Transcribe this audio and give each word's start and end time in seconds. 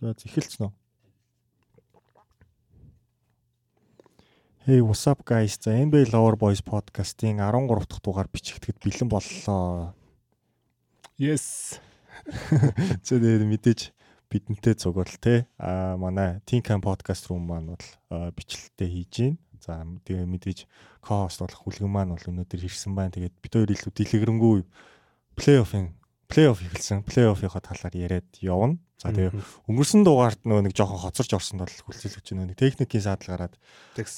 За 0.00 0.16
эхэлсэн 0.16 0.64
үү? 0.64 0.72
Hey 4.64 4.80
what's 4.80 5.04
up 5.04 5.28
guys? 5.28 5.60
За 5.60 5.76
NBA 5.76 6.08
Lover 6.08 6.40
Boys 6.40 6.64
podcast-ийн 6.64 7.36
13 7.36 7.68
дахь 7.84 8.00
дугаар 8.00 8.24
бичигдэхэд 8.32 8.80
бэлэн 8.80 9.12
боллоо. 9.12 9.92
Yes. 11.20 11.76
Тэгээд 13.04 13.44
мэдээж 13.44 13.92
бидэнтэй 14.32 14.72
цугуул 14.80 15.12
те. 15.20 15.44
А 15.60 16.00
манай 16.00 16.40
Think 16.48 16.64
Camp 16.64 16.88
podcast 16.88 17.28
room 17.28 17.44
маань 17.44 17.76
бол 17.76 17.84
бичлэлтэй 18.08 18.88
хийж 18.88 19.12
гин. 19.12 19.36
За 19.60 19.84
тэгээ 19.84 20.24
мэдээж 20.24 20.64
co-host 21.04 21.44
болох 21.44 21.60
хүлгэн 21.60 21.92
маань 21.92 22.16
бол 22.16 22.24
өнөөдөр 22.24 22.64
ирсэн 22.64 22.96
байна. 22.96 23.12
Тэгээд 23.12 23.36
бид 23.36 23.52
хоёр 23.52 23.68
илүү 23.68 23.92
дэлгэрэнгүй 23.92 24.64
плей-оффын 25.36 25.92
плей-офф 26.30 26.62
эхэлсэн. 26.62 27.02
Плей-оффийнхаа 27.04 27.60
талаар 27.60 27.94
яриад 27.98 28.30
явна. 28.40 28.78
За 29.00 29.10
тэгээ 29.10 29.32
өнгөрсөн 29.66 30.04
дугаард 30.04 30.44
нөө 30.44 30.68
нэг 30.68 30.76
жоохон 30.76 31.00
хоцорч 31.00 31.32
орсонд 31.32 31.64
бол 31.64 31.72
хүлцэлж 31.72 32.36
нөө 32.36 32.52
нэг 32.52 32.58
техникийн 32.60 33.00
саадал 33.00 33.32
гараад 33.32 33.54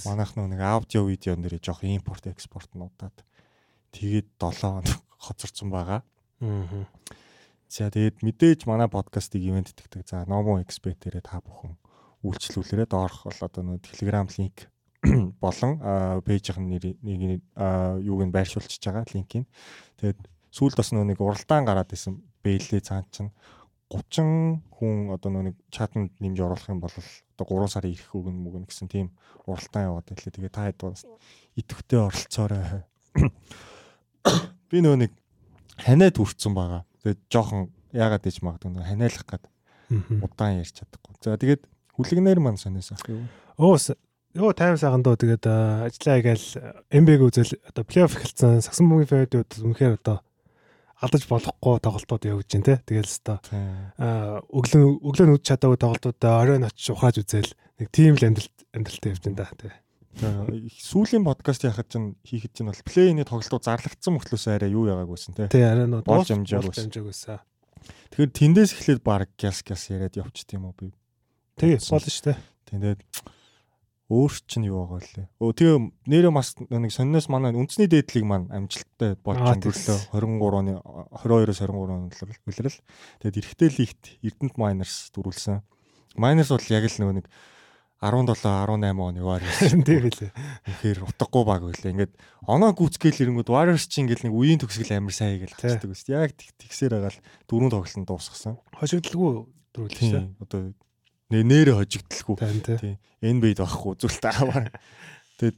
манайх 0.05 0.35
нөө 0.35 0.51
нэг 0.51 0.61
аудио 0.61 1.07
видео 1.07 1.39
нэрээ 1.39 1.63
жоохон 1.63 1.95
импорт 1.95 2.27
экспорт 2.27 2.67
нуудаад 2.75 3.15
тэгээд 3.95 4.27
7 4.43 4.83
хоног 4.83 4.99
хоцорсон 5.23 5.71
байгаа. 5.71 6.03
Аа. 6.43 6.87
За 7.71 7.89
тэгээд 7.95 8.27
мэдээж 8.27 8.67
манай 8.67 8.91
подкастыг 8.91 9.39
ивент 9.39 9.71
тэгдэг. 9.71 10.03
За 10.03 10.27
Nomo 10.27 10.59
Expert-ээрээ 10.59 11.23
та 11.23 11.39
бүхэн 11.41 11.79
үйлчлүүлээрээ 12.27 12.89
доорх 12.91 13.23
бол 13.25 13.39
одоо 13.39 13.63
нөө 13.63 13.87
Telegram 13.87 14.27
линк 14.27 14.67
болон 15.43 15.79
пэйжийн 16.27 16.67
нэр 16.69 16.99
нэг 17.01 17.41
юуг 18.03 18.21
нь 18.27 18.35
байршуулчихж 18.35 18.83
байгаа 18.83 19.07
линкийг. 19.15 19.47
Тэгээд 20.03 20.21
сүүлд 20.53 20.77
бас 20.77 20.93
нөө 20.93 21.09
нэг 21.09 21.19
уралдаан 21.19 21.65
гараад 21.65 21.91
исэн 21.97 22.21
бэлээ 22.45 22.85
цаан 22.85 23.09
чинь 23.09 23.33
30 23.89 24.61
хүн 24.77 25.13
одоо 25.13 25.31
нэг 25.33 25.57
чатанд 25.73 26.13
нэмж 26.21 26.39
оруулах 26.41 26.69
юм 26.69 26.81
бол 26.81 26.93
одоо 26.93 27.47
3 27.49 27.73
сарын 27.73 27.93
ирэх 27.93 28.13
үгэн 28.13 28.37
мүгэн 28.37 28.65
гэсэн 28.69 28.89
тийм 28.89 29.13
уралдаан 29.49 29.89
яваад 29.89 30.09
байлээ. 30.09 30.33
Тэгээ 30.33 30.53
та 30.53 30.69
хэд 30.69 30.81
бас 30.81 31.05
идэвхтэй 31.57 32.01
оролцоорой. 32.01 32.85
Би 34.73 34.81
нөө 34.81 34.97
нэг 35.09 35.13
ханиад 35.77 36.17
хүрцэн 36.17 36.53
байгаа. 36.57 36.85
Тэгээ 37.05 37.17
жоохон 37.29 37.69
яагаад 37.93 38.25
гэж 38.25 38.37
магадгүй 38.41 38.73
нөө 38.73 38.89
ханиалах 38.89 39.25
гад 39.29 39.45
удаан 40.25 40.61
ярьж 40.65 40.73
чадахгүй. 40.73 41.13
За 41.21 41.37
тэгээд 41.37 41.69
хүлэгнээр 41.97 42.41
маань 42.41 42.61
сониос 42.61 42.97
ах 42.97 43.05
юу? 43.09 43.29
Оо 43.61 43.77
Йоо 44.33 44.57
тайм 44.57 44.81
сайхан 44.81 45.05
доо 45.05 45.13
тэгээд 45.13 45.45
ажиллаа 45.45 46.17
игээл 46.25 46.47
MB-г 46.89 47.21
үзэл 47.21 47.53
одоо 47.69 47.85
плей-офф 47.85 48.17
эхэлсэн 48.17 48.65
сагсан 48.65 48.89
бөмбөгийн 48.89 49.29
фэйдүүд 49.29 49.61
үнэхээр 49.61 50.01
одоо 50.01 50.25
алдаж 51.03 51.27
болохгүй 51.27 51.83
тоглолтууд 51.83 52.25
явж 52.31 52.47
байна 52.47 52.67
те. 52.67 52.75
Тэгэл 52.87 53.11
хэвээр 53.11 53.43
аа 53.99 54.39
өглөө 54.47 54.85
өглөө 55.03 55.27
нүд 55.27 55.43
чадаагүй 55.43 55.79
тоглолтуудаа 55.83 56.35
оройн 56.47 56.67
очиж 56.71 56.95
ухааж 56.95 57.21
үзэл 57.27 57.53
нэг 57.83 57.89
тийм 57.91 58.15
л 58.15 58.27
амьдралт 58.31 58.57
амьдралтай 58.71 59.11
явж 59.11 59.23
байна 59.27 59.39
да 59.43 59.51
те. 59.59 59.71
Сүүлийн 60.13 61.25
подкаст 61.27 61.65
яхад 61.67 61.89
чинь 61.89 62.15
хийхэд 62.23 62.53
чинь 62.55 62.69
бол 62.69 62.87
плейний 62.87 63.27
тоглолтууд 63.27 63.65
зарлагдсан 63.65 64.13
мөртлөөс 64.15 64.47
арай 64.53 64.71
юу 64.71 64.87
яагаагүйсэн 64.87 65.35
те. 65.35 65.49
Тий 65.49 65.65
арай 65.65 65.89
нөө 65.89 66.05
болж 66.05 66.31
амжаагүйсэн. 66.31 67.41
Тэгэхээр 68.13 68.31
тэндээс 68.37 68.71
эхлээд 68.77 69.01
баг 69.03 69.33
гяс 69.41 69.65
гяс 69.65 69.89
яриад 69.89 70.15
явчих 70.21 70.47
тийм 70.47 70.69
үү 70.69 70.75
би. 70.77 70.87
Тий 71.57 71.81
болно 71.81 72.13
шүү 72.13 72.29
дээ. 72.29 72.39
Тэгээд 72.69 73.01
өөр 74.13 74.33
чинь 74.45 74.69
юу 74.69 74.85
байгаа 74.85 75.01
лээ. 75.01 75.27
Өө 75.41 75.53
тэгээ 75.57 75.77
нэрээ 76.05 76.33
бас 76.37 76.53
нэг 76.61 76.93
сонноос 76.93 77.27
манай 77.33 77.57
үндэсний 77.57 77.89
дээдлийг 77.89 78.29
маань 78.29 78.53
амжилттай 78.53 79.17
болж 79.17 79.41
өнгөрлөө 79.41 79.99
23-ны 80.13 80.73
22-оос 81.25 81.61
23 81.65 82.37
үлрэл. 82.45 82.79
Тэгээд 83.25 83.41
эрэгтэй 83.41 83.71
лигт 83.73 84.03
Эрдэнэт 84.21 84.57
Miners 84.61 85.09
дөрүүлсэн. 85.17 85.65
Miners 86.21 86.53
бол 86.53 86.69
яг 86.69 86.85
л 86.85 86.99
нөгөө 87.01 87.17
нэг 87.25 87.27
17 88.03 88.35
18 88.37 88.99
оны 88.99 89.23
Warriors 89.23 89.59
тийм 89.87 90.03
билээ. 90.11 90.31
Тэгэхээр 90.67 91.07
утгагүй 91.07 91.45
баг 91.47 91.63
байлаа. 91.63 91.93
Ингээд 91.95 92.13
оноо 92.51 92.75
гүцгээл 92.75 93.31
ирэнгүүд 93.31 93.49
Warriors 93.49 93.87
чинь 93.87 94.11
ингээд 94.11 94.27
нэг 94.27 94.35
үеийн 94.35 94.59
төгсгөл 94.59 94.99
амар 94.99 95.15
сайн 95.15 95.39
гэж 95.39 95.55
хэлдэг 95.55 95.95
үст. 95.95 96.11
Яг 96.11 96.35
тэгсээр 96.35 96.99
байгаа 96.99 97.15
л 97.15 97.23
дөрөв 97.47 97.71
тоглолтод 97.71 98.11
дуусгасан. 98.11 98.59
Хошигдлгүй 98.75 99.47
дөрүүлсэн. 99.71 100.35
Одоо 100.43 100.75
нэрээ 101.41 101.77
хожигдлгүй. 101.81 102.37
Тийм. 102.37 103.01
NBA-д 103.25 103.65
байхгүй 103.65 103.97
зүйлтэй 103.97 104.33
аваа. 104.37 104.69
Тэгээд 105.41 105.57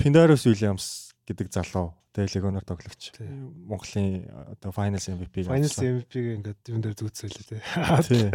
Pindaros 0.00 0.48
Williams 0.48 1.12
гэдэг 1.28 1.52
залуу 1.52 1.92
тэгээ 2.12 2.40
легоноор 2.40 2.64
тоглогч. 2.64 3.16
Монголын 3.20 4.28
одоо 4.56 4.70
Finals 4.72 5.08
MVP 5.08 5.48
Finals 5.48 5.76
MVP-г 5.80 6.26
ингээд 6.40 6.60
юм 6.68 6.80
дээр 6.84 6.96
зүгцэлээ 6.96 7.44
тий. 7.48 8.30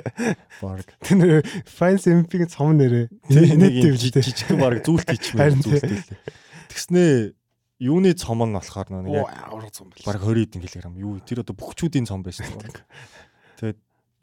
Бараг. 0.62 0.90
Тэр 1.06 1.46
Finals 1.66 2.06
MVP-гийн 2.10 2.50
цом 2.50 2.74
нэрээ 2.74 3.06
нэг 3.30 3.74
жижиг 3.98 4.58
бараг 4.58 4.82
зүйлт 4.82 5.06
хийчихмээр 5.14 5.62
зүйлтэй. 5.62 6.02
Тэгснээ 6.74 7.38
юуны 7.86 8.18
цом 8.18 8.42
нь 8.42 8.58
болохоор 8.58 8.90
нэг 9.06 9.14
яг. 9.14 9.30
Бараг 10.06 10.24
20 10.26 10.58
хэдэн 10.58 10.62
кг. 10.66 10.98
Юу 10.98 11.22
тэр 11.22 11.46
одоо 11.46 11.54
бүхчүүдийн 11.54 12.10
цом 12.10 12.26
байсан. 12.26 12.50
Тэгээд 13.62 13.78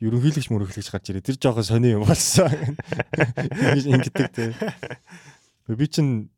ерөнхийлөгч 0.04 0.48
мөрөглөгч 0.52 0.88
гарч 0.92 1.10
ирээ. 1.10 1.24
Тэр 1.24 1.38
жоохон 1.40 1.64
сони 1.64 1.96
юм 1.96 2.04
болсон. 2.04 2.52
Ингэдэг 3.96 4.28
те. 4.36 4.52
Би 5.72 5.86
чинь 5.88 6.28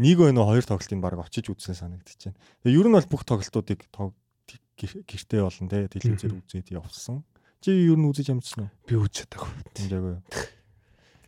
нэг 0.00 0.18
өнөө 0.24 0.44
хоёр 0.48 0.64
тоглолтын 0.64 1.04
баг 1.04 1.20
очиж 1.20 1.52
үзсэн 1.52 1.76
санагдчихэв. 1.76 2.34
Тэгээ 2.64 2.80
ер 2.80 2.88
нь 2.88 2.96
бол 2.96 3.12
бүх 3.12 3.22
тоглолтуудыг 3.28 3.84
гэртээ 3.92 5.40
болон 5.44 5.68
те 5.68 5.88
телевизээр 5.88 6.36
үзээд 6.40 6.72
явсан. 6.72 7.24
Чи 7.60 7.72
ер 7.72 7.96
нь 7.96 8.08
үзэж 8.08 8.32
амжсан 8.32 8.68
уу? 8.68 8.70
Би 8.88 8.94
үзэж 8.96 9.28
чадаагүй. 9.28 9.52
Тэмжээгүй. 9.76 10.16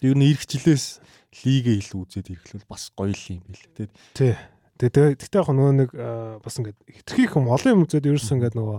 Ер 0.05 0.15
нь 0.17 0.27
ирэх 0.29 0.45
жилээс 0.45 1.01
лигээ 1.45 1.81
илүү 1.81 2.01
үзээд 2.05 2.29
ирэхлээр 2.33 2.65
бас 2.69 2.93
гоё 2.93 3.13
л 3.13 3.25
юм 3.33 3.45
бэл. 3.49 3.89
Тий. 4.17 4.37
Тэгээ 4.79 5.17
тэгтээ 5.19 5.41
яг 5.43 5.49
нөгөө 5.49 5.75
нэг 5.75 5.91
бас 6.45 6.55
ингээд 6.61 6.79
хитрхи 6.87 7.27
юм 7.35 7.51
олон 7.51 7.73
юм 7.73 7.83
үзээд 7.89 8.07
ерөөсөн 8.07 8.37
ингээд 8.39 8.55
нөгөө 8.55 8.79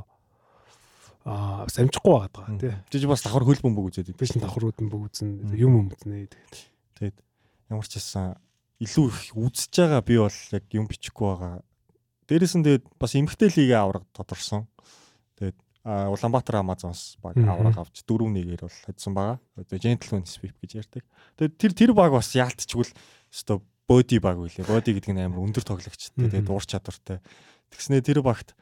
аа 1.29 1.69
самжихгүй 1.69 2.09
байгаад 2.09 2.33
байгаа 2.33 2.57
тий. 2.57 2.73
Жиж 2.89 3.05
бас 3.05 3.21
давхар 3.21 3.45
хөл 3.45 3.61
бөмбөг 3.61 3.93
үзээд 3.93 4.17
биш 4.17 4.33
давхрууд 4.33 4.81
нь 4.81 4.89
бүгд 4.89 5.13
үзэн 5.13 5.29
юм 5.53 5.85
үзнэ 5.85 6.25
тэгээд. 6.25 6.33
Тэгээд 6.97 7.17
ямар 7.69 7.85
ч 7.85 7.93
байсан 8.01 8.41
илүү 8.81 9.05
их 9.13 9.37
үзэж 9.37 9.73
байгаа 9.77 10.01
би 10.01 10.17
бол 10.17 10.39
яг 10.49 10.65
юм 10.73 10.89
бичихгүй 10.89 11.27
байгаа. 11.29 11.61
Дээрээс 12.25 12.55
нь 12.57 12.65
тэгээд 12.65 12.85
бас 12.97 13.13
эмхтэй 13.13 13.49
лигээ 13.53 13.77
авраг 13.77 14.05
тодорсон. 14.09 14.65
Тэгээд 15.37 15.57
Улаанбаатар 15.85 16.59
Амазонс 16.65 17.21
баг 17.21 17.37
авраг 17.37 17.77
авч 17.77 18.01
4-1-ээр 18.03 18.65
бол 18.65 18.79
хоцсон 18.89 19.13
байгаа. 19.13 19.37
Одоо 19.53 19.77
Gentleman 19.77 20.25
Sweep 20.25 20.57
гэж 20.65 20.71
ярьдаг. 20.81 21.05
Тэгээд 21.37 21.53
тэр 21.61 21.71
тэр 21.77 21.91
баг 21.93 22.13
бас 22.15 22.33
яалтчгүй 22.33 22.89
л 22.89 22.93
өстой 23.29 23.61
боди 23.89 24.17
баг 24.17 24.37
үлээ. 24.37 24.65
Боди 24.65 24.93
гэдэг 24.97 25.13
нь 25.13 25.23
амар 25.25 25.45
өндөр 25.45 25.65
тоглогчтой. 25.65 26.29
Тэгээд 26.29 26.49
уур 26.49 26.65
чадвартай. 26.65 27.21
Тэгснээ 27.73 28.01
тэр 28.05 28.21
багт 28.21 28.53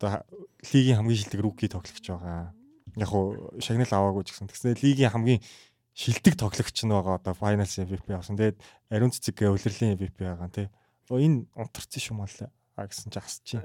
одоо 0.00 0.24
лигийн 0.72 0.96
хамгийн 0.96 1.20
шилдэг 1.20 1.40
руки 1.44 1.68
тоглогч 1.68 2.06
байгаа. 2.08 2.56
Яг 2.96 3.12
уу 3.12 3.52
шагнал 3.60 3.92
аваагүй 3.92 4.24
ч 4.24 4.32
гэсэн 4.32 4.48
тэгснээр 4.48 4.80
лигийн 4.80 5.12
хамгийн 5.12 5.44
шилдэг 5.92 6.34
тоглогч 6.40 6.78
нь 6.80 6.90
байгаа 6.90 7.20
одоо 7.20 7.36
finals 7.36 7.76
MVP 7.76 8.08
авсан. 8.16 8.40
Тэгээд 8.40 8.56
ариун 8.88 9.12
цэцэг 9.12 9.44
улирлын 9.44 10.00
MVP 10.00 10.24
байгаа 10.24 10.48
тий. 10.48 10.66
Оо 11.12 11.20
энэ 11.20 11.44
унтарсан 11.52 12.00
шүү 12.00 12.16
мал 12.16 12.32
а 12.80 12.88
гэсэн 12.88 13.12
чи 13.12 13.20
асч 13.20 13.40
чинь. 13.44 13.64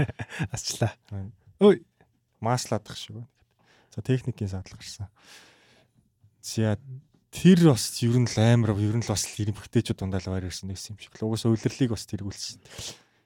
Асчлаа. 0.54 0.96
Ой 1.60 1.84
мааслаадах 2.40 2.96
шүү. 2.96 3.20
За 3.92 4.00
техникийн 4.00 4.48
садлал 4.48 4.80
гарсан. 4.80 5.12
За 6.40 6.78
тэр 7.28 7.60
бас 7.68 7.92
ер 8.00 8.16
нь 8.16 8.30
л 8.30 8.38
амар 8.40 8.72
ер 8.80 8.96
нь 8.96 9.04
л 9.04 9.12
бас 9.12 9.28
ирэмхтэйчүүд 9.36 10.00
дундаа 10.00 10.24
л 10.24 10.32
байр 10.32 10.48
ирсэн 10.48 10.72
байсан 10.72 10.96
юм 10.96 11.00
шиг 11.02 11.18
л. 11.20 11.28
Угсаа 11.28 11.52
улирлыг 11.52 11.92
бас 11.92 12.08
тэргүүлсэн. 12.08 12.60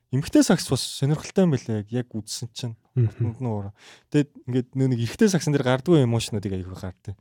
Эмхтэй 0.09 0.41
сакс 0.41 0.69
бас 0.73 0.81
сонирхолтой 0.81 1.45
юм 1.45 1.53
байлаа 1.53 1.85
яг 1.85 2.09
үзсэн 2.17 2.49
чинь. 2.57 2.77
Утанд 2.97 3.39
нь 3.39 3.49
уур. 3.49 3.77
Тэгээд 4.09 4.31
ингээд 4.49 4.69
нөө 4.73 4.89
нэг 4.97 5.01
эрэгтэй 5.05 5.29
саксан 5.29 5.53
дээр 5.53 5.69
гардгүй 5.69 6.09
эмоушнуудыг 6.09 6.57
аягүй 6.57 6.73
гардыг. 6.73 7.17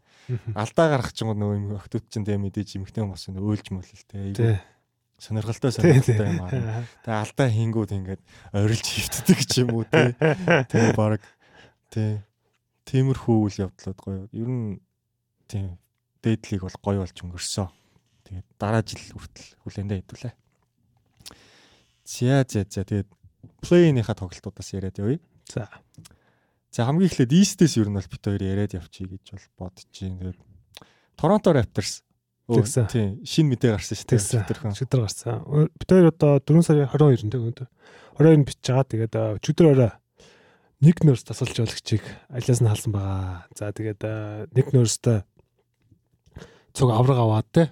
Алдаа 0.56 0.88
гарах 0.96 1.12
ч 1.12 1.28
юм 1.28 1.36
уу 1.36 1.40
нөө 1.40 1.84
охтууд 1.84 2.08
чинь 2.08 2.24
тэгээ 2.24 2.40
мэдээж 2.48 2.80
эмхтэй 2.80 3.04
хүмүүс 3.04 3.28
нь 3.28 3.44
өөлж 3.44 3.68
мөлөлтэй. 3.76 4.32
Аягүй 4.32 4.56
сонирхолтой 5.20 5.72
сонирхолтой 5.76 6.28
юм 6.32 6.42
аа. 6.46 6.86
Тэгээ 7.04 7.22
алдаа 7.28 7.48
хийнгүүд 7.50 7.92
ингээд 7.92 8.22
орилж 8.54 8.86
хөвтдөг 8.88 9.40
ч 9.44 9.54
юм 9.66 9.70
уу 9.74 9.84
те. 9.84 10.14
Тэгээ 10.72 10.94
баг 10.94 11.22
те. 11.90 12.24
Тиймэрхүү 12.86 13.36
үйл 13.36 13.58
явдлууд 13.68 14.00
гоё. 14.00 14.30
Ер 14.32 14.48
нь 14.48 14.80
тийм 15.50 15.76
дээдлийг 16.22 16.64
бол 16.64 16.78
гоё 16.80 17.00
болж 17.02 17.18
өнгөрсөө. 17.18 17.68
Тэгээд 18.30 18.48
дараа 18.62 18.84
жил 18.86 19.02
хүртэл 19.12 19.50
хүлээндээ 19.66 20.00
хэдүүлээ. 20.06 20.34
За 22.08 22.48
за 22.48 22.64
за 22.64 22.88
тэгээд 22.88 23.12
плей-ийнхаа 23.68 24.16
тоглолтуудаас 24.16 24.72
яриад 24.72 24.96
явъя. 24.96 25.20
За. 25.52 25.68
За 26.72 26.88
хамгийн 26.88 27.12
эхлээд 27.12 27.36
East-ээс 27.36 27.76
ер 27.84 27.92
нь 27.92 28.00
бол 28.00 28.08
бит 28.08 28.24
хоёр 28.24 28.40
яриад 28.40 28.80
явчих 28.80 29.12
гэж 29.12 29.36
бол 29.36 29.68
бодож 29.68 29.92
байна. 29.92 30.32
Тэгээд 30.32 30.40
Торонто 31.20 31.52
Raptors 31.52 32.08
тийм 32.88 33.20
шинэ 33.28 33.60
мэдээ 33.60 33.76
гарсан 33.76 34.00
шүү 34.00 34.08
дээ. 34.08 34.24
Өчигдөр 34.24 34.58
өчигдөр 34.72 35.02
гарсан. 35.04 35.36
Бит 35.76 35.90
хоёр 35.92 36.08
одоо 36.16 36.40
4 36.40 36.64
сарын 36.64 36.88
22-нд 36.96 37.36
өнөөдөр 37.36 37.68
22-нд 38.24 38.48
бичиж 38.48 38.66
байгаа. 38.72 38.88
Тэгээд 38.88 39.16
өчигдөр 39.44 39.68
орой 39.68 39.92
нэг 40.80 40.98
нөрс 41.04 41.28
тасалж 41.28 41.60
болгочийг 41.60 42.08
алиас 42.32 42.64
нь 42.64 42.72
халсан 42.72 42.96
байгаа. 42.96 43.52
За 43.52 43.76
тэгээд 43.76 44.02
нэг 44.56 44.68
нөрстэй 44.72 45.28
цуг 46.72 46.90
авраг 46.96 47.20
аваад 47.20 47.48
те 47.52 47.68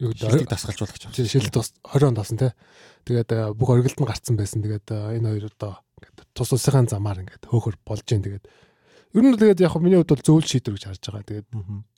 юу 0.00 0.16
гэдэг 0.16 0.48
дасгалжуулагч 0.48 1.02
байна. 1.12 1.28
Шилдэг 1.28 1.64
20 1.84 2.08
онд 2.08 2.18
болсон 2.18 2.38
те. 2.40 2.56
Тэгээд 3.04 3.30
бүх 3.54 3.68
оргилд 3.68 4.00
нь 4.00 4.08
гарцсан 4.08 4.36
байсан. 4.40 4.64
Тэгээд 4.64 4.88
энэ 4.88 5.28
хоёр 5.28 5.46
одоо 5.52 5.84
ингээд 6.00 6.32
тус 6.32 6.50
улсынхаа 6.56 6.88
замаар 6.88 7.20
ингээд 7.20 7.44
хөөхөр 7.52 7.76
болж 7.84 8.04
гин 8.08 8.24
тэгээд 8.24 8.44
ер 8.48 9.22
нь 9.22 9.36
тэгээд 9.36 9.60
яг 9.60 9.76
миний 9.76 10.00
хувьд 10.00 10.12
бол 10.16 10.24
зөвл 10.24 10.48
шийдвэр 10.48 10.76
гэж 10.80 10.84
харж 10.88 11.04
байгаа. 11.04 11.28
Тэгээд 11.28 11.48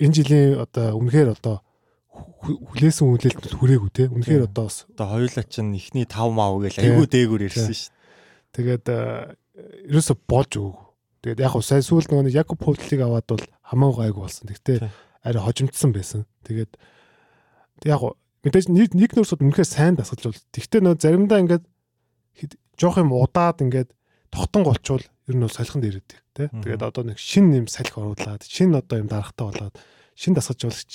энэ 0.02 0.16
жилийн 0.18 0.50
одоо 0.58 0.98
үнэхээр 0.98 1.30
одоо 1.38 1.56
хүлээсэн 2.12 3.06
хүлээлт 3.06 3.56
хүрээгүй 3.56 3.90
те. 3.94 4.10
Үнэхээр 4.10 4.50
одоо 4.50 4.66
одоо 4.68 5.06
хоёулаа 5.06 5.44
чинь 5.46 5.72
ихний 5.78 6.04
5 6.04 6.34
мав 6.34 6.58
гэж 6.58 6.82
айгүй 6.82 7.06
дээгүүр 7.06 7.46
ирсэн 7.48 7.72
шүү 7.72 7.88
дээ. 7.88 8.00
Тэгээд 8.52 8.84
ерөөсө 9.88 10.14
болж 10.28 10.52
өгөө. 10.58 10.76
Тэгээд 11.22 11.40
яг 11.46 11.54
сайн 11.62 11.86
сүүл 11.86 12.08
нөгөө 12.10 12.34
Якоб 12.34 12.58
Повтлиг 12.58 13.00
аваад 13.00 13.26
бол 13.30 13.44
хамаагүй 13.62 14.10
гайгүй 14.10 14.22
болсон. 14.26 14.50
Тэгтээ 14.50 14.78
арай 15.22 15.42
хожимдсан 15.42 15.90
байсан. 15.94 16.26
Тэгээд 16.42 16.72
яг 17.84 18.02
мэдээж 18.42 18.66
нэг 18.70 19.12
нөрсөд 19.14 19.42
үнэхээр 19.42 19.68
сайн 19.68 19.94
дасгалж 19.94 20.24
бол. 20.26 20.40
Тэгтээ 20.50 20.80
нөгөө 20.82 21.02
заримдаа 21.02 21.38
ингээд 21.42 21.64
жоох 22.78 22.98
юм 22.98 23.14
удаад 23.14 23.62
ингээд 23.62 23.90
тогтон 24.32 24.62
голчвол 24.66 25.04
ер 25.04 25.34
нь 25.36 25.44
бол 25.44 25.52
салхинд 25.52 25.86
ирээдэг 25.86 26.18
тий. 26.34 26.48
Тэгээд 26.50 26.82
одоо 26.82 27.04
нэг 27.06 27.18
шин 27.20 27.52
юм 27.54 27.66
салхи 27.70 27.94
оруулаад 27.94 28.42
шин 28.42 28.74
одоо 28.74 28.98
юм 28.98 29.08
дарахтаа 29.08 29.52
болоод 29.52 29.76
шин 30.16 30.34
дасгалжуулагч 30.34 30.92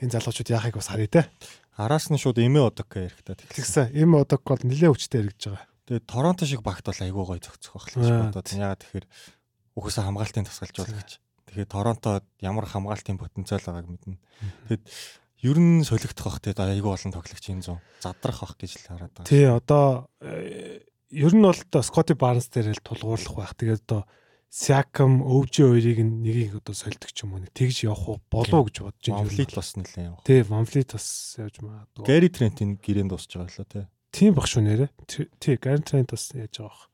энэ 0.00 0.12
залуучууд 0.14 0.48
яахыг 0.48 0.78
бас 0.78 0.88
харъя 0.88 1.10
те. 1.10 1.22
Араас 1.76 2.08
нь 2.08 2.18
шууд 2.18 2.38
эмээ 2.38 2.64
одок 2.70 2.94
ярихтаа 2.94 3.36
тэгсэн. 3.36 3.92
Эмээ 3.92 4.24
одок 4.24 4.42
бол 4.46 4.62
нэлээд 4.62 4.94
хүчтэй 4.94 5.20
яригдж 5.26 5.52
байгаа. 5.52 5.66
Тэгээд 5.86 6.06
Торонто 6.06 6.44
шиг 6.46 6.62
багт 6.62 6.86
бол 6.86 7.02
айгүй 7.02 7.24
гоё 7.26 7.40
зохицох 7.42 7.74
байх 7.74 7.86
гэж 7.92 8.08
бодоод. 8.08 8.48
Ягаад 8.48 8.82
тэгэхээр 8.82 9.06
угсаа 9.78 10.04
хамгаалтын 10.06 10.46
тасгалж 10.46 10.74
болно 10.78 10.98
гэж. 11.02 11.10
Тэгэхээр 11.48 11.70
Торонто 11.70 12.10
ямар 12.42 12.66
хамгаалтын 12.66 13.18
потенциал 13.18 13.62
байгааг 13.62 13.86
мэднэ. 13.88 14.18
Тэгэд 14.68 14.84
ер 15.42 15.58
нь 15.58 15.86
солигдох 15.86 16.26
бах 16.26 16.40
тэгээд 16.42 16.58
айгүй 16.58 16.92
олон 16.92 17.12
тоглогч 17.14 17.44
энэ 17.50 17.64
зүүн 17.66 17.80
задрах 18.02 18.42
бах 18.42 18.54
гэж 18.58 18.72
л 18.74 18.86
хараад 18.90 19.12
байгаа. 19.14 19.28
Тий 19.30 19.44
одоо 19.46 20.10
э, 20.18 20.82
ер 21.14 21.32
нь 21.34 21.44
бол 21.46 21.54
одоо 21.54 21.82
Скотти 21.82 22.14
Барнс 22.18 22.50
дээр 22.50 22.74
л 22.74 22.82
тулгуурлах 22.82 23.36
байх. 23.38 23.54
Тэгээд 23.54 23.86
одоо 23.86 24.02
Сякам 24.48 25.20
өвжи 25.20 25.60
хоёрыг 25.60 26.00
нэгийг 26.00 26.64
одоо 26.64 26.72
сольдог 26.72 27.12
ч 27.12 27.28
юм 27.28 27.36
уу 27.36 27.44
нэг 27.44 27.52
тэгж 27.52 27.84
явах 27.84 28.16
болов 28.32 28.72
гэж 28.72 28.80
бодож 28.80 29.04
байна. 29.04 29.28
Ванфлит 29.28 29.52
бас 29.52 29.68
нэлээ 29.76 30.04
явах. 30.08 30.24
Тий, 30.24 30.40
Ванфлит 30.40 30.88
бас 30.96 31.06
явж 31.36 31.54
магадгүй. 31.60 32.04
Гэри 32.08 32.28
Трентийн 32.32 32.80
гэрээнд 32.80 33.12
дуусж 33.12 33.28
байгаа 33.28 33.52
лөө 33.52 33.68
тий. 33.68 33.84
Тийм 34.08 34.32
баг 34.32 34.48
шүү 34.48 34.64
нэрэ. 34.64 34.88
Тий, 35.04 35.54
Гэри 35.60 35.84
Трент 35.84 36.16
бас 36.16 36.32
яаж 36.32 36.56
байгаа 36.56 36.72
бах. 36.72 36.88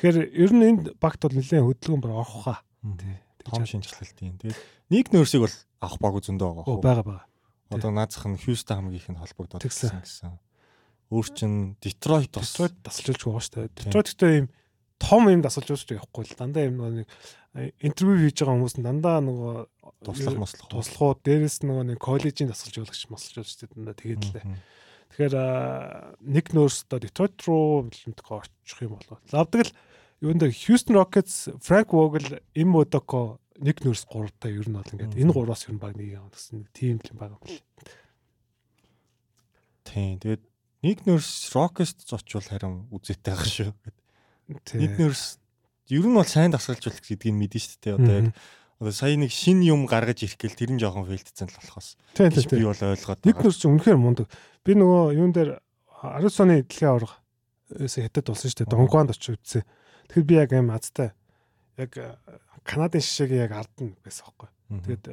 Тэгэхээр 0.00 0.16
ер 0.32 0.52
нь 0.56 0.64
энд 0.64 0.84
багт 0.96 1.20
бол 1.20 1.36
нэлээ 1.36 1.60
хөдөлгөөн 1.60 2.00
бар 2.00 2.12
авах 2.16 2.32
хаа. 2.40 2.58
Тий. 3.04 3.16
Том 3.44 3.68
шинжилгэлтийн. 3.68 4.40
Тэгээд 4.40 4.58
нэг 4.96 5.06
нөрсийг 5.12 5.44
бол 5.44 5.56
авах 5.84 6.00
баг 6.00 6.24
зөндөө 6.24 6.48
байгаа 6.56 6.64
хөө. 6.64 6.80
Бага 6.80 7.04
бага. 7.04 7.24
Одоо 7.70 7.90
наацх 7.90 8.22
нь 8.26 8.38
Хьюстон 8.38 8.86
хамгийн 8.86 9.00
их 9.00 9.08
нь 9.10 9.18
холбогдоод 9.18 9.62
гэсэн 9.66 10.02
гэсэн. 10.02 10.38
Өөр 11.10 11.26
чин 11.34 11.52
Детройт 11.82 12.30
бас 12.34 12.54
Детройт 12.54 12.76
тасалж 12.82 13.18
байгаа 13.22 13.42
шүү 13.42 13.54
дээ. 13.54 13.90
Детройт 13.90 14.08
гэдэг 14.14 14.30
юм 14.38 14.46
том 14.98 15.28
юм 15.28 15.42
дасалж 15.42 15.68
уусч 15.70 15.90
явахгүй 15.92 16.24
л 16.24 16.38
дандаа 16.38 16.64
юм 16.66 17.04
нэг 17.04 17.08
интервью 17.80 18.28
хийж 18.28 18.38
байгаа 18.40 18.56
хүмүүс 18.56 18.76
нь 18.80 18.86
дандаа 18.86 19.20
нөгөө 19.20 19.54
туслах 20.04 20.36
мослох 20.40 20.68
туслахууд 20.72 21.20
дээрэс 21.24 21.64
нөгөө 21.64 21.84
нэг 21.94 21.98
коллежийн 22.00 22.48
дасгалж 22.48 22.80
явуулагч 22.80 23.02
мосолж 23.12 23.36
уусч 23.44 23.66
дандаа 23.66 23.96
тэгээд 23.96 24.24
лээ. 24.30 24.44
Тэгэхээр 25.12 25.34
нэг 26.22 26.46
нөөсдөө 26.52 26.98
Detroit 27.02 27.36
руу 27.44 27.88
мэдгүй 27.88 28.34
очих 28.40 28.80
юм 28.84 28.96
болоо. 28.96 29.20
Лавдаг 29.32 29.68
л 29.68 29.72
юунд 30.20 30.42
Houston 30.42 30.94
Rockets, 30.96 31.48
Frank 31.60 31.92
Vogel, 31.92 32.40
Im 32.54 32.74
Odoko 32.76 33.38
нэг 33.60 33.80
нөөс 33.84 34.04
гуравтай 34.08 34.56
ер 34.56 34.68
нь 34.68 34.76
бол 34.76 34.84
ингээд 34.84 35.16
энэ 35.16 35.32
гураас 35.32 35.64
ер 35.68 35.76
нь 35.76 35.80
баг 35.80 35.96
нэг 35.96 36.16
юм 36.16 36.28
гэсэн 36.28 36.60
нэг 36.60 36.68
тим 36.72 37.00
юм 37.00 37.16
байгаа 37.16 37.36
юм 37.36 37.44
байна. 37.44 37.64
Тийм. 39.84 40.16
Тэгээд 40.20 40.42
нэг 40.84 40.98
нөөс 41.08 41.28
Rockets 41.56 42.04
зочвол 42.04 42.44
харин 42.44 42.88
үзээтэй 42.92 43.32
байх 43.32 43.48
шүү 43.48 43.72
гэдэг 43.72 43.96
Эднэрс 44.46 45.38
ер 45.90 46.06
нь 46.06 46.14
бол 46.14 46.26
сайн 46.28 46.54
дасгалжуулах 46.54 47.02
гэдгийг 47.02 47.34
мэдэн 47.34 47.58
шүү 47.58 47.78
дээ. 47.82 47.96
Одоо 47.98 48.14
яг 48.14 48.28
одоо 48.78 48.92
сая 48.94 49.16
нэг 49.18 49.32
шин 49.34 49.64
юм 49.66 49.90
гаргаж 49.90 50.22
ирэх 50.22 50.38
гээл 50.38 50.54
тэр 50.54 50.70
нь 50.70 50.78
жоохон 50.78 51.08
фейлдсэн 51.10 51.50
л 51.50 51.58
болохоос. 51.58 51.98
Би 52.14 52.62
бол 52.62 52.78
ойлгоод. 52.78 53.26
Эднэрс 53.26 53.58
ч 53.58 53.66
үнэхээр 53.66 53.98
мундаг. 53.98 54.30
Би 54.62 54.78
нөгөө 54.78 55.18
юун 55.18 55.32
дээр 55.34 55.58
19 55.98 56.44
оны 56.46 56.62
дэлхийн 56.62 56.90
аварга 56.94 57.18
хятад 57.72 58.26
болсон 58.30 58.50
шүү 58.52 58.58
дээ. 58.62 58.70
Донгонд 58.70 59.10
очиж 59.10 59.34
үзсэн. 59.34 59.66
Тэгэхээр 60.08 60.26
би 60.26 60.34
яг 60.38 60.50
юм 60.52 60.70
азтай 60.70 61.12
яг 61.76 61.92
Канадын 62.66 63.04
шишээг 63.04 63.32
яг 63.46 63.52
ардна 63.54 63.94
байсан 64.02 64.26
байхгүй. 64.26 64.48
Тэгээд 64.66 65.04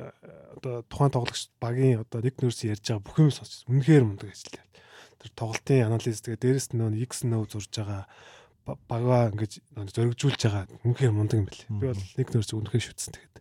одоо 0.57 0.81
тухайн 0.89 1.13
тоглогч 1.13 1.53
багийн 1.61 2.01
одоо 2.01 2.25
нэг 2.25 2.41
нөрс 2.41 2.65
ярьж 2.65 2.81
байгаа 2.89 3.05
бүх 3.05 3.17
юм 3.21 3.29
сонсч 3.29 3.69
үнэхээр 3.69 4.03
мундаг 4.07 4.33
ажиллаа. 4.33 4.65
Тэр 5.21 5.31
тоглолтын 5.37 5.85
анализ 5.85 6.25
тэгээд 6.25 6.41
дээрэс 6.41 6.67
нь 6.73 6.81
нөө 6.81 7.05
X 7.05 7.29
нөө 7.29 7.45
зурж 7.53 7.69
байгаа 7.77 8.09
багаа 8.65 9.29
ингэж 9.29 9.61
зоригжуулж 9.93 10.41
байгаа 10.41 10.65
үнэхээр 10.81 11.13
мундаг 11.13 11.37
юм 11.37 11.47
билээ. 11.51 11.69
Би 11.69 11.85
бол 11.93 12.03
нэг 12.17 12.27
нөрс 12.33 12.51
үнэхээр 12.57 12.85
шүтсэн 12.89 13.13
тэгээд. 13.13 13.37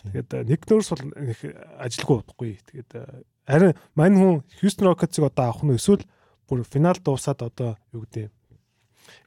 Тэгээд 0.00 0.30
э, 0.32 0.44
нэг 0.48 0.60
нөрс 0.64 0.88
бол 0.96 1.04
их 1.28 1.40
ажилгүй 1.76 2.16
бодохгүй. 2.24 2.50
Тэгээд 2.72 2.90
э, 2.96 3.04
харин 3.44 3.76
мань 3.92 4.16
хүн 4.16 4.34
Houston 4.64 4.88
Rockets-ыг 4.88 5.28
одоо 5.28 5.52
авах 5.52 5.66
нь 5.68 5.76
эсвэл 5.76 6.08
бүр 6.48 6.64
финал 6.64 6.96
дуусаад 6.96 7.44
одоо 7.44 7.76
юу 7.92 8.08
гэдэг 8.08 8.32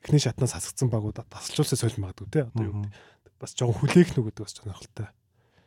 эхний 0.03 0.21
шатнаас 0.21 0.55
хасагдсан 0.55 0.89
багууд 0.89 1.19
тасалжуулсаа 1.27 1.79
сольж 1.79 1.97
магадгүй 1.97 2.27
те 2.31 2.47
одоо 2.47 2.63
юу 2.63 2.85
бас 3.39 3.55
жоохон 3.57 3.79
хүлээх 3.83 4.15
нүг 4.15 4.31
гэдэг 4.31 4.43
бас 4.47 4.55
сонирхолтой. 4.55 5.07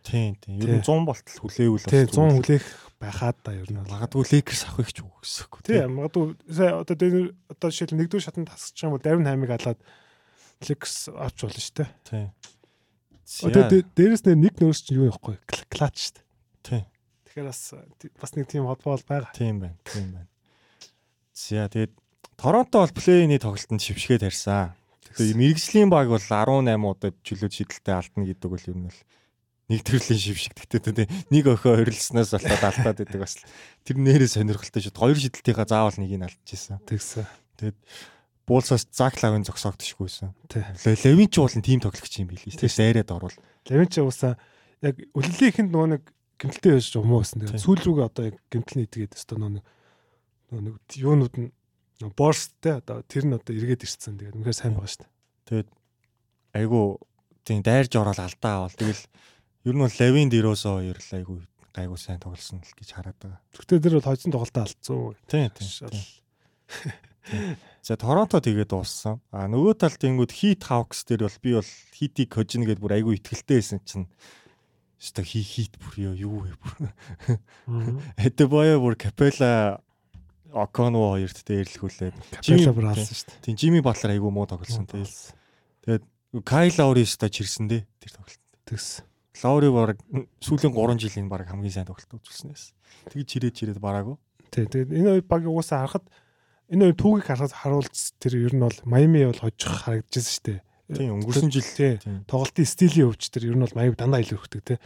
Тийм 0.06 0.34
тийм. 0.40 0.62
Ер 0.62 0.80
нь 0.80 0.86
100 0.86 1.04
болтол 1.04 1.40
хүлээвэл 1.44 1.82
бас 1.82 1.92
Тийм 1.92 2.06
100 2.08 2.38
хүлээх 2.40 2.66
байхаад 3.02 3.36
да 3.44 3.52
ер 3.52 3.68
нь 3.68 3.82
магадгүй 3.84 4.24
Lakers 4.32 4.62
авахыг 4.70 4.90
ч 4.94 5.02
үгүйсэхгүй. 5.02 5.60
Тийм 5.66 5.98
магадгүй 5.98 6.24
сая 6.46 6.80
одоо 6.80 6.96
одоо 7.50 7.68
жишээл 7.68 7.98
нэгдүгээр 7.98 8.24
шатанд 8.24 8.48
тасчих 8.48 8.86
юм 8.86 8.94
бол 8.96 9.02
58-ыг 9.02 9.52
алаад 9.52 9.80
Lakers 10.64 10.96
авч 11.12 11.36
болно 11.44 11.60
шүү 11.60 11.76
дээ. 11.82 11.90
Тийм. 12.06 12.28
Одоо 13.50 13.62
дээрэс 13.82 14.22
нэг 14.30 14.54
нөөс 14.62 14.80
чинь 14.86 15.02
юу 15.02 15.10
яахгүй 15.10 15.36
клач 15.68 15.96
шүү 15.98 16.14
дээ. 16.16 16.26
Тийм. 16.62 16.84
Тэгэхээр 17.26 17.48
бас 17.50 17.60
бас 18.22 18.32
нэг 18.38 18.46
тийм 18.46 18.64
холбоо 18.70 18.94
бол 18.94 19.08
байгаа. 19.10 19.34
Тийм 19.34 19.60
байна. 19.60 19.76
Тийм 19.84 20.08
байна. 20.14 20.30
За 21.34 21.66
тэгээд 21.68 21.92
Торонто 22.36 22.84
бол 22.84 22.92
плей-ины 22.92 23.40
тоглолтод 23.40 23.80
шившгээ 23.80 24.20
тарьсан. 24.20 24.76
Тэгээд 25.16 25.40
мэрэгжлийн 25.40 25.88
баг 25.88 26.12
бол 26.12 26.20
18 26.20 26.76
удаа 26.76 27.10
чөлөөт 27.24 27.54
шидэлтэй 27.56 27.94
алдна 27.96 28.28
гэдэг 28.28 28.48
бол 28.52 28.68
ер 28.68 28.76
нь 28.76 28.92
л 28.92 29.00
нэг 29.72 29.80
төрлийн 29.82 30.20
шившиг 30.20 30.52
гэхдээ 30.52 31.08
нэг 31.32 31.44
охио 31.48 31.80
хорилснаас 31.80 32.36
болоод 32.36 32.64
алдаад 32.68 32.98
байдаг 33.00 33.20
бас 33.24 33.40
тэр 33.82 33.96
нэрээ 33.96 34.28
сонирхолтой 34.28 34.84
шүү. 34.84 34.92
Хоёр 34.92 35.16
шидэлтийнхаа 35.16 35.66
заавал 35.66 35.96
нэгийг 35.96 36.22
алдчихсан. 36.28 36.78
Тэгсэн. 36.84 37.24
Тэгээд 37.56 37.78
буулсаас 38.46 38.86
заглавын 38.92 39.42
зогсоогдчихгүйсэн. 39.48 40.30
Левин 41.02 41.30
ч 41.32 41.40
уулын 41.40 41.64
тим 41.64 41.80
тоглогч 41.80 42.14
юм 42.20 42.30
билий. 42.30 42.52
Тэгээс 42.52 42.78
айраад 42.78 43.10
орвол. 43.10 43.36
Левин 43.66 43.90
ч 43.90 44.04
уусаа 44.04 44.38
яг 44.84 45.02
үлэлийнхэнд 45.16 45.72
нөгөө 45.74 45.88
нэг 45.98 46.02
гэмтэлтэй 46.38 46.72
байж 46.78 46.94
умуу 46.94 47.26
гэсэн. 47.26 47.42
Тэгээд 47.42 47.64
сүүл 47.66 47.82
рүүгээ 47.82 48.06
одоо 48.06 48.24
яг 48.30 48.36
гэмтэл 48.52 48.78
нийтгээд 48.86 49.16
өстө 49.18 49.34
нөгөө 49.40 50.62
нэг 50.62 50.76
юунууд 50.94 51.34
нь 51.42 51.50
борстэй 52.00 52.80
одоо 52.80 53.00
тэр 53.06 53.24
нь 53.28 53.36
одоо 53.36 53.52
эргээд 53.56 53.84
ирсэн. 53.86 54.20
Тэгээд 54.20 54.36
үнэхээр 54.36 54.56
сайн 54.56 54.74
байгаа 54.76 54.90
шүү 54.90 55.02
дээ. 55.04 55.12
Тэгээд 55.48 55.68
айгу 56.56 56.80
тийм 57.46 57.60
дайрж 57.64 57.92
ороод 57.96 58.20
алдаа 58.20 58.68
авал. 58.68 58.76
Тэгэл 58.76 59.02
Ер 59.66 59.74
нь 59.74 59.82
бол 59.82 59.90
Левин 59.98 60.30
Диросо 60.30 60.78
хоёр 60.78 60.94
л 60.94 61.10
айгүй 61.10 61.42
гайгүй 61.74 61.98
сайн 61.98 62.22
тоглосон 62.22 62.62
л 62.62 62.70
гэж 62.78 62.94
хараад 62.94 63.18
байгаа. 63.18 63.42
Тэгтээ 63.50 63.82
тэр 63.82 63.94
бол 63.98 64.06
хожсон 64.06 64.30
тоглолтоо 64.30 64.62
алдсан. 64.62 65.18
Тийм 65.26 65.50
тийм. 65.50 65.90
За 67.82 67.98
Торонто 67.98 68.38
тэгээд 68.38 68.70
дууссан. 68.70 69.18
А 69.34 69.50
нөгөө 69.50 69.74
талд 69.74 69.98
тэнгүүд 69.98 70.30
Heat 70.38 70.62
Hawks 70.70 71.02
дээр 71.02 71.26
бол 71.26 71.38
би 71.42 71.50
бол 71.58 71.70
Heat-ийг 71.98 72.30
хожно 72.30 72.62
гэдээ 72.62 72.78
бүр 72.86 72.94
айгүй 72.94 73.18
ихтгэлтэй 73.18 73.58
байсан 73.58 73.82
чинь 73.82 74.06
Өстө 75.02 75.26
хи 75.26 75.42
хит 75.42 75.74
бүр 75.82 76.14
юу 76.14 76.46
вэ 76.46 76.54
бүр. 76.62 76.74
Эдебоё 78.22 78.78
бүр 78.78 78.94
Капела 78.94 79.82
Оконо 80.56 81.12
хоёрт 81.12 81.44
дээрлэхүүлээд 81.44 82.16
Капела 82.32 82.72
бүр 82.72 82.86
алсан 82.88 83.12
шүү 83.12 83.28
дээ. 83.28 83.44
Тийм 83.44 83.56
Жими 83.60 83.80
Батлер 83.84 84.16
айгүй 84.16 84.32
муу 84.32 84.48
тоглосон. 84.48 84.88
Тэгээд 84.88 86.04
Кайл 86.48 86.74
Лаури 86.80 87.04
өстө 87.04 87.28
чирсэн 87.28 87.68
дээ 87.68 87.84
тэр 88.00 88.12
тоглолт. 88.16 88.40
Тэгс. 88.64 89.04
Лаури 89.44 89.68
баг 89.68 90.00
сүүлийн 90.40 90.72
3 90.72 90.96
жилийн 90.96 91.28
баг 91.28 91.44
хамгийн 91.44 91.84
сайн 91.84 91.88
тоглолт 91.88 92.08
үзүүлснээс. 92.08 92.72
Тэгж 93.12 93.26
чирээд 93.28 93.56
чирээд 93.56 93.80
бараагүй. 93.84 94.16
Тий, 94.48 94.64
тэгээд 94.64 94.96
энэ 94.96 95.10
хоёр 95.20 95.24
багийн 95.28 95.52
уусаа 95.52 95.84
харахад 95.84 96.08
энэ 96.72 96.88
хоёр 96.88 96.96
түүхийг 96.96 97.26
харахад 97.28 97.52
харуулц 97.52 98.16
тэр 98.16 98.32
ер 98.48 98.54
нь 98.56 98.64
бол 98.64 98.78
Майами 98.88 99.28
бол 99.28 99.42
хожих 99.44 99.84
харагдчихсан 99.84 100.32
шүү 100.32 100.44
дээ. 100.48 100.60
Тийм, 100.96 101.10
өнгөрсөн 101.20 101.50
жил 101.52 101.68
тий. 101.68 101.92
Тоглолтын 102.24 102.64
стилийн 102.64 103.12
өвч 103.12 103.28
тэр 103.28 103.52
ер 103.52 103.56
нь 103.60 103.64
бол 103.66 103.76
Майами 103.76 103.98
дандаа 104.00 104.24
илүү 104.24 104.40
хөгдөг 104.40 104.62
тий. 104.64 104.78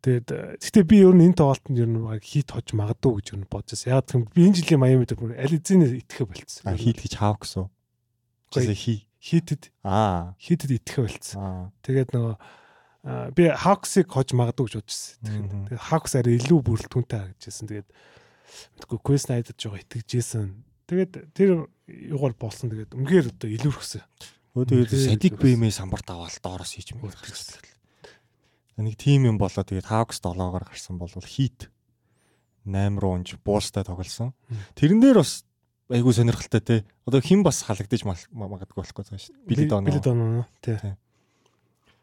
Тэгээд 0.00 0.28
гэхдээ 0.64 0.84
би 0.88 0.96
ер 1.04 1.12
нь 1.12 1.28
энэ 1.28 1.36
тоглолтод 1.36 1.76
ер 1.76 1.90
нь 1.92 2.00
хит 2.24 2.48
хож 2.56 2.72
магадгүй 2.72 3.20
гэж 3.20 3.26
ер 3.36 3.40
нь 3.44 3.50
бодож 3.52 3.76
байна. 3.84 4.00
Яг 4.00 4.08
тийм 4.08 4.22
би 4.32 4.40
энэ 4.48 4.56
жилийн 4.56 4.80
Майами 4.80 5.04
дээр 5.04 5.20
бүр 5.20 5.36
аль 5.36 5.56
эзэнээ 5.60 6.00
итгэхэ 6.00 6.24
болцсон. 6.24 6.64
А 6.64 6.72
хит 6.72 6.98
гэж 7.04 7.12
хаав 7.20 7.36
гэсэн. 7.44 7.68
Гэхдээ 8.48 8.80
хи 8.80 8.94
хитэд 9.20 9.62
аа 9.84 10.32
хитэд 10.40 10.72
итгэхэ 10.80 11.04
болцсон. 11.04 11.76
Тэгээд 11.84 12.16
нөгөө 12.16 12.34
би 13.36 13.44
Hawks-ыг 13.52 14.08
хож 14.08 14.32
магадгүй 14.32 14.72
гэж 14.72 14.74
бодчихсон. 14.80 15.20
Тэгээд 15.20 15.84
Hawks 15.92 16.16
арай 16.16 16.40
илүү 16.40 16.60
бүрэлдэхүүнтэй 16.64 17.20
харагдажсэн. 17.20 17.68
Тэгээд 17.68 17.88
мэдгүй 18.80 18.98
Quest 19.04 19.28
Night-д 19.28 19.56
жоо 19.60 19.76
итгэжсэн. 19.76 20.64
Тэгээд 20.88 21.12
тэр 21.36 21.68
юугаар 21.88 22.36
болсон. 22.40 22.72
Тэгээд 22.72 22.96
үнээр 22.96 23.26
одоо 23.36 23.48
илүүрхсэн. 23.52 24.04
Өө 24.56 24.64
тэгээд 24.64 24.90
садик 24.96 25.36
бимээ 25.36 25.72
самбарт 25.72 26.08
аваад 26.12 26.36
доороос 26.40 26.76
хийж 26.76 26.96
мэгдсэн. 26.96 27.79
Нэг 28.80 28.96
тим 28.96 29.28
юм 29.28 29.36
болоо 29.36 29.60
тэгээд 29.62 29.92
Hawks 29.92 30.24
7-оор 30.24 30.64
гарсан 30.64 30.96
бол 30.96 31.12
хит 31.20 31.68
8 32.64 32.96
руу 33.00 33.16
унж 33.16 33.36
буустай 33.44 33.84
тоглосон. 33.84 34.32
Тэрэн 34.76 35.00
дээр 35.00 35.20
бас 35.20 35.44
айгүй 35.92 36.12
сонирхолтой 36.16 36.60
те. 36.60 36.76
Одоо 37.04 37.20
хэн 37.20 37.44
бас 37.44 37.62
халагдаж 37.66 38.04
магадгүй 38.04 38.76
болохгүй 38.76 39.04
байгаа 39.04 39.20
шүү. 39.20 39.36
Билет 39.46 39.72
оноо. 39.72 40.46
Тий. 40.62 40.76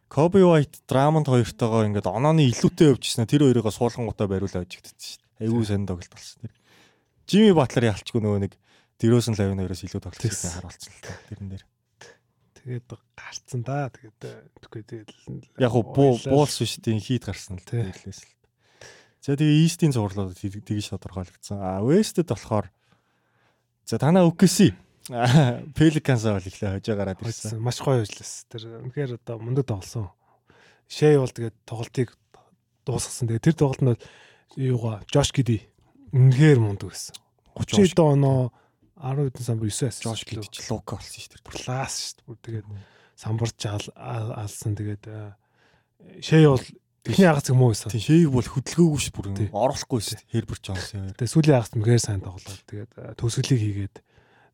Коби 0.07 0.39
White 0.39 0.81
Драмонд 0.87 1.27
хоёртойгоо 1.27 1.83
ингээд 1.87 2.07
онооны 2.07 2.47
илүүтэй 2.47 2.95
өвчсөн. 2.95 3.27
Тэр 3.27 3.47
хоёроо 3.47 3.71
суулгангуудаа 3.71 4.27
бариулаа 4.27 4.63
ажигдчихсэн 4.63 5.19
шүү. 5.19 5.25
Айгүй 5.43 5.65
сонир 5.67 5.91
тоглолт 5.91 6.13
болсон. 6.15 6.51
Жими 7.27 7.51
Батлер 7.51 7.91
ялчгүй 7.91 8.23
нөгөө 8.23 8.39
нэг 8.47 8.53
Дэрөөсөн 8.97 9.35
лавын 9.37 9.61
хоёроос 9.61 9.83
илүү 9.85 10.01
тоглолттой 10.01 10.31
харуулсан 10.31 10.93
л 10.95 11.01
тэрэн 11.29 11.49
дээр. 11.53 11.63
Тэгээд 12.67 12.91
гарцсан 13.15 13.63
да. 13.63 13.87
Тэгээд 13.87 14.19
тэгэхгүй 14.59 14.83
тэгээд 14.83 15.09
яг 15.63 15.71
уу 15.71 15.87
буулс 15.87 16.59
биш 16.59 16.75
тийм 16.83 16.99
хит 16.99 17.23
гарсан 17.23 17.55
л 17.55 17.63
тэгэлээс 17.63 18.27
л. 18.27 18.31
За 19.23 19.39
тэгээ 19.39 19.63
East-ийн 19.63 19.95
зурлууд 19.95 20.35
тэгж 20.35 20.91
тодорхойлогдсон. 20.91 21.63
А 21.63 21.79
West-д 21.79 22.27
болохоор 22.27 22.67
за 23.87 23.95
танаа 23.95 24.27
OKC 24.27 24.75
Pelicans 25.79 26.27
бол 26.27 26.43
ихлэ 26.43 26.75
хожоо 26.83 26.95
гараад 26.99 27.23
ирсэн. 27.23 27.55
Маш 27.63 27.79
гоё 27.79 28.03
ажилласан. 28.03 28.51
Тэр 28.51 28.63
үнэхээр 28.83 29.15
одоо 29.15 29.39
мундаг 29.39 29.63
тоглосон. 29.63 30.11
Шэй 30.91 31.15
бол 31.23 31.31
тэгээд 31.31 31.55
тоглолтыг 31.63 32.19
дуусгасан. 32.83 33.31
Тэгээд 33.31 33.47
тэр 33.47 33.55
тоглолтод 33.55 33.95
бол 33.95 34.03
юугаа 34.59 35.07
Josh 35.07 35.31
Giddy 35.31 35.63
үнэхээр 36.11 36.59
мундаг 36.59 36.91
байсан. 36.91 37.15
30 37.55 37.95
оноо 37.95 38.51
10 38.97 39.29
хэдэн 39.29 39.45
самбар 39.45 39.69
9 39.69 39.87
ассист. 39.87 40.03
Josh 40.03 40.25
Giddy 40.25 40.49
ч 40.49 40.67
Лука 40.69 40.97
болсон 40.97 41.21
шүү 41.21 41.31
дээ. 41.37 41.45
Класс 41.45 41.95
шүү 42.17 42.35
дээ. 42.41 42.65
Тэгээд 42.65 42.67
самбарч 43.15 43.59
алсан. 43.63 44.73
Тэгээд 44.73 45.05
Шэй 46.21 46.45
бол 46.49 46.65
Эхний 47.07 47.23
хагас 47.23 47.47
муу 47.55 47.71
байсан. 47.71 47.87
Тийм 47.87 48.03
шэйг 48.03 48.27
бол 48.35 48.43
хөдөлгөөгүй 48.43 48.99
ш 48.99 49.15
бүр 49.15 49.31
оруулахгүй 49.55 50.03
ш. 50.03 50.19
Хербер 50.27 50.59
Джонс 50.59 50.91
юм. 50.91 51.07
Тэгээ 51.15 51.31
сүүлийн 51.31 51.55
хагас 51.55 51.71
мгэр 51.71 52.01
сайн 52.03 52.19
тоглоод 52.19 52.67
тэгээд 52.67 52.91
төгсгөлийг 53.15 53.63
хийгээд 53.63 53.95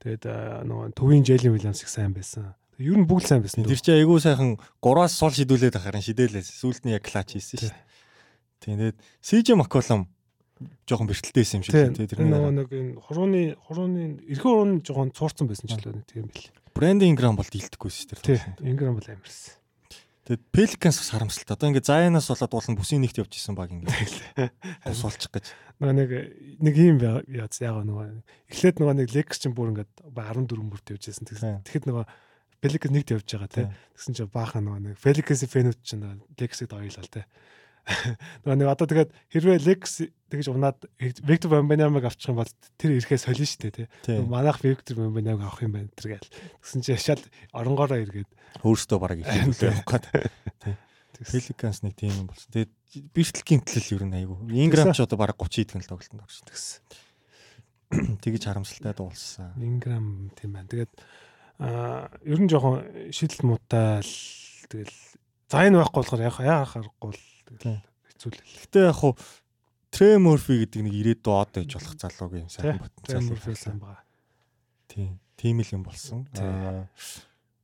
Тэгээд 0.04 0.68
нөгөө 0.68 0.92
төвийн 1.00 1.24
Джейлин 1.24 1.56
Уильямс 1.56 1.80
их 1.80 1.88
сайн 1.88 2.12
байсан. 2.12 2.52
Ер 2.76 3.00
нь 3.00 3.08
бүгд 3.08 3.24
сайн 3.24 3.40
байсан. 3.40 3.64
Тэр 3.64 3.80
чинь 3.80 4.04
айгүй 4.04 4.20
сайхан 4.20 4.60
гураас 4.84 5.16
сул 5.16 5.32
шидүүлээд 5.32 5.80
ахарын 5.80 6.04
шидээлээс 6.04 6.60
сүүлд 6.60 6.84
нь 6.84 6.92
яг 6.92 7.08
клач 7.08 7.40
хийсэн 7.40 7.64
шүү 7.64 7.72
дээ. 7.72 7.88
Тэгээд 8.68 8.98
CJ 9.24 9.56
McCollum 9.56 10.12
жоохон 10.88 11.08
бэрхтэлтэй 11.10 11.46
юм 11.58 11.64
шиг 11.64 11.74
тийм 11.74 12.08
тэр 12.08 12.22
нөгөө 12.24 12.54
нэг 12.58 12.70
энэ 12.70 13.00
хурууны 13.02 13.42
хурууны 13.68 14.02
эрхээ 14.28 14.50
хурууны 14.50 14.82
жоохон 14.84 15.12
цуурцсан 15.14 15.48
байсан 15.48 15.68
ч 15.70 15.78
л 15.78 16.04
тийм 16.08 16.28
бил. 16.30 16.48
Брэнд 16.74 17.06
Инграм 17.06 17.38
бол 17.38 17.46
дийлдэхгүй 17.46 17.92
шүү 17.92 18.18
дээ. 18.24 18.42
Тийм 18.60 18.76
Инграм 18.76 18.98
бол 18.98 19.06
амарсан. 19.06 19.62
Тэгээд 20.24 20.44
Pelicans 20.56 20.98
бас 21.04 21.12
харамсалтай. 21.12 21.52
Одоо 21.52 21.68
ингээ 21.68 21.84
Zion-аас 21.84 22.32
болоод 22.32 22.56
уулын 22.56 22.80
бүсийн 22.80 23.04
нэгт 23.04 23.20
явж 23.20 23.36
исэн 23.36 23.60
баг 23.60 23.76
ингээ. 23.76 24.56
Бус 24.88 25.04
болчих 25.04 25.28
гэж. 25.36 25.52
Нөгөө 25.84 25.96
нэг 26.00 26.10
нэг 26.64 26.76
юм 26.80 26.98
яац 27.04 27.60
яага 27.60 27.84
нөгөө 27.84 28.24
эхлээд 28.48 28.80
нөгөө 28.80 28.96
нэг 29.04 29.12
Lakers 29.12 29.44
чинь 29.44 29.52
бүр 29.52 29.76
ингээ 29.76 29.88
14 30.16 30.48
бүрт 30.48 30.96
явж 30.96 31.12
исэн. 31.12 31.28
Тэгэхэд 31.28 31.92
нөгөө 31.92 32.08
Pelicans 32.64 32.96
нэгт 32.96 33.12
явж 33.12 33.28
байгаа 33.28 33.52
тий. 33.52 33.68
Тэгсэн 34.00 34.16
чинь 34.16 34.32
баахан 34.32 34.64
нөгөө 34.64 34.96
нэг 34.96 35.04
Pelicans 35.04 35.44
фэнүүд 35.44 35.80
чинь 35.84 36.08
Lakers-ыг 36.40 36.72
дойлол 36.72 37.12
тий. 37.12 37.28
Нөгөө 37.84 38.58
нэг 38.64 38.70
одоо 38.72 38.88
тэгээд 38.88 39.12
хэрвээ 39.28 39.60
Lex 39.68 40.08
тэгж 40.32 40.48
унаад 40.48 40.80
Victor 40.98 41.52
Wembanyama-г 41.52 42.08
авчих 42.08 42.32
юм 42.32 42.40
бол 42.40 42.52
тэр 42.80 42.96
ирэхээ 42.96 43.20
солино 43.20 43.44
шүү 43.44 43.62
дээ 43.68 43.88
тий. 44.08 44.20
Манайх 44.24 44.64
Victor 44.64 45.04
Wembanyama-г 45.04 45.44
авах 45.44 45.62
юм 45.68 45.76
байна 45.76 45.92
тэр 45.92 46.16
гээл. 46.16 46.32
Тэгсэн 46.64 46.80
чинь 46.80 47.02
шал 47.04 47.24
оронгороо 47.52 48.00
эргээд 48.00 48.32
өөрөөсөө 48.64 48.98
бараг 49.04 49.20
ихлүүлээ 49.20 49.84
явах 49.84 50.00
гээд 50.00 50.06
тий. 50.64 50.76
Pelicans 51.24 51.84
нэг 51.84 51.94
тийм 52.00 52.16
юм 52.24 52.28
болсон. 52.32 52.50
Тэгээд 52.56 52.74
бэртэл 53.14 53.46
гимтлэл 53.46 53.94
ер 54.00 54.04
нь 54.08 54.18
айгүй. 54.24 54.38
Ingram 54.64 54.96
ч 54.96 55.04
одоо 55.04 55.20
бараг 55.20 55.38
30 55.38 55.76
хэдэн 55.76 55.84
л 55.84 55.92
тоглолтод 55.92 56.24
орсон 56.24 56.48
гэсэн. 56.50 56.82
Тэгэж 58.24 58.44
харамсалтай 58.48 58.94
дуулсан. 58.98 59.54
Ingram 59.62 60.34
тийм 60.34 60.58
байна. 60.58 60.72
Тэгээд 60.72 60.94
аа 61.62 62.10
ер 62.26 62.40
нь 62.42 62.50
жоохон 62.50 63.12
шидэл 63.14 63.46
муутай 63.46 64.02
л 64.02 64.14
тэгэл 64.68 64.98
за 65.48 65.64
энэ 65.70 65.78
байхгүй 65.80 66.02
болохоор 66.02 66.42
яа 66.42 66.66
харахгүй 67.60 68.32
л. 68.32 68.42
Гэтэ 68.64 68.80
яг 68.90 68.98
хуу 68.98 69.14
Трэ 69.94 70.18
Морфи 70.18 70.66
гэдэг 70.66 70.82
нэг 70.90 70.96
ирээдүй 70.98 71.34
од 71.38 71.50
байж 71.54 71.72
болох 71.78 71.94
залуугийн 72.02 72.50
сайхан 72.50 72.82
потенциал 72.82 73.38
байсан 73.46 73.78
байгаа. 73.78 74.02
Тийм. 74.90 75.20
Тийм 75.38 75.62
л 75.62 75.70
юм 75.70 75.84
болсон. 75.86 76.26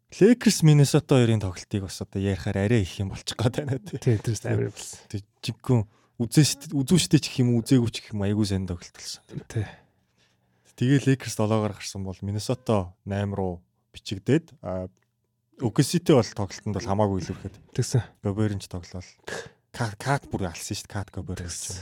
Lakers 0.10 0.62
Minnesota 0.66 1.18
хоёрын 1.18 1.42
тоглолтыг 1.42 1.86
бас 1.86 2.02
одоо 2.02 2.22
ярихаар 2.22 2.66
арай 2.66 2.82
их 2.82 2.98
юм 3.02 3.14
болчих 3.14 3.38
гээд 3.38 3.56
байна 3.62 3.78
тий. 3.82 3.98
Тийм 3.98 4.18
тэрс 4.22 4.46
амар 4.46 4.70
болсон. 4.74 5.00
Тэг 5.10 5.22
жиггүн 5.42 5.82
үзэн 6.18 6.74
үзүүштэй 6.74 7.22
ч 7.22 7.26
гэх 7.30 7.42
юм 7.46 7.58
үзээгүй 7.62 7.90
ч 7.94 7.98
гэх 8.02 8.14
юм 8.18 8.26
айгүй 8.26 8.46
сайн 8.46 8.66
тоглолт 8.66 8.94
болсон. 8.94 9.22
Тий. 9.50 9.66
Тэгээ 10.78 11.14
Lakers 11.14 11.38
7-оор 11.38 11.74
гарсан 11.78 12.06
бол 12.06 12.18
Minnesota 12.26 12.90
8 13.06 13.38
руу 13.38 13.62
бичигдээд 13.94 14.54
OKC-тэй 15.62 16.16
бол 16.18 16.26
тоглолтод 16.26 16.74
бол 16.74 16.90
хамаагүй 16.90 17.18
илүүхэд. 17.22 17.56
Тэгсэн. 17.78 18.02
Gobert-ч 18.26 18.66
тоглол 18.66 19.06
кат 19.72 19.96
кат 20.00 20.24
бүр 20.30 20.50
алсан 20.50 20.76
шүү 20.76 20.88
дээ. 20.88 20.94
Кат 20.94 21.10
гэж 21.14 21.26
болсон. 21.26 21.78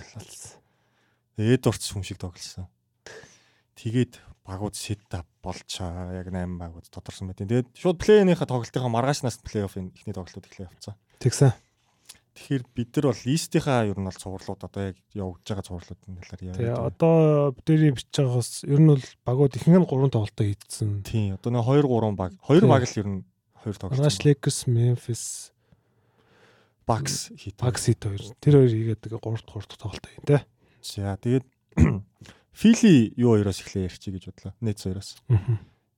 Эдвардс 1.38 1.94
хүн 1.94 2.04
шиг 2.04 2.18
тоглосон. 2.18 2.68
Тэгээд 3.78 4.18
багууд 4.48 4.76
сетап 4.76 5.28
болж 5.44 5.68
яг 5.80 6.28
8 6.32 6.58
багууд 6.58 6.88
тодорсон 6.90 7.30
байт. 7.30 7.44
Тэгээд 7.44 7.68
шууд 7.76 8.00
плей-инийхээ 8.00 8.48
тоглолтынхаа 8.48 8.90
маргаашнаас 8.90 9.38
плей-оффын 9.44 9.92
ихний 9.94 10.16
тоглолтууд 10.16 10.48
эхлэх 10.48 10.72
явцсан. 10.72 10.96
Тэгсэн. 11.20 11.52
Тэгэхээр 12.38 12.64
бид 12.70 12.90
нар 12.94 13.06
бол 13.10 13.24
East-ийнхаа 13.26 13.90
ер 13.90 13.98
нь 13.98 14.08
бол 14.08 14.22
цувралууд 14.22 14.62
одоо 14.62 14.82
яг 14.94 14.98
явагдаж 15.12 15.46
байгаа 15.52 15.68
цувралуудын 15.68 16.18
талаар 16.22 16.42
яа. 16.46 16.58
Тэгээ 16.58 16.78
одоо 16.86 17.16
бидний 17.58 17.94
бичиж 17.98 18.14
байгаагаас 18.22 18.52
ер 18.64 18.80
нь 18.82 18.92
бол 18.94 19.06
багууд 19.26 19.54
ихэнх 19.58 19.78
нь 19.78 19.90
3 19.90 20.14
тоглолтоо 20.14 20.46
хийдсэн. 20.46 20.90
Тийм. 21.02 21.34
Одоо 21.34 21.50
нэг 21.50 21.66
2 21.66 21.86
3 21.86 22.14
баг 22.14 22.32
2 22.46 22.70
баг 22.70 22.84
л 22.86 23.00
ер 23.02 23.08
нь 23.10 23.22
хоёр 23.58 23.76
тоглолт. 23.82 24.02
March 24.06 24.22
Lakers, 24.22 24.60
Memphis, 24.70 25.50
Bucks 26.88 27.36
хийд. 27.36 27.60
Bucks 27.60 27.84
хийд 27.92 28.00
хоёр. 28.00 28.24
Тэр 28.40 28.54
хоёр 28.64 28.72
хийгээд 28.72 29.02
тэгээ 29.04 29.20
3 29.20 29.44
дахь 29.44 29.68
3 29.68 29.68
дахь 29.68 29.82
тоглолт 29.84 30.06
юм 30.08 30.24
те. 30.24 30.38
За 30.80 31.20
тэгээд 31.20 31.46
Philly 32.58 33.12
юу 33.20 33.36
хоёроос 33.36 33.60
эхлэе 33.60 33.92
ярьчих 33.92 34.16
гэж 34.16 34.24
бодлоо. 34.32 34.56
Nets 34.64 34.88
хоёроос. 34.88 35.20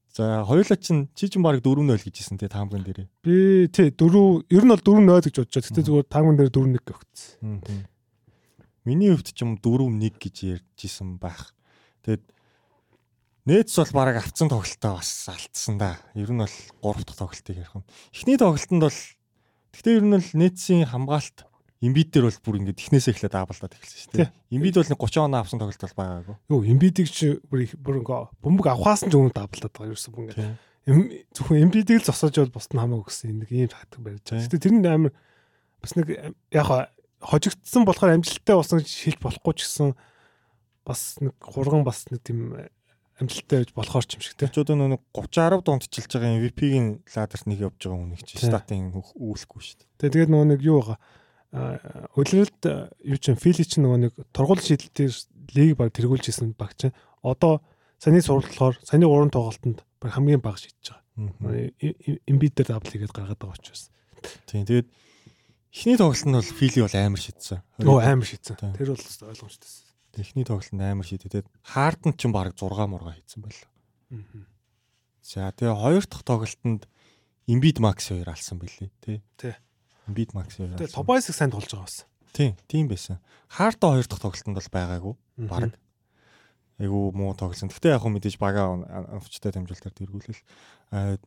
За 0.09 0.43
хоёулаа 0.43 0.77
чинь 0.81 1.07
чи 1.13 1.29
чинь 1.29 1.45
баг 1.45 1.61
4-0 1.61 1.85
гэж 1.93 2.15
хэлсэн 2.17 2.41
те 2.41 2.49
таамган 2.49 2.81
дээрээ. 2.81 3.07
Би 3.21 3.69
тий 3.69 3.93
4 3.93 4.49
ер 4.49 4.63
нь 4.65 4.73
бол 4.73 4.81
4-0 4.81 5.29
гэж 5.29 5.35
бодож 5.37 5.53
байгаа. 5.53 5.69
Гэтэ 5.69 5.85
зүгээр 5.85 6.07
таамган 6.09 6.35
дээр 6.41 6.51
4-1 6.51 6.81
өгсөн. 6.89 7.85
Миний 8.83 9.13
хувьд 9.13 9.29
ч 9.29 9.45
юм 9.45 9.61
4-1 9.61 10.17
гэж 10.17 10.35
ярьжсэн 10.57 11.21
байх. 11.21 11.53
Тэгээд 12.01 12.25
Нээц 13.45 13.71
бол 13.77 13.93
бараг 13.93 14.19
авцсан 14.19 14.49
тоглолтоо 14.49 14.97
бас 14.99 15.29
алдсан 15.29 15.77
да. 15.77 16.01
Ер 16.13 16.33
нь 16.33 16.41
бол 16.41 16.97
3 16.97 17.05
дахь 17.05 17.17
тоглолтыг 17.17 17.55
ярих 17.55 17.77
юм. 17.77 17.85
Эхний 18.11 18.37
тоглолтод 18.37 18.81
бол 18.81 18.99
гэхдээ 19.73 19.97
ер 19.99 20.05
нь 20.05 20.15
бол 20.15 20.31
нээцийн 20.33 20.85
хамгаалалт 20.89 21.49
Имбид 21.79 22.11
дээр 22.11 22.27
бол 22.27 22.43
бүр 22.43 22.59
ингээд 22.59 22.75
технээсээ 22.75 23.15
эхлээд 23.15 23.39
аавалдаад 23.39 23.71
эхэлсэн 23.71 23.99
шүү 24.03 24.15
дээ. 24.19 24.31
Имбид 24.51 24.75
бол 24.75 24.91
нэг 24.91 24.99
30 24.99 25.23
оноо 25.23 25.39
авсан 25.39 25.59
тоглолт 25.63 25.79
бол 25.79 25.95
байгаагүй. 25.95 26.35
Юу, 26.51 26.61
имбидийг 26.67 27.07
чи 27.07 27.39
бүр 27.47 27.71
бүр 27.79 28.03
ингээ 28.03 28.19
бөмбөг 28.43 28.67
авахаас 28.67 29.07
нь 29.07 29.11
ч 29.11 29.15
өмнө 29.15 29.31
аавалдаад 29.31 29.71
байгаа 29.71 29.87
ерөөсөн 29.95 30.11
бүр 30.11 30.23
ингээд. 30.27 30.59
Зөвхөн 31.39 31.63
имбидийг 31.63 32.03
л 32.03 32.07
зогсоож 32.11 32.35
бол 32.35 32.55
бусд 32.59 32.75
нь 32.75 32.83
хамаагүй 32.83 33.07
гэсэн 33.07 33.31
нэг 33.31 33.49
ийм 33.55 33.71
тактик 33.71 34.03
барьж 34.03 34.27
байгаа. 34.27 34.43
Гэтэ 34.43 34.59
тэр 34.59 34.73
нь 34.75 34.91
амар 34.91 35.13
бас 35.79 35.91
нэг 35.95 36.07
яг 36.51 36.67
хожигдсан 37.23 37.83
болохоор 37.87 38.11
амжилттай 38.11 38.55
болсон 38.59 38.83
хэлж 38.83 39.19
болохгүй 39.23 39.53
ч 39.55 39.59
гэсэн 39.63 39.95
бас 40.83 41.15
нэг 41.23 41.31
хурган 41.39 41.87
бас 41.87 42.11
нэг 42.11 42.19
тийм 42.27 42.59
амжилттай 43.19 43.57
байж 43.63 43.71
болохоор 43.75 44.05
ч 44.07 44.15
юм 44.15 44.23
шиг 44.23 44.35
тийм. 44.39 44.51
Ч 44.51 44.63
одоо 44.63 44.75
нэг 44.79 45.03
30 45.11 45.59
10 45.59 45.67
донд 45.67 45.83
чилж 45.91 46.09
байгаа 46.09 46.39
MVP-ийн 46.39 47.03
ладерт 47.03 47.45
нэг 47.45 47.59
явж 47.59 47.77
байгаа 47.83 47.99
хүн 47.99 48.11
нэг 48.15 48.21
чи 48.23 48.39
статын 48.39 48.95
үүлэхгүй 48.95 49.61
шүү 49.61 49.75
дээ. 49.79 49.87
Тэгээ 49.99 50.13
тэгээд 50.15 50.31
нөгөө 50.31 50.47
нэг 50.55 50.61
юу 50.63 50.79
байгаа 50.79 50.97
Улиралд 51.49 52.61
юу 53.01 53.17
ч 53.17 53.33
Фили 53.33 53.65
ч 53.65 53.81
нөгөө 53.81 53.97
нэг 54.05 54.13
тургуул 54.29 54.61
шийдэлтээр 54.61 55.13
лиг 55.57 55.73
баг 55.81 55.89
тэргүүлж 55.97 56.29
исэн 56.29 56.53
баг 56.53 56.77
чинь 56.77 56.93
одоо 57.25 57.65
саний 57.97 58.21
суралт 58.21 58.53
болохоор 58.53 58.77
саний 58.85 59.09
уран 59.09 59.33
тоглолтод 59.33 59.81
баг 59.97 60.11
хамгийн 60.13 60.45
бага 60.45 60.61
шийдэж 60.61 60.93
байгаа. 60.93 61.73
Эмбид 62.29 62.53
дээр 62.53 62.77
дабл 62.77 62.93
хийгээд 62.93 63.17
гаргаад 63.17 63.41
байгаа 63.41 63.57
учраас. 63.57 63.89
Тийм 64.45 64.69
тэгээд 64.69 64.87
эхний 65.73 65.97
тоглолт 65.97 66.25
нь 66.29 66.37
бол 66.37 66.53
Фили 66.53 66.85
бол 66.85 66.95
амар 67.01 67.17
шийдсэн. 67.17 67.59
Өө 67.81 67.97
амар 67.97 68.27
шийдсэн. 68.29 68.77
Тэр 68.77 68.93
бол 68.93 69.01
ойлгомжтой. 69.01 69.88
Эхний 70.19 70.43
тоглолтод 70.43 70.75
амар 70.75 71.07
шийдэхэд 71.07 71.47
Харден 71.63 72.13
ч 72.19 72.27
баг 72.27 72.51
6 72.59 72.91
мурга 72.91 73.15
хийсэн 73.15 73.39
байлаа. 73.39 73.71
За 75.23 75.51
тэгээ 75.55 75.75
хоёр 75.79 76.03
дахь 76.03 76.27
тоглолтод 76.27 76.83
Embiid 77.47 77.79
Max 77.79 78.11
2 78.11 78.27
алсан 78.27 78.59
билий 78.59 78.91
тий. 78.99 79.23
Тий. 79.39 79.55
Embiid 80.07 80.35
Max. 80.35 80.59
Тэгээ 80.59 80.91
Tobias-ыг 80.91 81.35
сайн 81.35 81.55
тоглож 81.55 81.71
байгаа 81.71 81.87
бас. 81.87 82.05
Тийм, 82.35 82.53
тийм 82.67 82.91
байсан. 82.91 83.23
Хаарта 83.47 83.95
хоёр 83.95 84.05
дахь 84.05 84.19
тоглолтод 84.19 84.53
бол 84.59 84.73
байгаагүй. 84.75 85.13
Бараг. 85.47 85.73
Айгу 86.79 87.11
муу 87.15 87.33
тоглосон. 87.33 87.71
Гэхдээ 87.71 87.95
яг 87.95 88.03
хөө 88.03 88.13
мэдээж 88.19 88.35
бага 88.39 88.75
авчтай 89.15 89.51
дамжуултаар 89.55 89.95
тэргүүлэл. 89.95 90.43
Аа 90.91 91.17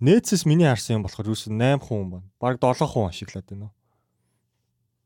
Нээцэс 0.00 0.46
миний 0.50 0.68
харсан 0.68 1.00
юм 1.00 1.04
болохоор 1.06 1.30
юусэн 1.30 1.58
8 1.58 1.82
хүн 1.82 2.10
байна. 2.10 2.28
Бараг 2.40 2.58
7 2.62 2.86
хүн 2.86 3.10
ашиглаад 3.10 3.46
байна? 3.50 3.70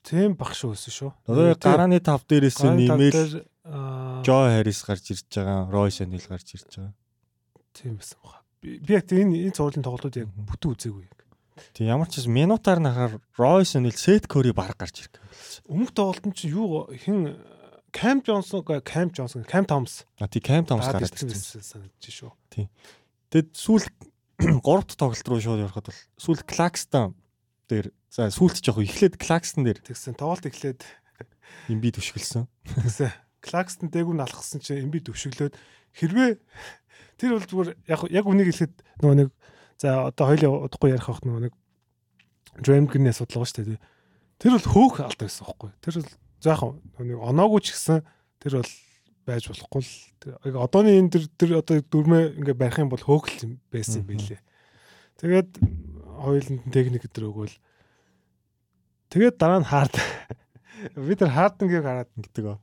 Тийм 0.04 0.36
баг 0.36 0.52
шүү 0.52 0.76
өсөн 0.76 0.92
шүү. 0.92 1.10
Одоо 1.24 1.56
гарааны 1.56 1.98
тав 2.04 2.22
дээрээс 2.28 2.60
нэмэл 2.60 3.48
Жо 3.64 4.36
Харрис 4.52 4.84
гарч 4.84 5.16
ирж 5.16 5.24
байгаа, 5.32 5.72
Ройс 5.72 6.04
Анил 6.04 6.20
гарч 6.28 6.52
ирж 6.52 6.68
байгаа. 6.76 6.92
Тийм 7.72 7.96
байсан 7.96 8.20
баха. 8.20 8.44
Би 8.60 8.92
яг 8.92 9.08
энэ 9.08 9.48
энэ 9.48 9.56
цуурлын 9.56 9.80
тоглолтууд 9.80 10.20
яг 10.20 10.28
бүтэн 10.28 10.76
үзээгүй. 10.76 11.08
Тийм 11.72 11.88
ямар 11.88 12.12
ч 12.12 12.20
минутаар 12.28 12.84
нахаар 12.84 13.12
Ройс 13.40 13.72
Анил 13.80 13.96
Сет 13.96 14.28
Кори 14.28 14.52
баг 14.52 14.76
гарч 14.76 15.08
ирэх. 15.08 15.24
Өмнөх 15.64 15.96
тоглолтод 15.96 16.36
чи 16.36 16.52
юу 16.52 16.84
хэн 16.92 17.40
Кам 17.88 18.20
Джонсон, 18.20 18.60
Кам 18.84 19.08
Джонсон, 19.08 19.44
Кам 19.48 19.64
Томс. 19.64 20.04
А 20.20 20.28
тий 20.28 20.44
Кам 20.44 20.66
Томс 20.66 20.84
гараад 20.84 21.08
ирсэн 21.08 21.62
санагдаж 21.64 22.04
шүү. 22.12 22.32
Тийм. 22.52 22.68
Тэгэд 23.32 23.56
сүүл 23.56 23.86
3 24.60 24.60
дахь 24.60 24.98
тоглолт 24.98 25.28
руу 25.30 25.40
шууд 25.40 25.62
явахад 25.64 25.88
бол 25.88 26.00
сүүл 26.18 26.42
Клакстон 26.44 27.14
дээр 27.68 27.86
за 28.12 28.28
сүүлд 28.30 28.60
жоох 28.60 28.84
эхлээд 28.84 29.18
Клакстон 29.20 29.64
дээр 29.64 29.80
тэгсэн 29.80 30.14
тоглолт 30.18 30.46
эхлээд 30.46 30.84
имби 31.68 31.90
төвшгөлсөн. 31.94 32.48
Тэгсэн 32.68 33.10
Клакстон 33.44 33.88
дээгүүр 33.92 34.18
налхсан 34.20 34.60
чинь 34.60 34.84
имби 34.84 35.00
төвшөглөөд 35.04 35.54
хэрвээ 35.96 36.30
тэр 37.20 37.30
бол 37.36 37.46
зүгээр 37.46 37.70
яг 37.88 38.00
яг 38.10 38.24
үнийг 38.24 38.48
хэлэхэд 38.52 38.74
нөгөө 39.00 39.16
нэг 39.24 39.28
за 39.80 40.08
одоо 40.08 40.24
хоёлын 40.32 40.64
удахгүй 40.68 40.90
ярих 40.92 41.08
авах 41.08 41.24
нөгөө 41.24 41.42
нэг 41.48 41.54
Дрэмгний 42.54 43.10
асуудал 43.10 43.42
байгаа 43.42 43.50
шүү 43.50 43.66
дээ. 43.66 43.82
Тэр 44.38 44.52
бол 44.54 44.68
хөөх 44.70 45.02
алдаг 45.02 45.26
гэсэн 45.26 45.42
байхгүй. 45.42 45.70
Тэр 45.82 45.94
бол 45.98 46.10
заахан 46.38 46.72
нэг 47.02 47.18
оноогүй 47.18 47.60
ч 47.66 47.74
гэсэн 47.74 48.06
тэр 48.38 48.62
бол 48.62 48.72
байж 49.26 49.44
болохгүй 49.50 49.82
л 49.82 50.62
одооний 50.62 51.00
энэ 51.02 51.10
төр 51.10 51.24
тэр 51.34 51.50
одоо 51.58 51.82
дөрмөө 51.82 52.38
ингээ 52.38 52.54
барих 52.54 52.78
юм 52.78 52.92
бол 52.92 53.02
хөөгл 53.02 53.42
юм 53.42 53.52
байсан 53.74 54.04
юм 54.04 54.08
байлээ. 54.12 54.40
Тэгээд 55.18 55.50
хоёуланд 56.24 56.64
техник 56.72 57.04
өдр 57.06 57.28
өгөөл 57.30 57.56
тэгээд 59.12 59.36
дараа 59.38 59.60
нь 59.60 59.68
хаард 59.68 59.94
бид 61.08 61.20
нар 61.20 61.32
хаардангийг 61.32 61.84
хараад 61.84 62.10
гэдэг 62.16 62.44
оо. 62.44 62.58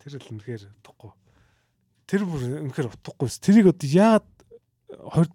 Тэр 0.00 0.16
л 0.16 0.30
үнэхээр 0.30 0.62
утгагүй. 0.80 1.12
Тэр 2.06 2.22
бүр 2.24 2.42
үнэхээр 2.70 2.88
утгагүй. 2.88 3.28
Тэрийг 3.28 3.66
одоо 3.72 3.88
яагаад 3.88 4.28
хоёр 5.10 5.28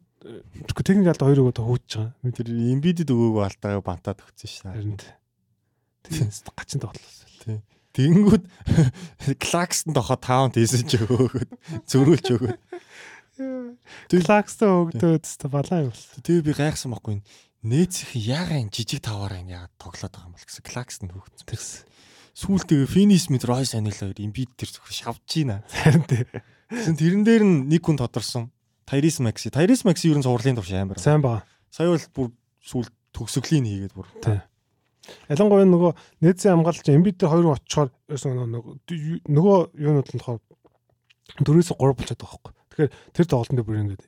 техник 0.82 1.08
алдаа 1.12 1.28
хоёр 1.28 1.42
өгөөд 1.46 1.60
хөөж 1.62 1.88
байгаа. 2.00 2.32
Тэр 2.34 2.48
имбидэд 2.48 3.12
өгөөгөө 3.12 3.44
алдаага 3.44 3.84
бантаад 3.84 4.24
өгсөн 4.24 4.50
шээ. 4.50 4.72
Харин. 4.72 4.98
Тийм 6.08 6.32
гачин 6.58 6.82
тоглолоо. 6.82 7.28
Тийм. 7.44 7.62
Тэнгүүд 7.98 8.44
Клакстон 9.44 9.94
тохоо 9.98 10.18
таунт 10.22 10.56
хийсэн 10.58 10.86
ч 10.86 11.02
өгөөд 11.02 11.50
зөрүүлж 11.90 12.28
өгөөд. 12.38 12.60
Клакстон 14.14 14.70
өгдөөд 14.86 15.26
өстө 15.26 15.50
балаа 15.50 15.86
юм 15.86 15.92
бол. 15.92 16.06
Тэгээ 16.22 16.46
би 16.46 16.54
гайхсан 16.54 16.94
байхгүй 16.94 17.20
нээцх 17.20 17.47
яага 18.14 18.62
энэ 18.62 18.72
жижиг 18.72 19.02
таваараа 19.02 19.42
яагаад 19.42 19.74
тоглоод 19.82 20.14
байгаа 20.14 20.28
юм 20.30 20.36
бол 20.38 20.46
гэсэн 20.46 20.64
Клакстон 20.64 21.10
хөгцсөн. 21.10 21.48
Тэгс. 21.50 21.70
Сүүлдээ 22.38 22.86
Финис 22.86 23.34
мэд 23.34 23.50
Ройс 23.50 23.74
Анил 23.74 23.98
хоёр 23.98 24.14
имбид 24.22 24.54
тэр 24.54 24.70
зөвхөн 24.70 24.94
шавж 24.94 25.26
гинэ. 25.26 25.66
Харин. 25.74 26.06
Тэгсэн 26.06 26.96
тэрэн 27.02 27.24
дээр 27.26 27.44
нь 27.44 27.66
нэг 27.66 27.82
хүн 27.82 27.98
тодорсон. 27.98 28.54
Тайрис 28.86 29.18
Макси. 29.18 29.50
Тайрис 29.50 29.82
Макси 29.84 30.14
ер 30.14 30.22
нь 30.22 30.26
цувралын 30.26 30.54
турш 30.54 30.70
амар. 30.78 31.02
Сайн 31.02 31.26
баа. 31.26 31.42
Сая 31.74 31.90
бол 31.90 32.06
бүр 32.14 32.28
сүүл 32.62 32.88
төгсгөлийн 33.18 33.66
хийгээд 33.66 33.98
бүр. 33.98 34.06
Ялангуяа 35.32 35.66
нөгөө 35.66 35.92
нээцэн 36.22 36.62
хамгаалч 36.62 36.88
Эмбид 36.92 37.18
дээр 37.18 37.32
хоёр 37.32 37.56
очихоор 37.56 37.90
нөгөө 38.12 39.58
юунууд 39.80 40.08
нь 40.14 40.20
болохоор 40.20 40.40
дөрөөс 41.42 41.72
3 41.74 41.96
болчиход 41.96 42.22
байгаа 42.22 42.32
хөөхгүй. 42.38 42.54
Тэгэхээр 42.54 42.92
тэр 43.16 43.26
тоглолтын 43.26 43.58
дээр 43.58 43.68
бүр 43.68 43.82
ингээд 43.82 44.04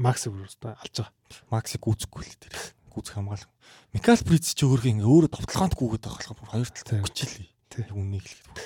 Макс 0.00 0.24
бүр 0.28 0.48
өстой 0.48 0.72
алж 0.72 0.94
байгаа. 0.96 1.12
Максыг 1.52 1.80
гүцэхгүй 1.84 2.22
л 2.24 2.40
тэр 2.40 2.52
гүцэх 2.98 3.14
хамгаалах. 3.14 3.50
Микал 3.94 4.20
Приц 4.26 4.52
ч 4.52 4.60
өөрөө 4.66 4.90
ингээд 4.98 5.06
өөрөө 5.06 5.30
товтлогоонд 5.30 5.74
гүгээд 5.78 6.04
байгаа 6.04 6.34
болохоор 6.34 6.52
хоёр 6.52 6.70
талд 6.74 7.06
өгчлээ. 7.06 7.48
Тэг 7.70 7.94
үнийг 7.94 8.26
хэлэхэд. 8.26 8.58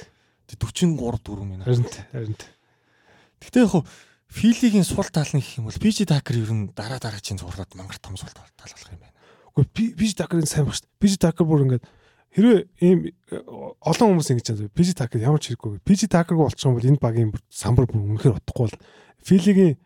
Тэг 0.49 0.57
43 0.57 0.97
4 0.97 1.45
минут. 1.45 1.69
Харин 1.69 1.87
харин. 2.11 2.37
Гэтэ 3.45 3.61
яг 3.69 3.85
Филигийн 4.33 4.85
сул 4.89 5.05
тал 5.13 5.29
нь 5.29 5.45
гэх 5.45 5.61
юм 5.61 5.69
бол 5.69 5.77
PG 5.77 6.09
Такер 6.09 6.41
ер 6.41 6.49
нь 6.49 6.73
дараа 6.73 6.97
дараагийн 6.97 7.37
зурлаад 7.37 7.69
мангар 7.77 8.01
том 8.01 8.17
сул 8.17 8.33
тал 8.33 8.49
болох 8.49 8.89
юм 8.89 9.05
байна. 9.05 9.13
Үгүй 9.53 9.93
PG 9.93 10.17
Такерын 10.17 10.49
сайн 10.49 10.65
баг 10.65 10.73
шүү 10.81 10.89
дээ. 10.89 11.01
PG 11.05 11.13
Такер 11.21 11.45
бүр 11.45 11.69
ингээд 11.69 11.85
хэрвээ 12.33 12.61
ийм 12.81 13.13
олон 13.85 14.09
хүмүүс 14.17 14.33
ингэж 14.33 14.47
байна. 14.57 14.73
PG 14.73 14.89
Такер 14.97 15.21
ямар 15.21 15.37
ч 15.37 15.53
хэрэггүй. 15.53 15.85
PG 15.85 16.09
Такергүй 16.09 16.49
болчих 16.49 16.65
юм 16.65 16.81
бол 16.81 16.89
энэ 16.89 16.97
багийн 16.97 17.31
самбар 17.53 17.85
бүр 17.85 18.17
үнэхээр 18.17 18.41
утахгүй 18.41 18.73
бол 18.73 18.81
Филигийн 19.21 19.77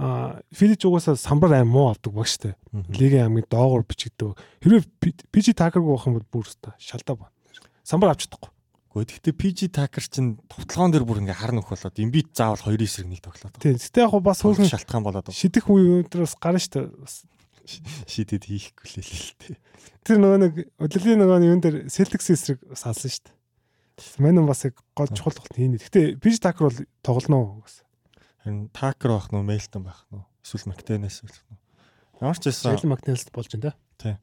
Филич 0.00 0.88
угаасаа 0.88 1.16
самбар 1.20 1.60
аим 1.60 1.68
муу 1.68 1.92
авдаг 1.92 2.14
баг 2.16 2.24
штэ. 2.24 2.56
Лигийн 2.72 3.28
аймгийн 3.28 3.44
доогуур 3.52 3.84
бичигддэг. 3.84 4.32
Хэрвээ 4.64 4.88
PG 5.28 5.52
Такергүй 5.52 5.92
байх 5.92 6.08
юм 6.08 6.16
бол 6.16 6.28
бүр 6.40 6.48
өстой 6.48 6.72
шалдаа 6.80 7.28
байна. 7.28 7.36
Самбар 7.84 8.16
авч 8.16 8.24
чадахгүй. 8.24 8.48
Гэхдээ 8.96 9.20
гэхдээ 9.20 9.36
PG 9.36 9.58
Такер 9.76 10.04
чинь 10.08 10.40
товтлогоон 10.48 10.90
дээр 10.96 11.04
бүр 11.04 11.20
ингээ 11.20 11.36
хар 11.36 11.52
нөх 11.52 11.68
болоод 11.68 12.00
имбит 12.00 12.32
заавал 12.32 12.64
2 12.64 12.80
эсрэг 12.80 13.12
нэг 13.12 13.20
тоглоод. 13.20 13.54
Тийм. 13.60 13.76
Гэтэ 13.76 14.08
яг 14.08 14.16
бас 14.24 14.40
хөргөн 14.40 14.72
шалтгаан 14.72 15.04
болоод. 15.04 15.28
Шидэх 15.36 15.68
үе 15.68 16.00
өдрөөс 16.00 16.34
гарна 16.40 16.58
штэ. 16.58 16.88
Шидэд 18.08 18.48
хийхгүй 18.48 18.88
л 18.88 19.04
л 19.04 19.36
тээ. 19.36 19.56
Тэр 20.00 20.16
нөгөө 20.16 20.38
нэг 20.40 20.54
өдөрлийн 20.80 21.20
нөгөө 21.22 21.44
юун 21.44 21.60
дээр 21.60 21.76
Celtics 21.92 22.32
эсрэг 22.32 22.58
салсан 22.72 23.12
штэ. 23.12 23.30
Мэнэн 24.16 24.48
бас 24.48 24.64
яг 24.64 24.80
гол 24.96 25.12
чухал 25.12 25.36
тоглолт 25.36 25.54
хийнэ. 25.54 25.78
Гэтэ 25.78 26.18
PG 26.18 26.40
Такер 26.40 26.72
бол 26.72 26.78
тоглоно 27.04 27.62
гэсэн. 27.62 27.84
Харин 28.44 28.68
Такер 28.72 29.16
байх 29.16 29.28
нь 29.32 29.42
Мейлтон 29.44 29.84
байх 29.84 30.04
нь 30.10 30.24
эсвэл 30.44 30.72
Мактенес 30.72 31.20
байх 31.20 31.40
нь. 31.50 31.58
Ямар 32.20 32.38
ч 32.38 32.48
байсан. 32.48 32.76
Шейл 32.76 32.88
Мактенес 32.88 33.28
болж 33.32 33.52
байна 33.52 33.74
тий. 34.00 34.16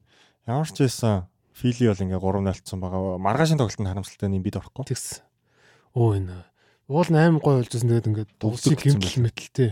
Ямар 0.46 0.66
ч 0.66 0.78
байсан 0.82 1.26
Фили 1.54 1.90
бол 1.90 2.02
ингээ 2.02 2.18
3 2.18 2.42
0 2.42 2.82
байгаа. 2.82 3.18
Маргаашийн 3.18 3.58
тоглолтод 3.58 3.86
харамсалтай 3.86 4.30
юм 4.30 4.42
бид 4.42 4.58
орохгүй. 4.58 4.84
Тэгс. 4.86 5.22
Оо 5.94 6.14
энэ. 6.14 6.46
Уул 6.86 7.10
8 7.10 7.38
гой 7.42 7.62
болжсэн 7.62 7.90
тэгээд 7.90 8.10
ингээ 8.10 8.26
дувсыг 8.38 8.78
гимтэл 8.78 9.22
мэтэлтэй 9.26 9.70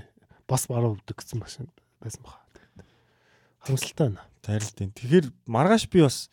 бас 0.51 0.67
бараа 0.67 0.95
өвдөг 0.95 1.15
гэсэн 1.15 1.39
байсан 1.43 1.71
баха. 2.23 2.43
Харамсалтай 3.63 4.11
байна. 4.11 4.23
Тайрлтын. 4.43 4.95
Тэгэхээр 4.95 5.27
маргааш 5.47 5.91
би 5.91 6.03
бас 6.03 6.31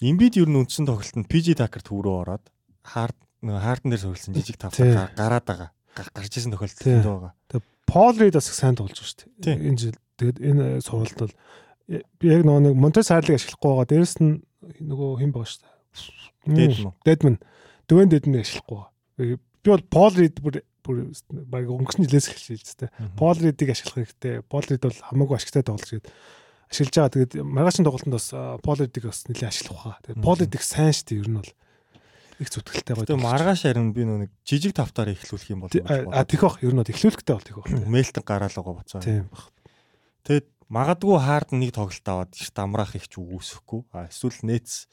Имбид 0.00 0.38
ер 0.40 0.48
нь 0.48 0.56
үндсэн 0.56 0.88
тоглолтод 0.88 1.28
PG 1.28 1.58
Tucker 1.60 1.82
төрөө 1.84 2.14
ороод 2.24 2.44
хаард 2.82 3.18
нөгөө 3.44 3.60
хаардан 3.60 3.90
дээр 3.92 4.02
суулсан 4.06 4.32
жижиг 4.32 4.56
тавтаа 4.56 5.12
гараад 5.12 5.44
байгаа. 5.44 5.70
Гарч 5.94 6.32
исэн 6.36 6.52
тохиолдол 6.54 7.02
байгаа. 7.02 7.32
Тэгээ 7.50 7.64
Пол 7.90 8.14
Рид 8.18 8.34
бас 8.38 8.48
сайн 8.50 8.76
тоглож 8.78 8.98
байгаа 8.98 9.10
шүү 9.10 9.28
дээ. 9.42 9.58
Энэ 9.66 9.80
жил 9.80 9.98
тэгээд 10.18 10.38
энэ 10.38 10.64
сурвалт 10.84 11.18
бол 11.18 11.34
би 11.90 12.26
яг 12.30 12.42
нөгөө 12.46 12.62
нэг 12.70 12.74
Монтес 12.78 13.10
хайрлыг 13.10 13.38
ашиглахгүй 13.38 13.70
байгаа. 13.70 13.90
Дээрэс 13.90 14.16
нь 14.22 14.42
нөгөө 14.78 15.10
хэн 15.20 15.32
байгаа 15.34 15.50
шүү 15.50 15.62
дээ. 16.46 16.54
Дэдмэн. 16.54 16.94
Дэдмэн. 17.02 17.36
Дөвэн 17.90 18.10
дэдмэн 18.14 18.42
ашиглахгүй 18.46 18.78
байгаа. 18.78 19.38
Би 19.60 19.68
бол 19.68 19.84
Пол 19.90 20.14
Рид 20.14 20.36
бүр 20.38 20.62
бүр 20.84 21.12
баг 21.28 21.68
өнгөрсөн 21.68 22.06
жилээс 22.08 22.32
эхэлж 22.32 22.46
хэлж 22.56 22.68
тээ. 22.78 22.90
Пол 23.18 23.36
Ридийг 23.36 23.74
ашиглах 23.74 24.08
хэрэгтэй. 24.08 24.40
Пол 24.46 24.64
Рид 24.64 24.80
бол 24.80 24.96
хамаагүй 24.96 25.36
ашигтай 25.36 25.64
тоглож 25.64 25.90
гээд 25.90 26.08
ашиглаж 26.70 26.94
байгаа. 26.96 27.12
Тэгээд 27.12 27.32
маргаашийн 27.44 27.86
тоглолтод 27.86 28.16
бас 28.16 28.28
Пол 28.64 28.78
Ридийг 28.80 29.04
бас 29.10 29.26
нэлээд 29.28 29.50
ашиглах 29.52 29.82
байгаа. 29.84 30.00
Тэгээд 30.06 30.24
Пол 30.24 30.38
Ридик 30.40 30.62
сайн 30.64 30.94
шүү 30.96 31.06
дээ. 31.10 31.20
Ер 31.20 31.28
нь 31.28 31.38
бол 31.40 31.52
их 32.40 32.48
зүтгэлтэй 32.48 32.96
гоё. 32.96 33.04
Тэгээд 33.04 33.20
маргааш 33.20 33.60
харин 33.68 33.92
би 33.92 34.08
нэг 34.08 34.32
жижиг 34.48 34.72
тавтаар 34.72 35.12
эхлүүлэх 35.12 35.52
юм 35.52 35.60
бол 35.68 35.72
а 35.76 36.24
тэх 36.24 36.40
бах 36.40 36.58
ер 36.64 36.72
нь 36.72 36.80
эхлүүлэхтэй 36.80 37.34
бол 37.36 37.44
тэх 37.44 37.56
бах. 37.60 37.68
Мэлтэн 37.68 38.24
гараалгаа 38.24 38.74
буцаа. 38.80 39.04
Тийм 39.04 39.28
бах. 39.28 39.52
Тэгээд 40.24 40.48
магадгүй 40.72 41.16
хаард 41.20 41.50
нэг 41.52 41.70
тоглолт 41.76 42.06
аваад 42.08 42.32
эрт 42.32 42.56
амраах 42.56 42.96
их 42.96 43.06
ч 43.06 43.20
үүсэхгүй. 43.20 43.80
А 43.92 44.08
эсвэл 44.08 44.40
нээц 44.40 44.88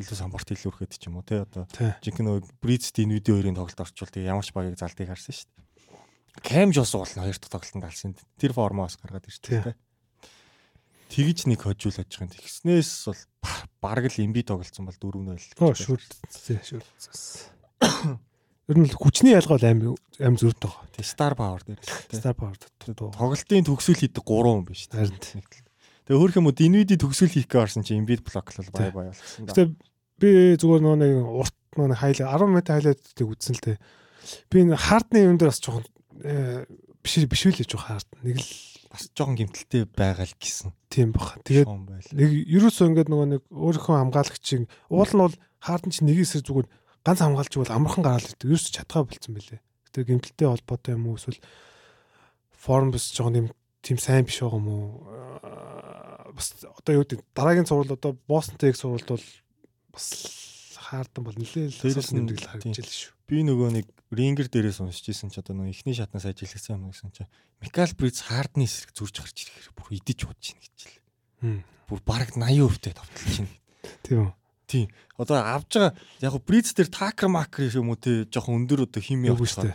илүү 0.00 0.16
самбарт 0.16 0.52
илүүрхэд 0.52 0.92
ч 0.96 1.08
юм 1.08 1.20
уу 1.20 1.24
те 1.24 1.44
одоо 1.44 1.64
жинхэнэ 2.04 2.40
Бриц 2.60 2.92
дийн 2.92 3.12
видео 3.12 3.36
хоёрын 3.36 3.56
тоглолт 3.56 3.80
орчвол 3.80 4.08
тэгээ 4.08 4.32
ямар 4.32 4.44
ч 4.44 4.52
багийг 4.56 4.80
залтыг 4.80 5.08
харсан 5.08 5.36
шүү 5.36 5.48
дээ. 5.48 5.60
Кэм 6.40 6.72
Жос 6.72 6.96
болно 6.96 7.28
хоёр 7.28 7.36
дахь 7.36 7.52
тоглолтод 7.52 7.84
алсан. 7.84 8.16
Тэр 8.40 8.52
формоос 8.56 8.96
гаргаад 8.96 9.28
ирчихсэн 9.28 9.76
те. 9.76 9.76
Тэгж 11.10 11.50
нэг 11.50 11.66
хожуулж 11.66 11.98
байгаа 11.98 12.22
юм. 12.22 12.30
Тэгснээс 12.30 12.90
бол 13.10 13.22
бараг 13.82 14.06
л 14.06 14.22
имби 14.22 14.46
тоглолцсон 14.46 14.86
бол 14.86 14.94
4-0 14.94 15.34
л. 15.34 15.46
Оо 15.58 15.74
шүрдсэн 15.74 16.62
шүрдсэн. 16.62 17.50
Ер 18.70 18.78
нь 18.78 18.86
хүчний 18.94 19.34
ялгаа 19.34 19.58
бол 19.58 19.66
аим 19.66 19.80
аим 20.22 20.36
зөрд 20.38 20.62
байгаа. 20.62 20.86
Тэг 20.94 21.02
Star 21.02 21.34
Power 21.34 21.58
дээр. 21.66 21.82
Star 22.14 22.34
Power 22.38 22.54
тоглолтын 22.54 23.66
төгсгөл 23.66 24.06
хийдэг 24.06 24.22
3 24.22 24.54
хүн 24.54 24.62
биш. 24.62 24.86
Харин. 24.86 25.18
Тэгээ 26.06 26.20
хөөх 26.22 26.38
юм 26.38 26.46
уу 26.46 26.54
Dinwiddie 26.54 26.94
төгсгөл 26.94 27.34
хийх 27.34 27.50
гэж 27.50 27.58
орсон 27.58 27.82
чинь 27.82 28.06
Embiid 28.06 28.22
блоклол 28.22 28.70
бай 28.70 28.94
бай 28.94 29.10
болсон. 29.10 29.50
Гэтэ 29.50 29.62
би 30.22 30.30
зүгээр 30.54 30.82
нөгөө 30.86 30.98
нэг 31.02 31.14
урт 31.26 31.56
нөгөө 31.74 31.98
хайлаа 31.98 32.38
10 32.38 32.46
м 32.46 32.54
хайлаадыг 32.62 33.26
үзсэн 33.26 33.58
л 33.58 33.64
дээ. 33.66 33.78
Би 34.46 34.56
энэ 34.62 34.78
хардны 34.78 35.18
юм 35.26 35.34
дээр 35.34 35.50
бас 35.50 35.58
жоохон 35.58 35.86
биш 37.02 37.14
биш 37.26 37.42
үлээж 37.50 37.74
жоох 37.74 37.90
хард. 37.90 38.06
Нэг 38.22 38.38
л 38.38 38.69
бас 38.90 39.06
жоохон 39.14 39.38
гэмтэлтэй 39.38 39.86
байгаа 39.86 40.26
л 40.26 40.34
гэсэн. 40.34 40.74
Тийм 40.90 41.14
баг. 41.14 41.38
Тэгээд 41.46 41.70
нэг 42.10 42.30
ерөөсөө 42.50 42.86
ингээд 42.90 43.10
нөгөө 43.10 43.28
нэг 43.38 43.42
өөрийнхөө 43.54 43.96
хамгаалагчийн 44.02 44.66
уул 44.90 45.12
нь 45.14 45.22
бол 45.22 45.36
хаардан 45.62 45.94
чи 45.94 46.02
нэг 46.02 46.18
эсрэг 46.26 46.42
зүгээр 46.42 46.68
ганц 47.06 47.20
хамгаалч 47.22 47.54
бол 47.54 47.70
амархан 47.70 48.02
гараал 48.02 48.26
ирдэг. 48.26 48.50
Ерөөсөө 48.50 48.74
чадгаа 48.74 49.06
болцсон 49.06 49.32
байлээ. 49.38 49.60
Гэтэ 49.62 50.06
гэмтэлтэй 50.10 50.48
холбоотой 50.50 50.92
юм 50.98 51.06
уу 51.06 51.16
эсвэл 51.22 51.38
форм 52.50 52.90
бас 52.90 53.14
жоохон 53.14 53.38
юм 53.38 53.48
тийм 53.78 53.98
сайн 54.02 54.26
биш 54.26 54.42
байгаа 54.42 54.58
юм 54.58 54.68
уу? 54.68 54.86
Бас 56.34 56.58
одоо 56.66 56.92
юу 56.98 57.06
гэдэг 57.06 57.22
дараагийн 57.30 57.70
сурвал 57.70 57.94
одоо 57.94 58.18
Бостонтэй 58.26 58.74
их 58.74 58.78
сурвалд 58.78 59.06
бол 59.06 59.26
бас 59.94 60.39
хаардан 60.90 61.22
бол 61.22 61.38
нэлээд 61.38 61.70
дээрээс 61.78 62.10
нь 62.18 62.26
харагдаж 62.34 62.90
шүү. 62.90 63.14
Би 63.30 63.46
нөгөө 63.46 63.68
нэг 63.78 63.86
рингер 64.10 64.50
дээрээс 64.50 64.82
уншиж 64.82 65.14
исэн 65.14 65.30
ч 65.30 65.38
одоо 65.38 65.54
нөгөө 65.54 65.70
ихний 65.70 65.94
шатнаас 65.94 66.26
ажилласан 66.26 66.82
юм 66.82 66.90
гэсэн 66.90 67.14
чинь 67.14 67.30
Микал 67.62 67.92
Бриц 67.94 68.26
хаардны 68.26 68.66
эсрэг 68.66 68.90
зурж 68.90 69.22
гарч 69.22 69.46
ирэхээр 69.46 69.70
бүр 69.78 69.88
идэж 70.02 70.18
удаж 70.26 70.44
ийн 70.50 70.58
гэж 70.58 70.78
л. 70.82 71.62
Бүр 71.86 72.00
бараг 72.02 72.34
80% 72.34 72.90
тавталж 72.90 73.30
чинь. 73.30 73.52
Тийм 74.02 74.26
үү. 74.26 74.32
Тийм. 74.66 74.86
Одоо 75.14 75.38
авж 75.38 75.70
байгаа 75.78 75.94
яг 76.24 76.34
Бриц 76.42 76.74
дээр 76.74 76.90
такер 76.90 77.30
макер 77.30 77.70
юм 77.70 77.94
уу 77.94 77.98
те 78.00 78.26
жоохон 78.26 78.66
өндөр 78.66 78.90
одоо 78.90 79.02
хими 79.02 79.30
явуулсан. 79.30 79.74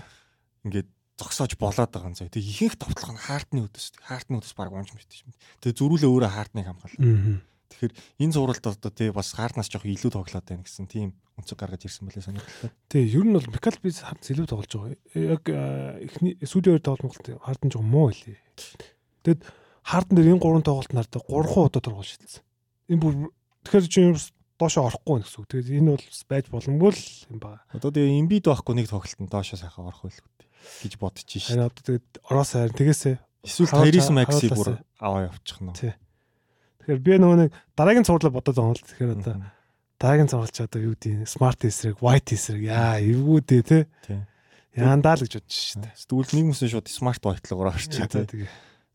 Ингээд 0.67 0.89
зогсоож 1.15 1.55
болоод 1.55 1.91
байгаа 1.91 2.11
юм 2.11 2.17
зөө. 2.17 2.31
Тэг 2.31 2.43
ихэнх 2.43 2.75
товтлого 2.75 3.15
нь 3.15 3.23
хаартны 3.23 3.59
үдэс. 3.63 3.95
Хаартны 4.03 4.39
үдэс 4.39 4.55
баг 4.55 4.71
унж 4.71 4.91
мэдчих 4.91 5.27
юм. 5.27 5.35
Тэг 5.63 5.79
зөрүүлээ 5.79 6.11
өөрөө 6.11 6.31
хаартныг 6.31 6.65
хамгаална. 6.67 7.39
Тэгэхээр 7.75 7.93
энэ 8.23 8.31
зуралд 8.31 8.63
одоо 8.63 8.91
тий 8.91 9.11
бас 9.11 9.35
хаартнаас 9.35 9.67
жоох 9.67 9.83
илүү 9.83 10.15
тоглоод 10.15 10.47
байна 10.47 10.63
гэсэн 10.63 10.87
тийм 10.87 11.11
өнцөг 11.35 11.59
гаргаж 11.59 11.83
ирсэн 11.83 12.07
байлээ 12.07 12.23
сонирхолтой. 12.23 12.71
Тий, 12.87 13.03
ер 13.11 13.27
нь 13.27 13.35
бол 13.35 13.51
Микал 13.51 13.75
Бис 13.83 13.99
хаартнаас 13.99 14.31
илүү 14.31 14.47
тоглож 14.47 14.71
байгаа. 14.71 14.95
Яг 15.11 15.43
эхний 16.07 16.39
студиор 16.47 16.79
тоглолт 16.79 17.19
хаартн 17.43 17.69
жоо 17.75 17.83
муу 17.83 18.15
байлээ. 18.15 18.39
Тэгэд 19.27 19.41
хаартн 19.83 20.15
дээр 20.15 20.31
энэ 20.39 20.43
гурван 20.43 20.63
тоглолт 20.63 20.95
нарт 20.95 21.11
3 21.11 21.27
удаа 21.27 21.83
торгол 21.83 22.07
шидсэн. 22.07 22.39
Энэ 22.87 23.01
бүр 23.03 23.13
тэгэхээр 23.67 23.85
чи 23.91 24.01
доошоо 24.55 24.87
орохгүй 24.87 25.19
гэсэн 25.27 25.39
үг. 25.43 25.49
Тэгээд 25.51 25.75
энэ 25.75 25.91
бол 25.91 26.05
байж 26.31 26.45
боломгүй 26.47 26.91
л 26.95 27.03
юм 27.27 27.39
байна. 27.43 27.61
Одоо 27.75 27.91
тэгээ 27.91 28.19
имбид 28.23 28.47
байхгүй 28.47 28.73
нэг 28.79 28.87
тоглолтод 28.87 29.27
доошоо 29.27 29.59
сайхан 29.59 29.91
орох 29.91 30.07
байлгүй 30.07 30.31
гэж 30.87 30.93
бодож 30.95 31.27
шээ. 31.27 31.59
Харин 31.59 31.67
одоо 31.67 31.83
тэгээд 31.83 32.07
ороос 32.23 32.51
харин 32.55 32.79
тэгээсээ 32.79 33.15
эсвэл 33.43 33.75
Тайрис 33.75 34.09
Максиг 34.15 34.55
бүр 34.55 34.79
аваа 34.97 35.27
явуучих 35.27 35.59
нь. 35.59 35.75
Тий. 35.75 35.93
Тэгэхээр 36.85 37.01
би 37.01 37.13
нөгөө 37.17 37.37
нэг 37.41 37.51
дараагийн 37.73 38.05
цувралаа 38.05 38.37
бодоод 38.37 38.55
байгаа 38.55 38.69
юм 38.69 38.77
л 38.77 38.85
тэгэхээр 38.85 39.13
одоо 39.17 39.35
дараагийн 39.97 40.29
цувралч 40.29 40.57
одоо 40.61 40.81
юу 40.85 40.93
гэдэг 40.93 41.25
смарт 41.25 41.65
эсрэг, 41.65 41.97
white 41.97 42.29
эсрэг 42.37 42.63
яа 42.69 43.01
эвгүй 43.01 43.41
дээ 43.41 43.63
те. 43.65 43.79
Яандаа 44.77 45.17
л 45.17 45.25
гэж 45.25 45.41
бодож 45.41 45.55
шүү 45.55 45.81
дээ. 45.81 45.93
Тэгвэл 46.05 46.33
нэг 46.37 46.45
юмсэн 46.53 46.69
шууд 46.69 46.87
смарт 46.93 47.23
white 47.25 47.47
руу 47.49 47.65
орчих 47.65 48.05
те. 48.05 48.27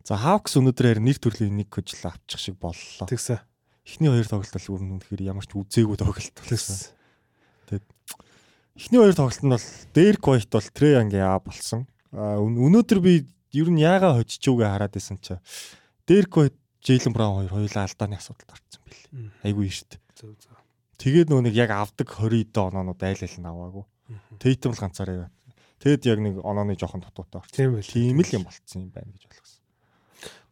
За 0.06 0.14
Hawks 0.14 0.54
өнөөдөр 0.54 1.02
нэр 1.02 1.18
төрлийн 1.18 1.58
нэг 1.58 1.68
хөжл 1.72 2.06
авчих 2.06 2.40
шиг 2.40 2.56
боллоо. 2.62 3.10
Тэгсэн. 3.10 3.42
Эхний 3.82 4.12
хоёр 4.12 4.28
тоглолт 4.28 4.54
бол 4.54 4.86
үнэхээр 5.00 5.22
ямар 5.26 5.44
ч 5.44 5.56
үзээгүй 5.56 5.96
тоглолт 5.98 6.36
болсон. 6.36 6.78
Тэгээд 7.66 7.84
эхний 8.76 9.00
хоёр 9.00 9.16
тоглолтод 9.16 9.50
бол 9.50 9.66
Derek 9.96 10.22
White 10.22 10.52
бол 10.52 10.68
Trey 10.70 10.92
Young-ийн 10.94 11.26
А 11.26 11.40
болсон. 11.40 11.88
Өнөөдөр 12.14 13.00
би 13.02 13.26
ер 13.56 13.68
нь 13.72 13.82
яагаа 13.82 14.20
хочиж 14.20 14.44
үгээ 14.46 14.68
хараад 14.68 14.94
байсан 14.94 15.18
чи 15.18 15.36
Derek 16.06 16.32
White 16.32 16.59
Джейлен 16.80 17.12
Браун 17.12 17.36
хоёр 17.44 17.52
хоёулаа 17.52 17.84
алдааны 17.84 18.16
асуудалд 18.16 18.50
орсон 18.56 18.82
билээ. 18.88 19.30
Айгүй 19.44 19.68
шүү 19.68 19.88
дээ. 19.94 20.00
Тэгээд 21.00 21.28
нөгөө 21.32 21.44
нэг 21.48 21.54
яг 21.56 21.70
авдаг 21.76 22.08
20 22.08 22.52
дэ 22.52 22.60
оноонууд 22.60 23.00
айл 23.00 23.20
айл 23.20 23.36
нь 23.40 23.48
аваагүй. 23.48 23.84
Тейтем 24.40 24.72
л 24.72 24.80
ганцаараа 24.80 25.28
яа. 25.28 25.30
Тэгэд 25.80 26.02
яг 26.12 26.18
нэг 26.20 26.34
онооны 26.44 26.76
жоохон 26.76 27.00
дутуутай 27.00 27.40
орсон. 27.40 27.56
Тийм 27.56 27.72
байл. 27.72 27.88
Тийм 27.88 28.20
л 28.20 28.34
юм 28.36 28.44
болцсон 28.44 28.80
юм 28.84 28.92
байна 28.92 29.12
гэж 29.16 29.24
ойлгосон. 29.28 29.60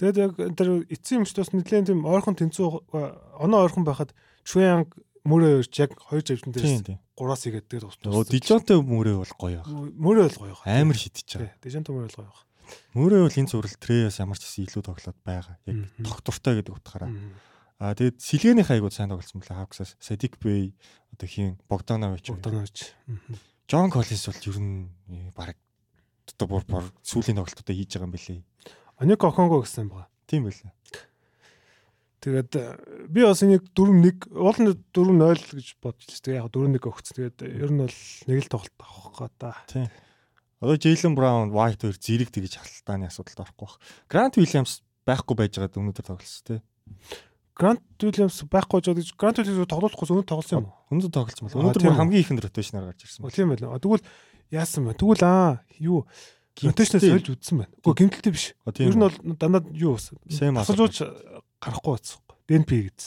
Тэгээд 0.00 0.16
яг 0.16 0.32
тэр 0.56 0.68
эцсийн 0.88 1.20
өмчтөөс 1.24 1.52
нэлээд 1.52 1.92
тийм 1.92 2.08
ойрхон 2.08 2.36
тэнцүү 2.40 2.66
оноо 3.44 3.60
ойрхон 3.68 3.84
байхад 3.84 4.16
Чуянг 4.48 4.96
мөрөө 5.28 5.60
өрч 5.60 5.74
яг 5.84 5.92
хоёр 6.00 6.24
живтэн 6.24 6.56
дээр 6.56 6.96
гураас 7.12 7.44
игээд 7.44 7.68
тэгээд 7.68 7.88
устсан. 7.92 8.08
Өө 8.08 8.24
Дижонтой 8.32 8.80
мөрөө 8.80 9.16
бол 9.20 9.34
гоё. 9.36 9.60
Мөрөө 9.68 10.24
бол 10.32 10.40
гоё. 10.48 10.56
Амар 10.64 10.96
шидэж 10.96 11.28
байгаа. 11.36 11.60
Дижонтой 11.60 11.92
мөрөө 11.92 12.08
бол 12.16 12.24
гоё. 12.24 12.47
Мөрөө 12.94 13.26
бол 13.26 13.38
энэ 13.38 13.50
зурал 13.50 13.76
Треяс 13.80 14.18
ямар 14.18 14.38
ч 14.38 14.46
гэсэн 14.46 14.64
илүү 14.68 14.82
тоглоод 14.84 15.18
байгаа. 15.24 15.56
Яг 15.66 15.88
доктортой 15.98 16.60
гэдэг 16.60 16.74
утгаараа. 16.76 17.10
Аа 17.78 17.94
тэгээд 17.94 18.18
сэлгээнийх 18.18 18.70
айгуу 18.74 18.90
сайн 18.90 19.14
тоглосон 19.14 19.38
мөлий 19.38 19.54
Хавксаас 19.54 19.94
Садик 20.02 20.38
Бэй 20.42 20.74
одоо 21.14 21.28
хин 21.30 21.58
Богданович 21.70 22.34
Богданович. 22.34 22.92
Джон 23.70 23.90
Коллинс 23.90 24.26
бол 24.26 24.42
ер 24.50 24.58
нь 24.58 24.90
баг 25.36 25.54
одоо 26.34 26.46
бүр 26.48 26.64
бүр 26.66 26.84
сүүлийн 27.06 27.38
тоглолтуудаа 27.38 27.76
хийж 27.76 27.94
байгаа 27.94 28.08
юм 28.10 28.16
билий. 28.16 28.42
Оник 28.98 29.22
Оконго 29.22 29.62
гэсэн 29.62 29.86
байгаа. 29.88 30.10
Тийм 30.26 30.50
байлаа. 30.50 30.74
Тэгээд 32.18 32.50
э, 32.58 33.06
би 33.06 33.22
бас 33.22 33.46
энийг 33.46 33.70
4-1 33.78 34.34
уулын 34.34 34.74
4-0 34.90 35.54
гэж 35.54 35.68
байна. 35.78 36.02
Яг 36.34 36.50
4-1 36.50 36.82
өгсөн. 36.82 37.14
Тэгээд 37.14 37.38
ер 37.46 37.70
нь 37.70 37.78
бол 37.78 37.98
нэг 38.26 38.38
л 38.42 38.50
тоглолт 38.50 38.74
авах 38.82 39.30
та. 39.38 39.54
Тийм. 39.70 39.86
Одоо 40.58 40.74
Jalen 40.74 41.14
Brown, 41.14 41.54
White 41.54 41.86
хоёр 41.86 41.96
зэрэг 41.98 42.30
тэгж 42.34 42.58
халтааны 42.58 43.06
асуудалд 43.06 43.46
орохгүй 43.46 43.66
бах. 43.66 43.78
Grant 44.10 44.34
Williams 44.34 44.82
байхгүй 45.06 45.34
байж 45.38 45.54
байгаад 45.54 45.78
өнөөдөр 45.78 46.06
тоглосон 46.10 46.44
тий. 46.46 46.60
Grant 47.54 47.82
Williams 48.02 48.42
байхгүй 48.50 48.82
жоо 48.82 48.94
гэж 48.98 49.14
Grant 49.14 49.38
Williams 49.38 49.70
тоглохгүй 49.70 50.06
өнөөдөр 50.10 50.26
тоглосон 50.26 50.56
юм 50.58 50.66
уу? 50.66 50.74
Өнөөдөр 50.90 51.14
тоглосон 51.14 51.46
бол 51.46 51.62
өнөөдөр 51.62 51.94
хамгийн 51.94 52.22
ихэнд 52.26 52.42
ротейшнаар 52.42 52.90
гарч 52.90 53.06
ирсэн. 53.06 53.30
Тийм 53.30 53.54
байл. 53.54 53.78
Тэгвэл 53.78 54.02
яасан 54.50 54.90
бэ? 54.90 54.98
Тэгвэл 54.98 55.22
аа 55.22 55.62
юу 55.78 56.10
ротейшнээс 56.58 57.06
сольж 57.06 57.30
үдсэн 57.38 57.62
байна. 57.62 57.72
Үгүй 57.78 57.94
гимтэлтэй 58.02 58.32
биш. 58.34 58.46
Ер 58.82 58.98
нь 58.98 59.04
бол 59.06 59.14
дандаа 59.38 59.62
юу 59.70 59.94
асууж 59.94 61.06
гарахгүй 61.62 61.92
байсан. 61.94 62.18
DNP 62.50 62.70
гэж. 62.90 63.00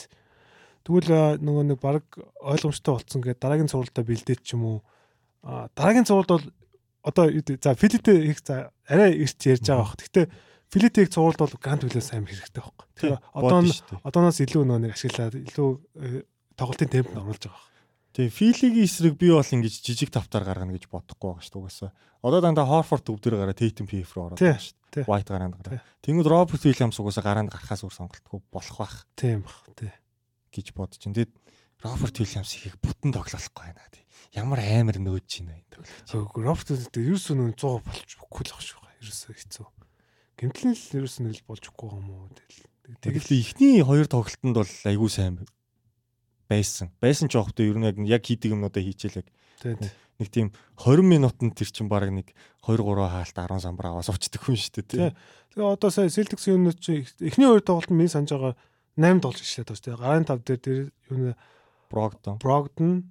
Тэгвэл 0.88 1.38
нөгөө 1.42 1.64
нэг 1.68 1.78
баг 1.78 2.06
ойлгомжтой 2.40 2.96
болцсон 2.96 3.20
гэдэг 3.22 3.38
дараагийн 3.38 3.70
цувралдаа 3.70 4.04
бэлдээд 4.06 4.40
ч 4.42 4.56
юм 4.56 4.62
уу. 4.66 4.78
А 5.42 5.68
дараагийн 5.74 6.06
цувралд 6.06 6.30
бол 6.30 6.46
одоо 7.02 7.30
за 7.30 7.74
филитэй 7.74 8.30
их 8.30 8.38
за 8.46 8.70
арай 8.86 9.18
эрт 9.18 9.42
ярьж 9.42 9.66
байгаа 9.66 9.82
бох. 9.82 9.98
Гэтэ 9.98 10.30
филитийг 10.70 11.10
цувралд 11.10 11.38
бол 11.42 11.54
грант 11.58 11.82
хүлээс 11.82 12.08
сайн 12.14 12.24
хэрэгтэй 12.24 12.62
байхгүй. 12.62 12.86
Тэгэхээр 12.94 13.18
одоо 13.34 13.58
одооноос 14.06 14.38
илүү 14.40 14.62
нөө 14.62 14.78
нэг 14.86 14.92
ашиглаад 14.94 15.34
илүү 15.34 15.70
э, 15.98 16.22
тоглолтын 16.54 16.88
темпд 16.88 17.18
оруулж 17.18 17.44
байгаа. 17.50 17.66
Тэгээ 18.14 18.32
филигийн 18.32 18.86
эсрэг 18.86 19.14
би 19.18 19.28
бол 19.34 19.42
ингэж 19.42 19.74
жижиг 19.82 20.14
тавтаар 20.14 20.46
гаргана 20.46 20.76
гэж 20.78 20.86
бодохгүй 20.86 21.28
байгаа 21.32 21.42
шүү 21.42 21.52
дээ 21.52 21.62
угаасаа. 21.64 21.90
Одоо 22.22 22.40
дандаа 22.44 22.66
Хорфорд 22.68 23.08
өвдөр 23.08 23.34
гараа 23.40 23.56
Тейтем 23.56 23.88
ПФ 23.88 24.12
руу 24.14 24.24
ороод 24.30 24.38
байгаа 24.38 24.62
шүү 24.62 24.76
дээ. 24.94 25.08
White 25.08 25.30
гараанд 25.32 25.56
гараа. 25.58 25.82
Тэнгүүд 26.04 26.28
Роберт 26.28 26.62
Уильямс 26.68 27.00
угаасаа 27.00 27.24
гараанд 27.24 27.50
гарахаас 27.50 27.82
өөр 27.82 27.96
сонголтгүй 27.96 28.40
болох 28.52 28.78
байх. 28.78 28.96
Тийм 29.16 29.42
бах 29.42 29.64
тий. 29.72 29.90
гэж 30.52 30.76
бодож 30.76 31.00
байна. 31.00 31.24
Тэгээд 31.24 31.32
Роберт 31.82 32.20
Уильямс 32.20 32.52
их 32.60 32.76
бүтэн 32.84 33.16
тоглохгүй 33.16 33.64
байна 33.64 33.80
тий 33.90 34.01
ямар 34.32 34.60
амар 34.64 34.96
нөөж 34.96 35.44
байна 35.44 35.60
энэ 35.60 35.68
тоглож. 35.68 36.32
Роберт 36.32 36.68
дээр 36.92 37.08
ерөөсөө 37.12 37.36
нөө 37.36 37.52
100 37.52 37.84
болж 37.84 38.10
өгөхгүй 38.16 38.44
л 38.48 38.52
баг 38.56 38.64
шүү. 38.64 38.80
Ерөөсөө 39.02 39.34
хэцүү. 39.36 39.66
Гэмтлэн 40.40 40.72
л 40.72 40.86
ерөөсөө 40.96 41.22
нэг 41.28 41.34
л 41.36 41.48
болж 41.48 41.64
өгөхгүй 41.68 41.88
юм 41.92 42.08
уу 42.08 42.28
тэгэл. 42.32 42.60
Тэгэл 43.02 43.30
ихний 43.36 43.84
хоёр 43.84 44.08
тоглолтод 44.08 44.56
бол 44.56 44.72
айгүй 44.88 45.10
сайн 45.12 45.34
байсан. 46.48 46.88
Байсан 47.00 47.28
ч 47.28 47.36
жоохтой 47.36 47.68
ер 47.68 47.78
нь 47.78 48.08
яг 48.08 48.22
хийдэг 48.24 48.56
юмнуудаа 48.56 48.80
хийчихэл 48.80 49.20
яг. 49.20 49.28
Нэг 50.18 50.28
тийм 50.28 50.48
20 50.80 51.04
минутанд 51.04 51.54
тэр 51.56 51.68
чинь 51.68 51.92
баг 51.92 52.08
нэг 52.08 52.32
2 52.64 52.80
3 52.80 52.84
хаалт 53.08 53.36
10 53.36 53.64
самбар 53.64 53.92
аваа 53.92 54.04
сувчдаг 54.04 54.42
хүн 54.42 54.56
шүү 54.56 54.82
дээ 54.82 54.88
тий. 54.88 55.10
Тэгээ 55.56 55.72
одоо 55.76 55.90
сая 55.92 56.12
Celtics 56.12 56.48
юунууд 56.48 56.78
чи 56.80 57.04
эхний 57.20 57.48
хоёр 57.48 57.64
тоглолтод 57.64 57.96
минь 57.96 58.12
санаж 58.12 58.32
байгаа 58.32 58.54
8 58.96 59.22
тоглож 59.24 59.40
ичлээ 59.40 59.66
тоо 59.66 59.76
тий. 59.78 59.94
Гарын 59.96 60.26
тав 60.28 60.42
дээр 60.44 60.60
тэр 60.60 60.78
юу 61.10 61.34
Брогдон. 61.88 62.36
Брогдон 62.40 63.08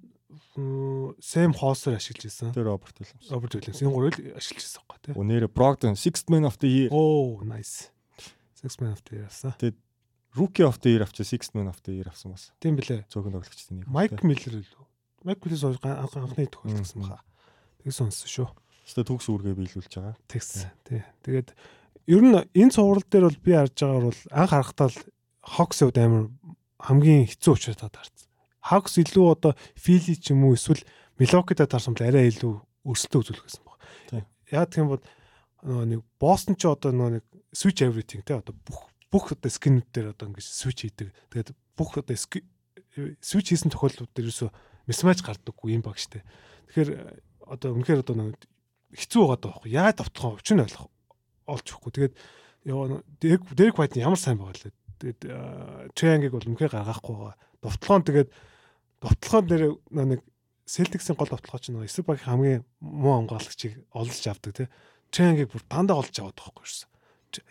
Сэм 0.52 1.54
Хоосер 1.56 1.96
ашиглаж 1.96 2.28
байсан. 2.28 2.52
Тэр 2.52 2.68
Роберт 2.68 3.00
Уильямс. 3.00 3.30
Роберт 3.32 3.56
Уильямс 3.56 3.80
энэ 3.80 3.92
гурыг 3.92 4.16
ашиглаж 4.36 4.64
байсан 4.68 4.84
байхгүй 4.84 5.00
тий. 5.00 5.14
Өнөөдөр 5.16 5.48
Brogdon 5.48 5.96
Sixth 5.96 6.28
Man 6.28 6.44
of 6.44 6.60
the 6.60 6.68
Year. 6.68 6.90
Оо, 6.92 7.40
nice. 7.40 7.88
Sixth 8.60 8.84
Man 8.84 8.92
of 8.92 9.00
the 9.08 9.16
Year 9.16 9.26
авсан. 9.32 9.56
Тэгээд 9.56 9.80
Rookie 10.36 10.66
of 10.68 10.76
the 10.84 10.92
Year 10.92 11.02
авчаа 11.08 11.24
Sixth 11.24 11.56
Man 11.56 11.72
of 11.72 11.80
the 11.80 11.96
Year 11.96 12.12
авсан 12.12 12.36
бас. 12.36 12.52
Тийм 12.60 12.76
билээ. 12.76 13.08
Цөөхөн 13.08 13.32
тоглогчдын 13.32 13.80
нэг. 13.80 13.88
Mike 13.88 14.20
Miller 14.20 14.60
лөө. 14.60 14.84
Mike 15.24 15.40
Miller 15.48 15.80
анхны 15.88 16.44
гэсэн 16.44 17.00
баха. 17.00 17.24
Тэгээс 17.80 17.96
сонсон 17.96 18.28
шүү. 18.28 18.48
Өөртөө 18.92 19.04
төгс 19.08 19.26
үүргээ 19.32 19.56
биелүүлж 19.56 19.92
байгаа. 19.96 20.14
Тэгс. 20.28 20.68
Тий. 20.84 21.00
Тэгээд 21.24 21.48
ер 22.12 22.20
нь 22.20 22.36
энэ 22.36 22.74
цуврал 22.76 23.06
дээр 23.08 23.26
бол 23.30 23.40
би 23.40 23.52
харж 23.56 23.76
байгаагаар 23.78 24.06
бол 24.10 24.20
анх 24.36 24.50
харахтаа 24.52 24.88
л 24.92 24.98
Hawks 25.42 25.82
хувьд 25.82 25.98
амар 25.98 26.30
хамгийн 26.82 27.26
хэцүү 27.30 27.52
учраас 27.56 27.78
таарсан. 27.78 28.26
Hawks 28.70 28.98
илүү 29.02 29.26
одоо 29.34 29.52
Philly 29.74 30.14
ч 30.14 30.30
юм 30.30 30.46
уу 30.46 30.54
эсвэл 30.54 30.82
Milwaukee-д 31.18 31.66
тарсан 31.66 31.94
бол 31.94 32.06
арай 32.06 32.30
илүү 32.30 32.54
өрсөлдөө 32.86 33.20
үзүүлэх 33.22 33.46
гэсэн 33.46 33.64
баг. 33.66 33.78
Яг 34.50 34.70
тийм 34.70 34.86
бол 34.92 35.02
нөгөө 35.66 35.86
нэг 35.90 36.00
Boston 36.22 36.54
ч 36.54 36.66
одоо 36.70 36.94
нөгөө 36.94 37.12
нэг 37.18 37.24
switch 37.54 37.82
everything 37.82 38.22
те 38.22 38.38
одоо 38.38 38.54
бүх 38.66 38.90
бүх 39.12 39.34
одоо 39.34 39.50
скинүүд 39.50 39.88
дээр 39.92 40.14
одоо 40.14 40.30
ингэж 40.30 40.46
switch 40.46 40.86
хийдэг. 40.88 41.12
Тэгээд 41.30 41.50
бүх 41.76 41.98
одоо 41.98 42.16
switch 42.16 43.48
хийсэн 43.50 43.70
тохиолдлууд 43.70 44.12
дээр 44.14 44.30
ерөөсөө 44.30 44.50
mismatch 44.88 45.22
гардаггүй 45.22 45.76
юм 45.76 45.82
баг 45.84 46.00
штэ. 46.00 46.24
Тэгэхээр 46.72 46.90
одоо 47.46 47.70
үнэхээр 47.76 48.02
одоо 48.02 48.34
хэцүү 48.96 49.20
байгаа 49.22 49.40
даахгүй. 49.42 49.70
Яа 49.72 49.92
давтлахаа 49.92 50.38
учир 50.40 50.56
нь 50.56 50.64
ойлгох 50.64 50.88
олж 51.46 51.66
өгөхгүй. 51.66 51.92
Тэгээд 51.92 52.14
Яа 52.62 53.02
Дерек 53.18 53.76
Вайт 53.78 53.96
ямар 53.98 54.18
сайн 54.18 54.38
байгаа 54.38 54.54
лээ. 54.54 54.74
Тэгээд 55.02 55.20
Чэнгийг 55.98 56.32
бол 56.32 56.46
үнхээр 56.46 56.72
гаргахгүй 56.78 57.14
байгаа. 57.18 57.36
Довтлоон 57.58 58.02
тэгээд 58.06 58.30
довтлоон 59.02 59.44
дээр 59.50 59.64
нэг 59.90 60.22
Celtics-ийн 60.62 61.18
гол 61.18 61.26
довтлогоо 61.26 61.58
чинь 61.58 61.74
нэг 61.74 61.90
эсрэг 61.90 62.06
багийн 62.06 62.30
хамгийн 62.30 62.62
муу 62.78 63.18
хамгаалагчийг 63.18 63.82
олж 63.90 64.22
авдаг 64.30 64.54
тий. 64.54 64.68
Чэнгийг 65.10 65.50
бүр 65.50 65.66
дандаа 65.66 65.98
олж 65.98 66.14
аваад 66.22 66.38
байхгүй 66.38 66.62
юу? 66.62 66.86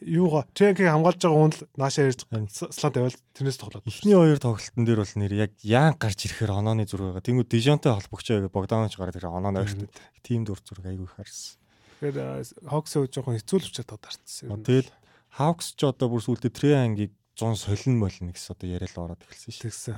юугаа 0.02 0.46
Чэнкийг 0.54 0.90
хамгаалж 0.94 1.22
байгаа 1.26 1.42
хүн 1.42 1.54
л 1.58 1.64
наашаа 1.74 2.06
ирж 2.14 2.22
слант 2.54 2.98
аваад 3.02 3.18
тэрнээс 3.34 3.58
тоглоод. 3.58 3.88
Эхний 3.90 4.14
хоёр 4.14 4.38
тоглолтын 4.38 4.86
дээр 4.86 5.02
бол 5.02 5.16
нэр 5.18 5.34
яг 5.34 5.52
яан 5.66 5.98
гарч 5.98 6.30
ирэхээр 6.30 6.54
онооны 6.54 6.86
зураг 6.86 7.18
байгаа. 7.18 7.26
Тэнгүү 7.26 7.46
Дижонтой 7.50 7.98
холбогчоо 7.98 8.46
гэдэг 8.46 8.54
Богданович 8.54 8.96
гараад 9.02 9.18
ирэхээр 9.18 9.38
оноо 9.42 9.66
ойрт. 9.66 9.90
Тим 10.22 10.46
дур 10.46 10.62
зураг 10.62 10.86
айгүй 10.86 11.10
их 11.10 11.16
харсан. 11.18 11.58
Тэгэхээр 11.98 12.70
Хокс 12.70 12.94
өө 12.98 13.10
жоохон 13.10 13.38
хэцүүлвчээд 13.42 13.90
тодорцсон. 13.90 14.62
Тэгэл 14.62 14.90
Хавкс 15.32 15.74
ч 15.74 15.82
одоо 15.88 16.08
бүр 16.12 16.22
сүултээ 16.22 16.52
Триангийг 16.52 17.14
100 17.36 17.56
солин 17.56 18.00
болно 18.00 18.32
гэсэн 18.32 18.54
одоо 18.56 18.68
яриад 18.68 18.98
ороод 18.98 19.24
эхэлсэн 19.24 19.52
шүү. 19.52 19.64
Тэгсэн. 19.70 19.98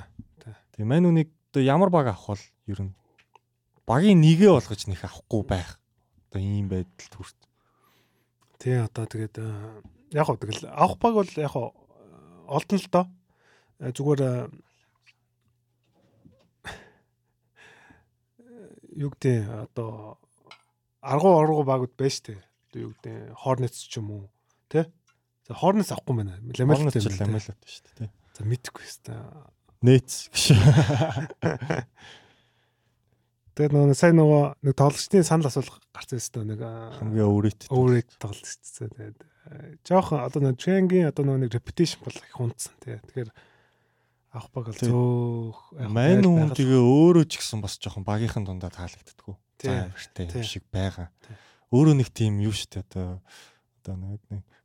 Тэгээ 0.78 0.86
мань 0.86 1.08
үнийг 1.08 1.30
одоо 1.50 1.62
ямар 1.62 1.90
баг 1.90 2.10
авах 2.10 2.34
бол 2.34 2.44
ер 2.66 2.80
нь 2.82 2.94
багийн 3.86 4.20
нэгэ 4.20 4.48
болгож 4.50 4.86
нэх 4.86 5.04
авахгүй 5.04 5.42
байх. 5.44 5.78
Одоо 6.30 6.40
ийм 6.40 6.68
байдалд 6.68 7.14
хүрт. 7.14 7.38
Тий 8.58 8.78
одоо 8.80 9.04
тэгээд 9.06 9.36
яг 10.14 10.24
хөө 10.26 10.38
тэгэл 10.40 10.70
авах 10.72 10.98
баг 10.98 11.14
бол 11.14 11.30
яг 11.36 11.52
хөө 11.52 11.68
олдно 12.48 12.78
л 12.78 12.88
доо. 12.90 13.06
Зүгээр 13.78 14.20
юу 18.94 19.10
гэдэг 19.10 19.38
одоо 19.50 20.18
аргуу 21.02 21.34
аргуу 21.42 21.64
багууд 21.66 21.94
байж 21.98 22.22
тээ. 22.22 22.38
Одоо 22.70 22.80
юу 22.80 22.92
гэдэг 22.94 23.34
Hornets 23.42 23.84
ч 23.84 23.98
юм 23.98 24.10
уу 24.10 24.24
тий. 24.70 24.86
За 25.44 25.56
Hornets 25.60 25.92
авахгүй 25.92 26.16
байна. 26.22 26.38
Ламелт 26.40 26.96
юм 26.96 27.08
ламелт 27.20 27.48
шүү 27.68 27.96
дээ. 28.00 28.10
За 28.34 28.44
мэдхгүй 28.48 28.84
хэвээр. 28.84 29.52
Нэтс 29.84 30.32
гэж. 30.32 30.56
Тэгээд 33.54 33.70
нөгөө 33.70 33.94
сайн 33.94 34.16
нөгөө 34.18 34.42
нэг 34.66 34.74
тоглогчдын 34.74 35.22
санал 35.22 35.46
асуулга 35.46 35.78
гарсан 35.94 36.18
юм 36.42 36.48
нэг 36.50 36.64
хамгийн 36.64 37.28
өвөрөт 37.28 37.68
өвөрөт 37.70 38.16
тоглолцсон. 38.18 38.90
Тэгээд 38.90 39.18
жоохон 39.86 40.24
одоо 40.26 40.40
нэг 40.42 40.58
Чэнгийн 40.58 41.06
одоо 41.06 41.22
нөгөө 41.22 41.46
нэг 41.46 41.54
repetition 41.54 42.02
бол 42.02 42.18
их 42.18 42.40
унтсан 42.40 42.74
тий. 42.82 42.98
Тэгэхээр 42.98 43.30
авах 44.34 44.50
баг 44.50 44.74
л 44.74 44.80
зөөх 44.82 45.60
мань 45.86 46.26
хүн 46.26 46.50
тэгээ 46.50 46.82
өөрөө 46.82 47.24
ч 47.30 47.38
гэсэн 47.38 47.62
бас 47.62 47.78
жоохон 47.78 48.02
багийнхан 48.02 48.42
дундаа 48.42 48.74
таалагддаггүй. 48.74 49.38
Зайвартай 49.62 50.26
юм 50.34 50.42
шиг 50.42 50.66
байгаа. 50.74 51.14
Өөрөө 51.70 51.94
нэг 51.94 52.10
тийм 52.10 52.42
юу 52.42 52.50
штэ 52.50 52.82
одоо 52.82 53.22
одоо 53.86 53.94
нэг 53.94 54.18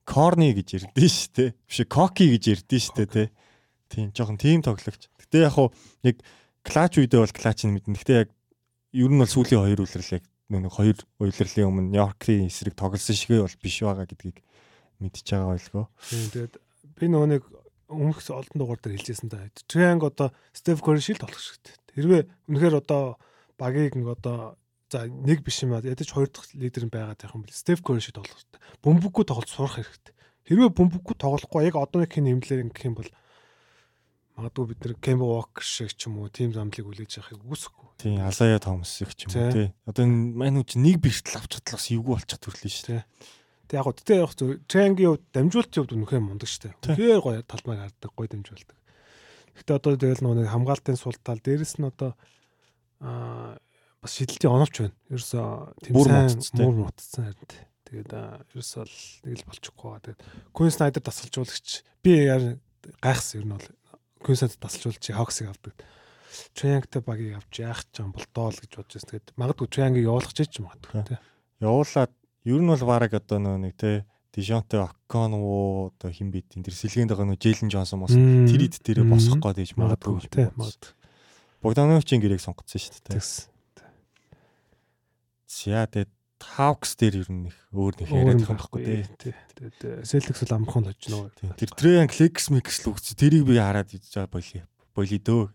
корни 0.10 0.58
гэж 0.58 0.90
ярдэн 0.90 1.06
штэ. 1.06 1.54
Биш 1.70 1.86
коки 1.86 2.26
гэж 2.34 2.44
ярдэн 2.58 2.82
штэ 2.82 3.06
тий. 3.06 3.28
Тийм 3.94 4.10
жоохон 4.10 4.42
тийм 4.42 4.66
тоглогч. 4.66 5.06
Гэтэ 5.22 5.46
яг 5.46 5.54
хуу 5.54 5.70
яг 6.02 6.18
клач 6.66 6.98
үедээ 6.98 7.22
бол 7.22 7.38
клачийг 7.38 7.70
мэднэ. 7.78 7.94
Гэтэ 8.02 8.14
яг 8.26 8.30
ер 8.98 9.10
нь 9.14 9.22
бол 9.22 9.30
сүүлийн 9.30 9.62
хоёр 9.62 9.86
үлрэл 9.86 10.18
яг 10.18 10.26
нэг 10.50 10.74
хоёр 10.74 10.98
улирлын 11.22 11.70
өмнө 11.70 11.94
Нью-Йоркийн 11.94 12.50
эсрэг 12.50 12.74
тоглосон 12.74 13.14
шигээ 13.14 13.46
бол 13.46 13.58
биш 13.62 13.78
байгаа 13.86 14.10
гэдгийг 14.10 14.42
мэдчихэж 14.98 15.30
байгаа 15.30 15.54
байлгоо. 15.54 15.86
Тийм 16.10 16.26
тэгээд 16.34 16.54
би 16.98 17.06
нөгөө 17.06 17.30
нэг 17.30 17.44
өмнөх 17.90 18.20
олдон 18.34 18.58
дугаар 18.58 18.82
дээр 18.82 18.98
хэлжсэн 18.98 19.30
та. 19.30 19.46
Triang 19.70 20.02
одоо 20.02 20.34
Steph 20.54 20.82
Curry 20.82 21.02
шил 21.02 21.22
тоглох 21.22 21.38
шигтэй. 21.38 21.78
Хэрвээ 21.94 22.22
үнэхээр 22.50 22.82
одоо 22.82 23.22
багийг 23.62 23.94
нэг 23.94 24.18
одоо 24.18 24.58
за 24.90 25.06
нэг 25.06 25.46
биш 25.46 25.62
юм 25.64 25.78
аа 25.78 25.86
ядаж 25.86 26.10
хоёр 26.10 26.30
дахь 26.34 26.50
лидер 26.58 26.90
байгаа 26.90 27.16
гэх 27.16 27.34
юм 27.38 27.46
бол 27.46 27.54
Steph 27.54 27.86
Curry 27.86 28.02
шиг 28.02 28.18
хэрэгтэй. 28.18 28.60
Бөмбөггүй 28.82 29.26
тоглож 29.30 29.50
сурах 29.54 29.78
хэрэгтэй. 29.78 30.14
Хэрвээ 30.50 30.70
бөмбөггүй 30.74 31.16
тоглохгүй 31.22 31.70
яг 31.70 31.78
одоо 31.78 32.02
нэг 32.02 32.10
хин 32.10 32.26
нэмлэр 32.26 32.66
ингэх 32.66 32.90
юм 32.90 32.98
бол 32.98 33.10
магадгүй 34.40 34.66
бид 34.72 34.80
нэр 34.82 34.94
Кембо 35.04 35.26
Walker 35.28 35.64
шиг 35.64 35.94
ч 35.94 36.08
юм 36.08 36.24
уу 36.24 36.32
тим 36.32 36.56
замлыг 36.56 36.88
үлээж 36.88 37.20
явахыг 37.20 37.44
үгүйсэхгүй. 37.44 37.88
Тийм, 38.00 38.24
Алая 38.24 38.60
Томс 38.60 39.02
их 39.04 39.14
ч 39.14 39.28
юм 39.28 39.36
уу 39.36 39.52
тий. 39.52 39.68
Одоо 39.84 40.04
энэ 40.08 40.18
мань 40.40 40.58
үуч 40.64 40.80
нэг 40.80 41.04
бэртэл 41.04 41.38
авч 41.38 41.60
чадлаас 41.60 41.92
эвгүй 41.92 42.14
болчих 42.16 42.40
төрлөө 42.40 42.72
шүү 42.72 42.88
дээ. 42.88 43.04
Тэг 43.68 43.76
яг 43.78 43.86
гоо 43.86 43.96
тэгтээ 44.00 44.20
яг 44.24 44.34
зөв 44.34 44.50
Тренгийн 44.66 45.10
хувьд 45.14 45.26
дамжуулалтын 45.36 45.80
хувьд 45.84 45.96
үнэхээр 46.00 46.24
мундаг 46.24 46.50
шүү 46.50 46.62
дээ. 46.66 46.74
Тэгэхээр 46.82 47.22
гоё 47.22 47.40
талбайг 47.44 47.80
харддаг 47.84 48.12
гоё 48.16 48.30
дамжуулдаг. 48.32 48.78
Гэтэ 49.60 49.72
одоо 49.76 49.92
тэгэл 50.00 50.24
нэг 50.24 50.48
хамгаалтын 50.50 50.98
сул 50.98 51.18
тал 51.20 51.44
дээрэс 51.44 51.76
нь 51.78 51.86
одоо 51.86 52.16
аа 53.04 53.60
бас 54.04 54.12
шидэлтийн 54.16 54.54
оновч 54.54 54.76
байна. 54.80 54.96
Ерөөсөө 55.12 55.48
тийм 55.84 55.94
сайн 56.00 56.64
муур 56.64 56.78
мутцсан 56.88 57.30
харин. 57.30 57.68
Тэгээд 57.90 58.12
ерөөсөө 58.54 58.84
л 58.86 58.98
нэг 59.26 59.36
л 59.40 59.48
болчихгүй 59.50 59.88
байгаа. 59.90 60.04
Тэгээд 60.06 60.22
Queen 60.56 60.74
Snyder 60.74 61.04
дасгалжуулагч 61.04 61.70
би 62.06 62.14
гайхсан 63.02 63.42
ер 63.42 63.46
нь 63.46 63.54
бол 63.58 63.68
Queen-д 64.20 64.60
тасалжуулж 64.60 65.04
Hawks-ыг 65.16 65.48
авдаг. 65.48 65.74
Triangle-тэй 66.54 67.02
багийг 67.02 67.40
авч 67.40 67.54
яах 67.64 67.82
ч 67.90 68.04
юм 68.04 68.12
бол 68.12 68.28
доол 68.36 68.56
гэж 68.56 68.72
бодож 68.76 68.94
байсан. 69.00 69.10
Тэгээд 69.10 69.34
магадгүй 69.40 69.68
Triangle 69.72 70.06
явуулах 70.06 70.34
ч 70.36 70.44
юм 70.60 70.68
магадгүй 70.70 71.04
тий. 71.08 71.20
Явуулаад 71.64 72.12
ер 72.46 72.60
нь 72.62 72.70
бол 72.70 72.84
баг 72.86 73.12
одоо 73.16 73.40
нэг 73.40 73.74
тий 73.80 74.04
Дижонте 74.30 74.78
Оконвоо 74.78 75.90
одоо 75.90 76.12
хин 76.14 76.30
бит 76.30 76.54
энэ 76.54 76.70
сэлгээнд 76.70 77.10
байгаа 77.10 77.28
нөө 77.34 77.42
Джейлен 77.42 77.74
Джонсон 77.74 78.06
бас 78.06 78.14
тэр 78.14 78.62
ид 78.62 78.78
дээрээ 78.78 79.08
босох 79.10 79.42
гээд 79.42 79.58
ээж 79.66 79.74
магадгүй 79.74 80.30
тий. 80.30 80.48
Магадгүй. 80.54 80.94
Богдановичийн 81.66 82.22
гэрээг 82.22 82.44
сонгоцсон 82.44 82.78
шүү 82.78 83.10
дээ. 83.10 83.59
За 85.50 85.90
тэгээд 85.90 86.14
Hawks 86.40 86.94
дээр 86.96 87.26
ер 87.26 87.30
нь 87.34 87.50
их 87.50 87.58
өөр 87.74 87.94
нэг 88.00 88.08
яриад 88.14 88.40
байгаа 88.46 88.62
байхгүй 88.62 88.82
тий. 89.18 89.34
Celtics 90.08 90.46
бол 90.46 90.56
амархан 90.56 90.86
л 90.88 90.94
очно. 90.94 91.28
Тэр 91.58 91.70
Triangle 91.74 92.14
Clicks 92.14 92.48
Mix 92.54 92.86
л 92.86 92.94
үгч 92.94 93.18
тэрийг 93.18 93.50
би 93.50 93.58
хараад 93.58 93.92
иж 93.92 94.08
байгаа 94.14 94.30
болий. 94.30 94.64
Болий 94.96 95.20
дөө. 95.20 95.52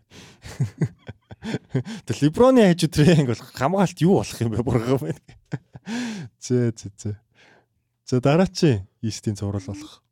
Тэр 2.05 2.15
Либроны 2.21 2.67
хажуу 2.69 2.91
Triangle 2.91 3.33
бол 3.33 3.43
хамгаалт 3.55 3.97
юу 4.03 4.21
болох 4.21 4.37
юм 4.43 4.51
бэ 4.53 4.61
бургаа 4.61 4.99
байна. 4.99 5.21
Зэ 6.37 6.75
зэ 6.75 6.91
зэ. 6.99 7.17
За 8.05 8.21
дараа 8.21 8.51
чи 8.51 8.85
East-ийн 9.01 9.39
зурвал 9.39 9.63
болох. 9.65 10.03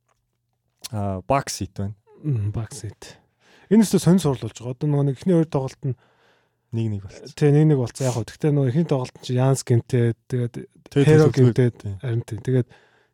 Аа 0.90 1.22
hit 1.22 1.76
байна. 1.78 1.94
Hit. 2.24 3.20
Энэ 3.70 3.86
өстө 3.86 4.02
сонь 4.02 4.18
сурал 4.18 4.42
болж 4.42 4.58
байгаа. 4.58 4.74
Одоо 4.74 4.88
нөгөө 4.90 5.06
нэг 5.12 5.18
ихний 5.22 5.38
хоёр 5.38 5.50
тоглолт 5.52 5.82
нь 5.86 5.94
нэг 6.74 6.88
нэг 6.90 7.02
болсон. 7.06 7.34
Тий, 7.38 7.52
нэг 7.54 7.66
нэг 7.70 7.80
болсон. 7.80 8.04
Яг 8.04 8.16
хөө 8.18 8.28
тэгтээ 8.34 8.52
нөгөө 8.54 8.70
ихний 8.74 8.88
тоглолт 8.90 9.16
чинь 9.22 9.40
Янс 9.40 9.62
гинтэй 9.64 10.14
тэгээд 10.28 10.54
Херо 10.94 11.30
гинтэй 11.30 11.70
харин 12.02 12.24
тий. 12.26 12.38
Тэгээд 12.42 12.68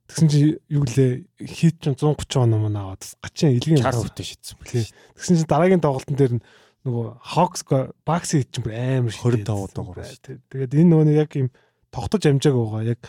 тэгсэн 0.07 0.27
чинь 0.31 0.57
юу 0.71 0.83
лээ 0.87 1.27
хит 1.43 1.77
чинь 1.83 1.95
130 1.99 2.39
оноо 2.39 2.59
мөн 2.65 2.79
аваад 2.79 3.03
гачин 3.21 3.55
илгийн 3.55 3.83
хавтаа 3.83 4.25
шийдсэн 4.25 4.57
тий. 4.65 4.87
Тэгсэн 5.15 5.35
чинь 5.43 5.51
дараагийн 5.51 5.83
тоглолтын 5.83 6.17
дээр 6.17 6.33
нь 6.39 6.43
нөгөө 6.87 7.07
Hawks 7.35 7.61
Bucks 8.03 8.35
хит 8.35 8.51
чинь 8.55 8.67
амар 8.71 9.13
25 9.13 9.75
дугаар. 9.75 10.07
Тэгээд 10.23 10.75
энэ 10.75 10.89
нөгөө 10.89 11.15
яг 11.19 11.31
юм 11.35 11.51
тогтож 11.91 12.23
амжааг 12.25 12.55
байгаа. 12.55 12.95
Яг 12.95 12.99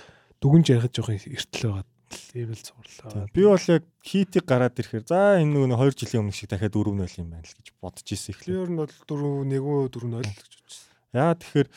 дүгнж 0.43 0.67
ярих 0.73 0.91
жоохон 0.91 1.19
эртэл 1.19 1.71
байгаа 1.71 1.90
л 2.11 2.55
зурлаа. 2.59 3.27
Би 3.31 3.47
бол 3.47 3.67
яг 3.71 3.85
хитийг 4.03 4.45
гараад 4.45 4.75
ирэхээр 4.77 5.05
за 5.07 5.39
энэ 5.39 5.55
нөгөө 5.55 5.95
2 5.95 6.03
жилийн 6.03 6.23
өмнө 6.27 6.35
шиг 6.35 6.51
дахиад 6.51 6.75
4-0 6.75 7.23
юм 7.23 7.31
байна 7.31 7.47
л 7.47 7.57
гэж 7.57 7.69
бодож 7.79 8.07
ирсэн 8.07 8.35
эхлээ. 8.35 8.61
Ер 8.61 8.71
нь 8.71 8.79
бол 8.79 8.91
4-1 8.91 9.91
4-0 9.95 10.19
л 10.19 10.35
гэж 10.35 10.53
бодчихсон. 10.61 10.91
Яа 11.15 11.35
тэгэхээр 11.39 11.69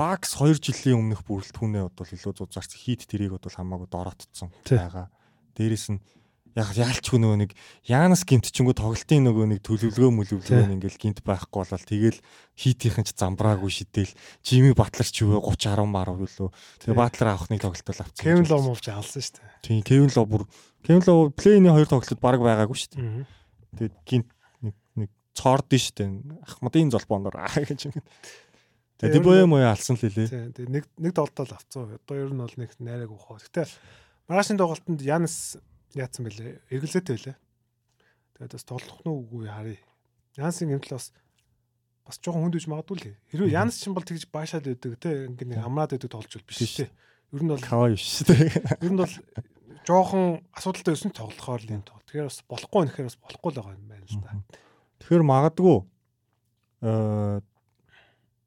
Бакс 0.00 0.32
2 0.40 0.56
жилийн 0.64 0.96
өмнөх 0.96 1.20
бүрэлдэхүүнээ 1.28 1.84
бол 1.92 2.14
илүү 2.16 2.32
зузаарч 2.32 2.72
хит 2.72 3.04
тэрийг 3.04 3.36
бол 3.36 3.44
хамаагүй 3.44 3.88
дороотцсон 3.92 4.48
байгаа. 4.64 5.12
Дээрээс 5.52 5.92
нь 5.92 6.00
яг 6.58 6.70
яалчгүй 6.74 7.20
нөгөө 7.22 7.38
нэг 7.44 7.52
Янас 7.86 8.24
гимтчингүү 8.26 8.74
тоглолтын 8.74 9.22
нөгөө 9.28 9.46
нэг 9.54 9.60
төлөвлөгөө 9.62 10.10
мүлөвлөгөө 10.18 10.74
ингээл 10.74 10.98
гинт 10.98 11.22
байхгүй 11.22 11.62
болол 11.62 11.84
тэгэл 11.86 12.18
хийтийнхэн 12.58 13.06
ч 13.06 13.14
замбраагүй 13.14 13.70
шидэл 13.70 14.10
Жими 14.42 14.74
Батлер 14.74 15.06
ч 15.06 15.22
юу 15.22 15.38
30 15.38 15.78
10 15.78 15.86
марав 15.86 16.18
үлээ. 16.18 16.50
Тэгээ 16.82 16.98
Батлер 16.98 17.28
авах 17.30 17.50
нэг 17.54 17.62
тоглолт 17.62 17.86
бол 17.86 18.02
авсан. 18.02 18.24
Кевин 18.24 18.46
Лов 18.50 18.62
мовж 18.66 18.84
алсан 18.90 19.22
шүү 19.22 19.34
дээ. 19.38 19.50
Тийм 19.62 19.80
Кевин 19.86 20.10
Лов 20.10 20.26
бүр 20.26 20.42
Кевин 20.82 21.02
Лов 21.06 21.34
плейний 21.38 21.70
хоёр 21.70 21.86
тоглолтод 21.86 22.18
баг 22.18 22.42
байгаагүй 22.42 22.78
шүү 22.82 22.90
дээ. 22.98 23.24
Тэгээд 23.78 23.94
гинт 24.10 24.28
нэг 24.66 24.74
нэг 24.98 25.10
цоорд 25.38 25.70
шүү 25.70 25.94
дээ. 26.02 26.10
Ахмадын 26.50 26.90
золбооноор 26.90 27.36
аа 27.46 27.62
гэж 27.62 27.94
юм. 27.94 28.02
Тэгээд 28.98 29.24
бое 29.24 29.46
моё 29.46 29.70
алсан 29.70 29.94
л 29.96 30.02
лээ. 30.02 30.52
Тэгээд 30.58 30.68
нэг 30.68 30.84
нэг 30.98 31.12
тоглолтол 31.14 31.54
авцсан. 31.54 31.94
Одоо 31.94 32.16
ер 32.18 32.34
нь 32.34 32.42
бол 32.42 32.56
нэг 32.58 32.74
найраг 32.82 33.14
ухаа. 33.14 33.38
Гэтэ 33.38 33.70
Марашин 34.28 34.60
тоглолтод 34.60 35.00
Янас 35.02 35.56
яатсан 35.98 36.26
бэлээ. 36.26 36.60
Эргэлзээтэй 36.70 37.14
байлаа. 37.16 37.36
Тэгээд 38.36 38.54
бас 38.54 38.64
тоглох 38.64 39.00
нь 39.02 39.10
үгүй 39.10 39.46
харъя. 39.50 39.80
Янсын 40.38 40.70
гэмтэл 40.70 40.96
бас 40.96 41.10
бас 42.06 42.18
жоохон 42.18 42.48
хүндэж 42.48 42.64
магадгүй 42.70 42.96
л. 42.96 43.18
Хэрвээ 43.30 43.54
Янс 43.54 43.78
ч 43.78 43.90
юм 43.90 43.94
бол 43.94 44.06
тэгж 44.06 44.30
баашаад 44.30 44.66
байдаг 44.66 44.98
те 44.98 45.26
ингээд 45.30 45.50
нэг 45.54 45.60
хамраад 45.62 45.94
байдаг 45.94 46.10
тоглож 46.10 46.42
биш 46.46 46.58
те. 46.78 46.90
Ер 47.34 47.42
нь 47.42 47.50
бол 47.50 47.62
каваа 47.62 47.90
биш 47.94 48.22
те. 48.26 48.50
Ер 48.84 48.92
нь 48.94 49.00
бол 49.00 49.14
жоохон 49.86 50.42
асуудалтай 50.54 50.94
өсөн 50.94 51.12
тоглохоор 51.14 51.62
л 51.62 51.74
юм 51.74 51.82
тоо. 51.82 51.98
Тэгэхээр 52.06 52.28
бас 52.30 52.40
болохгүй 52.46 52.80
нэхэр 52.86 53.06
бас 53.10 53.18
болохгүй 53.18 53.50
л 53.50 53.58
байгаа 53.58 53.76
юм 53.78 53.86
байна 53.90 54.06
л 54.06 54.18
да. 54.22 54.32
Тэгэхээр 55.02 55.24
магадгүй 55.26 55.76
э 56.86 57.40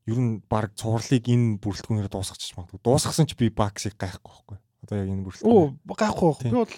ер 0.04 0.20
нь 0.20 0.44
баг 0.52 0.76
цувралыг 0.76 1.24
энэ 1.24 1.64
бүрэлдэхүүнээр 1.64 2.12
дуусгачих 2.12 2.60
магадгүй. 2.60 2.80
Дуусгасан 2.84 3.24
ч 3.24 3.40
би 3.40 3.48
баксыг 3.48 3.96
гайхгүй 3.96 4.28
байхгүй. 4.28 4.58
Одоо 4.84 4.96
яг 5.00 5.10
энэ 5.10 5.26
бүрэлдэхүүн. 5.26 5.52
Оо 5.52 5.96
гайхгүй. 5.96 6.32
Би 6.44 6.52
бол 6.54 6.76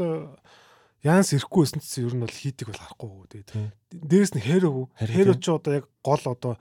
Янс 1.06 1.30
ирэхгүй 1.38 1.62
байсан 1.62 1.82
чинь 1.86 2.10
ер 2.10 2.16
нь 2.18 2.24
бол 2.26 2.34
хийдэг 2.34 2.66
бол 2.66 2.82
харахгүй. 2.82 3.10
Тэгээд 3.30 3.50
дээрэс 3.94 4.34
нь 4.34 4.42
хэрэг. 4.42 4.90
Хэрэг 4.98 5.38
ч 5.38 5.54
одоо 5.54 5.72
яг 5.78 5.86
гол 6.02 6.24
одоо 6.26 6.54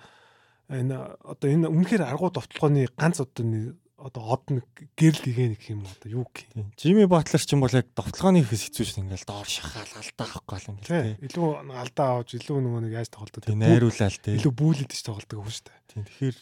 энэ 0.68 0.96
одоо 1.24 1.48
энэ 1.48 1.72
үнэхээр 1.72 2.04
аргуу 2.04 2.28
довтлооны 2.28 2.84
ганц 2.92 3.24
одоо 3.24 3.72
одоо 4.04 4.36
од 4.36 4.44
нэг 4.52 4.66
гэрэл 5.00 5.24
гэгэн 5.24 5.56
гэх 5.56 5.72
юм 5.72 5.88
одоо 5.88 6.08
юу 6.12 6.26
гэх 6.28 6.52
юм. 6.52 6.68
Жими 6.76 7.08
Батлер 7.08 7.40
ч 7.40 7.56
юм 7.56 7.64
бол 7.64 7.72
яг 7.72 7.88
довтлооны 7.96 8.44
ихээс 8.44 8.68
хэцүү 8.68 8.84
шин 8.84 9.08
ингээл 9.08 9.24
доор 9.24 9.48
шахаал 9.48 9.92
алдаа 9.96 10.26
авахгүй 10.28 10.58
л 10.60 10.70
ингээл. 10.76 11.24
Илүү 11.24 11.48
алдаа 11.72 12.08
авч 12.20 12.36
илүү 12.36 12.58
нөгөө 12.58 12.80
нэг 12.84 12.92
яаж 13.00 13.08
тоглодог. 13.08 13.48
Тийм 13.48 13.64
найруулаад 13.64 14.20
тийм. 14.20 14.36
Илүү 14.44 14.52
бүүлэдэж 14.60 15.00
тоглодог 15.08 15.40
юм 15.40 15.48
шүү 15.48 15.64
дээ. 15.72 15.80
Тийм 15.88 16.02
тэгэхээр 16.04 16.36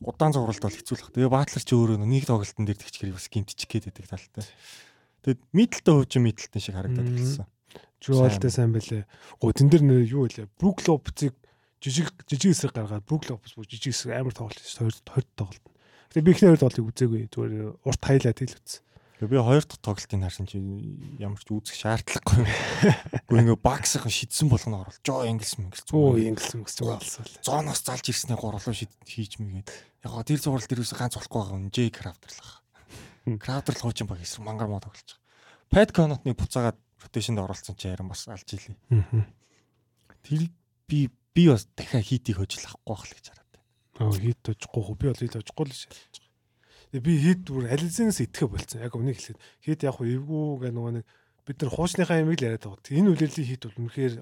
удаан 0.00 0.32
зургалт 0.32 0.64
бол 0.64 0.72
хэцүүлэх. 0.72 1.12
Тэгээ 1.12 1.28
Батлер 1.28 1.64
ч 1.64 1.70
өөрөө 1.76 2.00
нэг 2.00 2.24
тоглолтын 2.24 2.64
дээр 2.64 2.80
тэгчгээр 2.80 3.16
бас 3.16 3.28
гимтчих 3.28 3.68
гээд 3.68 3.92
байдаг 3.92 4.06
талтай. 4.08 4.44
Тэгэд 5.24 5.40
мидэлтэй 5.52 5.94
хуучин 5.94 6.22
мидэлтэй 6.24 6.60
шиг 6.60 6.76
харагдаад 6.76 7.12
ирсэн. 7.12 7.48
Жуалтай 8.00 8.52
сайн 8.52 8.72
байлээ. 8.72 9.04
Гоо 9.40 9.52
тэн 9.52 9.68
дээр 9.68 9.84
нэр 9.84 10.04
юу 10.08 10.28
вэ? 10.28 10.48
Бруклопцыг 10.60 11.36
жижиг 11.84 12.12
жижиг 12.28 12.56
хэсэг 12.56 12.72
гаргаад 12.72 13.04
Бруклопс 13.04 13.56
бүр 13.56 13.68
жижиг 13.68 13.92
хэсэг 13.92 14.12
амар 14.16 14.32
тоглолт 14.32 14.60
шүү. 14.60 14.88
Хоёр 14.88 14.96
хоёр 15.04 15.26
тоглолт. 15.36 15.64
Тэгээ 16.12 16.24
би 16.24 16.32
ихний 16.32 16.48
хоёр 16.52 16.60
тоглолтыг 16.64 16.88
үзээгүй. 16.88 17.22
Зүгээр 17.28 17.52
урт 17.84 18.02
хайлаад 18.04 18.38
хэл 18.40 18.56
үзсэн. 18.56 18.82
Би 19.28 19.36
хоёр 19.40 19.64
дахь 19.64 19.80
тоглолтыг 19.80 20.20
харсан 20.20 20.46
чи 20.46 20.58
ямар 21.18 21.40
ч 21.40 21.48
үзэх 21.48 21.76
шаардлагагүй. 21.78 22.44
Гэхдээ 22.44 23.42
ингээ 23.44 23.58
багсах 23.58 24.08
шидсэн 24.08 24.48
болгоно 24.48 24.84
оруулж 24.84 25.00
жоо 25.00 25.24
инглсэн 25.24 25.68
инглсэн. 25.68 25.92
Оо 25.96 26.16
инглсэн 26.18 26.60
инглсэн 26.62 26.84
болсон. 26.84 27.24
Зооноос 27.40 27.80
залж 27.84 28.04
ирснээр 28.10 28.40
гурлуу 28.40 28.74
шид 28.74 28.92
хийж 29.06 29.40
мэгээд. 29.40 29.68
Яг 30.04 30.24
тэр 30.28 30.40
зурвал 30.40 30.64
дээр 30.64 30.84
үсэ 30.84 30.96
ганц 30.98 31.16
болохгүй 31.16 31.40
байгаа 31.40 31.58
юм. 31.58 31.72
J 31.72 31.88
крафтерлах. 31.88 32.64
Крафтерлах 33.40 33.84
хуучин 33.88 34.06
баг 34.08 34.20
эсрэг 34.20 34.44
мангар 34.44 34.68
мод 34.68 34.84
тоглож 34.84 35.08
байгаа. 35.08 35.24
Pad 35.72 35.90
Conot-ны 35.90 36.36
буцаагаад 36.36 36.78
ротейшнд 37.02 37.40
оролцсон 37.40 37.76
чи 37.76 37.88
яран 37.88 38.08
бас 38.08 38.28
алж 38.28 38.46
илээ. 38.46 38.76
Тэр 40.22 40.48
би 40.86 41.10
би 41.34 41.48
бас 41.48 41.66
дахиад 41.76 42.04
хитийг 42.04 42.38
хожил 42.38 42.64
авахгүй 42.68 42.94
байх 42.94 43.04
л 43.04 43.14
гэж 43.16 43.26
хараад 43.32 43.50
байна. 43.50 43.66
Аа 43.98 44.12
хит 44.14 44.40
хожихгүй 44.44 44.82
хөө 44.84 44.96
би 45.00 45.06
бол 45.08 45.18
хит 45.18 45.34
хожихгүй 45.34 45.64
л 45.66 45.74
шээ. 45.74 46.23
Би 47.02 47.18
хит 47.18 47.42
бүр 47.50 47.66
ализенээс 47.74 48.22
итгэх 48.22 48.50
болцсон. 48.50 48.84
Яг 48.86 48.94
өмнө 48.94 49.14
хэлээд 49.18 49.40
хит 49.66 49.82
яг 49.82 49.98
эвгүй 49.98 50.62
гэх 50.62 50.74
нөгөө 50.74 50.92
нэг 51.00 51.04
бид 51.42 51.58
нар 51.58 51.72
хуучныхаа 51.74 52.22
ямиг 52.22 52.38
л 52.38 52.46
яриад 52.46 52.64
байгаа. 52.64 52.94
Энэ 52.94 53.10
үлээлийн 53.10 53.48
хит 53.50 53.62
бол 53.66 53.80
үнэхээр 53.82 54.14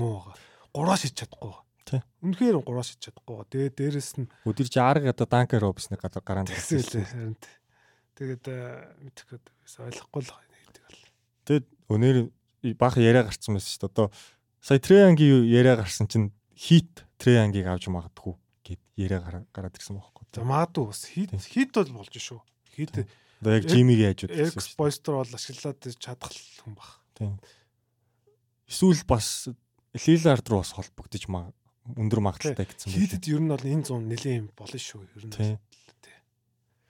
муу 0.00 0.12
байгаа. 0.24 0.36
Гураа 0.72 0.96
шиж 0.96 1.14
чадахгүй 1.20 1.52
байгаа. 1.52 1.64
Тий. 1.84 2.00
Үнэхээр 2.24 2.56
гураа 2.64 2.84
шиж 2.88 2.98
чадахгүй 3.04 3.34
байгаа. 3.36 3.52
Тэгээ 3.52 3.70
дээрэс 3.76 4.10
нь 4.18 4.26
өдөр 4.48 4.68
чи 4.72 4.80
арга 4.80 5.12
одоо 5.12 5.26
данкер 5.28 5.60
робсны 5.62 6.00
гадар 6.00 6.24
гараанд 6.24 6.48
гэсэн 6.48 7.04
харин. 7.04 7.36
Тэгээд 8.16 8.44
мэдхгүй 9.04 9.38
ойлгохгүй 9.84 10.22
л 10.24 10.32
байдаг 10.32 10.82
бол. 10.88 11.04
Тэгээд 11.44 11.66
өнөр 11.92 12.16
баах 12.74 12.96
яриа 12.98 13.22
гарцсан 13.28 13.54
байсан 13.54 13.70
шүү 13.70 13.80
дээ. 13.84 13.92
Одоо 13.92 14.06
сая 14.64 14.80
Треангийн 14.82 15.46
яриа 15.46 15.76
гарсан 15.78 16.10
чинь 16.10 16.32
хит 16.56 17.06
Треангийг 17.20 17.70
авч 17.70 17.86
магадгүй 17.86 18.34
гэд 18.66 18.82
яриа 18.98 19.22
гараад 19.54 19.78
ирсэн 19.78 19.94
байхгүй. 19.94 20.17
За 20.34 20.44
магадгүй 20.44 20.86
бас 20.90 21.04
хит 21.08 21.32
хит 21.48 21.72
бол 21.72 21.92
болж 22.00 22.14
шүү. 22.14 22.40
Хит 22.76 22.92
одоо 23.40 23.54
яг 23.54 23.68
Жимиг 23.70 23.98
яаж 24.02 24.26
үзсэн. 24.26 24.52
Экспойстер 24.52 25.18
бол 25.20 25.34
ашиглаад 25.38 25.80
чадах 25.98 26.34
хүн 26.62 26.74
баг. 26.74 26.90
Тийм. 27.14 27.38
Эсвэл 28.68 29.02
бас 29.08 29.48
Лилард 29.94 30.48
руу 30.48 30.60
бас 30.60 30.74
холбогдож 30.76 31.24
маа 31.32 31.52
өндөр 31.96 32.20
магадaltaй 32.20 32.68
гэсэн. 32.68 32.92
Хитэд 32.92 33.30
ер 33.30 33.40
нь 33.40 33.48
бол 33.48 33.64
энэ 33.64 33.86
зүүн 33.88 34.04
нэлээд 34.10 34.38
юм 34.44 34.48
болно 34.52 34.78
шүү. 34.78 35.06
Ер 35.16 35.24
нь. 35.24 35.32
Тийм. 35.32 35.56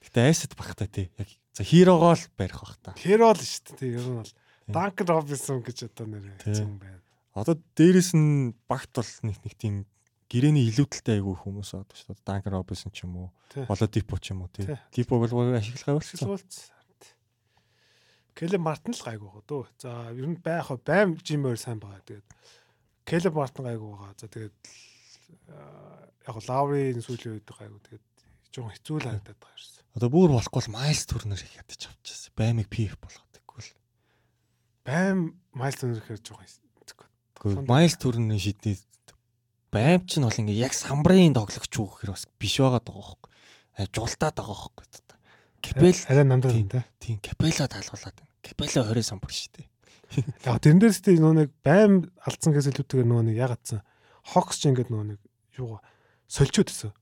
Гэтэ 0.02 0.18
айсад 0.24 0.52
багтаа 0.58 0.88
тий. 0.90 1.12
Яг 1.20 1.28
за 1.54 1.62
хирогоо 1.62 2.16
л 2.16 2.24
барих 2.34 2.58
бах 2.58 2.74
та. 2.82 2.96
Хиро 2.98 3.30
л 3.30 3.38
шүү 3.38 3.78
дээ. 3.78 3.94
Ер 3.94 4.06
нь 4.08 4.18
бол 4.24 4.32
Данк 4.68 5.00
Робинсон 5.00 5.62
гэж 5.64 5.88
одоо 5.88 6.06
нэр 6.08 6.32
юм 6.44 6.80
байна. 6.80 7.00
Одоо 7.32 7.56
дээрэс 7.76 8.12
нь 8.18 8.56
багт 8.66 8.92
бол 8.92 9.12
нэг 9.22 9.36
нэг 9.44 9.54
тийм 9.54 9.86
гэрэний 10.28 10.68
илүүдэлтэй 10.68 11.18
айгүй 11.18 11.34
хүмүүс 11.40 11.72
одоо 11.74 11.96
шүү 11.96 12.14
дээ. 12.14 12.26
Данк 12.28 12.46
Робинсон 12.52 12.92
ч 12.92 13.04
юм 13.04 13.16
уу, 13.16 13.28
Болодипо 13.66 14.20
ч 14.20 14.32
юм 14.36 14.44
уу 14.44 14.52
тий. 14.52 14.68
Дипог 14.92 15.24
бол 15.24 15.56
ашиглахаа 15.56 15.98
болчихсон. 15.98 16.38
Келе 18.36 18.58
Мартин 18.60 18.94
л 18.94 19.02
гайгүй 19.02 19.26
байгаа 19.26 19.44
дөө. 19.48 19.64
За 19.82 19.90
ер 20.14 20.26
нь 20.28 20.38
байх 20.38 20.70
байм 20.86 21.18
жимээр 21.18 21.58
сайн 21.58 21.80
байгаа. 21.82 22.04
Тэгээд 22.06 22.28
Келе 23.08 23.30
Мартин 23.34 23.66
гайгүй 23.66 23.88
байгаа. 23.88 24.14
За 24.14 24.28
тэгээд 24.30 24.56
яг 26.22 26.36
Лаврийн 26.46 27.02
сүүлийн 27.02 27.40
үед 27.40 27.48
гайгүй. 27.50 27.80
Тэгээд 27.82 28.06
жоохон 28.54 28.74
хэцүү 28.78 28.96
л 29.00 29.06
харагдаад 29.10 29.40
байгаа 29.42 29.58
юм. 29.58 29.96
Одоо 29.98 30.08
бүр 30.12 30.30
болохгүй 30.36 30.60
бол 30.60 30.74
Майлс 30.78 31.04
Турнер 31.08 31.40
их 31.42 31.56
ядаж 31.58 31.90
авчихсан. 31.90 32.30
Баймыг 32.38 32.70
PF 32.70 32.94
болгодоггүй 33.02 33.58
л 33.64 33.74
байм 34.86 35.34
майл 35.50 35.74
төрнөр 35.74 35.98
гэхээр 35.98 36.22
жоохон 36.22 36.46
Гэхдээ 37.38 37.70
майл 37.70 37.94
төрний 37.94 38.40
шидний 38.42 38.74
байм 39.72 40.04
ч 40.06 40.18
нь 40.18 40.26
бол 40.26 40.40
ингээ 40.40 40.62
яг 40.64 40.72
самбарын 40.74 41.36
тоглогч 41.36 41.72
юу 41.76 41.88
гэхээр 41.88 42.12
бас 42.14 42.24
биш 42.40 42.58
байгаа 42.60 42.82
даа 42.82 42.94
байхгүй. 42.94 43.30
Жуултаад 43.92 44.36
байгаа 44.36 44.56
байхгүй. 44.68 45.08
Капел 45.62 45.98
арай 46.08 46.24
намдаа 46.24 46.52
юм 46.52 46.68
да. 46.68 46.84
Тийм, 47.00 47.18
капела 47.18 47.66
таалгуулад 47.68 48.14
байна. 48.14 48.32
Капела 48.42 48.84
20 48.94 49.02
самбар 49.02 49.32
шүү 49.32 49.50
дээ. 49.58 49.66
Яг 50.46 50.62
тэрэн 50.62 50.80
дээрс 50.80 51.02
тийм 51.02 51.20
нөө 51.20 51.34
нэг 51.34 51.50
байм 51.66 52.06
алдсан 52.22 52.54
гэсэн 52.54 52.72
илүүтэйгээр 52.72 53.08
нөө 53.10 53.22
нэг 53.28 53.36
ягаадсан. 53.42 53.82
Хокс 54.32 54.62
ч 54.62 54.70
ингээд 54.70 54.88
нөө 54.94 55.04
нэг 55.14 55.20
юу 55.58 55.82
сольчод 56.30 56.70
гэсэн 56.70 56.94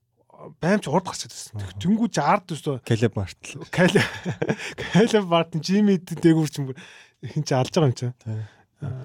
баймч 0.57 0.89
урд 0.89 1.05
гарчаад 1.05 1.31
байсан. 1.31 1.61
Тэнгүү 1.77 2.09
60 2.11 2.49
төсөө 2.49 2.75
Калеб 2.81 3.13
Мартл. 3.17 3.61
Калеб 3.71 5.25
Мартин 5.29 5.61
Жими 5.61 5.97
дээгүүр 6.01 6.49
ч 6.49 6.55
юм 6.61 6.73
хин 7.21 7.43
ч 7.45 7.53
алж 7.53 7.71
байгаа 7.73 7.93
юм 7.93 7.97
чинь. 7.97 8.13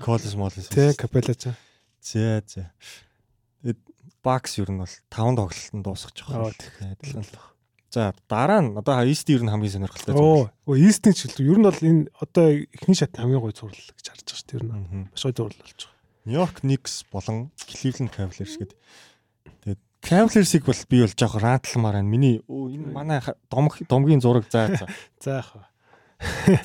Коллес 0.01 0.35
моллес. 0.37 0.68
Тэ 0.72 0.96
капела 0.96 1.37
ч. 1.37 1.53
За 2.01 2.40
за. 2.44 2.72
Бакс 4.22 4.58
ер 4.58 4.70
нь 4.70 4.78
бол 4.78 4.94
5 5.11 5.37
тоглолтод 5.37 5.82
дуусгах 5.82 6.14
жоох. 6.14 6.54
Адилхан 6.54 7.26
л. 7.26 7.52
За 7.92 8.14
дараа 8.30 8.62
нь 8.62 8.72
одоо 8.78 9.04
East 9.04 9.28
ер 9.28 9.42
нь 9.42 9.50
хамгийн 9.50 9.82
сонирхолтой 9.82 10.14
зүйл. 10.14 10.48
Оо 10.48 10.74
East-ийн 10.78 11.12
ч 11.12 11.28
ер 11.42 11.58
нь 11.58 11.66
бол 11.66 11.76
энэ 11.76 12.08
одоо 12.16 12.48
эхний 12.72 12.96
шат 12.96 13.18
хамгийн 13.18 13.42
гоё 13.42 13.52
зурлал 13.52 13.92
гэж 13.92 14.06
харж 14.08 14.24
байгаа 14.24 14.38
шүү 14.38 14.48
дээ. 14.48 14.58
Ер 14.58 14.64
нь 14.64 15.11
маш 15.12 15.22
гоё 15.26 15.37
зурлал 15.37 15.61
болж 15.61 15.80
байгаа. 15.82 15.92
Нью-Йорк 16.24 16.56
Knicks 16.62 16.94
болон 17.11 17.50
Cleveland 17.58 18.14
Cavaliers 18.14 18.54
гэдэг. 18.56 18.78
Тэгээд 19.66 19.82
Cavaliers-ыг 20.06 20.62
бол 20.64 20.82
би 20.87 20.96
бол 21.02 21.12
жоох 21.18 21.37
рантлмаар 21.42 21.98
байна. 21.98 22.08
Миний 22.08 22.40
энэ 22.46 22.94
манай 22.94 23.20
домог 23.50 23.76
домгийн 23.90 24.22
зураг 24.22 24.46
заа 24.48 24.70
за. 24.70 24.87
За 25.18 25.42
яах 25.42 25.50
вэ? 25.58 25.66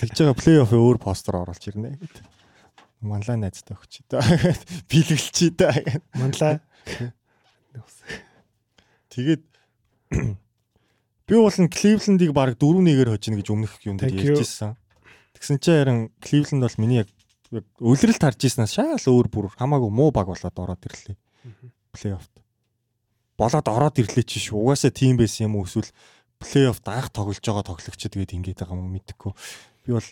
Тэгж 0.06 0.14
байгаа 0.14 0.38
плей-офф 0.38 0.72
өөр 0.78 1.02
постэр 1.02 1.42
оруулж 1.42 1.66
ирнэ 1.66 1.98
гэдэг. 1.98 2.24
Манлаа 3.02 3.36
найзтай 3.36 3.74
өгч 3.74 4.06
даа. 4.06 4.22
Бэлгэлч 4.94 5.58
даа. 7.78 7.86
Манлаа. 7.86 8.38
Тэгээд 9.14 9.44
би 11.28 11.36
бол 11.36 11.58
нь 11.58 11.70
Кливлендийг 11.70 12.32
баг 12.34 12.58
4-1-ээр 12.58 13.10
хожино 13.14 13.38
гэж 13.38 13.48
өмнөх 13.52 13.74
юунд 13.84 14.02
ярьж 14.06 14.42
ирсэн. 14.42 14.78
Тэгсэн 15.36 15.58
чинь 15.62 15.78
харин 15.78 16.00
Кливленд 16.24 16.64
бол 16.64 16.82
миний 16.82 17.04
яг 17.04 17.10
өлрэлт 17.80 18.24
харж 18.24 18.40
ирснаас 18.44 18.76
шаал 18.76 19.00
өөр 19.00 19.28
бүр 19.28 19.52
хамаагүй 19.56 19.92
муу 19.92 20.12
баг 20.12 20.28
болоод 20.28 20.56
ороод 20.56 20.84
ирлээ. 20.88 21.18
Плей-оффт. 21.96 22.34
Болоод 23.38 23.68
ороод 23.68 23.96
ирлээ 24.00 24.26
чи 24.26 24.40
шүү. 24.40 24.60
Угаасаа 24.60 24.92
тим 24.92 25.16
байсан 25.20 25.52
юм 25.52 25.60
уу 25.60 25.68
эсвэл 25.68 25.92
плей-офф 26.42 26.82
анх 26.86 27.12
тоглож 27.12 27.40
байгаа 27.40 27.64
тоглогчд 27.64 28.12
тэгээд 28.12 28.36
ингэж 28.36 28.58
байгаа 28.64 28.78
юм 28.78 28.92
мэдэхгүй. 28.96 29.32
Би 29.88 29.92
бол 29.96 30.10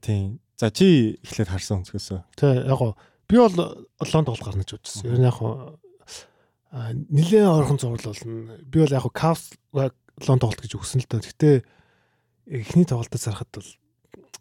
тийм. 0.00 0.40
За 0.56 0.70
чи 0.70 1.16
эхлээд 1.24 1.52
харсан 1.52 1.84
өнцгөөсөө. 1.84 2.20
Тий, 2.36 2.52
яг 2.64 2.78
гоо 2.80 2.96
би 3.28 3.36
бол 3.36 3.56
олон 4.00 4.24
тоглолт 4.24 4.44
гарна 4.44 4.64
гэж 4.64 4.76
бодчихсон. 4.76 5.08
Ер 5.08 5.20
нь 5.20 5.28
яг 5.28 5.36
гоо 5.36 5.76
нилээн 6.76 7.48
орхон 7.48 7.78
зурлал 7.80 8.12
болно. 8.12 8.58
Би 8.64 8.80
бол 8.84 8.92
яг 8.92 9.06
Cavs 9.16 9.56
лон 9.72 10.38
тоглолт 10.40 10.60
гэж 10.60 10.76
өгсөн 10.76 11.00
л 11.04 11.08
доо. 11.08 11.20
Гэтэ 11.24 11.64
эхний 12.46 12.84
тоглолтод 12.84 13.20
зарахад 13.20 13.48
бол 13.52 13.70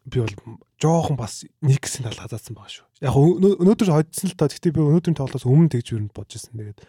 би 0.05 0.19
бол 0.19 0.35
жоохон 0.79 1.15
бас 1.15 1.47
Никсийн 1.63 2.07
тал 2.07 2.19
хазаацсан 2.19 2.55
байгаа 2.55 2.71
шүү. 2.71 2.87
Яг 3.01 3.15
өнөөдөр 3.15 3.89
хоцсон 3.91 4.29
л 4.31 4.37
доо. 4.37 4.51
Гэтэ 4.51 4.75
би 4.75 4.83
өнөөдрийн 4.83 5.15
тоглолтоос 5.15 5.47
өмнө 5.47 5.71
тэгж 5.71 5.95
юу 5.95 6.07
бодож 6.11 6.35
ирсэн. 6.35 6.59
Тэгээд 6.59 6.79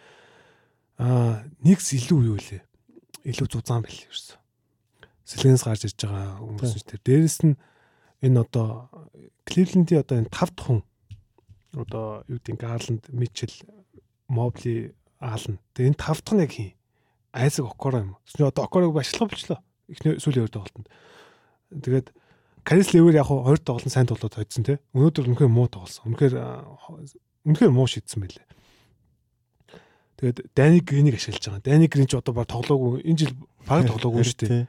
аа 0.98 1.46
Никс 1.62 1.94
илүү 1.94 2.20
юу 2.26 2.38
вэ? 2.38 2.66
илүү 3.26 3.46
зузаан 3.50 3.82
байл 3.82 3.98
ерөөсө. 4.06 4.38
Сэлгэнс 5.26 5.64
гарч 5.66 5.82
ирж 5.90 5.98
байгаа 6.06 6.38
хүмүүс 6.38 6.74
нь 6.78 6.86
тэр. 6.86 7.00
Дээрэс 7.02 7.38
нь 7.42 7.58
энэ 8.22 8.46
одоо 8.46 8.86
Кливлендийн 9.42 10.02
одоо 10.06 10.22
энэ 10.22 10.30
тав 10.30 10.54
дахь 10.54 10.70
хүн 10.70 10.82
одоо 11.74 12.22
юу 12.30 12.38
гэдэг 12.38 12.56
Гарланд, 12.62 13.04
Мичел, 13.10 13.50
Мобли, 14.30 14.94
Аллен. 15.26 15.58
Тэгээ 15.74 15.90
энэ 15.90 15.98
тав 15.98 16.22
дахь 16.22 16.36
нь 16.38 16.44
яг 16.46 16.52
хин 16.54 16.76
Айзек 17.36 17.66
Окоро 17.66 17.98
юм. 18.00 18.16
Тэсний 18.24 18.48
одоо 18.48 18.64
Окорог 18.64 18.94
башлах 18.94 19.28
болчлоо. 19.28 19.60
Эхний 19.88 20.16
сүүлийн 20.16 20.48
хоёр 20.48 20.54
тоглолтод. 20.54 20.88
Тэгээд 21.68 22.08
Карис 22.64 22.94
Левер 22.94 23.14
яг 23.20 23.28
хоёр 23.28 23.58
тоглолт 23.58 23.92
сайн 23.92 24.08
тоглоод 24.08 24.34
хоцсон 24.34 24.64
те. 24.64 24.80
Өнөөдөр 24.96 25.28
үнэхээр 25.28 25.52
муу 25.52 25.68
тоглосон. 25.68 26.16
Үнэхээр 26.16 26.34
үнэхээр 27.44 27.72
муу 27.76 27.86
шийдсэн 27.86 28.24
байлээ. 28.24 28.46
Тэгээд 30.16 30.38
Дани 30.56 30.80
Гринийг 30.80 31.20
ашиглаж 31.20 31.44
байгаа. 31.44 31.60
Дани 31.60 31.86
Грин 31.92 32.08
ч 32.08 32.16
одоо 32.16 32.32
баг 32.32 32.48
тоглоогүй. 32.48 33.04
Энэ 33.04 33.20
жил 33.20 33.32
баг 33.68 33.84
тоглоогүй 33.84 34.24
шүү 34.24 34.40
дээ. 34.48 34.66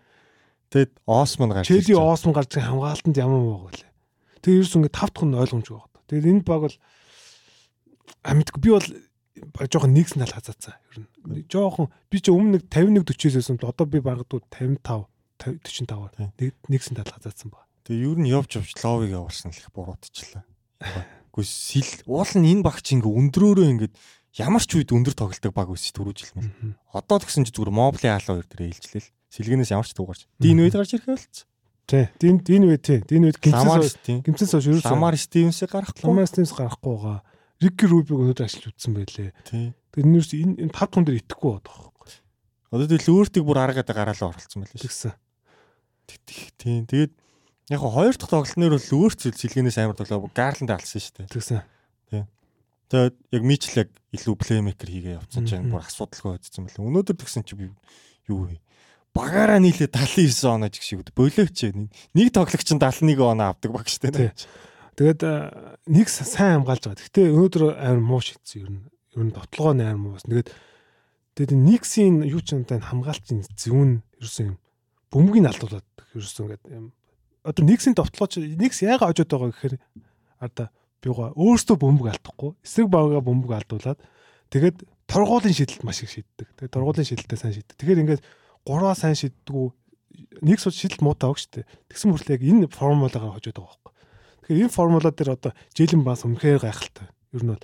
Тэгэд 0.75 0.91
Осмон 1.07 1.55
гарч. 1.55 1.71
Челси 1.71 1.95
Осмон 1.95 2.35
гарч 2.35 2.51
хамгаалтанд 2.51 3.15
ямар 3.15 3.39
муу 3.39 3.71
вэ? 3.71 3.87
Тэгээ 4.43 4.59
ерөөс 4.59 4.75
ингэ 4.75 4.91
тав 4.91 5.15
дахь 5.15 5.23
нь 5.23 5.39
ойлгомжгүй 5.39 5.79
байна. 5.79 6.03
Тэгээд 6.11 6.27
энэ 6.27 6.43
баг 6.43 6.67
бол 6.67 6.75
а 8.27 8.35
мэдгүй 8.35 8.59
би 8.59 8.69
бол 8.75 8.87
жоохон 9.57 9.93
нэгс 9.93 10.15
нал 10.17 10.31
хазаацсан. 10.31 10.75
Ер 10.93 11.05
нь 11.05 11.45
жоохон 11.49 11.91
би 12.09 12.17
ч 12.21 12.31
өмнө 12.33 12.59
нэг 12.59 12.69
51 12.71 13.05
40-с 13.05 13.35
байсан 13.38 13.57
бол 13.57 13.71
одоо 13.71 13.85
би 13.85 13.99
багадгүй 14.01 14.41
55 14.49 15.07
45 15.38 16.33
нэг 16.41 16.53
нэгсэн 16.69 16.97
тал 16.97 17.13
хазаацсан 17.13 17.53
ба. 17.53 17.65
Тэгээ 17.85 18.03
ер 18.03 18.17
нь 18.17 18.31
явж 18.31 18.57
явж 18.57 18.73
ловыг 18.81 19.11
явуулсан 19.13 19.53
л 19.53 19.61
их 19.61 19.69
буруутчлаа. 19.71 20.43
Үгүй 21.31 21.45
сил 21.45 21.89
уул 22.09 22.31
нь 22.33 22.49
энэ 22.57 22.65
багч 22.65 22.97
ингээ 22.97 23.13
өндрөөрөө 23.13 23.67
ингээ 23.77 23.91
ямар 24.41 24.63
ч 24.65 24.77
үед 24.77 24.89
өндөр 24.93 25.13
тоглолтог 25.13 25.53
баг 25.53 25.69
өсч 25.69 25.93
түрүү 25.93 26.13
жил 26.17 26.33
мэл. 26.33 26.77
Одоо 26.93 27.21
тэгсэн 27.21 27.45
чи 27.45 27.53
зүгээр 27.53 27.73
моблийн 27.73 28.17
хаалга 28.17 28.41
хоёр 28.41 28.47
дээр 28.49 28.73
ээлжлээл. 28.73 29.09
Сэлгэнээс 29.33 29.73
ямар 29.73 29.85
ч 29.85 29.93
дуугарч. 29.93 30.25
Дин 30.41 30.61
үед 30.65 30.73
гарч 30.73 30.97
ирэх 30.97 31.09
байлц. 31.09 31.45
Тий. 31.88 32.09
Дин 32.19 32.41
дин 32.43 32.67
үед 32.67 32.83
тий. 32.83 32.99
Дин 33.05 33.29
үед 33.29 33.39
гимцээс 33.39 33.95
гимцээс 34.03 34.51
хойш 34.51 34.67
ерөөсөө 34.67 34.91
Ламар 34.91 35.15
Стивенсээ 35.15 35.71
гарахгүй. 35.71 36.03
Ламар 36.03 36.27
Стивенс 36.27 36.51
гарахгүй 36.51 36.93
байгаа. 36.99 37.19
Рики 37.57 37.85
Рубиг 37.89 38.17
өнөөдөр 38.17 38.45
ашиглаж 38.45 38.73
үтсэн 38.77 38.93
байлээ. 38.93 39.31
Тэгээд 39.49 40.05
энэ 40.05 40.15
ерөөс 40.21 40.31
энэ 40.37 40.55
энэ 40.67 40.73
тав 40.75 40.89
тун 40.93 41.05
дээр 41.07 41.21
итгэхгүй 41.25 41.51
байгаа 41.57 41.89
байхгүй. 41.89 42.11
Одоо 42.69 42.85
тэгэл 42.85 43.13
өөртөг 43.17 43.43
бүр 43.45 43.59
аргаад 43.63 43.89
гараалаа 43.89 44.29
оролцсон 44.29 44.61
байлээ. 44.61 44.83
Тэгсэн. 44.85 45.13
Тий. 46.05 46.85
Тэгээд 46.85 47.13
яг 47.73 47.81
хоёр 47.81 48.13
дахь 48.13 48.29
тоглолтноор 48.29 48.73
бол 48.77 48.91
өөрт 49.01 49.19
сэлгэнээс 49.33 49.77
амар 49.81 49.97
тоглоо 49.97 50.29
Гарланд 50.29 50.71
алсан 50.71 51.01
шүү 51.01 51.13
дээ. 51.25 51.33
Тэгсэн. 51.33 51.61
Тий. 52.13 52.23
Тэгээд 52.93 53.15
яг 53.33 53.43
Мичлэг 53.43 53.89
илүү 54.13 54.35
плеймейкер 54.37 54.89
хийгээ 54.93 55.17
явцсан 55.17 55.49
чинь 55.49 55.73
бүр 55.73 55.81
асуудалгүй 55.81 56.37
байцсан 56.37 56.69
байлээ. 56.69 56.85
Өнөөдөр 56.85 57.17
тэгсэн 57.17 57.41
чи 57.41 57.57
би 57.57 57.73
юу 58.29 58.47
вэ? 58.47 58.61
багаараа 59.17 59.59
нийлээ 59.59 59.89
79 59.89 60.45
оноо 60.45 60.69
ч 60.69 60.85
шиг 60.85 61.01
болооч 61.17 61.57
нэг 62.13 62.27
тоглогч 62.29 62.69
нь 62.69 62.81
71 62.81 63.17
оноо 63.17 63.47
авдаг 63.49 63.71
багш 63.73 63.97
тэ. 63.97 64.33
Тэгээд 64.97 65.21
нэг 65.85 66.07
сайн 66.09 66.65
хамгаалж 66.65 66.89
байгаа. 66.89 66.97
Гэхдээ 66.97 67.29
өнөөдөр 67.29 67.63
амар 67.77 68.01
муу 68.01 68.21
шийдсэн 68.21 68.65
ер 68.65 68.69
нь. 68.73 68.81
Ер 69.13 69.23
нь 69.29 69.33
дотлогоо 69.33 69.77
амар 69.77 70.01
муу. 70.01 70.17
Тэгээд 70.17 70.49
тэгээд 71.37 71.53
нэгсийн 71.53 72.25
юу 72.25 72.41
ч 72.41 72.57
юм 72.57 72.65
тань 72.65 72.81
хамгаалтын 72.81 73.45
зүүн 73.45 74.01
ерөөсөн 74.17 74.45
юм 74.49 74.57
бөмбөгийг 75.13 75.45
алдуулаад 75.53 75.87
ерөөсөн 76.17 76.43
ингээд 76.49 76.65
юм. 76.73 76.89
Одоо 77.45 77.61
нэгсийн 77.61 77.93
дотлогооч 77.93 78.41
нэгс 78.41 78.81
яага 78.89 79.13
очоод 79.13 79.29
байгаа 79.29 79.53
гэхээр 79.53 79.75
одоо 80.41 80.67
биуга 80.97 81.29
өөртөө 81.37 81.77
бөмбөг 81.77 82.07
алдахгүй 82.17 82.51
эсрэг 82.65 82.89
багаа 82.89 83.21
бөмбөг 83.21 83.53
алдуулаад 83.53 84.01
тэгээд 84.49 84.81
торгуулийн 85.05 85.55
шийдэлт 85.55 85.85
маш 85.85 86.01
их 86.03 86.11
шийддэг. 86.11 86.47
Тэгээд 86.57 86.73
торгуулийн 86.73 87.07
шийдэлтээ 87.07 87.37
сайн 87.37 87.53
шийддэг. 87.53 87.77
Тэгэхээр 87.77 88.01
ингээд 88.01 88.21
гурваа 88.65 88.97
сайн 88.97 89.15
шийддэггүй 89.15 89.67
нэг 90.41 90.57
сууд 90.59 90.75
шийдэл 90.75 91.05
муутай 91.05 91.29
баг 91.31 91.39
дээ. 91.39 91.65
Тэгсэн 91.87 92.09
мөртлөө 92.11 92.35
яг 92.35 92.43
энэ 92.43 92.67
формулагаар 92.67 93.37
хожоод 93.37 93.55
байгаа 93.55 93.77
байхгүй. 93.77 93.93
Тэгэхээр 94.47 94.63
энэ 94.63 94.71
формула 94.71 95.11
дээр 95.11 95.35
одоо 95.35 95.51
Жэлен 95.75 96.07
Бранс 96.07 96.23
үнэхээр 96.23 96.63
гайхалтай. 96.63 97.11
Ер 97.35 97.43
нь 97.43 97.51
бол 97.51 97.63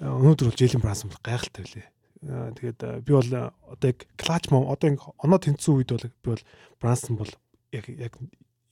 өнөөдөр 0.00 0.48
бол 0.48 0.56
Жэлен 0.56 0.80
Бранс 0.80 1.04
гайхалтай 1.20 1.62
билээ. 1.68 1.88
Тэгээд 2.24 3.04
би 3.04 3.12
бол 3.12 3.28
одоо 3.28 3.86
яг 3.92 4.08
клач 4.16 4.48
мом 4.48 4.72
одоо 4.72 4.88
ингэ 4.88 5.04
оноо 5.20 5.38
тэнцсэн 5.38 5.76
үед 5.76 5.92
бол 5.92 6.08
би 6.08 6.28
бол 6.32 6.44
Брансон 6.80 7.20
бол 7.20 7.28
яг 7.70 7.84
яг 7.92 8.16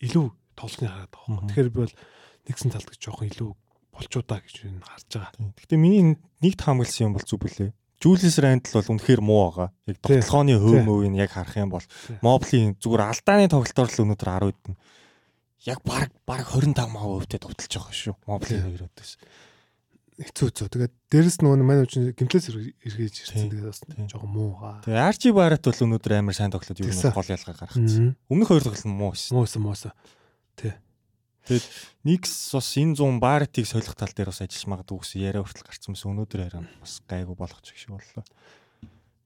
илүү 0.01 0.27
тоглохны 0.57 0.89
хараад 0.89 1.13
байгаа. 1.13 1.45
Тэгэхээр 1.53 1.69
би 1.69 1.81
бол 1.85 1.95
нэгсэн 2.49 2.73
талд 2.73 2.89
жоохон 2.97 3.29
илүү 3.29 3.51
болчуудаа 3.93 4.41
гэж 4.41 4.55
харж 4.81 5.11
байгаа. 5.13 5.53
Гэхдээ 5.61 5.79
миний 5.79 6.17
нэгт 6.41 6.61
хамгаалсан 6.65 7.13
юм 7.13 7.15
бол 7.15 7.29
зүг 7.29 7.45
билээ. 7.45 7.77
Julius 8.03 8.37
Randle 8.43 8.75
бол 8.75 8.93
үнэхээр 8.97 9.23
муу 9.23 9.41
байгаа. 9.53 9.69
Яг 9.87 9.99
тоглооны 10.03 10.57
хөв 10.59 10.81
мөвийг 10.83 11.15
яг 11.21 11.31
харах 11.37 11.57
юм 11.61 11.71
бол 11.73 11.87
Mobley 12.25 12.75
зүгээр 12.81 13.03
алдааны 13.07 13.49
тоглолтоор 13.53 13.91
л 13.93 14.03
өнөөдөр 14.03 14.31
10 14.35 14.49
үед 14.51 14.63
нь 14.73 14.77
яг 15.65 15.81
баг 15.85 16.13
баг 16.29 16.45
25% 16.45 17.29
дэд 17.29 17.43
товтолж 17.45 17.73
байгаа 17.73 17.95
шүү. 17.97 18.15
Mobley 18.29 18.61
хоёр 18.61 18.85
өдөөс. 18.85 19.13
Хэцүү 20.15 20.47
хэцүү. 20.47 20.69
Тэгээд 20.71 20.95
дээрэс 21.11 21.39
нөгөө 21.43 21.65
манай 21.65 21.83
үчин 21.89 22.13
гимплээс 22.15 22.53
эргэж 22.53 23.15
ирсэн. 23.25 23.51
Тэгээд 23.51 23.67
бас 23.67 23.81
жоохон 24.13 24.31
муу 24.31 24.55
байгаа. 24.61 24.85
Тэгээд 24.85 25.05
Archie 25.09 25.35
Barrett 25.35 25.65
бол 25.65 25.83
өнөөдөр 25.89 26.13
амар 26.21 26.37
сайн 26.37 26.53
тоглоод 26.55 26.79
юу 26.79 26.87
нэг 26.87 27.17
гол 27.17 27.33
ялгаа 27.35 27.57
гаргацсан. 27.57 28.15
Өмнөх 28.31 28.49
хоёр 28.53 28.63
тоглолт 28.63 28.87
нь 28.87 28.95
муу 28.95 29.13
шүү. 29.17 29.35
Муусан 29.35 29.63
муусан. 29.65 29.93
Тий. 30.55 30.77
Тэгээд 31.49 31.67
Никс 32.07 32.53
бас 32.55 32.69
энэ 32.79 32.95
100 32.95 33.19
Барретийг 33.19 33.67
солих 33.67 33.97
тал 33.99 34.13
дээр 34.15 34.31
бас 34.31 34.45
ажиллаж 34.45 34.65
магадгүй 34.71 34.99
гэсэн 35.03 35.21
яриа 35.25 35.43
хүртэл 35.43 35.67
гарсан 35.67 35.93
мэс 35.93 36.05
өнөөдөр 36.07 36.41
хараа 36.47 36.63
бас 36.79 36.93
гайгүй 37.11 37.35
болох 37.35 37.61
ч 37.65 37.75
шиг 37.75 37.97
боллоо. 37.97 38.25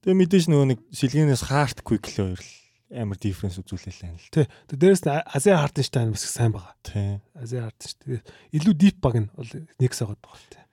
Тэгээ 0.03 0.19
мэдээж 0.25 0.45
нөгөө 0.49 0.67
нэг 0.73 0.81
сэлгэнээс 0.89 1.43
харт 1.47 1.85
квик 1.85 2.09
л 2.09 2.17
хоёр 2.17 2.41
л 2.41 2.51
амар 2.93 3.19
дифференс 3.21 3.61
үзүүлээлээ 3.61 4.13
л. 4.17 4.33
Тий. 4.33 4.47
Тэгээ 4.73 4.81
дээрэс 4.81 5.03
нь 5.05 5.13
Ази 5.13 5.53
Хартенштайн 5.53 6.13
бас 6.15 6.25
сайн 6.25 6.53
байгаа. 6.57 6.75
Тий. 6.81 7.21
Ази 7.37 7.61
Хартенштайн 7.61 8.25
илүү 8.57 8.75
дип 8.75 8.97
баг 9.05 9.15
нь 9.21 9.29
бол 9.37 9.51
Никс 9.77 10.01
байгаа 10.01 10.17
байгаа 10.17 10.49
тий. 10.49 10.65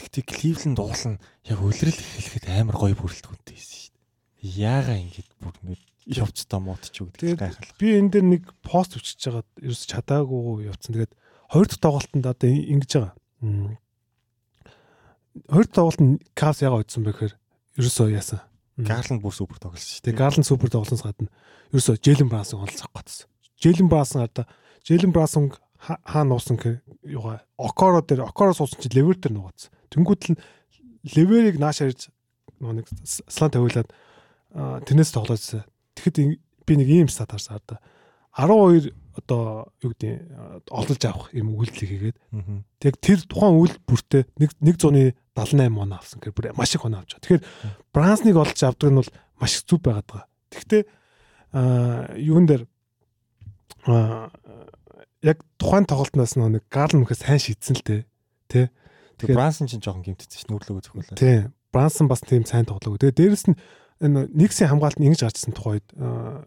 Тэгтээ 0.00 0.24
Кливленд 0.24 0.78
уулна 0.80 1.18
яг 1.44 1.58
үлрэл 1.60 1.92
эхлэхэд 1.92 2.46
амар 2.48 2.78
гоё 2.78 2.94
бүрэлдэхүүнтэй 2.96 3.52
байсан 3.52 3.76
шүү 3.84 3.92
дээ. 3.92 4.54
Яага 4.64 4.94
ингэж 4.96 5.28
бүр 5.42 5.56
ингэ 5.60 5.90
явцдаа 6.08 6.60
муудч 6.62 6.94
юу 7.04 7.12
гэдэг 7.12 7.36
гайхалтай. 7.36 7.76
Би 7.76 7.98
энэ 8.00 8.10
дээр 8.10 8.26
нэг 8.32 8.44
пост 8.64 8.96
өчөж 8.96 9.18
жагаад 9.20 9.48
ерөөс 9.60 9.84
чадаагүй 9.90 10.70
явцсан. 10.72 10.94
Тэгээд 10.96 11.12
хоёр 11.52 11.66
дахь 11.68 11.82
тоглолтод 11.84 12.24
одоо 12.24 12.48
ингэж 12.48 12.90
байгаа. 12.96 13.14
Хоёр 15.50 15.66
дахь 15.68 15.76
тоглолтод 15.76 16.22
Кавс 16.32 16.58
ягаа 16.64 16.80
үдсэн 16.80 17.04
бэ 17.04 17.12
гэхээр 17.12 17.34
ерөөсөө 17.76 18.08
яасан. 18.16 18.40
Гарланд 18.86 19.22
бүр 19.22 19.34
супер 19.34 19.58
тоглосон 19.60 19.88
шүү. 19.88 20.04
Тэгээ 20.06 20.20
Гарланд 20.20 20.46
супер 20.48 20.70
тоглосноос 20.70 21.04
гадна 21.04 21.28
ерөөсөө 21.72 22.00
Жэлен 22.00 22.28
Брасон 22.30 22.64
онцох 22.64 22.90
гоцсон. 22.94 23.28
Жэлен 23.60 23.88
Брасон 23.88 24.22
одоо 24.24 24.46
Жэлен 24.86 25.12
Брасон 25.12 25.52
хаа 25.78 26.24
нуусан 26.24 26.58
юугаа 27.02 27.42
Окоро 27.56 28.02
дээр 28.02 28.28
Окоро 28.28 28.52
суусан 28.52 28.80
чи 28.80 28.88
левер 28.92 29.16
дээр 29.16 29.34
нугацсан. 29.34 29.72
Тэнгүүд 29.90 30.20
л 30.32 30.40
леверийг 31.16 31.58
нааш 31.58 31.80
харж 31.80 32.08
нэг 32.60 32.86
слан 33.06 33.50
тавиулаад 33.50 33.88
тэрнээс 34.52 35.12
тоглосон. 35.12 35.64
Тэгэхэд 35.96 36.16
би 36.66 36.72
нэг 36.76 36.88
ийм 36.88 37.08
стат 37.08 37.32
харсан 37.32 37.60
хараа. 37.64 37.80
12 38.36 38.94
одоо 39.16 39.72
юу 39.82 39.90
гэдэг 39.92 40.70
олдолж 40.70 41.02
авах 41.04 41.34
юм 41.34 41.56
үйлдэл 41.58 42.14
хийгээд. 42.14 42.16
Тэг 42.78 42.94
тэр 43.02 43.18
тухайн 43.26 43.58
үйлдэл 43.58 43.82
бүртээ 43.88 44.22
1 44.38 44.54
100-ийн 44.62 45.12
78 45.44 45.80
он 45.80 45.92
авсан 45.96 46.18
гэхээр 46.20 46.36
бүр 46.36 46.46
маш 46.56 46.74
их 46.74 46.84
он 46.84 46.94
авч 46.94 47.16
байгаа. 47.16 47.24
Тэгэхээр 47.24 47.44
Брансныг 47.94 48.36
олж 48.36 48.58
авдаг 48.60 48.90
нь 48.90 48.98
бол 49.00 49.12
маш 49.40 49.52
их 49.56 49.64
зүв 49.64 49.80
байгаад 49.80 50.08
байгаа. 50.08 50.26
Тэгвэл 50.52 50.86
аа 51.52 52.14
юун 52.16 52.44
дээр 52.46 52.62
аа 53.86 54.30
яг 55.22 55.38
тухайн 55.58 55.84
тоглолтноос 55.84 56.36
нэг 56.36 56.64
Гарл 56.70 57.00
мөхө 57.00 57.16
сайн 57.16 57.40
шийдсэн 57.40 57.76
л 57.76 57.84
дээ. 57.84 58.02
Тэ. 58.48 58.70
Тэгэхээр 59.20 59.36
Брансон 59.36 59.68
ч 59.68 59.76
жоохон 59.76 60.04
гимтсэн 60.04 60.48
шнүр 60.48 60.64
лөгөө 60.64 60.84
зөвхөлөө. 60.84 61.18
Тий. 61.20 61.48
Брансон 61.72 62.08
бас 62.08 62.24
тийм 62.24 62.48
сайн 62.48 62.64
тоглоо. 62.64 62.96
Тэгээ 62.96 63.16
дээрэс 63.16 63.46
нь 63.52 63.56
энэ 64.00 64.32
нэгсийн 64.32 64.72
хамгаалт 64.72 64.96
нь 64.96 65.12
ингэж 65.12 65.28
гарчсан 65.28 65.52
тухайд 65.52 65.84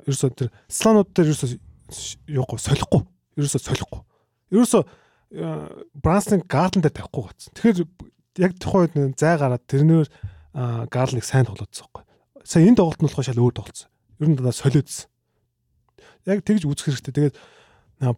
ерөөсөө 0.10 0.30
тэр 0.34 0.50
слонууд 0.68 1.14
дээр 1.14 1.30
ерөөсөө 1.30 1.50
юугүй 2.34 2.60
солихгүй. 2.60 3.02
Ерөөсөө 3.38 3.62
солихгүй. 3.62 4.02
Ерөөсөө 4.58 4.84
Брансон 5.94 6.42
Гарлан 6.50 6.82
дээр 6.82 6.98
тавихгүй 6.98 7.24
гоцсон. 7.30 7.54
Тэгэхээр 7.54 7.78
яг 8.38 8.52
тухайд 8.58 8.94
зай 9.18 9.38
гараад 9.38 9.64
тэрнээр 9.68 10.08
Гарлыг 10.90 11.26
сайн 11.26 11.46
тоглоодсон 11.50 11.90
байхгүй. 11.90 12.04
Сая 12.46 12.68
энэ 12.68 12.78
тоглолт 12.78 13.02
нь 13.02 13.08
болохоор 13.10 13.26
шал 13.26 13.42
өөр 13.42 13.56
тоглосон. 13.58 13.90
Ер 14.22 14.28
нь 14.30 14.38
даа 14.38 14.54
солиодсон. 14.54 15.10
Яг 16.30 16.46
тэгж 16.46 16.70
үзэх 16.70 16.94
хэрэгтэй. 16.94 17.34
Тэгээд 17.34 17.36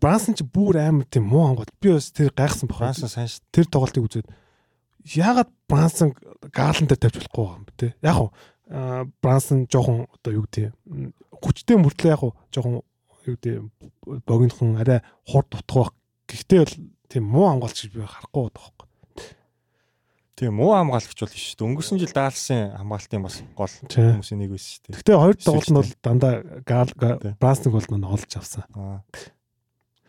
Брансон 0.01 0.35
ч 0.35 0.43
бүр 0.43 0.81
амар 0.81 1.07
тийм 1.07 1.29
муу 1.29 1.47
хамгаалт. 1.47 1.71
Би 1.79 1.95
бас 1.95 2.11
тэр 2.11 2.35
гайхсан 2.35 2.67
баг. 2.67 2.79
Брансон 2.79 3.07
сайн 3.07 3.29
ш. 3.31 3.39
Тэр 3.55 3.69
тоглолтыг 3.71 4.03
үзээд 4.03 4.27
яагаад 5.05 5.49
Брансон 5.69 6.11
Гарлан 6.51 6.89
дээр 6.89 6.99
тавьж 6.99 7.21
болохгүй 7.21 7.45
юм 7.45 7.63
бэ 7.69 7.73
те. 7.77 7.87
Яг 8.01 8.17
уу 8.17 8.29
Брансон 9.21 9.69
жоохон 9.69 10.09
одоо 10.09 10.31
юу 10.33 10.45
гэдэг 10.49 10.73
хүчтэй 11.37 11.77
мөртлөө 11.77 12.11
яг 12.11 12.23
жоохон 12.49 12.81
юу 12.81 13.35
гэдэг 13.37 13.55
богинохон 14.25 14.81
арай 14.81 15.05
хурд 15.29 15.53
байх. 15.53 15.93
Гэхдээ 16.25 16.59
бол 16.65 16.75
тийм 17.05 17.23
муу 17.29 17.45
хамгаалагч 17.45 17.93
би 17.93 18.01
харахгүй 18.01 18.49
байхгүй. 18.49 18.87
Тийм 20.35 20.59
муу 20.59 20.75
хамгаалагч 20.75 21.15
бол 21.15 21.31
биш 21.31 21.55
шүү 21.55 21.57
дээ. 21.63 21.67
Өнгөрсөн 21.71 21.99
жил 22.03 22.11
даалсан 22.11 22.75
хамгаалтын 22.75 23.23
бас 23.23 23.39
гол 23.55 23.71
хүмүүсийн 23.87 24.39
нэг 24.43 24.51
байсан 24.51 24.71
шүү 24.75 24.83
дээ. 24.83 24.95
Гэхдээ 24.99 25.15
хоёр 25.15 25.35
тоглолт 25.39 25.71
нь 25.71 25.79
бол 25.79 25.91
дандаа 26.03 26.33
Брансныг 27.39 27.71
бол 27.71 27.87
нөө 27.87 28.11
олж 28.19 28.31
авсан. 28.35 28.67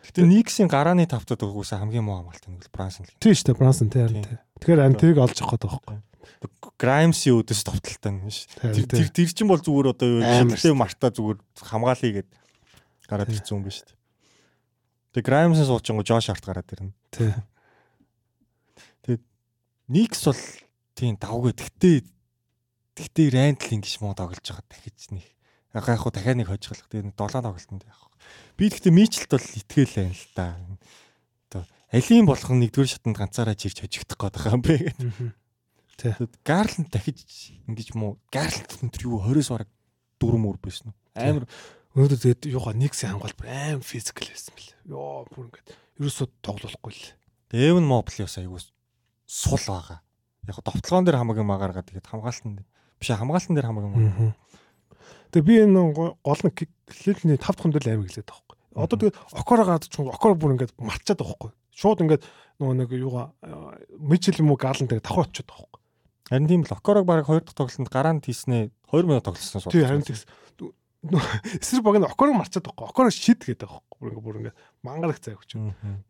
Гэтэ 0.03 0.27
Никсийн 0.27 0.67
гарааны 0.67 1.07
тавтад 1.07 1.47
өгөөсөн 1.47 1.79
хамгийн 1.79 2.03
муу 2.03 2.27
хамгаалт 2.27 2.43
нь 2.51 2.59
бол 2.59 2.75
Брансон 2.75 3.07
л. 3.07 3.15
Тийм 3.23 3.39
шүү 3.39 3.55
дээ, 3.55 3.59
Брансон 3.59 3.87
тийм. 3.87 4.27
Тэгэхээр 4.59 4.83
ан 4.83 4.99
тэрийг 4.99 5.19
олж 5.23 5.39
авах 5.39 5.63
гэдэг 5.63 5.71
байхгүй. 5.71 5.99
Граймсийн 6.79 7.39
үдэс 7.39 7.63
товтолтой 7.63 8.11
юм 8.11 8.27
биш. 8.27 8.51
Тэр 8.59 9.11
тэр 9.15 9.31
чинь 9.31 9.47
бол 9.47 9.63
зүгээр 9.63 9.95
одоо 9.95 10.09
юу 10.11 10.23
шилтэй 10.27 10.75
марта 10.75 11.11
зүгээр 11.15 11.39
хамгаалъя 11.59 12.23
гэд 12.23 12.29
гараад 13.07 13.31
ирсэн 13.31 13.59
юм 13.59 13.67
биш. 13.67 13.83
Тэгээ 15.15 15.27
Граймсын 15.27 15.67
суучингу 15.67 16.03
Жош 16.07 16.31
арт 16.31 16.45
гараад 16.45 16.71
ирнэ. 16.71 16.95
Тий. 17.11 17.31
Тэгээд 19.87 19.95
Никс 19.95 20.23
бол 20.27 20.43
тийм 20.99 21.15
давгүй. 21.17 21.53
Тэгтээ 21.55 21.97
тэгтээ 22.99 23.29
Рандл 23.31 23.75
ингэж 23.79 24.03
муу 24.03 24.19
тоглож 24.19 24.43
байгаа 24.43 24.67
дахиж 24.67 25.15
нэг 25.15 25.27
Яг 25.77 25.89
яг 25.89 26.01
хуу 26.01 26.11
дахиад 26.11 26.41
нэг 26.41 26.49
хожиглох. 26.49 26.89
Тэгээд 26.89 27.13
долоо 27.21 27.43
тоглолтонд 27.45 27.85
яг. 27.85 28.01
Би 28.57 28.73
гэхдээ 28.73 28.97
Мичелт 28.97 29.29
бол 29.29 29.45
байна 29.45 30.17
л 30.17 30.25
да. 30.33 30.57
Одоо 31.53 31.63
алийн 31.93 32.25
болох 32.25 32.49
нэгдүгээр 32.49 32.89
шатанд 32.89 33.17
ганцаараа 33.21 33.53
жирч 33.53 33.85
хожигдох 33.85 34.17
гээд 34.17 34.37
байгаа 34.41 34.57
юм 34.57 34.63
бэ 34.65 34.77
гэдэг. 34.89 35.05
Тий. 36.01 36.13
Гарланд 36.49 36.89
дахиж 36.89 37.53
ингэж 37.69 37.93
муу 37.93 38.17
Гарланд 38.33 38.73
өнтер 38.81 39.05
юу 39.05 39.21
20-с 39.21 39.53
бараг 39.53 39.69
дөрөв 40.17 40.41
мөр 40.41 40.57
байсан 40.65 40.91
уу? 40.91 40.97
Амар 41.13 41.45
өнөөдөр 41.93 42.21
тэгээд 42.25 42.43
юугаа 42.57 42.73
нэгсэн 42.73 43.13
хамгаалт 43.13 43.41
аим 43.45 43.85
физикал 43.85 44.33
байсан 44.33 44.57
бэл. 44.57 44.73
Йоо 44.97 45.29
бүр 45.29 45.53
ингээд 45.53 45.69
ерөөсөө 46.01 46.27
тоглохгүй 46.41 46.93
л. 46.97 47.05
Дэвн 47.53 47.85
мобли 47.85 48.25
бас 48.25 48.41
айгуу 48.41 48.61
сул 49.27 49.59
байгаа. 49.59 50.01
Яг 50.47 50.63
довтлогоон 50.63 51.05
дээр 51.05 51.19
хамаагийн 51.21 51.51
магааргаа 51.51 51.83
тэгээд 51.83 52.07
хамгаалтан 52.07 52.63
биш 52.99 53.11
хамгаалтан 53.11 53.55
дээр 53.59 53.67
хамаагийн 53.67 53.93
маг. 53.93 54.35
Тэгээ 55.35 55.47
би 55.47 55.55
энэ 55.67 56.15
гол 56.23 56.43
нь 56.47 56.55
клиентний 56.87 57.37
5 57.37 57.43
дахь 57.43 57.61
хүндэл 57.61 57.91
аим 57.91 58.07
гэлээд 58.07 58.31
байгаа 58.31 58.47
байхгүй. 58.47 58.59
Одоо 58.79 58.97
тэгээд 58.97 59.17
окоро 59.35 59.65
гад 59.67 59.85
ч 59.91 59.95
окоро 59.99 60.35
бүр 60.39 60.55
ингээд 60.55 60.73
мартчихад 60.79 61.19
байгаа 61.19 61.35
байхгүй. 61.35 61.53
Шууд 61.75 62.03
ингээд 62.07 62.23
нөгөө 62.63 62.75
нэг 62.79 62.91
юугаа 62.95 63.35
мичл 63.99 64.39
юм 64.39 64.55
уу 64.55 64.59
гаалан 64.59 64.87
дээр 64.87 65.03
давхар 65.03 65.27
очиод 65.27 65.51
байгаа 65.51 65.67
байхгүй. 65.67 65.83
Харин 66.31 66.49
тийм 66.49 66.63
л 66.63 66.73
окорог 66.73 67.05
баг 67.05 67.27
2 67.27 67.43
дахь 67.43 67.59
тоглолтод 67.59 67.91
гараанд 67.91 68.25
хийснээ 68.25 68.71
2 68.95 69.03
минут 69.03 69.27
тоглосон 69.27 69.61
сууд. 69.61 69.75
Тийм 69.75 69.87
харин 69.91 70.07
тэгс 70.07 70.25
эсрэг 71.61 71.83
баг 71.83 71.99
нь 71.99 72.07
окорог 72.07 72.35
марчаад 72.35 72.67
байгаа. 72.67 72.91
Окорог 72.91 73.13
шид 73.13 73.43
гэдэг 73.43 73.69
байгаа. 73.69 73.83
Бүр 73.99 74.11
ингээд 74.11 74.25
бүр 74.25 74.37
ингээд 74.41 74.59
мангарах 74.83 75.21
цай 75.21 75.35
өгч. 75.35 75.59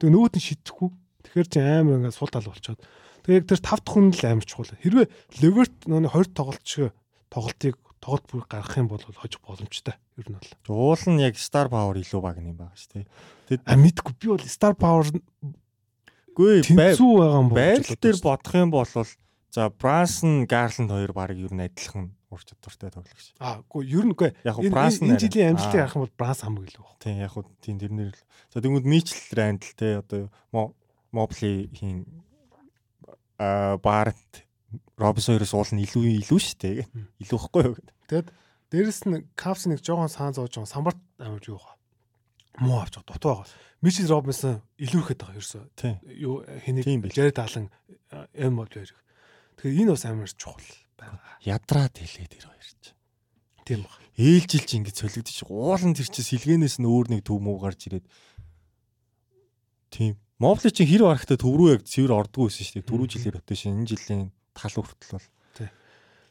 Тэгээ 0.00 0.12
нөгөөд 0.12 0.34
нь 0.36 0.46
шидэхгүй. 0.46 0.90
Тэгэхээр 1.26 1.48
чи 1.50 1.58
амар 1.60 1.98
ингээд 2.00 2.16
сул 2.16 2.30
тал 2.30 2.46
болчоод. 2.46 2.80
Тэгээ 3.26 3.38
яг 3.42 3.46
тэр 3.50 3.60
5 3.60 3.82
дахь 3.82 3.94
хүн 3.94 4.06
л 4.14 4.24
амар 4.30 4.46
чухал. 4.46 4.78
Хэрвээ 4.78 5.06
Леверт 5.42 5.76
нөгөө 5.90 6.14
20 6.14 6.38
тоглолт 6.38 6.62
шиг 6.62 6.94
тоглолтыг 7.26 7.74
тоглолт 8.06 8.26
бүр 8.30 8.44
гаргах 8.46 8.78
юм 8.78 8.88
бол 8.88 9.02
хожих 9.02 9.42
боломжтой. 9.42 9.98
Ер 10.14 10.30
нь 10.30 10.38
бол. 10.38 10.52
Уул 10.70 11.02
нь 11.10 11.22
яг 11.26 11.34
Star 11.34 11.66
Power 11.66 11.98
илүү 11.98 12.20
баг 12.22 12.38
юм 12.38 12.54
байгаа 12.54 12.78
шүү 12.78 13.02
дээ. 13.02 13.06
Тэгэд 13.50 13.62
а 13.66 13.74
мэдгүй 13.74 14.14
би 14.14 14.26
бол 14.30 14.46
Star 14.46 14.74
Power 14.78 15.06
гүй 16.36 16.62
тэнцүү 16.62 17.12
байгаа 17.18 17.40
юм 17.42 17.48
бол 17.50 17.58
байрал 17.58 17.98
дээр 17.98 18.18
бодох 18.22 18.54
юм 18.54 18.70
бол 18.70 18.86
за 18.86 19.62
Branson 19.74 20.46
Garland 20.46 20.92
хоёр 20.94 21.12
баг 21.16 21.34
ер 21.34 21.50
нь 21.50 21.66
адилхан 21.66 22.14
ур 22.30 22.42
чадвартай 22.46 22.94
тоглогч. 22.94 23.34
Аа 23.42 23.64
үгүй 23.66 23.90
ер 23.90 24.04
нь 24.06 24.14
үгүй 24.14 24.30
энэ 24.36 25.18
жилийн 25.18 25.56
амжилтыг 25.56 25.80
харах 25.80 25.96
юм 25.96 26.04
бол 26.06 26.18
Branson 26.20 26.46
хамгийн 26.52 26.68
илүү 26.70 26.84
баг. 26.84 26.96
Тийм 27.02 27.16
яг 27.18 27.34
тийм 27.64 27.76
тэрнэр 27.80 28.12
л. 28.14 28.22
За 28.52 28.60
тэгвэл 28.60 28.86
Mitchell 28.86 29.34
Randall 29.34 29.74
те 29.74 29.98
одоо 29.98 30.30
Хийн 31.72 32.04
а 33.38 33.76
Барт 33.80 34.46
Робс 34.96 35.28
хоёроос 35.28 35.52
уул 35.52 35.72
нь 35.76 35.84
илүү 35.84 36.24
илүү 36.24 36.40
шүү 36.40 36.56
дээ. 36.56 36.88
Илүү 37.20 37.36
ихгүй 37.36 37.62
юу 37.68 37.74
гэдэг. 37.76 37.94
Тэгэд 38.08 38.28
дээрэс 38.72 39.00
нь 39.04 39.28
Капс 39.36 39.68
нэг 39.68 39.84
жоохон 39.84 40.08
саан 40.08 40.32
зоож 40.32 40.56
байгаа 40.56 40.72
самбарт 40.72 41.00
амар 41.20 41.44
юу 41.44 41.60
байгаа. 41.60 41.76
Муу 42.64 42.80
авч 42.80 42.96
байгаа 42.96 43.12
дутуу 43.12 43.32
байгаа. 43.44 43.52
Мичел 43.84 44.08
Робинсон 44.08 44.64
илүү 44.80 45.00
ихэд 45.04 45.20
байгаа 45.20 45.36
ерөөсөө. 45.36 45.64
Юу 46.16 46.34
хэнийг 46.64 47.12
Жаред 47.12 47.38
Алан 47.38 47.68
эм 48.32 48.56
бол 48.56 48.72
хоёр. 48.72 48.88
Тэгэхээр 49.60 49.80
энэ 49.84 49.92
бас 49.92 50.04
амар 50.08 50.32
чухал 50.32 50.64
байгаа. 50.96 51.20
Ядраад 51.44 51.92
хэлээ 51.92 52.28
тэр 52.32 52.44
хоёр 52.48 52.68
ч. 52.72 52.96
Тийм 53.68 53.84
баг. 53.84 54.00
Ээлжилж 54.16 54.70
ингэж 54.80 54.96
солигдчих. 54.96 55.52
Уулан 55.52 55.92
тэр 55.92 56.08
чи 56.08 56.24
сэлгэнээс 56.24 56.80
нь 56.80 56.88
өөр 56.88 57.12
нэг 57.12 57.28
төв 57.28 57.36
муу 57.44 57.60
гарч 57.60 57.92
ирээд. 57.92 58.08
Мобли 60.36 60.68
чинь 60.68 60.88
хэр 60.88 61.08
барахтаа 61.08 61.40
төв 61.40 61.56
рүү 61.56 61.80
яг 61.80 61.82
цэвэр 61.88 62.12
ордгоо 62.12 62.52
байсан 62.52 62.64
шүү 62.68 62.76
дээ. 62.84 62.88
Түрүү 62.92 63.08
жилээр 63.08 63.40
өтөө 63.40 63.56
шин 63.56 63.80
энэ 63.80 63.88
жилийн 63.88 64.22
тал 64.52 64.74
хүртэл 64.76 65.16
бол. 65.16 65.28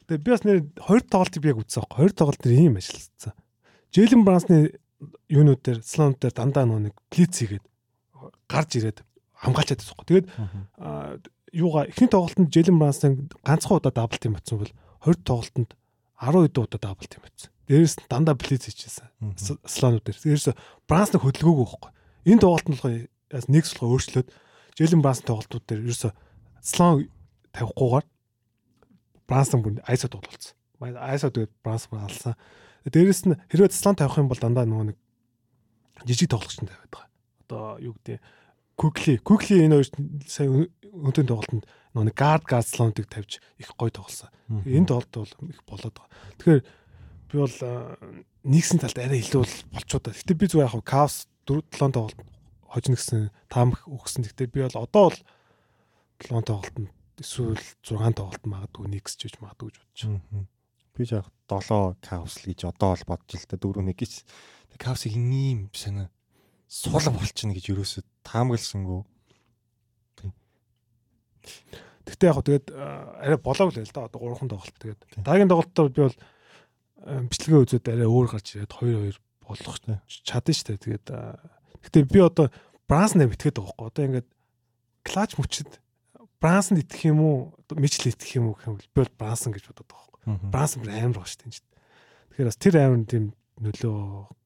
Тэгээ 0.06 0.22
би 0.22 0.30
бас 0.30 0.42
нэр 0.46 0.58
хоёр 0.78 1.02
тоглолтыг 1.02 1.42
би 1.42 1.50
яг 1.50 1.58
үзсэн 1.58 1.82
байхгүй. 1.82 1.98
Хоёр 1.98 2.12
тоглолт 2.14 2.42
нэр 2.46 2.54
ийм 2.54 2.78
ажилласан. 2.78 3.34
Джейлен 3.90 4.22
Брансны 4.22 4.78
юунууд 5.26 5.60
дээр 5.66 5.82
слонууд 5.82 6.22
дээр 6.22 6.34
дандаа 6.38 6.64
нөө 6.70 6.80
нэг 6.86 6.94
блиц 7.10 7.34
хийгээд 7.34 7.66
гарч 8.46 8.70
ирээд 8.78 9.02
хамгаалчаад 9.42 9.82
байхгүй. 9.82 10.06
Тэгээд 10.06 10.26
юугаа 11.50 11.90
эхний 11.90 12.06
тоглолтод 12.06 12.46
Джейлен 12.46 12.78
Брансын 12.78 13.26
ганцхан 13.42 13.82
удаа 13.82 13.90
дабл 13.90 14.22
тим 14.22 14.38
батсан 14.38 14.62
бол 14.62 14.72
20 15.02 15.26
тоглолтод 15.26 15.74
10 16.22 16.46
удаа 16.46 16.62
удаа 16.62 16.80
дабл 16.94 17.10
тим 17.10 17.26
батсан. 17.26 17.50
Дээрээс 17.66 17.98
нь 17.98 18.06
дандаа 18.06 18.38
блиц 18.38 18.70
хийчихсэн. 18.70 19.10
Слонууд 19.66 20.06
дээр. 20.06 20.22
Дээрээс 20.22 20.54
нэг 20.54 21.22
хөдөлгөөгүй 21.26 21.66
байхгүй. 21.66 21.90
Энэ 22.30 22.42
тоглолт 22.46 22.68
нь 22.70 22.74
болохоор 22.78 22.94
бас 22.94 23.15
нэг 23.30 23.64
сулгаа 23.66 23.96
өөрчлөөд 23.96 24.28
Джейлен 24.76 25.02
Бранс 25.02 25.24
тоглолтууд 25.24 25.64
дээр 25.66 25.86
ерөөсө 25.88 26.10
слон 26.60 27.08
тавихгүйгээр 27.56 28.06
Брансон 29.26 29.62
бүр 29.62 29.80
айсо 29.88 30.06
тоглолцсон. 30.08 30.54
Айсо 30.80 31.30
тэгээд 31.30 31.52
Брансон 31.64 31.98
алсан. 31.98 32.34
Дээрэс 32.86 33.26
нь 33.26 33.34
хэрвээ 33.50 33.74
слон 33.74 33.98
тавих 33.98 34.20
юм 34.20 34.30
бол 34.30 34.38
дандаа 34.38 34.68
нөгөө 34.68 34.94
нэг 34.94 34.98
жижиг 36.06 36.30
тоглогч 36.30 36.62
нь 36.62 36.70
тавиад 36.70 36.92
байгаа. 36.92 37.10
Одоо 37.46 37.64
юу 37.82 37.94
гэдэг 37.98 38.22
Кукли 38.76 39.16
Кукли 39.24 39.64
энэ 39.64 39.82
хоёр 39.82 39.88
сая 40.28 40.46
өнтөн 40.46 41.26
тоглолтод 41.26 41.66
нөгөө 41.96 42.14
гард 42.14 42.44
гард 42.44 42.68
слонтыг 42.68 43.08
тавьж 43.10 43.40
их 43.58 43.72
гой 43.74 43.90
тоглосон. 43.90 44.30
Энэ 44.68 44.86
тоглолт 44.86 45.10
бол 45.16 45.50
их 45.50 45.64
болоод 45.66 45.96
байгаа. 45.96 46.12
Тэгэхээр 46.38 46.62
би 47.32 47.36
бол 47.40 47.56
нэгсэн 48.44 48.78
талд 48.78 48.98
арай 49.00 49.24
илүү 49.24 49.42
болчоо 49.72 50.00
да. 50.04 50.14
Гэтэ 50.14 50.38
би 50.38 50.46
зүгээр 50.46 50.70
яг 50.70 50.84
Кавс 50.84 51.26
4 51.48 51.64
7 51.72 51.90
тоглолт 51.90 52.20
хожно 52.70 52.96
гэсэн 52.98 53.30
таамх 53.48 53.86
өгсөн. 53.86 54.26
Гэхдээ 54.26 54.48
би 54.50 54.60
бол 54.66 54.82
одоо 54.82 55.04
бол 55.10 55.18
7 56.20 56.42
тоглолтод 56.46 56.90
эсвэл 57.20 57.60
6 57.82 58.16
тоглолт 58.16 58.44
магадгүй 58.44 58.86
нэгс 58.92 59.16
ч 59.16 59.28
гэж 59.28 59.40
магадгүй 59.40 59.72
гэж 59.72 59.76
бодож 59.80 60.00
байна. 60.04 60.46
Би 60.96 61.02
яг 61.08 61.26
7 61.48 61.96
каус 62.02 62.34
л 62.42 62.48
гэж 62.50 62.60
одоо 62.68 62.92
бол 62.92 63.04
бодож 63.16 63.32
л 63.40 63.48
та 63.48 63.56
4 63.56 63.86
нэг 63.86 63.96
гэж. 63.96 64.12
Тэг 64.74 64.80
каусыг 64.80 65.12
ийм 65.16 65.70
санаа 65.72 66.08
сул 66.68 66.98
болчихно 66.98 67.54
гэж 67.54 67.66
ерөөсө 67.72 68.02
таамагласангүй. 68.26 69.02
Гэхдээ 72.06 72.30
яг 72.30 72.38
тэгээд 72.42 72.66
арай 72.74 73.38
болоог 73.38 73.70
л 73.70 73.80
л 73.80 73.94
да 73.94 74.10
одоо 74.10 74.20
3хан 74.20 74.50
тоглолт 74.50 74.76
тэгээд 74.82 75.00
дараагийн 75.22 75.50
тоглолтоор 75.50 75.90
би 75.94 76.00
бол 76.06 76.18
бичлэгээ 77.30 77.62
үзээд 77.62 77.86
арай 77.86 78.08
өөр 78.10 78.26
гарч 78.34 78.46
ирээд 78.58 78.72
2 78.72 79.14
2 79.14 79.26
болох 79.46 79.78
чадна 80.26 80.52
шүү 80.52 80.66
дээ. 80.74 80.82
Тэгээд 80.82 81.06
Гэтэ 81.86 82.06
би 82.10 82.20
одоо 82.20 82.50
Бранснаа 82.90 83.30
битгээд 83.30 83.58
байгаа 83.58 83.74
байхгүй. 83.74 83.86
Одоо 83.90 84.04
ингээд 84.06 84.28
клач 85.06 85.30
мөчөд 85.38 85.70
Брансанд 86.42 86.84
итгэх 86.84 87.08
юм 87.10 87.20
уу? 87.22 87.36
Мичл 87.74 88.10
итгэх 88.10 88.36
юм 88.36 88.52
уу 88.52 88.54
гэх 88.58 88.68
юм 88.68 88.76
бол 88.76 88.86
би 88.92 88.98
бол 89.02 89.18
Брансон 89.18 89.50
гэж 89.56 89.64
бодоод 89.70 89.88
байгаа 89.88 90.06
байхгүй. 90.12 90.50
Брансон 90.52 90.78
бүр 90.82 90.92
амар 90.92 91.16
байгаа 91.16 91.30
шүү 91.32 91.40
дээ. 91.42 91.62
Тэгэхээр 92.30 92.48
бас 92.50 92.58
тэр 92.60 92.74
амар 92.82 93.02
тийм 93.08 93.24
нөлөө 93.56 93.98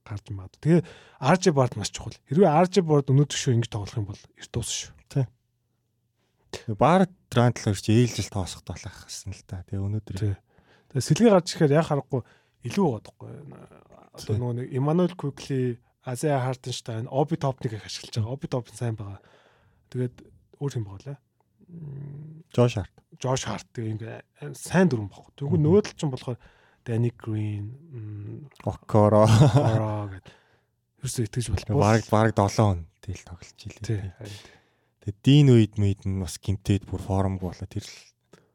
гарч 0.06 0.26
маад. 0.30 0.54
Тэгээ 0.62 0.82
RJ 1.18 1.44
Bard 1.54 1.74
маш 1.74 1.90
чухал. 1.90 2.14
Хэрвээ 2.30 2.46
RJ 2.46 2.76
Bard 2.86 3.10
өнөөдөр 3.10 3.38
шүү 3.38 3.54
ингэж 3.58 3.70
тоглох 3.74 3.98
юм 3.98 4.06
бол 4.06 4.22
эрт 4.38 4.52
дуусна 4.54 4.74
шүү. 4.78 4.92
Тий. 5.10 5.26
Bard 6.78 7.10
Randall 7.34 7.78
чи 7.78 7.90
ээлжил 7.94 8.30
тоосох 8.30 8.62
талах 8.62 9.06
гэсэн 9.10 9.34
л 9.34 9.42
та. 9.46 9.66
Тэгээ 9.66 9.82
өнөөдөр. 9.82 10.16
Тэгээ 10.94 11.02
сэлгээ 11.02 11.34
гарч 11.34 11.48
ирэхээр 11.58 11.74
яг 11.74 11.86
харахгүй 11.90 12.22
илүү 12.70 12.86
байгаа 12.86 13.02
байхгүй. 13.02 13.30
Одоо 14.14 14.34
нөгөө 14.38 14.54
нэг 14.62 14.66
Emmanuel 14.74 15.14
Quickly 15.18 15.78
Азия 16.04 16.40
Хартенштайн 16.40 17.08
Оби 17.10 17.36
Топник 17.36 17.72
их 17.72 17.84
ашиглаж 17.84 18.16
байгаа. 18.16 18.32
Оби 18.32 18.46
Топ 18.48 18.68
сайн 18.72 18.96
байгаа. 18.96 19.20
Тэгээд 19.92 20.14
өөр 20.60 20.72
юм 20.80 20.84
байгаа 20.88 21.04
лээ. 21.04 21.18
Жош 22.56 22.74
Харт. 22.80 22.94
Жош 23.20 23.44
Харт 23.44 23.68
тэгээ 23.76 23.92
ингээ 23.94 24.16
сайн 24.56 24.88
дүрэн 24.88 25.12
баг. 25.12 25.28
Тэгвэл 25.36 25.60
нөгөө 25.60 25.82
тал 25.84 25.96
чинь 26.00 26.12
болохоор 26.12 26.38
Дани 26.84 27.12
Грин, 27.12 28.48
Окоро 28.64 29.28
гэдэг. 29.28 30.34
Ерөөсөө 31.00 31.24
итгэж 31.28 31.46
болохгүй. 31.52 31.76
Бараг 31.76 32.04
бараг 32.08 32.32
7 32.36 32.56
хон 32.56 32.80
тэл 33.04 33.24
тоглож 33.24 33.60
илээ. 33.68 34.12
Тэгээ 35.00 35.16
Дин 35.24 35.48
үед 35.52 35.74
мэд 35.80 36.04
нь 36.04 36.20
бас 36.20 36.36
гимтээд 36.40 36.84
бүр 36.88 37.00
формг 37.00 37.40
болоо 37.40 37.68
тэр 37.68 37.84
л. 37.84 37.96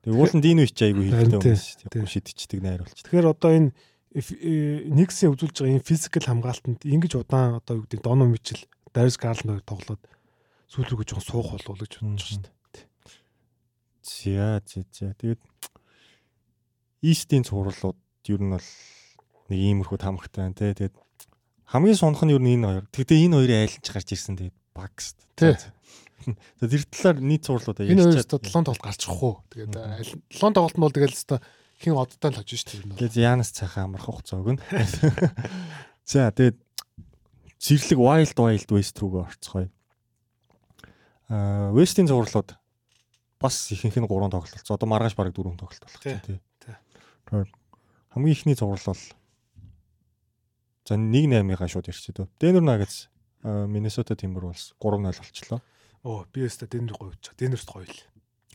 Тэгээ 0.06 0.18
уул 0.18 0.34
нь 0.34 0.46
Дин 0.46 0.62
үед 0.62 0.74
ч 0.74 0.86
айгүй 0.86 1.10
хэрэгтэй 1.10 1.42
юм 1.42 1.42
шүү 1.42 1.90
дээ. 1.90 2.06
Шидчихдэг 2.06 2.62
найр 2.62 2.86
болчих. 2.86 3.06
Тэгэхээр 3.06 3.34
одоо 3.34 3.50
энэ 3.54 3.74
Э, 4.16 4.88
нэгсэн 4.88 5.36
үзүүлж 5.36 5.60
байгаа 5.60 5.76
энэ 5.76 5.84
физикал 5.84 6.24
хамгаалтанд 6.24 6.88
ингэж 6.88 7.20
удаан 7.20 7.60
одоо 7.60 7.84
юу 7.84 7.84
гэдэг 7.84 8.00
Доно 8.00 8.24
Мичл, 8.24 8.64
Дарис 8.96 9.20
Гарланд 9.20 9.68
тоглоод 9.68 10.00
сүүл 10.72 10.88
рүү 10.88 11.04
жоохон 11.04 11.28
суух 11.28 11.52
болов 11.52 11.84
гэж 11.84 12.00
бодож 12.00 12.00
байна 12.00 12.24
шүү 12.24 12.40
дээ. 12.48 12.56
За 14.08 14.64
за 14.64 14.80
за. 14.88 15.12
Тэгээд 15.20 15.44
Истийн 17.04 17.44
цувралууд 17.44 18.00
ер 18.32 18.40
нь 18.40 18.56
бол 18.56 18.70
нэг 19.52 19.60
иймэрхүү 19.60 20.00
тамхтай 20.00 20.48
байна 20.48 20.56
те. 20.56 20.72
Тэгээд 20.72 20.96
хамгийн 21.76 22.00
сунх 22.00 22.24
нь 22.24 22.32
ер 22.32 22.40
нь 22.40 22.56
энэ 22.56 22.68
хоёр. 22.72 22.86
Тэгтээ 22.96 23.20
энэ 23.20 23.36
хоёрын 23.36 23.62
айлч 23.68 23.86
гарч 23.92 24.16
ирсэн 24.16 24.40
тэгээд 24.40 24.58
багс. 24.72 25.20
Тий. 25.36 25.60
За 26.64 26.66
тэр 26.72 26.88
талаар 26.88 27.20
нийт 27.20 27.44
цувралуудаа 27.44 27.84
ярьчихад. 27.84 28.00
Энэ 28.00 28.16
хоёр 28.16 28.28
долоон 28.32 28.64
тоглолт 28.64 28.86
гарчих 28.88 29.12
уу. 29.12 29.44
Тэгээд 29.52 29.76
долоон 29.76 30.54
тоглолт 30.56 30.78
нь 30.80 30.84
бол 30.88 30.96
тэгээд 30.96 31.14
л 31.14 31.44
хин 31.80 31.98
одтой 32.00 32.32
л 32.32 32.40
хожиж 32.40 32.66
шүү 32.66 32.96
дээ. 32.96 33.12
Тэгээд 33.12 33.20
Янас 33.20 33.52
цаахан 33.52 33.92
амарх 33.92 34.08
хугацаа 34.08 34.40
өгнө. 34.42 34.62
За 36.06 36.32
тэгээд 36.32 36.58
зэрлэг 37.60 38.00
Wild 38.00 38.38
Wild 38.38 38.70
West 38.72 38.96
рүүгээ 39.02 39.24
орцгоё. 39.26 39.70
Аа 41.30 41.74
West-ийн 41.74 42.08
зурлууд 42.08 42.56
бас 43.42 43.56
ихэнх 43.74 43.98
нь 43.98 44.08
3 44.08 44.30
тоглолт. 44.30 44.66
Одоо 44.70 44.88
маргааш 44.88 45.16
бараг 45.18 45.34
4 45.34 45.58
тоглолт 45.58 45.84
болох 45.84 46.02
чинь 46.02 46.22
тий. 46.22 46.40
Хамгийн 48.14 48.32
ихний 48.32 48.56
зурвал 48.56 48.80
бол 48.86 49.04
За 50.86 50.96
1-8-га 50.96 51.68
шууд 51.68 51.90
ирчээд. 51.90 52.30
Денвер 52.40 52.62
Nuggets 52.62 53.10
Миннесота 53.42 54.14
Timberwolves 54.14 54.78
3-0 54.80 55.18
болчлоо. 55.18 55.62
Оо 56.06 56.26
би 56.32 56.46
өстө 56.46 56.70
Денвер 56.70 56.94
гоёвч. 56.94 57.34
Денверт 57.34 57.66
гоё 57.66 57.90
л. 57.90 58.02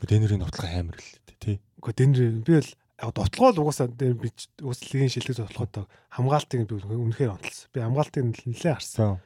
Денверийн 0.07 0.47
тоглох 0.47 0.71
амар 0.71 0.95
л 0.95 1.11
тий. 1.43 1.59
Гэхдээ 1.83 1.99
Денвер 1.99 2.31
би 2.47 2.55
л 2.63 2.71
яг 3.01 3.11
довтлогоо 3.17 3.53
л 3.57 3.61
угаасаа 3.65 3.89
би 3.89 4.13
үслэгийн 4.61 5.13
шилдэг 5.13 5.37
довтлогоо 5.49 5.89
хамгаалтыг 6.13 6.69
би 6.69 6.77
үнэхээр 6.77 7.35
онцлсан. 7.35 7.69
Би 7.73 7.81
хамгаалтыг 7.81 8.23
нэлээд 8.45 8.77
харсан. 8.77 9.21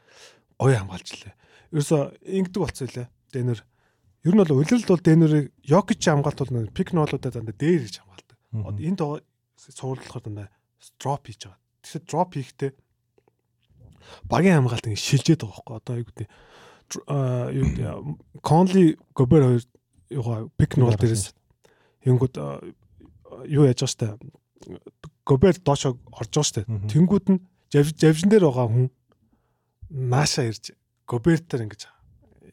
Гоё 0.59 0.79
хамгаалжлаа. 0.79 1.35
Ерөөсө 1.75 1.97
ингэдэг 2.22 2.61
болцсон 2.62 2.89
лээ. 2.95 3.09
Денвер 3.35 3.61
ер 4.25 4.33
нь 4.33 4.41
бол 4.41 4.57
улиралд 4.57 4.89
бол 4.89 5.03
Денверийг 5.03 5.53
Йокич 5.66 6.03
хамгаалт 6.07 6.41
бол 6.47 6.70
пик 6.70 6.95
ноолуудаа 6.95 7.33
дандаа 7.35 7.57
дээр 7.59 7.83
гэж 7.85 8.01
хамгаалдаг. 8.01 8.39
Энд 8.79 9.01
суурлахаар 9.59 10.22
дандаа 10.22 10.49
дроп 11.03 11.27
хийж 11.27 11.51
байгаа. 11.51 11.61
Тэгэхээр 11.83 12.05
дроп 12.09 12.31
хийхдээ 12.35 12.70
багийн 14.31 14.57
хамгаалт 14.64 14.87
ингэ 14.89 15.03
шилжээд 15.03 15.43
байгаа 15.43 15.59
хөөхгүй. 15.61 15.77
Одоо 15.83 15.95
юу 15.99 16.07
гэдэг 16.09 16.29
юу 17.59 18.18
Конли 18.41 18.97
Гобер 19.12 19.43
хоёр 19.45 19.64
юугаа 20.09 20.49
пик 20.57 20.77
нуул 20.77 20.97
дээрээс 20.97 21.35
Тэнгүүд 22.05 22.35
юу 23.49 23.66
яаж 23.66 23.80
байгаа 23.82 23.93
штэ. 23.93 24.07
Гобер 25.24 25.57
доошо 25.61 25.99
орж 26.12 26.30
байгаа 26.30 26.49
штэ. 26.49 26.62
Тэнгүүд 26.66 27.26
нь 27.32 27.41
завжин 27.70 28.30
дээр 28.30 28.47
байгаа 28.49 28.68
хүн 28.70 28.87
нааша 29.91 30.47
ирж 30.47 30.74
Гобертер 31.07 31.66
ингэж 31.66 31.91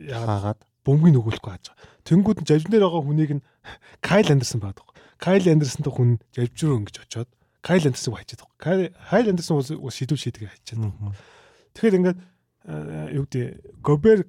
яагаад 0.02 0.60
бөмбөгийг 0.84 1.16
нөгөөлөхгүй 1.16 1.52
хааж 1.52 1.66
байгаа. 1.72 1.88
Тэнгүүд 2.04 2.40
нь 2.42 2.50
завжин 2.50 2.72
дээр 2.72 2.86
байгаа 2.90 3.04
хүнийг 3.06 3.32
нь 3.40 3.46
Кайл 4.02 4.28
Андерсон 4.34 4.60
байдаг. 4.62 4.88
Кайл 5.22 5.46
Андерсон 5.48 5.84
дэх 5.86 5.96
хүн 5.96 6.12
завж 6.34 6.58
руу 6.66 6.82
ингэж 6.82 6.98
очоод 7.06 7.30
Кайл 7.62 7.86
Андерсон 7.88 8.18
хайчаад 8.18 8.42
байгаа. 8.44 8.92
Кайл 8.98 9.30
Андерсон 9.30 9.62
бас 9.62 9.96
шийдвэр 9.96 10.20
шийдгээ 10.20 10.52
хайчаад 10.52 10.80
байгаа. 10.82 11.16
Тэгэхээр 11.78 11.98
ингээд 12.02 12.20
юу 13.16 13.26
гэдэг 13.30 13.46
Гобер 13.80 14.20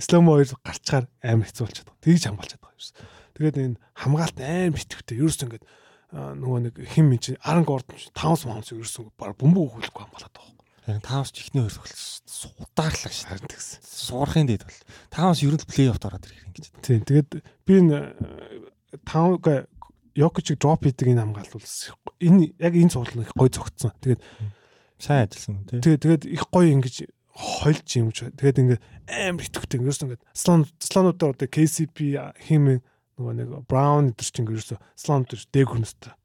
Сломо 0.00 0.34
хоёр 0.34 0.50
гарчаар 0.66 1.04
амар 1.22 1.46
хэцүү 1.46 1.64
болчиход 1.64 1.88
байгаа. 1.94 2.02
Тэгж 2.02 2.22
хамгаалчихад 2.26 2.62
байгаа 2.64 2.74
юм. 2.74 2.96
Тэгээд 3.38 3.56
энэ 3.60 3.76
хамгаалт 3.94 4.38
амар 4.42 4.74
битвэхтэй. 4.74 5.16
Ерөөс 5.22 5.40
ингээд 5.46 5.64
нөгөө 6.12 6.58
нэг 6.66 6.74
хим 6.90 7.10
min 7.10 7.22
чи 7.22 7.36
Аранг 7.42 7.70
орд 7.70 7.86
5 7.86 8.46
маунс 8.50 8.74
ерөөсөн 8.74 9.14
баг 9.14 9.38
бөмбөг 9.38 9.78
өгөхгүй 9.78 10.02
хамгаалаад 10.10 10.34
байгаа. 10.34 10.58
Яг 10.90 11.04
5-с 11.06 11.30
ч 11.30 11.36
ихний 11.46 11.62
хоёр 11.62 11.94
судаарлаг 12.26 13.12
шээ 13.14 13.28
харин 13.30 13.46
тэгсэн. 13.46 13.78
Суурахын 13.84 14.48
дэд 14.50 14.66
бол 14.66 14.80
5-с 15.14 15.42
ерөнхий 15.46 15.70
плей-офф 15.70 16.02
ороод 16.02 16.26
ирэх 16.26 16.42
юм 16.42 16.52
гэж. 16.56 16.66
Тийм. 16.82 17.00
Тэгээд 17.06 17.30
би 17.62 17.72
энэ 17.78 17.98
5 19.06 19.70
Йокич 20.18 20.58
дроп 20.58 20.82
хийдэг 20.82 21.14
энэ 21.14 21.22
хамгаалт 21.22 21.54
бол 21.54 21.70
энэ 22.18 22.50
яг 22.58 22.74
энэ 22.74 22.90
цуглал 22.90 23.22
их 23.22 23.32
гой 23.38 23.48
зөгцсөн. 23.54 23.94
Тэгээд 24.02 24.20
сайн 24.98 25.30
ажилласан 25.30 25.62
тий. 25.70 25.78
Тэгээд 25.78 26.02
тэгээд 26.02 26.22
их 26.26 26.42
гоё 26.50 26.74
ингэж 26.74 27.06
хойлж 27.30 27.86
юм 27.94 28.10
ч. 28.10 28.26
Тэгээд 28.34 28.58
ингээд 28.58 28.82
амар 29.06 29.46
итгэвтэй 29.46 29.78
ингээд 29.78 30.02
ингээд 30.02 30.22
слон 30.34 30.66
слонуудаар 30.82 31.38
одоо 31.38 31.46
KCP 31.46 32.18
хим 32.42 32.82
нөгөө 33.20 33.34
нэг 33.36 33.48
Браун 33.68 34.10
өдр 34.16 34.24
чинь 34.24 34.48
ингээд 34.48 34.80
слон 34.96 35.28
өдр 35.28 35.44
дээгүрнэстэй 35.52 36.16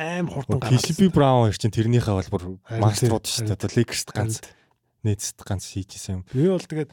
аим 0.00 0.28
хурдан 0.30 0.60
гараад. 0.60 0.80
KCP 0.80 1.10
Браун 1.12 1.50
хоёр 1.50 1.58
чинь 1.58 1.74
тэрнийхээ 1.74 2.14
бол 2.16 2.30
бүр 2.32 2.44
маструуд 2.80 3.26
шүү 3.26 3.52
дээ. 3.52 3.76
Lakers-т 3.76 4.10
ганц 4.14 4.34
нээцэд 5.04 5.38
ганц 5.44 5.64
хийжсэн 5.68 6.14
юм. 6.14 6.24
Би 6.32 6.48
бол 6.48 6.62
тэгээд 6.62 6.90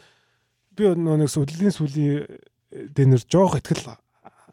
би 0.76 0.84
нэг 0.92 1.30
сүлийн 1.32 1.74
сүлийн 1.74 2.28
дэнэр 2.72 3.22
жоох 3.24 3.60
ихтгэл 3.62 3.96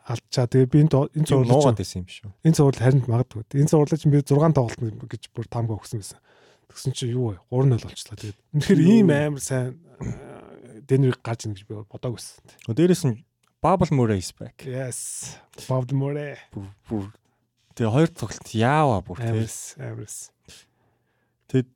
алдчаа. 0.07 0.47
Тэгээ 0.47 0.71
би 0.71 0.79
энэ 0.87 1.11
энэ 1.19 1.27
зурлаж 1.27 1.75
байсан 1.75 2.05
юм 2.05 2.09
шүү. 2.09 2.31
Энэ 2.45 2.59
зурлал 2.59 2.85
харин 2.85 3.03
магадгүй. 3.09 3.43
Энэ 3.59 3.73
зурлал 3.73 3.99
чинь 3.99 4.13
би 4.13 4.23
6 4.23 4.55
тоглолт 4.55 5.09
гэж 5.09 5.23
бүр 5.35 5.47
таамаг 5.49 5.81
өгсөн 5.81 6.05
байсан. 6.05 6.21
Тэгсэн 6.71 6.93
чинь 6.93 7.15
юу 7.17 7.35
вэ? 7.35 7.43
3-0 7.51 7.81
болчлаа. 7.81 8.19
Тэгээд 8.21 8.39
үнэхээр 8.55 8.81
ийм 8.85 9.09
амар 9.11 9.43
сайн 9.43 9.81
Денверийг 10.85 11.25
гарч 11.25 11.49
ийн 11.49 11.57
гэж 11.57 11.65
би 11.65 11.81
бодоагүй 11.81 12.21
байсан. 12.21 12.45
Дээрээс 12.69 13.05
нь 13.09 13.25
Bubble 13.65 13.97
Murray 13.97 14.19
is 14.19 14.31
back. 14.31 14.63
Yes. 14.67 15.39
Bubble 15.67 15.97
Murray. 15.97 16.37
Бүр 16.85 17.09
тэгээ 17.73 17.93
хоёр 17.97 18.11
тоглолт 18.13 18.51
яава 18.53 19.01
бүр 19.01 19.17
тийм. 19.25 19.41
Амарс. 19.81 20.29
Тэгэд 21.49 21.73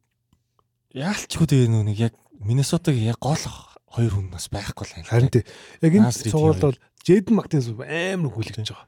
яалчгүй 0.92 1.48
тэгээ 1.48 1.72
нүг 1.72 1.96
яг 1.96 2.12
Миннесотагийн 2.44 3.16
яг 3.16 3.16
гол 3.24 3.40
хоёр 3.40 4.12
хүн 4.20 4.28
бас 4.28 4.52
байхгүй 4.52 4.84
л 4.84 4.92
байна. 5.00 5.08
Харин 5.08 5.32
тий. 5.32 5.48
Яг 5.80 5.96
энэ 5.96 6.12
цуврал 6.12 6.60
бол 6.60 6.76
Джейден 7.00 7.40
Мактин 7.40 7.64
амар 7.64 8.36
хүлэгдэж 8.36 8.68
байгаа. 8.68 8.84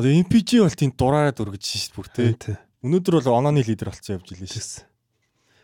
Одоо 0.00 0.08
MPG 0.16 0.64
бол 0.64 0.72
тийм 0.72 0.96
дураараа 0.96 1.36
дүргэж 1.36 1.64
шít 1.68 1.92
бүр 1.92 2.08
тий. 2.16 2.32
Өнөөдөр 2.80 3.20
бол 3.20 3.44
онооны 3.44 3.60
лидер 3.60 3.92
болсон 3.92 4.16
явж 4.16 4.32
илээ 4.32 4.56
шít. 4.56 4.88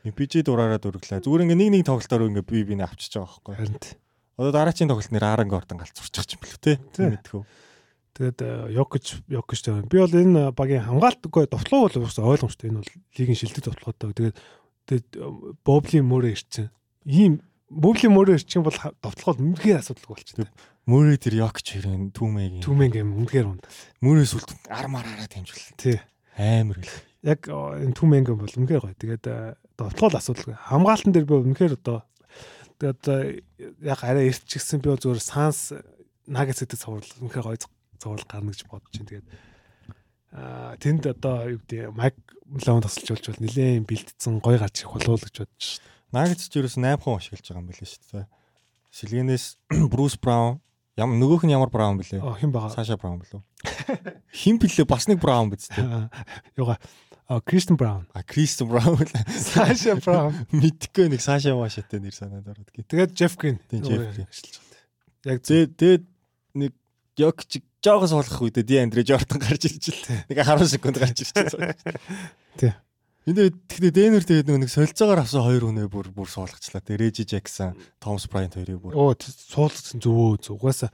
MPG 0.05 0.45
дураараа 0.45 0.77
дүрглээ. 0.77 1.25
Зүгээр 1.25 1.49
ингээ 1.49 1.61
нэг 1.65 1.71
нэг 1.81 1.89
тоглолтоор 1.89 2.29
ингээ 2.29 2.45
би 2.45 2.77
бинэ 2.77 2.85
авчиж 2.85 3.17
байгаа 3.17 3.41
байхгүй. 3.41 3.57
Харин 3.57 3.81
тий. 3.81 3.97
Одоо 4.43 4.51
дараачийн 4.51 4.90
тоглолт 4.90 5.14
нэр 5.14 5.22
Аранг 5.22 5.55
Ордон 5.55 5.78
галзуурчих 5.78 6.34
юм 6.34 6.43
бэл 6.43 6.59
тий. 6.59 6.76
Мэдхүү. 6.99 7.47
Тэгээд 8.18 8.38
Йокич 8.74 9.22
Йокич 9.30 9.61
дээр 9.62 9.86
би 9.86 10.03
бол 10.03 10.11
энэ 10.11 10.51
багийн 10.51 10.82
хамгаалтгүй 10.82 11.47
довтлоо 11.47 11.86
бол 11.86 11.95
ойлгомжтой. 11.95 12.74
Энэ 12.74 12.82
бол 12.82 12.90
лигийн 13.14 13.38
шилдэг 13.38 13.70
довтлоготой. 13.70 14.11
Тэгээд 14.18 14.36
тэгээд 14.90 15.09
Бобли 15.62 16.03
мөрөө 16.03 16.34
ирсэн. 16.34 16.74
Ийм 17.07 17.38
Бөвлийн 17.70 18.12
мөрөө 18.12 18.43
ирчих 18.43 18.66
бол 18.66 18.74
довтлогоо 18.74 19.38
үнэхээр 19.38 19.78
асуудалгүй 19.78 20.11
болчихсон. 20.11 20.51
Мөрөө 20.90 21.16
тэр 21.22 21.34
Йокч 21.40 21.66
хэрэг 21.78 22.12
түүмэг 22.12 22.59
юм. 22.59 22.62
Түүмэг 22.66 22.93
юм 22.99 23.14
үнэхээр 23.22 23.47
унд. 23.47 23.64
Мөрөө 24.05 24.26
сүлд 24.26 24.51
ар 24.68 24.90
мараараа 24.93 25.30
дамжуулсан. 25.30 25.78
Тий. 25.80 26.03
Амар 26.36 26.82
л. 26.82 26.93
Яг 27.24 27.47
энэ 27.49 27.95
түүмэг 27.97 28.28
юм 28.28 28.45
бол 28.45 28.59
үнэхээр 28.61 28.82
гоё. 28.90 28.99
Тэгээд 28.99 29.24
довтлогоо 29.78 30.20
асуудалгүй. 30.20 30.59
Хамгаалтан 30.59 31.16
дээр 31.16 31.24
би 31.30 31.34
үнэхээр 31.38 31.80
одоо 31.80 32.05
тэгээд 32.83 33.78
яг 33.87 34.01
арай 34.03 34.35
эртчихсэн 34.35 34.83
би 34.83 34.91
зөвөр 34.91 35.22
санс 35.22 35.70
нагас 36.26 36.59
гэдэг 36.59 36.78
цуврал 36.83 37.07
үнэхээр 37.22 37.47
гоё 37.47 37.62
цуврал 38.03 38.26
гарна 38.26 38.51
гэж 38.51 38.66
бодож 38.66 38.91
байна. 38.91 39.22
Тэгээд 39.22 39.28
а 40.33 40.74
тэнд 40.83 41.07
одоо 41.07 41.55
юу 41.55 41.61
гэдэг 41.62 41.95
майк 41.95 42.18
лон 42.66 42.83
тасалж 42.83 43.07
болж 43.14 43.24
бол 43.30 43.43
нилээн 43.47 43.87
бэлдсэн 43.87 44.43
гой 44.43 44.59
гарч 44.59 44.83
их 44.83 44.91
болов 44.91 45.22
гэж 45.22 45.47
бодож 45.47 45.62
шээ. 45.62 45.87
Нагц 46.11 46.51
ч 46.51 46.59
ерөөс 46.59 46.76
8 46.80 46.99
хон 46.99 47.22
ашиглаж 47.22 47.47
байгаа 47.47 47.62
юм 47.62 47.70
билээ 47.70 47.87
шүү 47.87 48.03
дээ. 48.11 48.26
Сэлгэнээс 48.93 49.47
Брус 49.93 50.18
Браун 50.18 50.59
ямар 50.99 51.16
нөгөөх 51.22 51.47
нь 51.47 51.55
ямар 51.55 51.70
Браун 51.70 52.03
билээ? 52.03 52.20
Оо 52.20 52.35
хэн 52.35 52.51
бага? 52.51 52.74
Саша 52.74 52.99
Браун 52.99 53.22
билүү? 53.22 53.41
Хэн 54.28 54.59
билээ? 54.59 54.85
Бас 54.85 55.07
нэг 55.07 55.22
Браун 55.22 55.49
биз 55.55 55.70
дээ. 55.70 56.11
Юга 56.61 56.76
А 57.29 57.41
Кристен 57.41 57.77
Браун. 57.77 58.07
А 58.12 58.23
Кристен 58.23 58.68
Браун. 58.68 58.99
Саша 59.29 59.97
Браун. 59.97 60.35
Мэдхгүй 60.53 61.09
нэг 61.09 61.20
Саша 61.20 61.55
Вашатай 61.55 62.01
нэр 62.01 62.14
санаад 62.14 62.49
ороод 62.49 62.70
гээ. 62.75 62.85
Тэгээд 62.89 63.12
Джеф 63.14 63.37
Грин. 63.39 63.59
Тийм 63.70 63.83
Джеф 63.83 64.14
Грин. 64.14 64.29
Яг 65.25 65.43
тэгээд 65.43 66.05
нэг 66.55 66.73
Йок 67.16 67.45
чиг 67.45 67.64
жоогоос 67.85 68.12
болох 68.16 68.41
үедээ 68.41 68.64
Ди 68.64 68.77
Андре 68.81 69.05
Жортон 69.05 69.43
гарч 69.43 69.68
ирж 69.68 69.93
л 69.93 70.01
нэг 70.33 70.39
10 70.41 70.64
секунд 70.70 70.97
гарч 70.97 71.20
ирчихсэн. 71.20 71.77
Тий. 72.57 72.73
Энд 73.29 73.55
тэгтээ 73.68 73.93
Дэнвер 73.93 74.25
тэгээд 74.25 74.49
нэг 74.49 74.73
солилцоогоор 74.73 75.23
авсан 75.23 75.45
хоёр 75.45 75.68
хүнээ 75.68 75.87
бүр 75.93 76.11
бүр 76.11 76.27
суулгачлаа. 76.27 76.83
Тэ 76.83 76.99
Режи 76.99 77.23
Жексон, 77.23 77.79
Томс 78.03 78.27
Брайант 78.27 78.59
хоёрыг 78.59 78.81
бүр. 78.81 78.97
Оо 78.99 79.14
суулгацсан 79.14 80.03
зөвөө 80.03 80.43
зөв. 80.43 80.59
Угаасаа 80.59 80.91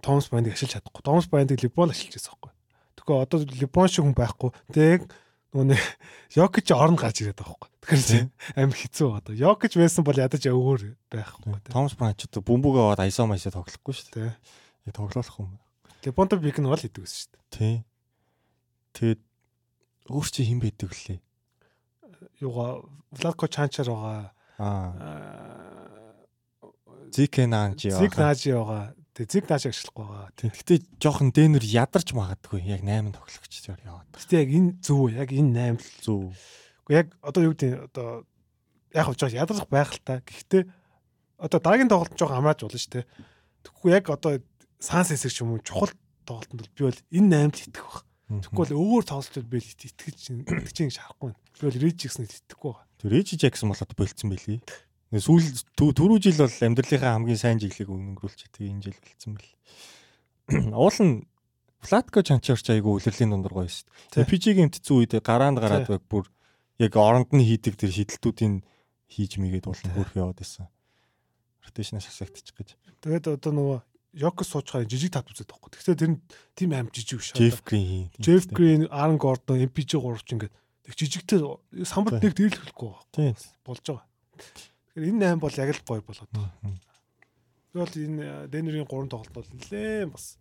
Томс 0.00 0.28
Брайантыг 0.32 0.56
ашиглаж 0.56 0.80
чадахгүй. 0.80 1.02
Томс 1.04 1.28
Брайантыг 1.28 1.60
Либон 1.60 1.92
ашиглаж 1.92 2.16
байсан 2.16 2.32
байхгүй. 2.32 2.52
Тэгэхээр 2.96 3.24
одоо 3.24 3.38
Либон 3.44 3.88
шиг 3.88 4.04
хүн 4.04 4.16
байхгүй. 4.16 4.50
Тэг 4.72 5.08
нөгөө 5.54 5.78
Йокич 6.34 6.68
орн 6.74 6.98
гарч 6.98 7.22
ирээд 7.22 7.38
байгаа 7.38 7.54
байхгүй. 7.54 7.70
Тэгэхээр 7.86 8.26
амар 8.58 8.78
хэцүү 8.78 9.08
одоо. 9.14 9.34
Йокич 9.38 9.72
байсан 9.78 10.02
бол 10.02 10.18
ядаж 10.18 10.42
өөр 10.50 10.98
байхгүй. 11.08 11.70
Томс 11.70 11.94
Брайант 11.94 12.18
ч 12.18 12.26
одоо 12.26 12.42
бөмбөг 12.42 12.74
аваад 12.74 13.06
айсаа 13.06 13.30
майсаа 13.30 13.54
тоглохгүй 13.54 13.94
шүү 13.94 14.10
дээ. 14.18 14.32
Яг 14.90 14.94
тоглох 14.98 15.38
юм. 15.38 15.54
Либонто 16.02 16.36
бик 16.42 16.58
нь 16.58 16.66
бол 16.66 16.80
идэг 16.80 17.06
гэсэн 17.06 17.18
шүү 17.22 17.30
дээ. 17.30 17.44
Тий. 17.54 17.76
Тэгээд 18.98 19.20
өөр 20.10 20.26
чи 20.26 20.42
хэн 20.42 20.58
байдаг 20.58 20.90
вүлээ? 20.90 21.20
юугаа 22.40 22.82
Владко 23.14 23.46
Чанчар 23.46 23.86
байгаа. 23.86 24.32
Аа. 24.58 24.92
Зик 27.14 27.38
Наажи 27.38 27.90
байгаа. 27.90 28.00
Зик 28.02 28.16
Наажи 28.18 28.50
байгаа. 28.52 28.94
Тэг 29.14 29.30
зиг 29.30 29.46
нааш 29.46 29.70
ашиглахгүй 29.70 30.06
байгаа. 30.10 30.30
Тэгтээ 30.34 30.78
жоохон 30.98 31.30
дэнэр 31.30 31.62
ядарч 31.62 32.10
магадгүй 32.18 32.66
яг 32.66 32.82
8 32.82 33.14
тоглогч 33.14 33.54
яваад. 33.62 34.10
Гэтэ 34.10 34.42
яг 34.42 34.50
энэ 34.50 34.70
зөв 34.82 35.06
яг 35.14 35.30
энэ 35.30 35.78
8 35.78 36.02
зөв. 36.02 36.34
Уу 36.34 36.90
яг 36.90 37.14
одоо 37.22 37.42
юу 37.46 37.54
гэдэг 37.54 37.94
одоо 37.94 38.26
яг 38.90 39.06
хавчаа 39.06 39.30
ядарч 39.30 39.70
байх 39.70 39.94
л 39.94 40.02
та. 40.02 40.18
Гэхдээ 40.18 40.66
одоо 41.38 41.58
дараагийн 41.62 41.86
тоглолт 41.94 42.18
жоохон 42.18 42.42
амрааж 42.42 42.66
болно 42.66 42.74
шүү 42.74 42.90
дээ. 42.90 43.06
Тэгэхгүй 43.62 43.90
яг 43.94 44.04
одоо 44.10 44.42
санс 44.82 45.14
хэсэг 45.14 45.30
ч 45.30 45.46
юм 45.46 45.54
уу 45.54 45.62
чухал 45.62 45.94
тоглолтод 46.26 46.74
би 46.74 46.82
бол 46.82 47.00
энэ 47.14 47.54
8-д 47.54 47.70
итгэх 47.70 47.86
баг. 47.86 48.02
Тэгэхгүй 48.34 48.62
бол 48.66 48.78
өөр 48.82 49.04
тоглолтод 49.06 49.46
би 49.46 49.62
итгэж 49.62 50.42
итгэж 50.42 50.78
ин 50.82 50.90
шахахгүй. 50.90 51.32
Би 51.60 51.64
бол 51.70 51.80
Рич 51.86 51.96
Джексныг 52.02 52.34
итгэхгүй 52.34 52.70
байгаа. 52.72 52.86
Тэр 52.98 53.10
Рич 53.14 53.28
Джексон 53.38 53.70
болоод 53.70 53.94
болцсон 53.94 54.28
байлий. 54.34 54.58
Сүүл 55.14 55.46
түрүү 55.78 56.18
жил 56.18 56.42
бол 56.42 56.50
амьдралынхаа 56.50 57.14
хамгийн 57.14 57.38
сайн 57.38 57.58
жилийг 57.62 57.86
өнгөрүүлж 57.86 58.50
тэгээ 58.50 58.72
энэ 58.74 58.84
жил 58.90 58.98
болцсон 58.98 59.32
бэл. 59.38 59.52
Уул 60.74 60.98
нь 60.98 61.14
Флатко 61.84 62.24
Чанчарч 62.24 62.66
айгу 62.72 62.96
үлрэлийн 62.96 63.30
дундор 63.30 63.52
гоё 63.52 63.68
шүү 63.68 63.86
дээ. 64.16 64.24
PG-гийн 64.24 64.72
эмтцэн 64.72 64.96
үед 64.96 65.12
гараанд 65.20 65.60
гараад 65.60 65.86
байг 65.86 66.04
бүр 66.08 66.24
яг 66.80 66.96
оронд 66.96 67.30
нь 67.30 67.44
хийдэг 67.44 67.76
тэр 67.76 67.92
шидэлтүүдийн 67.92 68.64
хийж 69.06 69.36
мэгээд 69.36 69.68
уулна 69.68 69.92
хөрх 69.92 70.16
яваад 70.16 70.40
байсан. 70.40 70.66
Rotation 71.62 72.00
шагсагдчих 72.00 72.56
гэж. 72.56 72.68
Тэгээд 73.04 73.36
одоо 73.36 73.52
нөгөө 73.52 73.78
Йокс 74.14 74.46
сууж 74.46 74.70
байгаа 74.70 74.88
жижиг 74.88 75.12
тат 75.12 75.26
үзээд 75.26 75.50
байхгүй. 75.50 75.70
Гэхдээ 75.74 75.98
тэр 75.98 76.10
нь 76.14 76.22
тийм 76.54 76.70
аим 76.72 76.88
жижиг 76.94 77.18
биш. 77.18 77.34
Jeff 77.34 77.66
Green. 77.66 78.14
Jeff 78.22 78.46
Green, 78.46 78.86
Aaron 78.88 79.18
Gordon, 79.18 79.58
MPG 79.58 79.98
3 79.98 80.22
ч 80.22 80.38
ингээд 80.38 80.54
тэг 80.86 80.94
жижигтэй 80.94 81.38
самбарт 81.82 82.22
нэг 82.22 82.32
дээрлэхгүй 82.38 82.88
байгаа. 82.94 83.10
Тийм. 83.10 83.34
Болж 83.66 83.82
байгаа. 83.82 84.06
Тэгэхээр 84.94 85.10
энэ 85.10 85.26
аим 85.26 85.40
бол 85.42 85.54
яг 85.58 85.70
л 85.74 85.82
гоё 85.82 86.02
болоод 86.06 86.30
байгаа. 86.30 86.54
Тэгвэл 87.74 87.96
энэ 88.06 88.24
Денерийн 88.48 88.86
3 88.86 89.10
тоглолт 89.10 89.34
бол 89.34 89.50
нэлээд 89.50 90.10
бас 90.14 90.38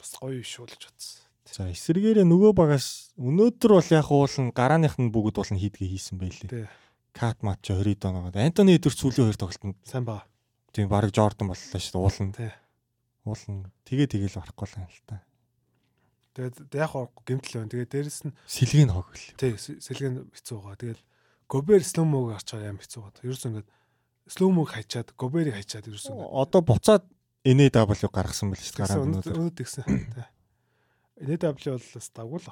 бас 0.00 0.10
гоё 0.16 0.40
биш 0.40 0.56
болж 0.56 0.74
чадсан. 0.80 1.20
За 1.52 1.68
эсэргээрээ 1.68 2.24
нөгөө 2.24 2.52
багаас 2.56 3.12
өнөөдөр 3.20 3.70
бол 3.76 3.90
яг 3.92 4.08
уулын 4.08 4.50
гарааных 4.56 4.96
нь 4.96 5.12
бүгд 5.12 5.36
бол 5.36 5.52
хийдгээ 5.52 5.88
хийсэн 5.92 6.16
байлээ. 6.16 6.72
Кат 7.12 7.44
матч 7.44 7.68
20 7.68 8.00
доногод 8.00 8.40
Антони 8.40 8.80
Эдвард 8.80 8.96
сүүлийн 8.96 9.28
хоёр 9.28 9.36
тоглолтод 9.36 9.76
сайн 9.84 10.08
баа. 10.08 10.24
Тийм 10.72 10.88
баг 10.88 11.12
Жордан 11.12 11.52
боллоо 11.52 11.60
шүү 11.76 11.92
дээ 11.92 12.00
уулын. 12.00 12.32
Тий 12.32 12.52
уулна. 13.24 13.70
Тэгээ 13.86 14.08
тэгээл 14.10 14.38
барахгүй 14.38 14.66
л 14.66 14.78
юм 14.82 14.90
л 14.90 15.02
та. 15.06 15.22
Тэгээд 16.34 16.56
яг 16.74 16.92
гэмтэл 17.22 17.54
байна. 17.62 17.70
Тэгээд 17.70 17.92
дээрэс 17.92 18.20
нь 18.26 18.34
сэлгийн 18.48 18.90
хог 18.90 19.08
л. 19.14 19.26
Тий, 19.38 19.54
сэлгийн 19.54 20.26
хэцүү 20.32 20.58
байгаа. 20.58 20.80
Тэгээд 20.80 21.00
Гобер 21.46 21.82
сломог 21.84 22.34
гарч 22.34 22.48
байгаа 22.50 22.72
юм 22.74 22.80
хэцүү 22.82 23.00
байгаа. 23.02 23.22
Ерөөс 23.22 23.46
ингээд 23.46 23.68
сломог 24.32 24.72
хайчаад, 24.72 25.12
Гоберийг 25.12 25.60
хайчаад 25.60 25.88
ерөөс 25.92 26.08
ингээд 26.08 26.32
одоо 26.32 26.60
буцаад 26.64 27.04
NW 27.44 28.08
гаргасан 28.08 28.48
байл 28.48 28.62
шүү 28.64 28.76
дээ 28.76 28.82
гараад 28.86 29.04
өнөөдөр. 29.04 29.36
Өнөөдөр 29.36 29.66
гэсэн. 29.66 29.84
NW 31.20 31.52
бол 31.52 31.88
бас 31.92 32.08
дагуул. 32.16 32.48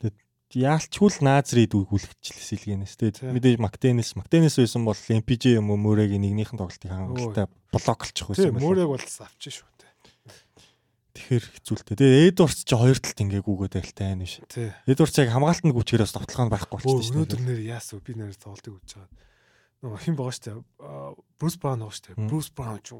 Тэгээд 0.00 0.18
яалчгүй 0.64 1.08
л 1.12 1.20
наазрид 1.28 1.72
үгүүлчихлээ 1.76 2.48
сэлгэнээс. 2.48 2.94
Тэгээд 2.96 3.16
мэдээж 3.36 3.58
Мактенес, 3.60 4.14
Мактенес 4.16 4.56
байсан 4.56 4.82
бол 4.86 4.96
MPJ 4.96 5.60
юм 5.60 5.74
уу 5.74 5.78
мөрөөгийн 5.82 6.22
нэгнийхэн 6.24 6.56
тоглолтыг 6.56 6.90
хангалттай 6.90 7.46
блоклчих 7.74 8.26
байсан 8.30 8.54
байх. 8.54 8.62
Тийм, 8.62 8.66
мөрөөг 8.66 8.90
бол 8.94 9.02
авчих 9.04 9.54
шүү. 9.60 9.74
Тэгэхээр 11.14 11.44
хэцүүлтэй. 11.46 11.94
Тэгээ 11.94 12.26
Эдвардс 12.34 12.66
ч 12.66 12.74
хоёр 12.74 12.98
талд 12.98 13.18
ингээгүүгээд 13.22 13.74
байлтай 13.78 14.06
байна 14.10 14.26
биш. 14.26 14.42
Эдвардс 14.50 15.16
яг 15.22 15.30
хамгаалтанд 15.30 15.74
гүчгээрээс 15.78 16.10
тоглоом 16.10 16.50
байхгүй 16.50 16.74
болчихсон 16.74 17.06
шүү. 17.06 17.14
Өнөөдөр 17.14 17.42
нэр 17.46 17.60
яасуу 17.70 18.02
би 18.02 18.18
нэр 18.18 18.34
тоглолтыг 18.34 18.74
үзэж 18.74 18.98
байгаа. 18.98 19.14
Нөгөө 19.84 20.00
хэн 20.00 20.16
байгаа 20.16 20.40
дээ. 20.40 20.56
Брус 21.36 21.56
Браун 21.60 21.84
байгаа 21.84 22.00
дээ. 22.08 22.24
Брус 22.24 22.48
Браун 22.56 22.80
ч 22.80 22.96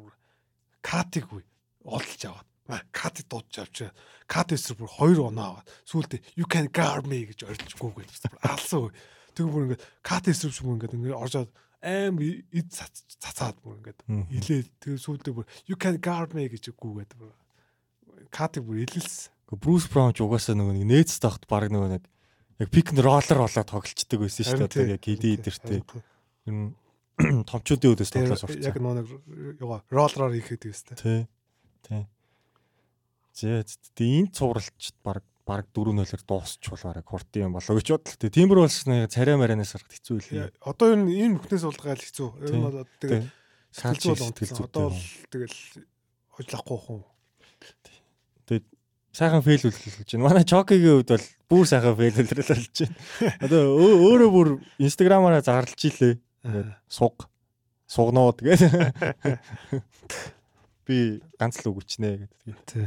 катиг 0.85 1.33
үе 1.33 1.49
олж 1.89 2.21
аваад 2.29 2.49
катыг 2.93 3.25
дуудаж 3.33 3.57
авчаа. 3.65 3.91
Кат 4.29 4.53
эсрэг 4.53 4.85
бүр 4.85 4.93
2 5.17 5.33
оноо 5.33 5.65
аваад 5.65 5.69
сүүлдээ 5.89 6.21
you 6.37 6.45
can 6.45 6.69
guard 6.69 7.09
me 7.09 7.25
гэж 7.25 7.49
орилж 7.49 7.73
гүгээд 7.81 8.29
алсан 8.45 8.89
үе. 8.89 8.93
Тэг 9.33 9.49
бүр 9.49 9.65
ингээд 9.73 9.85
кат 10.05 10.29
эсрэг 10.29 10.53
шүү 10.53 10.77
ингээд 10.77 10.97
ингээд 10.97 11.17
оржоод 11.17 11.51
аим 11.81 12.21
эд 12.21 12.69
цацаад 12.69 13.57
бүр 13.65 13.81
ингээд 13.81 14.01
илээ. 14.05 14.69
Тэг 14.81 15.01
сүүлдээ 15.01 15.33
бүр 15.33 15.49
you 15.65 15.81
can 15.81 15.97
guard 15.97 16.37
me 16.37 16.49
гэж 16.53 16.73
гүгээд 16.77 17.17
бүр 17.17 17.33
катыг 18.29 18.65
бүр 18.65 18.85
илэлсэн. 18.85 19.33
Брус 19.57 19.89
Браун 19.89 20.13
ч 20.13 20.21
угаасаа 20.25 20.57
нөгөө 20.57 20.85
нэг 20.85 20.89
нээц 20.89 21.21
тахт 21.21 21.49
баг 21.49 21.69
нөгөө 21.69 21.97
нэг 21.97 22.05
яг 22.61 22.69
пик 22.73 22.93
н 22.93 23.01
роллер 23.05 23.41
болоод 23.45 23.69
тоглолцдог 23.69 24.21
байсан 24.25 24.45
шүү 24.45 24.69
дээ. 24.69 24.97
Яг 24.97 25.05
гиди 25.05 25.37
идэртэй. 25.37 25.85
Ер 26.47 26.55
нь 26.55 26.71
томчуудын 27.51 27.95
үүдээс 27.95 28.11
тоглож 28.15 28.41
сурцсан. 28.43 28.67
Яг 28.67 28.79
нөгөө 28.81 28.97
нэг 29.01 29.09
юугаа 29.63 29.81
роллероор 29.91 30.35
хийхэд 30.35 30.67
байсан. 30.67 30.97
Тий. 30.99 31.21
Тий. 31.87 32.03
Зээ 33.35 33.63
тэгээ 33.95 34.19
энэ 34.25 34.35
цувралч 34.35 34.85
баг 35.05 35.23
баг 35.45 35.69
4-0-оор 35.77 36.23
дуусчих 36.25 36.73
болоорой 36.73 37.05
хурдан 37.05 37.43
юм 37.49 37.55
болоо 37.55 37.77
гэж 37.77 37.89
бодлоо. 37.93 38.17
Тэгээ 38.17 38.37
тиймэр 38.41 38.59
болсон 38.65 39.07
царай 39.13 39.37
марианаас 39.37 39.77
гарахд 39.77 39.93
хэцүү 39.93 40.17
илээ. 40.25 40.57
Одоо 40.65 40.87
ер 40.97 41.01
нь 41.05 41.13
энэ 41.13 41.37
бүхнээс 41.39 41.65
уулгаал 41.69 42.01
хэцүү. 42.01 42.29
Ер 42.49 42.55
нь 42.57 42.65
бол 42.65 42.81
тэгээ 42.99 43.23
сэтгэл 43.75 44.17
зүйн 44.17 44.65
одоо 44.65 44.89
л 44.89 45.03
тэгэл 45.29 45.59
хожлахгүй 46.33 46.79
хүн 46.81 47.01
Тэгээд 48.45 48.67
сайхан 49.15 49.43
фейл 49.45 49.65
үлрэлж 49.69 50.11
байна. 50.13 50.25
Манай 50.29 50.45
Чокигийн 50.45 51.01
хувьд 51.01 51.11
бол 51.17 51.27
бүр 51.49 51.65
сайхан 51.69 51.97
фейл 51.97 52.19
үлрэлж 52.21 52.77
байна. 52.85 52.97
Одоо 53.45 53.61
өөрөө 53.81 54.31
бүр 54.35 54.49
инстаграмаараа 54.85 55.41
зарлж 55.41 55.81
илээ. 55.89 56.21
Ингээд 56.45 56.77
суг 56.87 57.27
сугноо 57.89 58.37
тэгээд 58.37 58.61
би 60.87 61.25
ганц 61.41 61.65
л 61.65 61.73
үгчнэ 61.73 62.29
гэдэг. 62.45 62.69
Тий. 62.69 62.87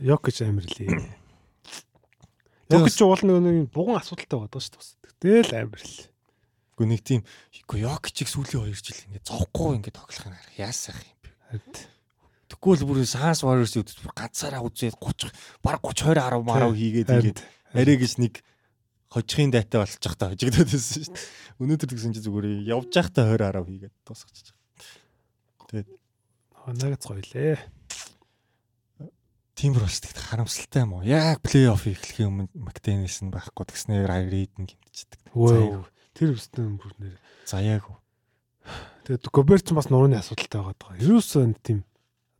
Йокич 0.00 0.40
амир 0.42 0.64
лээ. 0.64 1.12
Йокич 2.72 2.96
уул 3.04 3.20
нэг 3.20 3.68
буган 3.68 4.00
асуудалтай 4.00 4.40
байдаг 4.40 4.64
шүү 4.64 4.80
дээ. 5.20 5.44
Тэгэл 5.44 5.68
амир 5.68 5.84
л. 5.84 6.08
Гэхдээ 6.72 6.88
нэг 6.88 7.04
тийм 7.04 7.20
Йокичийг 7.72 8.28
сүүлийн 8.28 8.68
2 8.68 8.76
жил 8.80 9.00
ингээд 9.12 9.28
зовхгүй 9.28 9.76
ингээд 9.80 9.96
тоглох 9.96 10.28
арга 10.28 10.52
яасах 10.56 10.96
юм 10.96 11.16
бэ? 11.20 11.28
Тэгвэл 12.48 12.88
бүр 12.88 13.04
Sans 13.04 13.44
Warriors 13.44 13.76
үүд 13.76 13.92
бүр 14.02 14.12
ганцаараа 14.16 14.64
үзээд 14.64 14.96
30 15.00 15.32
баг 15.64 15.80
30 15.84 16.16
20 16.16 16.16
10 16.16 16.48
10 16.48 16.72
хийгээд 16.76 17.12
ингээд 17.12 17.40
арай 17.76 17.96
гэж 17.96 18.12
нэг 18.20 18.44
хожихын 19.12 19.52
дайтай 19.52 19.84
болчих 19.84 20.16
та 20.16 20.32
хожигдоод 20.32 20.72
байсан 20.72 21.04
шүү 21.04 21.12
дээ. 21.12 21.28
Өнөөдөр 21.60 21.88
тэгсэн 21.92 22.16
чи 22.16 22.24
зүгээр 22.24 22.46
явж 22.72 22.88
байхдаа 22.96 23.28
20 23.36 23.52
10 23.52 23.68
хийгээд 23.68 23.94
дуусгачих. 24.08 24.56
Тэгээд 25.68 25.88
нагц 26.80 27.04
гоёлээ. 27.04 27.60
Тимбер 29.52 29.84
бас 29.84 30.00
тэгт 30.00 30.18
харамсалтай 30.18 30.82
юм 30.88 30.96
уу? 30.96 31.04
Яг 31.04 31.44
плей-офф 31.44 31.86
эхлэхийн 31.86 32.32
өмнө 32.32 32.50
Мактенес 32.56 33.20
нь 33.20 33.30
байхгүй 33.30 33.68
тэгснээр 33.68 34.10
Айрид 34.10 34.56
нь 34.56 34.66
гимтчихдэг. 34.66 35.28
Тэр 36.16 36.34
өстөн 36.34 36.80
бүр 36.80 36.96
нэр 36.96 37.14
заяагүй. 37.46 37.94
Тэгээд 39.06 39.28
Гоберт 39.28 39.68
ч 39.68 39.76
бас 39.76 39.92
нурууны 39.92 40.18
асуудалтай 40.18 40.64
байгаа. 40.64 40.98
Ерөөсөө 40.98 41.52
тийм 41.62 41.84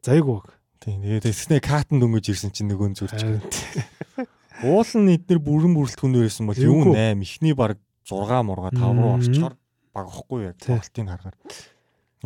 Зайгүй. 0.02 0.42
Тийм. 0.82 0.98
Тэгээд 0.98 1.30
тэгснэ 1.30 1.62
катан 1.62 2.02
дөнгөж 2.02 2.26
ирсэн 2.34 2.50
чинь 2.50 2.66
нөгөө 2.74 2.98
зүрч. 2.98 3.22
Уул 4.62 4.90
нь 4.94 5.14
эднэр 5.18 5.40
бүрэн 5.42 5.74
бүрэлдэхүүн 5.74 6.14
байсан 6.16 6.46
бол 6.46 6.58
юу 6.58 6.94
8 6.94 7.18
ихний 7.22 7.54
баг 7.54 7.78
6 8.06 8.46
мурга 8.46 8.70
5 8.70 8.78
руу 8.78 9.18
орчоор 9.18 9.54
баг 9.92 10.06
ахгүй 10.06 10.40
яг 10.50 10.56
тоглолтын 10.62 11.10
харгаар. 11.10 11.36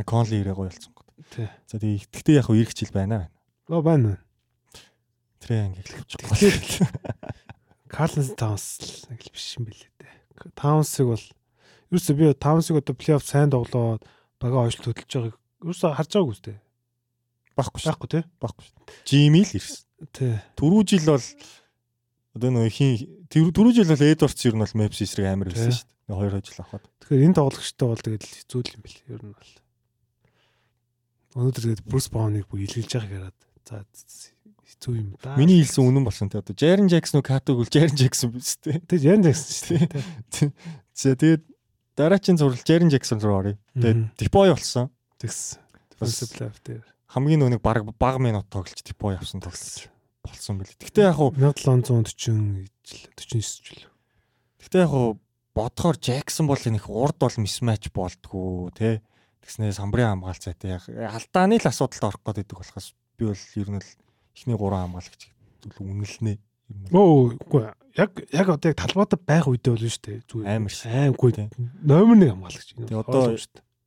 Конли 0.05 0.41
ирээ 0.41 0.55
гоёлцсон 0.55 0.93
гот. 0.93 1.09
Тий. 1.32 1.49
За 1.66 1.80
тэгээд 1.80 2.12
ихтгэхдээ 2.12 2.37
яг 2.37 2.49
ирэх 2.53 2.70
хичээл 2.76 2.93
байна. 2.93 3.30
Оо 3.68 3.80
байна. 3.80 4.20
Трэ 5.41 5.64
анги 5.64 5.80
эхлэвч. 5.80 6.84
Карлс 7.89 8.34
Таунс 8.37 9.09
л 9.09 9.30
биш 9.32 9.57
юм 9.57 9.66
билээ 9.70 9.91
дээ. 9.97 10.53
Таунсыг 10.53 11.07
бол 11.09 11.24
ерөөсөө 11.89 12.14
би 12.18 12.24
Таунсыг 12.37 12.76
одоо 12.76 12.95
плей-офф 12.95 13.24
сайн 13.24 13.49
тоглоод 13.49 14.05
бага 14.37 14.68
ойш 14.68 14.76
хөдөлж 14.76 15.09
байгааг 15.09 15.37
ерөөсөө 15.64 15.97
харж 15.97 16.11
байгаагүй 16.12 16.34
үстэй. 16.37 16.57
Баггүй 17.57 17.80
шүү. 17.80 17.89
Баггүй 17.89 18.09
тий. 18.12 18.22
Баггүй 18.43 18.64
шүү. 18.66 18.76
Жими 19.09 19.41
л 19.47 19.55
ирсэн. 19.57 19.80
Тий. 20.12 20.34
Түрүү 20.61 20.82
жил 20.93 21.07
бол 21.09 21.24
одоо 22.37 22.51
нөгөө 22.53 22.70
хин 22.70 22.93
түрүү 23.32 23.72
жил 23.72 23.89
бол 23.89 24.05
Эдвардс 24.05 24.45
ер 24.45 24.55
нь 24.55 24.62
бол 24.62 24.78
Мэпс 24.78 25.01
эсрэг 25.03 25.26
амар 25.32 25.51
байсан 25.51 25.72
шүү 25.72 25.89
дээ. 25.89 26.16
Хоёр 26.16 26.32
жил 26.45 26.61
авахад. 26.61 26.84
Тэгэхээр 27.03 27.26
энэ 27.26 27.39
тоглогчтой 27.41 27.89
бол 27.89 28.05
тэгэл 28.05 28.28
хэцүү 28.28 28.61
юм 28.76 28.82
бэл 28.84 28.99
ер 29.11 29.22
нь 29.24 29.34
бол. 29.34 29.53
Өнөөдөр 31.37 31.62
тэгээд 31.64 31.82
Брус 31.89 32.07
Бауныг 32.12 32.45
бүх 32.47 32.61
илгэлж 32.61 32.93
байгааг 32.93 33.34
хараад 33.34 33.37
за 33.64 34.30
хэцүү 34.68 34.95
юм 34.95 35.09
да. 35.18 35.34
Миний 35.41 35.64
хэлсэн 35.64 35.82
үнэн 35.82 36.05
болсон 36.05 36.28
те. 36.28 36.45
Одоо 36.45 36.55
Jaren 36.55 36.87
Jackson 36.93 37.18
уу 37.18 37.26
Kato 37.26 37.57
гэл 37.57 37.72
Jaren 37.72 37.97
Jackson 37.97 38.30
биз 38.30 38.61
дээ. 38.62 38.84
Тэгээд 38.84 39.05
Jaren 39.09 39.24
Jackson 39.24 39.53
шүү 39.57 39.78
дээ. 40.30 40.53
За 40.93 41.16
тэгээд 41.16 41.43
дараачийн 41.97 42.39
зураг 42.39 42.62
Jaren 42.62 42.93
Jackson 42.93 43.18
руу 43.18 43.41
оръё. 43.41 43.57
Тэгээд 43.74 44.14
Depoy 44.20 44.53
болсон. 44.53 44.93
Тэгс. 45.18 45.59
Defensive 45.97 46.37
player 46.61 46.84
хамгийн 47.16 47.41
нөгөө 47.41 47.53
нэг 47.57 47.62
баг 47.64 47.80
баг 47.97 48.18
минут 48.20 48.51
тоглож 48.53 48.82
типо 48.82 49.14
явсан 49.14 49.41
тоглож 49.41 49.89
болсон 50.31 50.59
байл. 50.61 50.74
Гэхдээ 50.77 51.07
яг 51.07 51.16
хуу 51.16 51.31
1740 51.35 52.66
49 53.16 53.62
жил. 53.62 53.87
Гэхдээ 54.61 54.83
яг 54.83 54.91
хуу 54.91 55.18
бодохоор 55.57 55.97
Джексон 55.97 56.47
бол 56.47 56.61
нэг 56.61 56.85
урд 56.91 57.16
бол 57.16 57.37
мисмач 57.41 57.89
болдгоо 57.91 58.70
тий. 58.77 59.01
Тэгснээ 59.41 59.72
самбарын 59.72 60.20
хамгаалт 60.20 60.43
зайтай 60.43 60.77
яг 60.77 60.85
алдааны 60.91 61.57
л 61.57 61.70
асуудалд 61.70 62.05
орох 62.12 62.22
гээд 62.27 62.45
байдаг 62.45 62.59
болохоос 62.61 62.93
би 63.16 63.24
бол 63.31 63.45
ер 63.57 63.68
нь 63.72 63.81
л 63.81 63.91
эхний 64.37 64.57
гурван 64.59 64.93
хамгаалагч 64.93 65.22
үнэлнэ. 65.81 66.37
Өө 66.93 67.41
үгүй 67.41 67.62
яг 67.97 68.11
яг 68.35 68.49
одоо 68.53 68.68
яг 68.68 68.77
талбайд 68.77 69.16
байх 69.24 69.47
үедээ 69.49 69.72
бол 69.72 69.87
шүү 69.87 70.05
дээ 70.05 70.18
зүгээр 70.29 70.51
амар 70.51 70.74
аймгүй 70.74 71.31
номер 71.81 72.16
1 72.27 72.35
хамгаалагч. 72.37 72.68
Тэгээ 72.77 73.01
одоо 73.01 73.24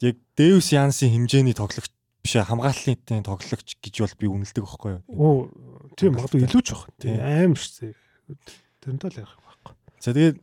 яг 0.01 0.15
Дэвс 0.33 0.69
Янсын 0.73 1.11
хэмжээний 1.13 1.53
тоглогч 1.53 1.91
биш 2.23 2.33
хамгааллын 2.39 3.23
тоглогч 3.23 3.77
гэж 3.83 3.95
бол 3.99 4.15
би 4.17 4.27
үнэлдэг 4.31 4.63
байхгүй 4.63 4.91
юу. 4.95 5.51
Тийм 5.99 6.15
магадгүй 6.15 6.47
илүү 6.47 6.63
ч 6.63 6.69
баг. 6.71 6.87
Тийм 7.03 7.19
аим 7.19 7.53
шүү. 7.59 7.91
Тэрнтэй 8.79 9.09
л 9.11 9.19
яах 9.19 9.35
байхгүй. 9.43 9.73
За 9.99 10.15
тэгээд 10.15 10.37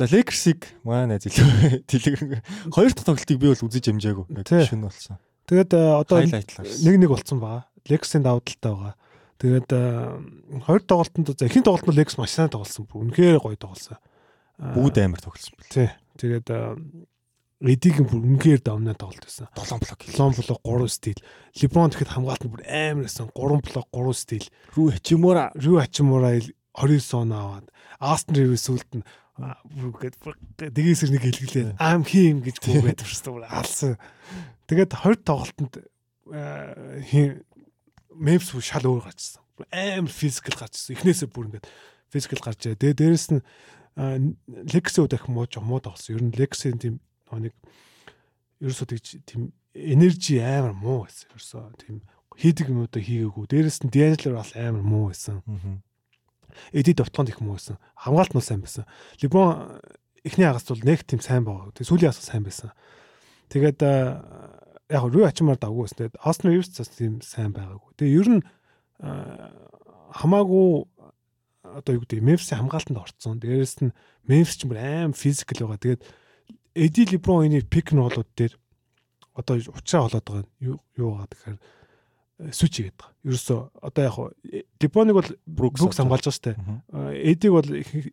за 0.00 0.04
Лекерсиг 0.08 0.60
маа 0.82 1.04
найз 1.04 1.28
илүү 1.28 1.84
тэлэг 1.90 2.40
хоёр 2.72 2.90
дахь 2.96 3.04
тоглолтыг 3.04 3.36
би 3.36 3.52
бол 3.52 3.66
үзэж 3.68 3.92
амжаагүй. 3.92 4.24
Шүн 4.64 4.88
болсон. 4.88 5.20
Тэгээд 5.44 5.70
э, 5.76 5.82
одоо 6.00 6.24
нэг 6.24 6.96
нэг 6.96 7.10
болцсон 7.12 7.42
байгаа. 7.42 7.68
Лекерсийн 7.84 8.24
давуу 8.24 8.40
талтай 8.40 8.72
байгаа. 8.72 8.94
Тэгээд 9.42 9.68
э, 9.74 9.82
хоёр 10.64 10.82
тоглолтод 10.86 11.36
за 11.36 11.46
эхний 11.50 11.66
тоглолтод 11.66 11.98
Лекс 11.98 12.16
маш 12.16 12.30
сайн 12.30 12.48
тоглосон. 12.48 12.86
Үнэхээр 12.88 13.42
гоё 13.42 13.58
тоглосон. 13.58 13.98
Бүгд 14.56 15.02
амар 15.02 15.18
тоглосон. 15.18 15.58
Тий. 15.66 15.90
Тэгээд 16.14 16.46
эдийг 17.70 18.02
бүр 18.02 18.22
үнгээр 18.26 18.60
домноо 18.66 18.96
тоглолт 18.98 19.22
байсан. 19.22 19.46
7 19.54 19.78
блок. 19.78 20.00
7 20.02 20.34
блок 20.42 20.60
3 20.66 20.88
стил. 20.90 21.20
Леброн 21.54 21.90
тэгэхэд 21.94 22.14
хамгаалт 22.14 22.42
нь 22.42 22.52
бүр 22.52 22.64
амар 22.66 23.06
байсан. 23.06 23.30
3 23.30 23.62
блок 23.62 23.86
3 23.94 24.14
стил. 24.18 24.46
Рүү 24.74 24.88
Хачимура, 24.98 25.44
Рүү 25.54 25.78
Хачимура 25.78 26.30
29 26.74 27.14
он 27.14 27.32
аваад 27.32 27.66
Астон 28.00 28.34
Ривс 28.34 28.66
сүлд 28.66 28.90
нь 28.98 29.04
бүргээд 29.38 30.16
дэгээс 30.74 31.06
нэг 31.08 31.22
хэлгэлээ. 31.22 31.76
Ам 31.78 32.02
хийм 32.02 32.42
гэж 32.42 32.56
гүгээд 32.64 33.00
төрсөн. 33.00 33.46
Алсан. 33.46 33.96
Тэгээд 34.66 34.92
20 34.98 35.22
тоглолтод 35.22 35.74
Мемс 38.12 38.52
шал 38.60 38.86
өөр 38.86 39.08
гарчсан. 39.08 39.42
Амар 39.70 40.12
физикал 40.12 40.58
гарчсан. 40.58 40.96
Эхнээсээ 40.96 41.28
бүр 41.32 41.48
ингээд 41.48 41.66
физикал 42.12 42.44
гарч 42.44 42.60
байгаа. 42.66 42.80
Тэгээ 42.80 42.98
дээрэс 43.00 43.28
нь 43.32 43.40
Лекси 44.72 45.00
удах 45.04 45.28
муу 45.28 45.48
жоо 45.48 45.64
муу 45.64 45.80
тоглосон. 45.80 46.16
Ер 46.16 46.22
нь 46.28 46.36
Лекси 46.36 46.72
тийм 46.76 47.00
нэг 47.40 47.54
ерөөсөө 48.60 48.86
тийм 49.24 49.52
энержи 49.74 50.38
амар 50.40 50.76
муу 50.76 51.04
байсан. 51.06 51.28
Ерөөсөө 51.32 51.64
тийм 51.80 52.02
хийдэг 52.36 52.68
юмудаа 52.68 53.02
хийгээгүй. 53.02 53.44
Дээрэс 53.48 53.78
нь 53.84 53.92
Дианжлер 53.92 54.36
бас 54.36 54.52
амар 54.56 54.84
муу 54.84 55.08
байсан. 55.10 55.42
Эдит 56.72 57.00
довтлоонд 57.00 57.32
их 57.32 57.40
муу 57.40 57.56
байсан. 57.56 57.80
Хамгаалт 57.96 58.34
нь 58.36 58.44
сайн 58.44 58.60
байсан. 58.60 58.84
Либон 59.20 59.80
эхний 60.24 60.46
хагас 60.46 60.68
бол 60.68 60.84
нэг 60.84 61.04
тийм 61.04 61.20
сайн 61.20 61.44
байгаа. 61.44 61.72
Тэгээ 61.72 61.88
сүүлийн 61.88 62.12
хагас 62.12 62.28
сайн 62.28 62.44
байсан. 62.44 62.70
Тэгээд 63.48 63.80
яг 64.92 65.04
рүү 65.08 65.24
ачмаар 65.28 65.58
давгүй 65.58 65.88
байсан. 65.88 65.98
Тэгээд 65.98 66.20
Астон 66.20 66.52
Ривс 66.52 66.76
бас 66.76 66.90
тийм 66.92 67.20
сайн 67.24 67.52
байгаагүй. 67.52 67.92
Тэгээ 67.96 68.16
ер 68.20 68.28
нь 68.28 68.42
хамаагүй 70.12 70.68
одоо 71.62 71.92
юу 71.96 72.02
гэдэг 72.04 72.22
Мемфисийн 72.22 72.60
хамгаалтанд 72.60 73.00
орцсон. 73.00 73.40
Дээрээс 73.40 73.80
нь 73.82 73.96
Мемфис 74.28 74.60
ч 74.60 74.68
юм 74.68 74.76
аим 74.76 75.12
физикал 75.16 75.66
байгаа. 75.66 75.80
Тэгээд 75.80 76.02
Эди 76.74 77.04
Леброн 77.04 77.46
энэ 77.46 77.62
пик 77.68 77.92
н 77.92 78.00
болоод 78.00 78.28
дээр 78.36 78.56
одоо 79.34 79.56
уучраа 79.56 80.08
болоод 80.08 80.24
байгаа 80.24 80.48
юу 80.60 80.78
юу 80.96 81.10
байгаа 81.16 81.28
тэгэхээр 81.32 81.58
сүч 82.50 82.72
хийгээд 82.80 82.96
байгаа. 82.98 83.14
Ерөөсөө 83.22 83.60
одоо 83.86 84.02
яг 84.02 84.16
Леброныг 84.82 85.14
бол 85.14 85.30
Брукс 85.46 85.80
хамгаалж 85.84 86.26
байгаа 86.26 86.40
штэ. 86.40 86.52
Эдиг 87.22 87.52
бол 87.52 87.68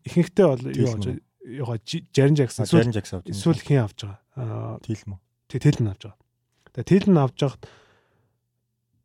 ихэнхдээ 0.06 0.48
бол 0.48 0.64
юу 0.70 0.88
болж 0.92 1.06
байгаа 1.08 1.80
Жарин 2.14 2.36
Жаксон 2.38 2.70
Жарин 2.70 2.94
Жаксон 2.94 3.24
эсвэл 3.26 3.64
хин 3.64 3.82
авч 3.82 4.06
байгаа. 4.06 4.80
Тилм 4.86 5.18
үү? 5.18 5.20
Тэг 5.50 5.60
Тилм 5.66 5.88
авч 5.90 6.04
байгаа. 6.06 6.20
Тэгээ 6.78 6.90
Тилм 6.94 7.18
авч 7.18 7.38
байхад 7.42 7.64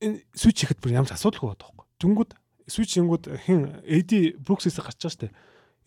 энэ 0.05 0.19
сүч 0.37 0.57
хийхэд 0.61 0.81
бүр 0.85 0.93
ямар 0.99 1.09
ч 1.09 1.17
асуудалгүй 1.17 1.49
байдаг 1.55 1.73
байхгүй. 1.73 1.87
Дүнгүүд 2.03 2.31
сүч 2.69 2.89
хийнгүүд 3.01 3.25
хин 3.49 3.61
Эди 3.89 4.37
Бруксээс 4.37 4.77
гарч 4.77 5.01
байгаа 5.01 5.15
штэ. 5.15 5.33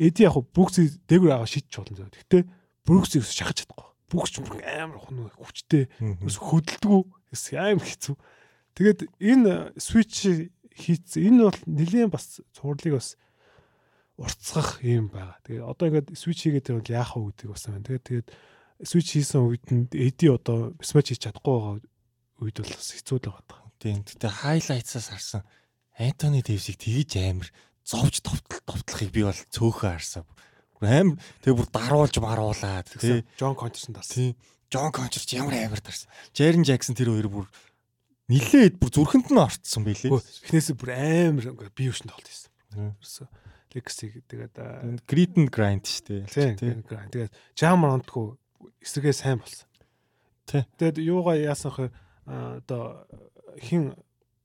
Эди 0.01 0.25
яг 0.25 0.39
Бруксийг 0.49 0.97
дээгүүр 1.05 1.35
аваа 1.37 1.45
шийдчих 1.45 1.85
болно. 1.85 2.09
Гэхдээ 2.87 3.19
Бруксийг 3.19 3.23
шахаж 3.27 3.67
чадахгүй. 3.67 3.87
Брукс 4.07 4.31
ч 4.31 4.39
амар 4.39 4.99
хүн 5.03 5.27
хүчтэй. 5.35 5.91
Хөдөлдөггүй. 5.99 7.03
Амар 7.59 7.83
хэцүү. 7.83 8.15
Тэгээд 8.79 8.99
энэ 9.19 9.75
switch 9.75 10.47
хийцэн 10.71 11.21
энэ 11.27 11.41
бол 11.51 11.59
нэлийн 11.67 12.07
бас 12.07 12.39
цуурлыг 12.55 12.95
бас 12.95 13.19
уртцгах 14.15 14.79
юм 14.87 15.11
байгаа. 15.11 15.35
Тэгээд 15.43 15.67
одоо 15.67 15.85
ингээд 15.91 16.15
switch 16.15 16.47
хийгээд 16.47 16.71
байвал 16.71 16.95
яах 16.95 17.11
вэ 17.19 17.35
гэдэг 17.35 17.49
бас 17.51 17.63
байна. 17.67 17.83
Тэгээд 17.83 18.05
тэгээд 18.07 18.27
switch 18.87 19.09
хийсэн 19.19 19.41
үед 19.43 19.65
нь 19.67 19.91
эди 19.91 20.31
одоо 20.31 20.71
mismatch 20.79 21.11
хийж 21.11 21.21
чадахгүй 21.27 21.55
байгаа 21.59 21.75
үед 22.39 22.55
бол 22.63 22.71
бас 22.71 22.89
хэцүү 22.95 23.17
л 23.19 23.27
байгаа. 23.27 23.67
Тийм. 23.83 24.01
Гэтэ 24.07 24.29
highlights-аас 24.31 25.11
харсан 25.11 25.43
Антони 25.97 26.45
Дэвсийг 26.45 26.77
тгийж 26.77 27.17
амар 27.17 27.49
зовж 27.81 28.21
товтол 28.21 28.61
товтлохыг 28.65 29.09
би 29.09 29.25
бол 29.25 29.41
цөөхөн 29.49 29.97
харсан 29.97 30.23
аим 30.85 31.17
тэгээ 31.41 31.57
бүр 31.57 31.69
даруулж 31.73 32.15
маруулаад 32.21 32.87
тий 32.97 33.25
Джон 33.39 33.55
Кончерс 33.57 33.89
дас. 33.89 34.13
Тий. 34.13 34.37
Джон 34.69 34.91
Кончерс 34.91 35.25
ямар 35.33 35.57
амар 35.57 35.81
дарсан. 35.81 36.11
Джерин 36.35 36.67
Жаксон 36.67 36.93
тэр 36.93 37.09
хоёр 37.15 37.29
бүр 37.31 37.47
нилээд 38.27 38.77
бүр 38.77 38.91
зүрхэнд 38.91 39.31
нь 39.31 39.41
ортсон 39.41 39.87
байлээ. 39.87 40.11
Эхнээсээ 40.11 40.75
бүр 40.75 40.91
амар 40.93 41.45
бие 41.73 41.89
өвчнөд 41.89 42.11
толт 42.11 42.27
хийсэн. 42.27 42.51
Ерөөсө 42.75 43.25
Legacy 43.77 44.23
тэгээд 44.25 44.55
Grit 45.05 45.33
and 45.37 45.51
Grind 45.53 45.85
шүү 45.85 46.25
дээ. 46.31 46.55
Тий. 46.57 46.81
Тэгээд 46.81 47.31
Jam 47.53 47.83
Round-гүй 47.85 48.35
эсрэгээ 48.81 49.13
сайн 49.13 49.39
болсон. 49.39 49.69
Тий. 50.47 50.63
Тэгээд 50.79 50.97
юугаа 51.03 51.37
яасан 51.37 51.71
хэ 51.75 51.85
одоо 52.25 53.05
хин 53.61 53.93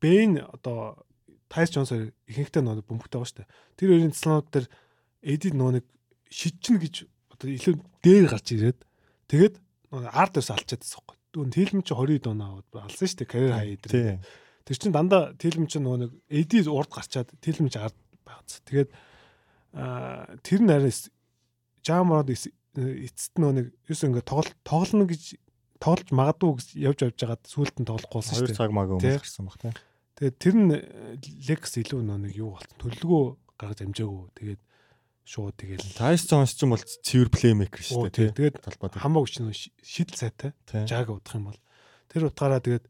Бэйн 0.02 0.42
одоо 0.42 1.06
Тайс 1.48 1.70
Джонс 1.70 1.94
ихэнхдээ 2.26 2.62
нөө 2.62 2.82
бөмбөгтэй 2.82 3.18
байгаа 3.18 3.30
шүү 3.30 3.38
дээ. 3.40 3.52
Тэр 3.78 3.88
хоёрын 3.94 4.14
цэцлүүд 4.16 4.46
дээр 4.50 4.66
Эдид 5.22 5.54
нөө 5.54 5.70
нэг 5.78 5.84
шидчин 6.32 6.80
гэж 6.80 7.04
одоо 7.36 7.48
илүү 7.52 7.74
дээр 8.00 8.26
гарч 8.32 8.46
ирээд 8.56 8.78
тэгээд 9.28 9.54
ард 9.92 10.40
ус 10.40 10.48
алчаад 10.48 10.80
байсан 10.80 11.04
юм. 11.04 11.16
Дүүн 11.32 11.52
Тэлм 11.52 11.80
чи 11.84 11.92
20 11.96 12.24
доноо 12.24 12.64
алсан 12.72 13.08
шүү 13.08 13.20
дээ 13.20 13.28
карьер 13.28 13.52
хай 13.52 13.76
дээр. 13.76 14.20
Тэр 14.64 14.76
чин 14.76 14.92
дандаа 14.92 15.32
Тэлм 15.36 15.68
чи 15.68 15.80
нөгөө 15.80 15.98
нэг 16.08 16.12
эди 16.28 16.64
урд 16.68 16.92
гарчаад 16.92 17.28
Тэлм 17.40 17.68
чи 17.68 17.80
ард 17.80 17.96
байгац. 18.24 18.60
Тэгээд 18.68 18.90
тэр 19.72 20.60
нь 20.64 20.72
арай 20.72 20.92
Жамрод 21.82 22.30
эцэст 22.30 23.36
нөгөө 23.36 23.54
нэг 23.58 23.66
юус 23.88 24.04
ингээ 24.06 24.24
тоглол 24.24 24.52
тоглоно 24.64 25.04
гэж 25.08 25.36
тоглож 25.82 26.10
магадгүй 26.14 26.50
гэж 26.56 26.68
явж 26.78 26.98
явж 27.10 27.16
байгаад 27.20 27.42
сүулт 27.50 27.76
нь 27.82 27.88
тоглохгүй 27.88 28.18
болсон 28.22 28.36
шүү 28.38 28.48
дээ. 28.48 28.54
2 28.54 28.60
цаг 28.62 28.70
маг 28.70 28.88
өмнө 28.94 29.18
гарсан 29.18 29.44
баг 29.50 29.58
тийм. 29.58 29.74
Тэгээд 30.14 30.36
тэр 30.38 30.54
нь 30.56 30.70
Лекс 31.50 31.72
илүү 31.82 32.00
нөгөө 32.06 32.22
нэг 32.22 32.34
юу 32.38 32.54
болт 32.54 32.70
төлөлгөө 32.78 33.24
гаргаж 33.58 33.80
амжаагүй. 33.82 34.24
Тэгээд 34.38 34.60
шууд 35.22 35.54
тэгэл 35.54 35.86
Тайс 35.94 36.26
Джонс 36.26 36.54
ч 36.54 36.66
юм 36.66 36.74
бол 36.74 36.82
цэвэр 36.82 37.30
плеймейкер 37.30 37.82
шүү 37.82 38.10
дээ. 38.10 38.34
Тэгээд 38.34 38.56
талбад 38.62 38.98
хамаагүй 38.98 39.30
ч 39.30 39.70
шидэл 39.82 40.18
сайтай. 40.18 40.50
Жаг 40.66 41.14
удах 41.14 41.38
юм 41.38 41.50
бол 41.50 41.60
тэр 42.10 42.26
утгаараа 42.28 42.58
тэгээд 42.58 42.86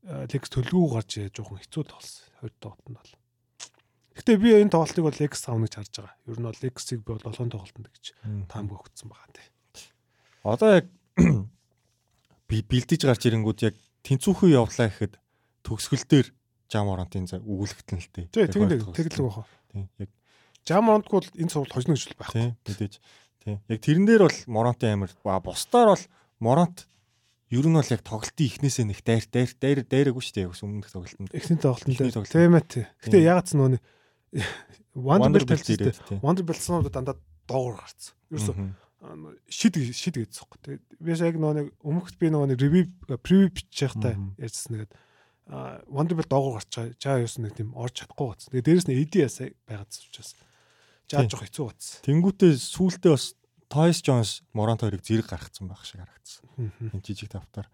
Лекс 0.00 0.48
төлгөө 0.48 0.86
гарч 0.96 1.10
жоохон 1.28 1.60
хэцүү 1.60 1.84
тоглосон. 1.84 2.24
Хоёр 2.40 2.52
тоглолтод 2.56 2.94
бол. 2.96 3.12
Гэтэ 4.16 4.40
би 4.40 4.48
энэ 4.56 4.72
тоглолтыг 4.72 5.04
бол 5.04 5.20
Лекс 5.20 5.44
авна 5.44 5.68
гэж 5.68 5.74
харж 5.76 5.92
байгаа. 6.00 6.16
Ер 6.24 6.38
нь 6.40 6.48
бол 6.48 6.62
Лексийг 6.64 7.00
би 7.04 7.12
бол 7.12 7.28
олон 7.28 7.50
тоглолтод 7.52 7.88
гэж 7.92 8.04
таамаг 8.48 8.80
өгсөн 8.80 9.12
байгаа 9.12 9.32
тий. 9.36 9.48
Одоо 10.40 10.70
яг 10.80 10.86
би 12.48 12.56
бэлдэж 12.64 13.00
гарч 13.04 13.22
ирэнгүүд 13.28 13.60
яг 13.68 13.76
тэнцүүхэн 14.08 14.56
явлаа 14.56 14.88
гэхэд 14.88 15.20
төгсгөл 15.68 16.06
дээр 16.08 16.26
жам 16.72 16.88
оронтын 16.88 17.28
өгүүлэгтэн 17.28 17.98
л. 18.00 18.08
Тий, 18.08 18.24
тэгвэл 18.32 18.88
тэгэлэг 18.96 19.20
баха. 19.20 19.44
Тий, 19.68 19.84
яг 20.00 20.10
Жам 20.68 20.88
Морондгүй 20.88 21.16
бол 21.20 21.30
энэ 21.40 21.52
сургалт 21.52 21.74
хожно 21.74 21.94
гэж 21.96 22.16
байхгүй. 22.16 22.40
Тийм 22.40 22.52
мэдээж. 22.66 22.94
Тийм. 23.44 23.56
Яг 23.68 23.80
тэрэн 23.80 24.06
дээр 24.06 24.22
бол 24.28 24.38
Моронтын 24.46 24.94
амир 24.96 25.12
ба 25.24 25.40
бусдаар 25.40 25.96
бол 25.96 26.04
Моронт 26.40 26.86
ер 27.50 27.66
нь 27.66 27.74
бол 27.74 27.92
яг 27.92 28.02
тоглолтын 28.04 28.46
ихнээсээ 28.46 28.86
нэг 28.86 29.00
дайр 29.02 29.24
дайр 29.32 29.50
дайр 29.56 29.78
дайраагүй 29.82 30.22
шүү 30.22 30.34
дээ. 30.36 30.46
Яг 30.46 30.54
өмнөх 30.60 30.92
тоглолтод. 30.92 31.34
Эхний 31.34 31.58
тоглолтод 31.58 32.28
тийм 32.28 32.54
ээ. 32.54 32.86
Гэтэ 33.00 33.18
яг 33.24 33.48
ч 33.48 33.56
нөө 33.56 33.80
Wonderbolt 34.94 35.66
талцсан. 35.66 36.20
Wonderbolt 36.22 36.62
санууд 36.62 36.92
дандаа 36.92 37.18
доогуур 37.46 37.78
гарцсан. 37.78 38.14
Ерөөсө 38.30 38.54
шид 39.48 39.74
шид 39.96 40.16
гэдсэн 40.20 40.44
юм. 40.44 40.58
Тэгээд 40.60 40.82
би 41.00 41.10
яг 41.16 41.36
нөө 41.40 41.52
нэг 41.56 41.66
өмнөхд 41.80 42.16
би 42.20 42.28
нөө 42.30 42.52
нэг 42.52 42.58
review 42.60 42.84
preview 43.24 43.48
бичих 43.50 43.94
та 43.96 44.14
ярьсан 44.36 44.76
нэгэд 44.76 44.92
Wonderbolt 45.90 46.30
доогуур 46.30 46.60
гарч 46.60 46.70
байгаа. 46.74 46.94
Жаа 47.00 47.18
ерөөс 47.22 47.38
нэг 47.40 47.54
тийм 47.56 47.74
орж 47.74 48.02
чадахгүй 48.02 48.28
гацсан. 48.28 48.50
Тэгээд 48.54 48.66
дээрэс 48.68 48.86
нь 48.86 48.98
AD-аас 48.98 49.36
байгаад 49.66 49.90
учраас 49.90 50.30
Жаа 51.10 51.26
жоох 51.26 51.42
хэцүү 51.42 51.66
батсан. 51.66 52.02
Тэнгүүтээ 52.06 52.52
сүултээ 52.54 53.10
бас 53.10 53.34
Toys 53.66 53.98
Jones 53.98 54.46
Моронто 54.54 54.86
хоёрыг 54.86 55.02
зэрэг 55.02 55.26
гаргацсан 55.26 55.66
байх 55.66 55.82
шиг 55.82 56.06
харагдсан. 56.06 56.70
Энэ 56.94 57.02
жижиг 57.02 57.34
тавтаар. 57.34 57.66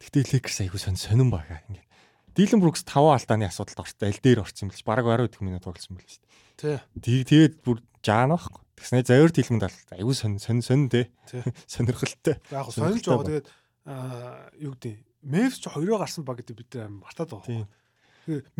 Гэхдээ 0.00 0.36
Lakers 0.36 0.60
айгуу 0.60 0.76
сонь 0.76 1.00
сонирн 1.00 1.32
байгаа 1.32 1.64
ингээд. 1.64 1.88
Дилэн 2.36 2.60
Брукс 2.60 2.84
5 2.84 3.16
алдааны 3.16 3.48
асуудалд 3.48 3.80
орсон. 3.80 4.04
Аль 4.04 4.20
дээр 4.20 4.44
орсон 4.44 4.68
бэл 4.68 4.76
чи 4.76 4.84
бараг 4.84 5.08
20 5.08 5.32
дэх 5.32 5.40
минут 5.40 5.64
тоглосон 5.64 5.96
байл 5.96 6.04
шүү 6.04 6.24
дээ. 6.60 6.80
Тий. 7.00 7.24
Тэгээд 7.24 7.54
бүр 7.64 7.80
жаана 8.04 8.36
байхгүй. 8.36 8.60
Тэгснэ 8.76 9.08
завир 9.08 9.32
тэлмэнд 9.32 9.64
алт 9.64 9.88
айгуу 9.96 10.12
сонь 10.12 10.36
сонь 10.36 10.60
сонь 10.60 10.92
дээ. 10.92 11.08
Сонирхолтой. 11.72 12.36
Яг 12.52 12.68
сонирж 12.68 13.08
байгаа. 13.08 13.28
Тэгээд 13.32 13.48
аа 13.88 14.52
юу 14.60 14.76
гэдэг 14.76 15.00
Мемфис 15.24 15.64
ч 15.64 15.72
хоёроо 15.72 15.96
гарсан 16.04 16.28
баг 16.28 16.44
гэдэг 16.44 16.56
бид 16.60 16.70
нар 16.76 16.92
мартаад 16.92 17.32
байгаа. 17.32 17.64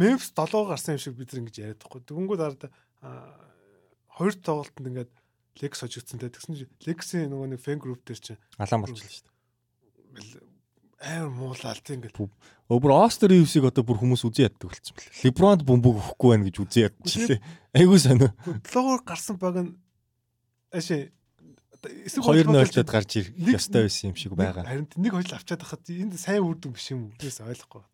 Мемфис 0.01 0.33
7 0.33 0.65
гарсан 0.65 0.97
юм 0.97 1.01
шиг 1.05 1.21
бид 1.21 1.37
ингэж 1.37 1.57
яриад 1.61 1.81
байхгүй. 1.85 2.01
Дүнгүүд 2.01 2.41
ард 2.41 2.73
хоёр 4.17 4.35
тоглолтод 4.41 4.89
ингээд 4.89 5.13
Лекс 5.61 5.81
хожигдсан 5.81 6.21
те 6.21 6.29
тэгсэн 6.29 6.57
чинь 6.57 6.73
Лексийн 6.85 7.29
нөгөө 7.33 7.57
нэг 7.57 7.61
фэн 7.61 7.81
групп 7.81 8.05
дээр 8.05 8.21
чинь 8.21 8.41
алаан 8.57 8.85
болчихлоо 8.85 9.13
шүү 9.13 9.25
дээ. 9.29 10.57
Амар 10.97 11.33
муулаад 11.33 11.81
тийм 11.85 12.01
ингээд. 12.05 12.17
Өөр 12.69 12.93
Остер 12.97 13.33
Ривсийг 13.33 13.69
одоо 13.69 13.85
бүр 13.85 14.01
хүмүүс 14.01 14.25
үзэн 14.25 14.49
яддаг 14.49 14.69
болчихсон 14.69 14.97
бэл. 14.97 15.21
Лебронд 15.29 15.63
бөмбөг 15.65 15.97
өгөхгүй 16.01 16.29
байна 16.33 16.49
гэж 16.49 16.57
үзэн 16.61 16.85
ядчихлээ. 16.89 17.41
Айгуу 17.77 18.01
сонио. 18.01 18.33
Логоор 18.73 19.03
гарсан 19.05 19.37
баг 19.37 19.57
нь 19.61 19.77
аши 20.73 21.13
эсвэл 22.05 22.25
хоёр 22.25 22.49
нойлтод 22.49 22.89
гарч 22.89 23.11
ирэх 23.21 23.33
ёстой 23.37 23.87
байсан 23.87 24.13
юм 24.13 24.17
шиг 24.17 24.33
байгаа. 24.33 24.65
Харин 24.65 24.89
нэг 24.97 25.13
хоёул 25.13 25.37
авчаад 25.37 25.63
хахад 25.63 25.85
энд 25.89 26.17
сайн 26.17 26.43
үрдэн 26.43 26.73
биш 26.73 26.91
юм 26.93 27.13
уу? 27.13 27.17
Тэрс 27.21 27.45
ойлгохгүй. 27.45 27.85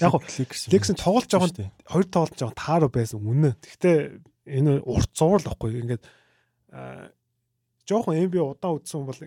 Яг 0.00 0.10
гоо 0.14 0.22
Лекс 0.22 0.90
нь 0.90 0.98
тоглож 0.98 1.30
байгаа 1.30 1.70
хоёр 1.90 2.06
тоглож 2.06 2.38
байгаа 2.38 2.56
тааруу 2.56 2.90
байсан 2.90 3.20
үнэ. 3.22 3.54
Гэхдээ 3.60 3.98
энэ 4.46 4.80
урт 4.86 5.10
зурвал 5.12 5.46
واخгүй 5.46 5.82
ингээд 5.82 6.04
жоохон 7.86 8.18
NBA 8.18 8.42
удаан 8.42 8.78
үдсэн 8.82 9.06
бол 9.06 9.20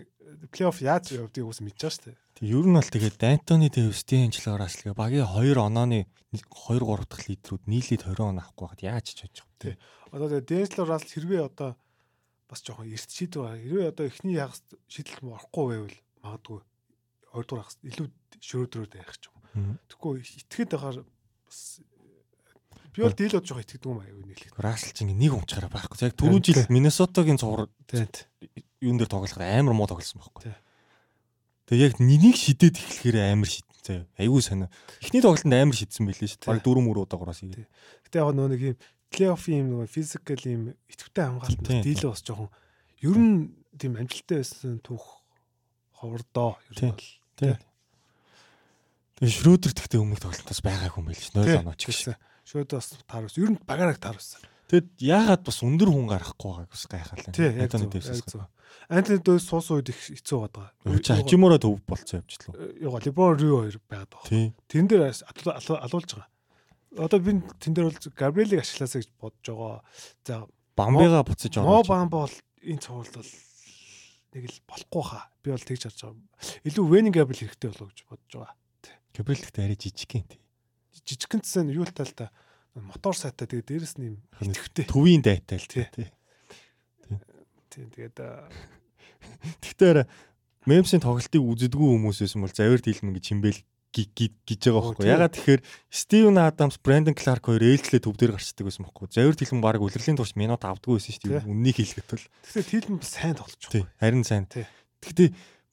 плей-офф 0.52 0.80
яаж 0.84 1.16
явдгийг 1.16 1.48
ус 1.48 1.60
мэдж 1.64 1.80
байгаа 1.80 1.94
шүү 1.96 2.04
дээ. 2.12 2.18
Тэг 2.36 2.46
ер 2.52 2.66
нь 2.68 2.76
бол 2.76 2.90
тэгээд 2.92 3.20
Антони 3.24 3.68
Дэвистийн 3.72 4.28
анжилгаар 4.28 4.68
ачлага 4.68 4.96
багийн 5.00 5.26
2 5.26 5.56
онооны 5.56 6.06
2 6.30 6.44
3 6.78 7.08
дахь 7.08 7.26
лидерүүд 7.26 7.64
нийлээд 7.66 8.02
20 8.04 8.20
он 8.20 8.38
авахгүй 8.38 8.64
байхад 8.68 8.84
яаж 8.84 9.06
ч 9.16 9.24
хожих 9.24 9.46
вэ? 9.64 9.80
Одоо 10.12 10.28
тэгээд 10.28 10.48
Дензел 10.48 10.86
Расл 10.86 11.08
хэрвээ 11.08 11.42
одоо 11.48 11.70
бас 12.46 12.60
жоохон 12.62 12.90
эрт 12.90 13.10
шийдвэр 13.10 13.58
хэрвээ 13.64 13.90
одоо 13.90 14.04
эхний 14.06 14.36
хагас 14.38 14.62
шийдэл 14.86 15.24
морхгүй 15.24 15.64
байвал 15.70 15.98
магадгүй 16.22 16.60
2 17.32 17.46
дугаар 17.48 17.64
хагас 17.64 17.78
илүү 17.80 18.08
шөрөөдрөөд 18.44 18.92
ярих 18.98 19.18
ч 19.18 19.24
юм. 19.30 19.78
Тэгэхгүй 19.88 20.12
итгэхэд 20.20 20.70
байхаар 20.74 20.98
бас 21.48 21.58
Би 22.94 23.02
бол 23.02 23.14
дийлод 23.14 23.46
жоохон 23.46 23.62
итгэдэг 23.62 23.86
юм 23.86 24.00
аа 24.02 24.10
юу 24.10 24.22
нийлэх. 24.26 24.54
Рассел 24.58 24.94
чинь 24.94 25.14
нэг 25.14 25.34
унчаараа 25.34 25.70
байхгүй. 25.70 26.10
Яг 26.10 26.14
түрүү 26.18 26.40
жил 26.42 26.66
Миннесотагийн 26.70 27.38
цувар 27.38 27.70
юун 28.82 28.98
дээр 28.98 29.10
тоглоход 29.10 29.46
амар 29.46 29.74
муу 29.74 29.86
тоглосон 29.86 30.18
байхгүй. 30.18 30.54
Тэгээ 31.70 31.86
яг 31.86 31.96
нэнийг 32.02 32.34
шидээд 32.34 32.82
эхлэхээр 32.82 33.30
амар 33.30 33.46
шидсэн. 33.46 34.10
Айгүй 34.18 34.42
сонио. 34.42 34.68
Эхний 34.98 35.22
тоглолтод 35.22 35.54
амар 35.54 35.76
шидсэн 35.78 36.02
байлээ 36.08 36.30
шүү. 36.34 36.50
Бараг 36.50 36.66
дөрөв 36.66 36.82
мөр 36.82 37.06
удаагаараас 37.06 37.46
игээ. 37.46 37.70
Гэтэ 38.10 38.18
яг 38.18 38.34
нөгөө 38.34 38.50
нэг 38.50 38.62
юм 38.74 38.76
плей-офф 39.14 39.44
юм 39.54 39.66
нөгөө 39.70 39.86
физикал 39.86 40.44
юм 40.50 40.62
идэвхтэй 40.90 41.24
хамгаалалт 41.30 41.62
дийлээ 41.62 42.10
бас 42.10 42.22
жоохон 42.26 42.50
ер 43.06 43.18
нь 43.18 43.54
тийм 43.78 43.94
амжилттай 43.98 44.42
байсан 44.42 44.82
түүх 44.82 45.06
ховордоо 45.98 46.58
ер 46.74 46.78
нь 46.78 46.90
бол. 46.90 47.10
Тэгээ 47.38 47.58
Шрёдер 49.20 49.76
тэгтээ 49.76 50.00
өмнөх 50.00 50.24
тоглолтоос 50.24 50.64
байгаагүй 50.64 51.00
юм 51.04 51.08
байл 51.12 51.20
ш. 51.20 51.28
0 51.36 51.60
оноо 51.60 51.76
ч 51.76 51.92
гэсэн 51.92 52.16
шөөдөө 52.50 52.78
бас 52.82 52.88
таарвс. 53.06 53.38
Ер 53.38 53.54
нь 53.54 53.60
багаараа 53.62 53.94
таарвсан. 53.94 54.42
Тэгэд 54.70 55.02
яагаад 55.02 55.42
бас 55.46 55.58
өндөр 55.66 55.90
хүн 55.90 56.06
гарахгүй 56.10 56.50
байгааг 56.50 56.70
бас 56.70 56.84
гайхалаа. 56.90 57.30
Антони 57.30 57.86
Дэвис. 57.90 58.22
Антони 58.90 59.18
Дэвис 59.22 59.46
суус 59.46 59.70
үед 59.70 59.90
их 59.90 59.98
хэцүү 59.98 60.38
байгаа. 60.50 60.70
Чи 61.02 61.14
хажимаараа 61.14 61.58
төв 61.62 61.78
болцсон 61.86 62.22
явж 62.22 62.38
лөө. 62.46 62.54
Яга 62.78 62.98
Леброн 63.02 63.38
Рю 63.38 63.66
хоёр 63.66 63.78
байгаад 63.90 64.10
байгаа. 64.14 64.54
Тэн 64.70 64.86
дээр 64.86 65.10
алуулж 65.10 66.10
байгаа. 66.14 66.30
Одоо 66.98 67.18
би 67.18 67.38
тэн 67.58 67.74
дээр 67.74 67.90
бол 67.90 67.98
Габриэлийг 68.14 68.62
ашигласаа 68.62 69.02
гэж 69.02 69.10
бодож 69.18 69.46
байгаа. 69.46 69.82
За 70.26 70.46
Бамбига 70.78 71.22
буцаж 71.26 71.54
орно. 71.58 71.70
Мо 71.70 71.82
Бамба 71.86 72.26
бол 72.26 72.36
энэ 72.62 72.82
цувралд 72.82 73.14
бол 73.14 73.30
нэг 74.34 74.44
л 74.50 74.58
болохгүй 74.70 75.02
хаа. 75.02 75.30
Би 75.42 75.50
бол 75.50 75.66
тэгж 75.66 75.82
харж 75.86 75.98
байгаа. 76.02 76.22
Илүү 76.66 76.84
Венинг 76.86 77.14
Габриэл 77.18 77.46
хэрэгтэй 77.46 77.70
болов 77.74 77.90
гэж 77.90 78.06
бодож 78.06 78.32
байгаа. 78.38 78.54
Габриэл 79.18 79.42
ихтэй 79.46 79.66
арай 79.66 79.78
жижиг 79.78 80.14
юм 80.14 80.26
тий 80.30 80.38
жижигхэн 81.06 81.42
цэсэн 81.42 81.70
юу 81.74 81.86
л 81.86 81.92
тал 81.94 82.10
та 82.12 82.30
мотор 82.74 83.16
сайтай 83.16 83.46
тэгээ 83.50 83.66
дээрэс 83.66 83.94
нь 83.98 84.14
юм 84.14 84.16
идэвхтэй 84.38 84.86
төвийн 84.86 85.22
дайтай 85.22 85.58
л 85.58 85.66
тий. 85.66 85.86
Тий 87.70 87.84
тэгээд 87.90 88.18
тэгтээ 89.62 90.06
мемсийн 90.66 91.02
тоглолтыг 91.02 91.42
үздэг 91.42 91.80
хүмүүс 91.80 92.22
байсан 92.22 92.40
бол 92.44 92.54
завир 92.54 92.80
дийлмэн 92.82 93.16
гэж 93.16 93.26
химбэл 93.26 93.60
гэж 93.90 94.62
байгаа 94.70 94.94
байхгүй. 94.94 95.06
Ягаад 95.06 95.34
тэгэхээр 95.34 95.62
Стивен 95.90 96.38
Адамс, 96.38 96.78
Брэндон 96.78 97.18
Кларк 97.18 97.42
хоёр 97.50 97.64
ээлжлээ 97.64 98.06
төв 98.06 98.14
дээр 98.14 98.38
гарчдаг 98.38 98.64
байсан 98.70 98.86
байхгүй. 98.86 99.10
Завир 99.10 99.34
дийлмэн 99.34 99.64
баг 99.64 99.82
үлрэлийн 99.82 100.14
турш 100.14 100.38
минут 100.38 100.62
авдаггүй 100.62 101.02
байсан 101.02 101.14
шүү 101.18 101.42
дээ. 101.42 101.50
Үннийг 101.50 101.76
хэлэхэд 101.82 102.06
бол. 102.06 102.26
Тэгэхээр 102.46 102.70
дийлмэн 102.70 103.02
сайн 103.02 103.34
тоглож 103.34 103.62
байгаа. 103.66 103.90
Харин 103.98 104.22
сайн. 104.22 104.46
Тэгтээ 104.46 105.28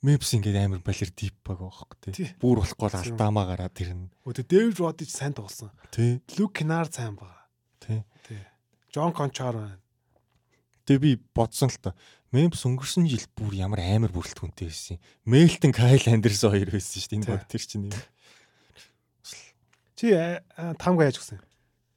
Мемс 0.05 0.29
ингээд 0.37 0.57
амар 0.61 0.81
балер 0.85 1.09
дип 1.09 1.33
баг 1.41 1.57
байхгүй 1.57 2.13
тий. 2.13 2.29
Бүүр 2.37 2.61
болохгүй 2.61 2.89
л 2.89 2.97
алдаамаа 3.01 3.45
гараад 3.49 3.81
ирнэ. 3.81 4.13
Өө 4.29 4.33
тий 4.37 4.45
Дэвид 4.45 4.77
Родич 4.77 5.09
сайн 5.09 5.33
тоглосон. 5.33 5.73
Тий. 5.89 6.21
Люк 6.37 6.53
Кинар 6.53 6.85
сайн 6.93 7.17
байгаа. 7.17 7.49
Тий. 7.81 8.03
Тий. 8.29 8.41
Джон 8.93 9.09
Кончар 9.17 9.57
байна. 9.57 9.81
Тэгээ 10.85 11.01
би 11.01 11.11
бодсон 11.33 11.73
л 11.73 11.81
та. 11.81 11.97
Мемс 12.29 12.61
өнгөрсөн 12.61 13.09
жил 13.09 13.25
бүр 13.33 13.57
ямар 13.57 13.81
амар 13.81 14.13
бүрэлдэхүүнтэй 14.13 14.69
байсан 14.69 14.99
юм. 14.99 15.03
Мейлтон 15.25 15.73
Кайл 15.73 16.05
Андерсон 16.13 16.53
хоёр 16.53 16.69
байсан 16.69 17.01
шүү 17.01 17.09
дээ. 17.09 17.17
Энэ 17.17 17.29
баг 17.33 17.47
тэр 17.49 17.63
чинь 17.65 17.89
юм. 17.89 17.97
Чи 19.97 20.13
тамга 20.77 21.09
яаж 21.09 21.17
гсэн? 21.17 21.41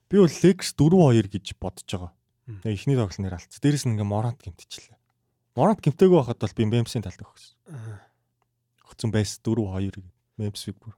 Би 0.09 0.17
бол 0.17 0.33
Лекс 0.33 0.73
4-2 0.73 1.29
гэж 1.29 1.47
бодож 1.61 1.85
байгаа. 1.85 2.13
Эхний 2.65 2.97
тоглолт 2.97 3.21
нэр 3.21 3.37
алдсан. 3.37 3.61
Дээрэс 3.61 3.85
нь 3.85 3.95
ингээ 3.95 4.09
Морант 4.09 4.41
гэмтчихлээ. 4.41 4.97
Моронт 5.55 5.85
гимтэйг 5.85 6.11
байхад 6.11 6.41
бол 6.41 6.57
би 6.57 6.65
Мемсийн 6.65 7.05
талд 7.05 7.21
өгсөн. 7.21 7.60
Өгсөн 8.87 9.15
байс 9.15 9.39
4 9.41 9.63
2 9.63 10.03
Мемсийг 10.41 10.77
бүр. 10.81 10.97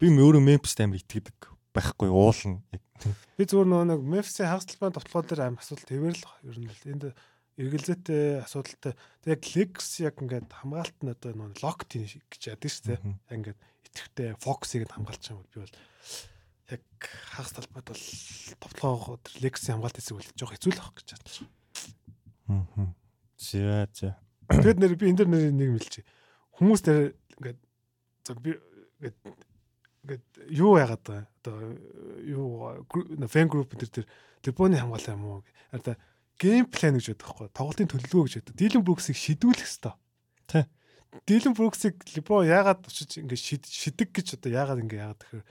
Би 0.00 0.10
өөрөө 0.10 0.42
Мемпст 0.42 0.80
амар 0.82 0.98
итгэдэг 0.98 1.52
байхгүй 1.74 2.10
уулна. 2.10 2.60
Би 3.38 3.46
зүгээр 3.46 3.68
нөгөө 3.70 3.86
нэг 3.92 4.00
Мемфисийн 4.02 4.50
хагас 4.50 4.66
талбайн 4.66 4.96
товтлогоо 4.96 5.22
дээр 5.28 5.42
амар 5.46 5.62
асуудал 5.62 5.86
тэвэр 5.86 6.16
л 6.18 6.24
ер 6.50 6.58
нь 6.58 6.66
л 6.66 6.90
энд 6.90 7.04
эргэлзээтэй 7.58 8.42
асуудалтай. 8.42 8.94
Тэг 9.22 9.42
Lex 9.54 10.02
яг 10.02 10.18
ингээд 10.18 10.50
хамгаалт 10.50 10.98
нь 11.02 11.12
одоо 11.14 11.30
нөгөө 11.34 11.62
лок 11.62 11.86
тийм 11.86 12.06
гэж 12.06 12.42
яддаг 12.54 12.70
шүү 12.70 12.86
дээ. 12.98 13.00
Ингээд 13.34 13.58
итгэвтэй 13.90 14.28
фокусыг 14.42 14.90
хамгаалж 14.90 15.22
байгаа 15.26 15.38
юм 15.38 15.46
би 15.50 15.58
бол 15.62 15.76
яг 16.70 16.82
хагас 17.34 17.52
талбайд 17.54 17.86
бол 17.90 18.04
товтлогоо 18.62 19.16
Lex-ийн 19.42 19.78
хамгаалт 19.78 19.98
хэсэг 19.98 20.14
бол 20.18 20.30
жоох 20.38 20.52
хэцүү 20.54 20.72
л 20.74 20.82
авах 20.82 20.96
гэж 20.98 21.08
байна. 21.14 21.26
Аа. 22.48 22.94
За 23.38 23.86
за. 23.94 24.08
Тэгэд 24.48 24.78
нэр 24.80 24.94
би 24.96 25.08
энэ 25.12 25.18
дэр 25.24 25.28
нэр 25.28 25.52
нэг 25.52 25.70
мэлчээ. 25.76 26.04
Хүмүүс 26.56 26.80
нэр 26.88 27.12
ингээд 27.36 27.58
за 28.24 28.32
би 28.40 28.56
ингээд 29.00 29.16
ингээд 30.04 30.24
юу 30.56 30.80
яагаад 30.80 31.02
байгаа. 31.04 31.26
Одоо 31.44 31.56
юу 32.24 32.48
фэн 33.28 33.48
групп 33.48 33.76
дээр 33.76 33.92
тэр 33.92 34.06
Лебоны 34.44 34.80
хамгаалаа 34.80 35.14
юм 35.14 35.24
уу? 35.28 35.44
Одоо 35.70 35.94
гейм 36.40 36.66
план 36.66 36.96
гэж 36.96 37.12
байдаг 37.12 37.28
хгүй. 37.28 37.48
Тоглолтын 37.52 37.90
төлөвлөгөө 37.92 38.24
гэж 38.24 38.34
байдаг. 38.40 38.56
Дилэн 38.56 38.84
Бруксыг 38.86 39.16
шидүүлэх 39.18 39.68
хэвээр. 39.68 39.98
Тий. 40.48 40.64
Дилэн 41.26 41.52
Бруксыг 41.52 42.00
Лебо 42.14 42.46
яагаад 42.46 42.86
очиж 42.86 43.20
ингээд 43.20 43.68
шидэг 43.68 44.08
гэж 44.14 44.38
одоо 44.38 44.50
яагаад 44.54 44.80
ингээд 44.86 45.02
яагаад 45.02 45.20
тэгэхээр 45.26 45.46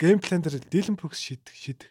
гейм 0.00 0.18
план 0.22 0.40
дээр 0.40 0.62
Дилэн 0.70 0.96
Брукс 0.96 1.20
шидэх 1.20 1.52
шидэх. 1.52 1.90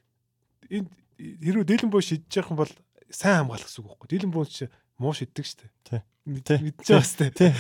Энд 0.71 0.89
хэрвээ 1.21 1.69
Дилэн 1.69 1.91
Боо 1.91 2.01
шидэж 2.01 2.31
явах 2.33 2.51
юм 2.51 2.59
бол 2.63 2.73
сайн 3.11 3.45
хамгаалах 3.45 3.67
гэсэн 3.67 3.81
үг 3.83 3.89
байхгүй. 3.93 4.09
Дилэн 4.09 4.31
чи 4.49 4.65
муу 4.99 5.13
шиддэг 5.13 5.45
штэ. 5.45 5.69
Тий. 5.85 6.01
Байгаа 6.25 7.01
штэ. 7.01 7.31
Тий. 7.33 7.51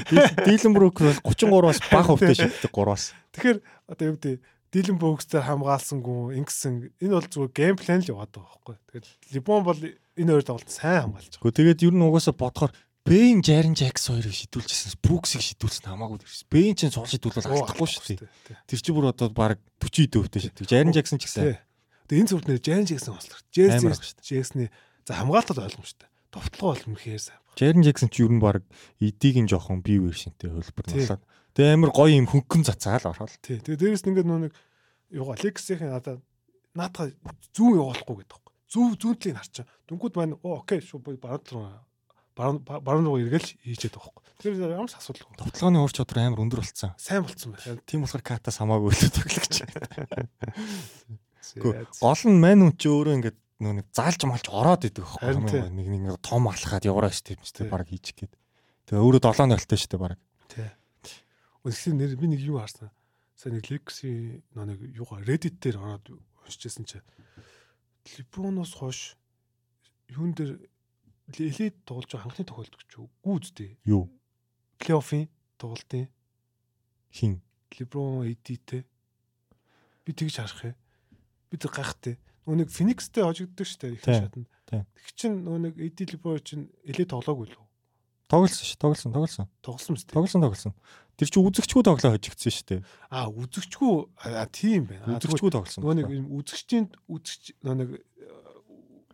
Диленбрук 0.45 1.01
бол 1.01 1.19
33-аас 1.25 1.79
бага 1.89 2.13
хувьтай 2.13 2.35
шиддэг 2.41 2.71
3-аас. 2.71 3.13
Тэгэхээр 3.33 3.59
одоо 3.89 4.05
юу 4.05 4.15
гэдэг 4.17 4.41
Диленбруксээр 4.71 5.43
хамгаалсангүй 5.51 6.39
ингэсэн 6.39 6.95
энэ 7.03 7.15
бол 7.17 7.27
зүгээр 7.27 7.51
гейм 7.51 7.75
план 7.75 7.99
л 7.99 8.11
яваад 8.15 8.31
байгаа 8.31 8.55
байхгүй. 8.55 8.75
Тэгээд 8.87 9.05
Либон 9.35 9.67
бол 9.67 9.75
энэ 9.75 10.31
хоёр 10.31 10.45
тоглолт 10.47 10.71
сайн 10.71 11.11
хамгаалж 11.11 11.33
байгаа. 11.43 11.57
Тэгээд 11.59 11.83
ер 11.83 11.95
нь 11.97 12.05
угаасаа 12.07 12.35
бодохоор 12.39 12.71
Бэйн 13.01 13.41
Жарин 13.41 13.75
Жакс 13.75 14.07
хоёрыг 14.07 14.31
шидүүлжсэн 14.31 15.01
Бруксыг 15.01 15.41
шидүүлсэн 15.41 15.91
хамаагүй 15.91 16.21
дэрс. 16.21 16.45
Бэйн 16.47 16.77
чинь 16.77 16.93
цул 16.93 17.09
шидүүлвэл 17.09 17.49
алдахгүй 17.49 17.89
шүү 17.89 18.21
дээ. 18.21 18.61
Тэр 18.69 18.79
чинь 18.79 18.95
бүр 18.95 19.09
одоо 19.09 19.33
баг 19.33 19.57
40 19.81 20.07
дэвтэй 20.07 20.41
шиддэг. 20.47 20.69
Жарин 20.69 20.93
Жаксон 20.93 21.17
ч 21.17 21.25
гэсэн. 21.25 21.57
Тэгээд 22.05 22.21
энэ 22.21 22.29
зүртнэр 22.29 22.61
Жарин 22.61 22.85
Жаксон 22.85 23.17
хослох. 23.17 23.41
Джерси 23.49 23.89
Жаксны 24.21 24.69
за 25.03 25.17
хамгаалалт 25.17 25.57
ойлгомжтой 25.65 26.10
товтлогоо 26.31 26.73
бол 26.73 26.87
үнэхээр 26.95 27.21
сайн. 27.21 27.39
Jaren 27.59 27.83
Jackson 27.83 28.09
ч 28.09 28.23
юу 28.23 28.31
н 28.31 28.39
баг 28.39 28.63
эдийг 29.03 29.37
нь 29.43 29.51
жоохон 29.51 29.83
бие 29.83 29.99
вершнтэй 29.99 30.49
хөлбөр 30.49 30.87
болоод. 30.87 31.23
Тэгээ 31.51 31.75
амар 31.75 31.91
гоё 31.91 32.15
юм 32.15 32.27
хөнгөн 32.31 32.63
цацаал 32.63 33.11
ороод. 33.11 33.35
Тий. 33.43 33.59
Тэгээ 33.59 33.79
дээрэс 33.79 34.03
нь 34.07 34.15
ингээд 34.15 34.27
нэг 34.31 34.55
юугаа 35.11 35.35
Lexi-ийн 35.35 35.91
надад 35.91 36.23
наатаа 36.71 37.11
зүүн 37.51 37.75
явуулахгүй 37.75 38.15
гэдэг 38.23 38.31
байхгүй. 38.31 38.53
Зүү 38.71 38.85
зүүнтлийг 38.95 39.35
харчаа. 39.35 39.67
Дүнгууд 39.91 40.15
маань 40.15 40.39
оо 40.47 40.63
окей 40.63 40.79
шүү 40.79 41.03
баруун 41.03 41.43
руу 41.51 41.67
баруун 42.35 43.05
руу 43.05 43.19
эргэл 43.19 43.43
хийчихэд 43.67 43.99
байхгүй. 43.99 44.23
Тэгэхээр 44.39 44.75
ямар 44.79 44.87
ч 44.87 44.95
асуудалгүй. 44.95 45.35
Товтлооны 45.35 45.83
ур 45.83 45.91
чадвар 45.91 46.31
амар 46.31 46.41
өндөр 46.47 46.63
болцсон. 46.63 46.95
Сайн 46.95 47.27
болцсон 47.27 47.51
байна. 47.51 47.83
Тийм 47.83 48.07
болохоор 48.07 48.23
катас 48.23 48.57
хамаагүй 48.57 48.95
л 48.95 49.11
тоглогч. 49.11 49.55
Гол 51.99 52.23
нь 52.31 52.39
мань 52.39 52.63
үн 52.63 52.73
чи 52.79 52.87
өөрөө 52.87 53.15
ингээд 53.19 53.37
нөгөө 53.61 53.77
нэг 53.77 53.87
заалж 53.93 54.25
малж 54.25 54.47
ороод 54.49 54.89
идэг 54.89 55.05
байхгүй 55.05 55.69
нэг 55.69 55.87
нэг 55.93 56.17
том 56.25 56.49
алхаад 56.49 56.81
яваараа 56.81 57.13
штеп 57.13 57.45
штеп 57.45 57.69
баг 57.69 57.85
хийчих 57.85 58.17
гээд. 58.17 58.33
Тэгээ 58.89 59.05
өөрөө 59.05 59.21
7 59.21 59.53
нөлттэй 59.53 59.77
штеп 59.77 60.01
баг. 60.01 60.17
Тий. 60.49 60.65
Үсгийн 61.61 62.01
нэр 62.01 62.17
би 62.17 62.25
нэг 62.33 62.41
юу 62.41 62.57
харсан. 62.57 62.89
Сайн 63.37 63.61
нэг 63.61 63.69
Legacy 63.69 64.41
нэг 64.57 64.81
юугаа 64.97 65.21
Reddit 65.21 65.61
дээр 65.61 65.77
ороод 65.77 66.09
уншижсэн 66.49 66.89
чи 66.89 66.97
Либроноос 68.17 68.73
хойш 68.73 69.13
юун 70.09 70.33
дээр 70.33 70.57
тоглож 71.85 72.09
байгаа 72.09 72.33
анхны 72.33 72.45
тохиолдол 72.49 72.85
ч 72.89 72.97
үгүй 72.97 73.33
үстэй. 73.37 73.69
Юу? 73.85 74.09
Плей-оффын 74.81 75.29
тоглолтын 75.61 76.09
хин 77.13 77.45
Либрон 77.77 78.25
эдитэй 78.25 78.89
би 80.05 80.11
тэгж 80.17 80.41
харах 80.41 80.73
юм. 80.73 80.75
Би 81.53 81.61
тэр 81.61 81.71
гайхтай 81.71 82.17
Нүг 82.47 82.69
Phoenix-тэй 82.73 83.23
хожигддог 83.23 83.67
шүү 83.67 83.79
дээ 83.81 83.93
их 83.95 84.01
шатанд. 84.01 84.47
Тэг 84.65 85.13
чин 85.13 85.43
нүг 85.45 85.77
Libor 85.77 86.41
чин 86.41 86.69
эле 86.83 87.05
тоглоогүй 87.05 87.51
л 87.51 87.57
үү? 87.59 87.67
Тоглосон 88.31 88.63
ш, 88.63 88.79
тоглосон, 88.79 89.11
тоглосон. 89.11 89.47
Тоглосон 89.59 89.91
мэт. 89.93 90.07
Тоглосон, 90.07 90.41
тоглосон. 90.41 90.73
Тэр 91.19 91.27
чи 91.27 91.37
үзэгчгүй 91.37 91.83
тоглоо 91.83 92.15
хожигдсон 92.15 92.53
шүү 92.55 92.67
дээ. 92.71 92.81
Аа, 93.11 93.27
үзэгчгүй 93.27 93.93
аа 94.23 94.47
тийм 94.47 94.87
байна. 94.87 95.19
Үзэгчгүй 95.19 95.51
тоглосон. 95.51 95.83
Нүг 95.83 96.07
үзэгчийн 96.39 96.87
үзэгч 97.11 97.59
нүг 97.59 97.99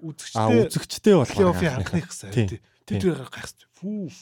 үзэгчтэй 0.06 0.38
аа 0.38 0.70
үзэгчтэй 0.70 1.16
болохоор 1.18 1.58
анхных 1.58 2.08
гэсэн. 2.14 2.30
Тэд 2.30 2.62
тэрийг 2.86 3.26
гайхсан. 3.34 3.66
Фүү. 3.82 4.14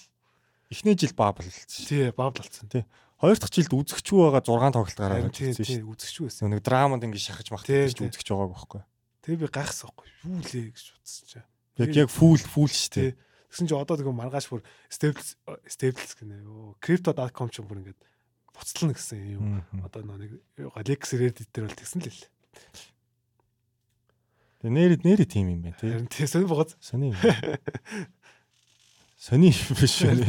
Эхний 0.72 0.96
жил 0.96 1.14
бабл 1.14 1.44
болсон. 1.44 1.86
Тий, 1.86 2.10
бабл 2.16 2.40
болсон. 2.40 2.72
Тий. 2.72 2.88
Хоёр 3.20 3.36
дахь 3.36 3.52
жилд 3.52 3.76
үзэгчгүй 3.76 4.20
байгаа 4.32 4.44
6 4.48 4.74
тоглолт 4.74 5.00
гараад 5.00 5.36
Тий, 5.36 5.52
тий, 5.52 5.84
үзэгчгүй 5.84 6.32
байсан. 6.32 6.50
Нэг 6.56 6.64
драманд 6.64 7.04
ингэ 7.04 7.20
шахаж 7.20 7.52
мах 7.52 7.68
Тий, 7.68 7.86
гэж 7.86 8.00
үзэж 8.00 8.28
байгааг 8.32 8.56
байхгүй. 8.56 8.82
Тэгээ 9.26 9.42
би 9.42 9.50
гайхсан 9.50 9.90
байхгүй. 9.90 10.08
Юу 10.30 10.42
лээ 10.46 10.70
гэж 10.70 10.86
чинь. 11.02 11.50
Яг 11.82 11.90
яг 11.98 12.10
фул 12.14 12.38
фул 12.38 12.70
шүү 12.70 12.94
дээ. 12.94 13.12
Тэгсэн 13.50 13.66
чинь 13.66 13.82
одоо 13.82 13.98
тэгээ 13.98 14.14
маргааш 14.14 14.54
бүр 14.54 14.62
stables 14.86 15.34
stables 15.66 16.14
гэнэ. 16.14 16.46
Crypto.com 16.78 17.50
ч 17.50 17.66
бүр 17.66 17.82
ингээд 17.82 18.00
буцлана 18.54 18.94
гэсэн 18.94 19.26
юм. 19.34 19.66
Одоо 19.82 20.06
нэг 20.06 20.38
Alex 20.78 21.18
Reddit 21.18 21.50
дээр 21.50 21.66
бол 21.66 21.80
тэгсэн 21.82 22.06
л 22.06 22.14
л. 22.14 22.22
Тэгээ 24.62 24.72
нэр 24.78 24.92
нэр 25.02 25.26
тим 25.26 25.50
юм 25.50 25.66
байна 25.66 25.78
тий. 25.82 25.90
Харин 25.90 26.06
тий 26.06 26.30
сонир 26.30 26.46
богоц. 26.46 26.78
Сони 26.78 27.10
юм. 27.10 27.18
Сони 29.26 29.50
биш 29.50 30.06
үү? 30.06 30.22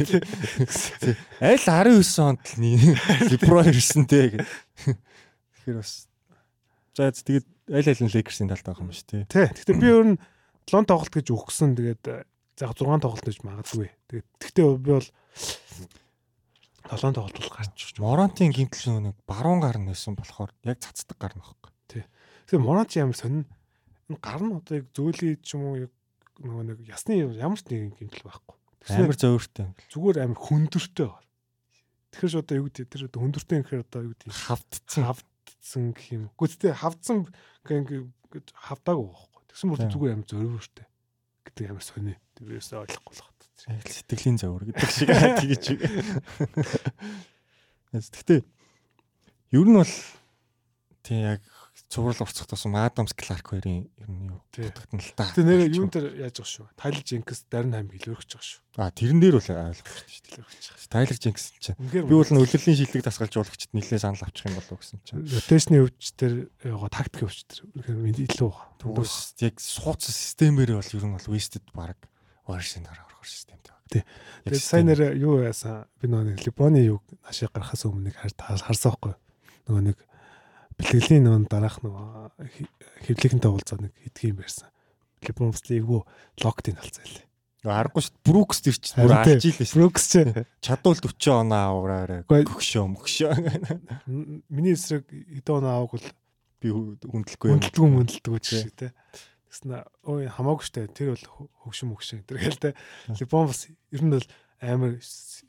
Аль 1.37 1.61
19 1.61 2.01
онд 2.25 2.41
л 2.57 3.29
Либро 3.29 3.61
ирсэн 3.69 4.09
те 4.09 4.33
гэх. 4.33 4.49
Тэгэхээр 4.81 5.77
бас 5.77 6.06
за 6.97 7.13
тэгээд 7.13 7.45
аль 7.77 7.89
аль 7.93 8.01
нь 8.01 8.09
Lakers-ийн 8.09 8.49
талд 8.49 8.65
байгаа 8.65 8.81
юм 8.81 8.89
шүү 8.89 9.05
тий. 9.05 9.23
Тий. 9.29 9.45
Гэхдээ 9.45 9.77
би 9.77 9.89
өөр 9.93 10.07
нь 10.17 10.19
7 10.65 10.89
тоглолт 10.89 11.13
гэж 11.13 11.27
өгсөн. 11.29 11.77
Тэгээд 11.77 12.01
за 12.57 12.65
6 12.73 12.81
тоглолт 12.81 13.21
гэж 13.21 13.37
магадгүй. 13.45 13.89
Тэгээд 14.09 14.27
тэгтээ 14.41 14.65
би 14.81 14.91
бол 14.97 15.09
7 16.89 17.13
тоглолт 17.13 17.37
бол 17.37 17.53
гарч 17.53 17.77
өгч. 17.77 17.95
Моронтын 18.01 18.49
гимтэл 18.49 19.13
нэг 19.13 19.15
баруун 19.29 19.61
гар 19.61 19.77
нэсэн 19.77 20.17
болохоор 20.17 20.51
яг 20.65 20.81
цацдаг 20.81 21.21
гарна 21.21 21.45
байхгүй. 21.45 22.03
Тэгэхээр 22.47 22.63
Моронч 22.63 22.97
ямар 22.97 23.17
сонин 23.19 23.45
энэ 24.09 24.19
гар 24.23 24.41
нь 24.41 24.55
одоо 24.55 24.73
яг 24.79 24.87
зөөлий 24.95 25.35
ч 25.43 25.59
юм 25.59 25.67
уу 25.67 25.75
яг 25.83 25.91
нөгөө 26.39 26.63
нэг 26.63 26.79
ясны 26.87 27.19
ямар 27.35 27.59
ч 27.59 27.67
нэг 27.67 27.99
гимтэл 27.99 28.23
байхгүй. 28.23 28.55
Амар 28.87 29.19
зөөртэй. 29.19 29.67
зүгээр 29.91 30.23
амар 30.23 30.39
хүндэртэй 30.39 31.07
байна. 31.11 31.27
Тэгэхээр 32.15 32.31
ч 32.31 32.35
одоо 32.39 32.55
юу 32.55 32.67
гэдэг 32.71 32.87
тэр 32.87 33.03
одоо 33.11 33.19
хүндэртэй 33.19 33.57
гэхээр 33.67 33.83
одоо 33.83 34.01
юу 34.07 34.11
гэдэг 34.15 34.31
Хавдцсан. 34.31 35.03
Хавдсан 35.67 35.91
гэх 35.91 36.07
юм. 36.15 36.23
Гэхдээ 36.39 36.73
хавдсан 36.79 37.27
гэж 38.31 38.55
хавдаагүй 38.55 39.07
байхгүй. 39.11 39.43
Тэгсэн 39.51 39.67
Тийм. 39.83 39.91
зүгээр 39.91 40.15
амар 40.15 40.27
зөрөвөртэй 40.31 40.87
гэдэг 41.43 41.65
амар 41.67 41.83
сони. 41.83 42.15
Тэрээс 42.39 42.71
ойлгохгүй 42.71 43.13
л 43.19 43.23
хат. 43.27 43.39
Сэтгэлийн 43.67 44.39
зовөр 44.39 44.63
гэдэг 44.71 44.87
шиг 44.87 45.11
тэгэж. 45.11 45.65
Гэхдээ 47.91 48.39
ер 49.59 49.67
нь 49.67 49.75
бол 49.75 49.95
тий 51.03 51.19
яг 51.19 51.43
цуврал 51.87 52.19
урцах 52.19 52.47
тусам 52.47 52.75
Адамс 52.75 53.15
Кларк 53.15 53.47
хоёрын 53.47 53.87
ер 53.87 54.09
нь 54.11 54.27
юу 54.27 54.43
та. 55.15 55.31
Тэгээ 55.31 55.47
нэр 55.47 55.61
юун 55.71 55.87
дээр 55.87 56.19
яаж 56.27 56.43
байгаа 56.43 56.51
шүү. 56.51 56.67
Тайлер 56.75 57.03
Женкс 57.07 57.47
Дарин 57.47 57.71
хайм 57.71 57.87
илүүрч 57.95 58.27
байгаа 58.27 58.43
шүү. 58.43 58.61
А 58.75 58.91
тэрэн 58.91 59.23
дээр 59.23 59.39
бол 59.39 59.47
ойлгох 59.47 59.87
шүү. 59.87 60.27
Илүүрч 60.35 60.63
байгаа. 60.67 60.91
Тайлер 60.91 61.17
Дженкс 61.17 61.45
чинь 61.63 61.79
би 61.79 62.03
бол 62.03 62.27
нөлөөллийн 62.27 62.77
шилдэг 62.83 63.03
дасгалжуулагчд 63.07 63.71
нэлээд 63.71 64.03
санал 64.03 64.19
авчих 64.19 64.51
юм 64.51 64.59
болов 64.59 64.71
уу 64.75 64.79
гэсэн 64.83 64.99
чинь. 65.07 65.23
ротейшны 65.31 65.77
өвч 65.87 66.03
төр 66.19 66.33
яга 66.67 66.87
тактикийн 66.91 67.27
өвч 67.31 67.39
төр 67.47 67.63
илүү. 68.27 68.53
Тэгвэл 68.83 69.15
яг 69.47 69.55
сууц 69.63 70.03
системээр 70.11 70.75
бол 70.75 70.91
ер 70.91 71.05
нь 71.07 71.15
бол 71.15 71.31
wasted 71.31 71.63
баг 71.71 71.95
Warriors-ийн 72.43 72.83
дараа 72.83 73.07
орох 73.07 73.23
системтэй 73.23 73.71
баг. 73.71 73.83
Тий. 73.87 74.03
Тэгээд 74.43 74.63
сайн 74.63 74.91
нэр 74.91 75.15
юу 75.15 75.39
яасан 75.39 75.87
би 76.03 76.11
нөгөө 76.11 76.35
нэг 76.35 76.43
Леброны 76.43 76.83
юу 76.83 76.99
ашиг 77.23 77.51
гарахаас 77.55 77.87
өмнө 77.87 78.11
нэг 78.11 78.15
харсан 78.19 78.91
байхгүй. 78.91 79.15
Нөгөө 79.67 79.83
нэг 79.91 79.97
бэлгэлийн 80.77 81.23
нөгөө 81.25 81.49
дараах 81.49 81.77
нөгөө 81.81 82.05
хэвлэгэнтэй 83.09 83.49
уулзаа 83.51 83.77
нэг 83.81 83.93
хэдгийн 84.05 84.37
байсан. 84.37 84.69
Леброн 85.25 85.51
бас 85.53 85.65
эвгүй 85.65 86.01
логтын 86.45 86.77
талцаа 86.77 87.05
лээ. 87.09 87.25
Аргагүй 87.67 88.03
шүү. 88.05 88.15
Брукс 88.23 88.61
чинь 88.63 88.77
бүр 89.01 89.11
алж 89.17 89.43
ийлээ 89.43 89.65
шүү. 89.67 89.75
Брукс 89.81 90.05
ч 90.07 90.13
Чадвал 90.65 90.95
40 91.01 91.41
оноо 91.41 91.63
аваарай. 91.81 92.21
Гөгшөө 92.29 92.85
мөгшөө. 92.93 93.33
миний 94.53 94.77
эсрэг 94.77 95.09
хэдэн 95.09 95.57
оноо 95.57 95.73
авах 95.83 95.97
бол 95.97 96.07
Би 96.61 96.69
хүндлэхгүй 96.73 97.47
юм. 97.53 97.59
хүндэлдэггүй 97.59 97.89
мүндэлдэггүй 97.97 98.39
ч 98.41 98.47
шиг 98.61 98.73
тий. 98.77 98.89
Тэгснэ 99.49 99.83
ой 100.09 100.25
хамаагүй 100.31 100.65
штэ 100.65 100.87
тэр 100.93 101.13
бол 101.13 101.25
хө- 101.27 101.49
хөгшин 101.65 101.89
мөгшин 101.93 102.21
тэр 102.25 102.37
гээл 102.41 102.61
те. 102.61 102.69
Леброн 103.13 103.49
бас 103.51 103.67
ер 103.67 104.01
нь 104.05 104.13
бол 104.15 104.25
амар 104.61 104.97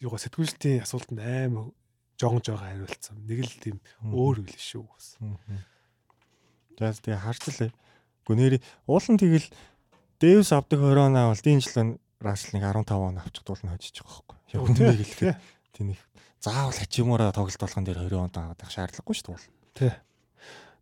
юугаа 0.05 0.21
сэтгүүлчдийн 0.21 0.85
асуултанд 0.85 1.21
амар 1.25 1.73
жон 2.19 2.43
жоо 2.43 2.59
хариулцсан. 2.59 3.23
Нэг 3.25 3.47
л 3.47 3.55
тийм 3.63 3.79
өөр 4.03 4.43
үйл 4.43 4.59
шүү. 4.59 4.85
Тэгээс 6.77 7.01
тэгээ 7.07 7.23
харчлаа. 7.23 7.71
Нэр 8.29 8.61
уулан 8.85 9.17
тэгэл 9.17 9.49
Дэвс 10.21 10.53
авдаг 10.53 10.83
20 10.83 11.15
оноо 11.15 11.31
бол 11.31 11.47
энэ 11.47 11.63
жил 11.63 11.99
Раслыг 12.19 12.63
15 12.63 12.91
оноо 12.91 13.23
авчих 13.23 13.47
тул 13.47 13.63
нь 13.63 13.71
хожиж 13.71 14.03
байгаа 14.03 14.19
байхгүй. 14.27 14.39
Яг 14.51 14.63
үннийг 14.67 14.99
хэлэхэд 14.99 15.39
тэнийг 15.71 16.01
заавал 16.43 16.75
хачимаараа 16.75 17.31
тоглолт 17.31 17.63
болгон 17.63 17.85
дээр 17.87 17.99
20 18.11 18.27
оноо 18.27 18.43
аваад 18.43 18.59
байх 18.59 18.75
шаардлагагүй 18.75 19.15
шүү 19.15 19.39
дээ. 19.39 19.47
Тий. 19.79 19.93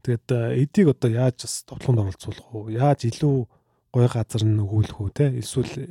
Тэгээд 0.02 0.28
э, 0.32 0.40
эдийг 0.64 0.88
одоо 0.96 1.10
яаж 1.12 1.36
бас 1.44 1.54
тоглоонд 1.68 2.00
оролцуулах 2.00 2.48
уу? 2.56 2.72
Яаж 2.72 3.04
илүү 3.04 3.36
гой 3.92 4.06
газар 4.08 4.42
нь 4.48 4.60
өгүүлэх 4.64 4.96
үү 4.96 5.10
те? 5.12 5.28
Эсвэл 5.36 5.72
э, 5.76 5.84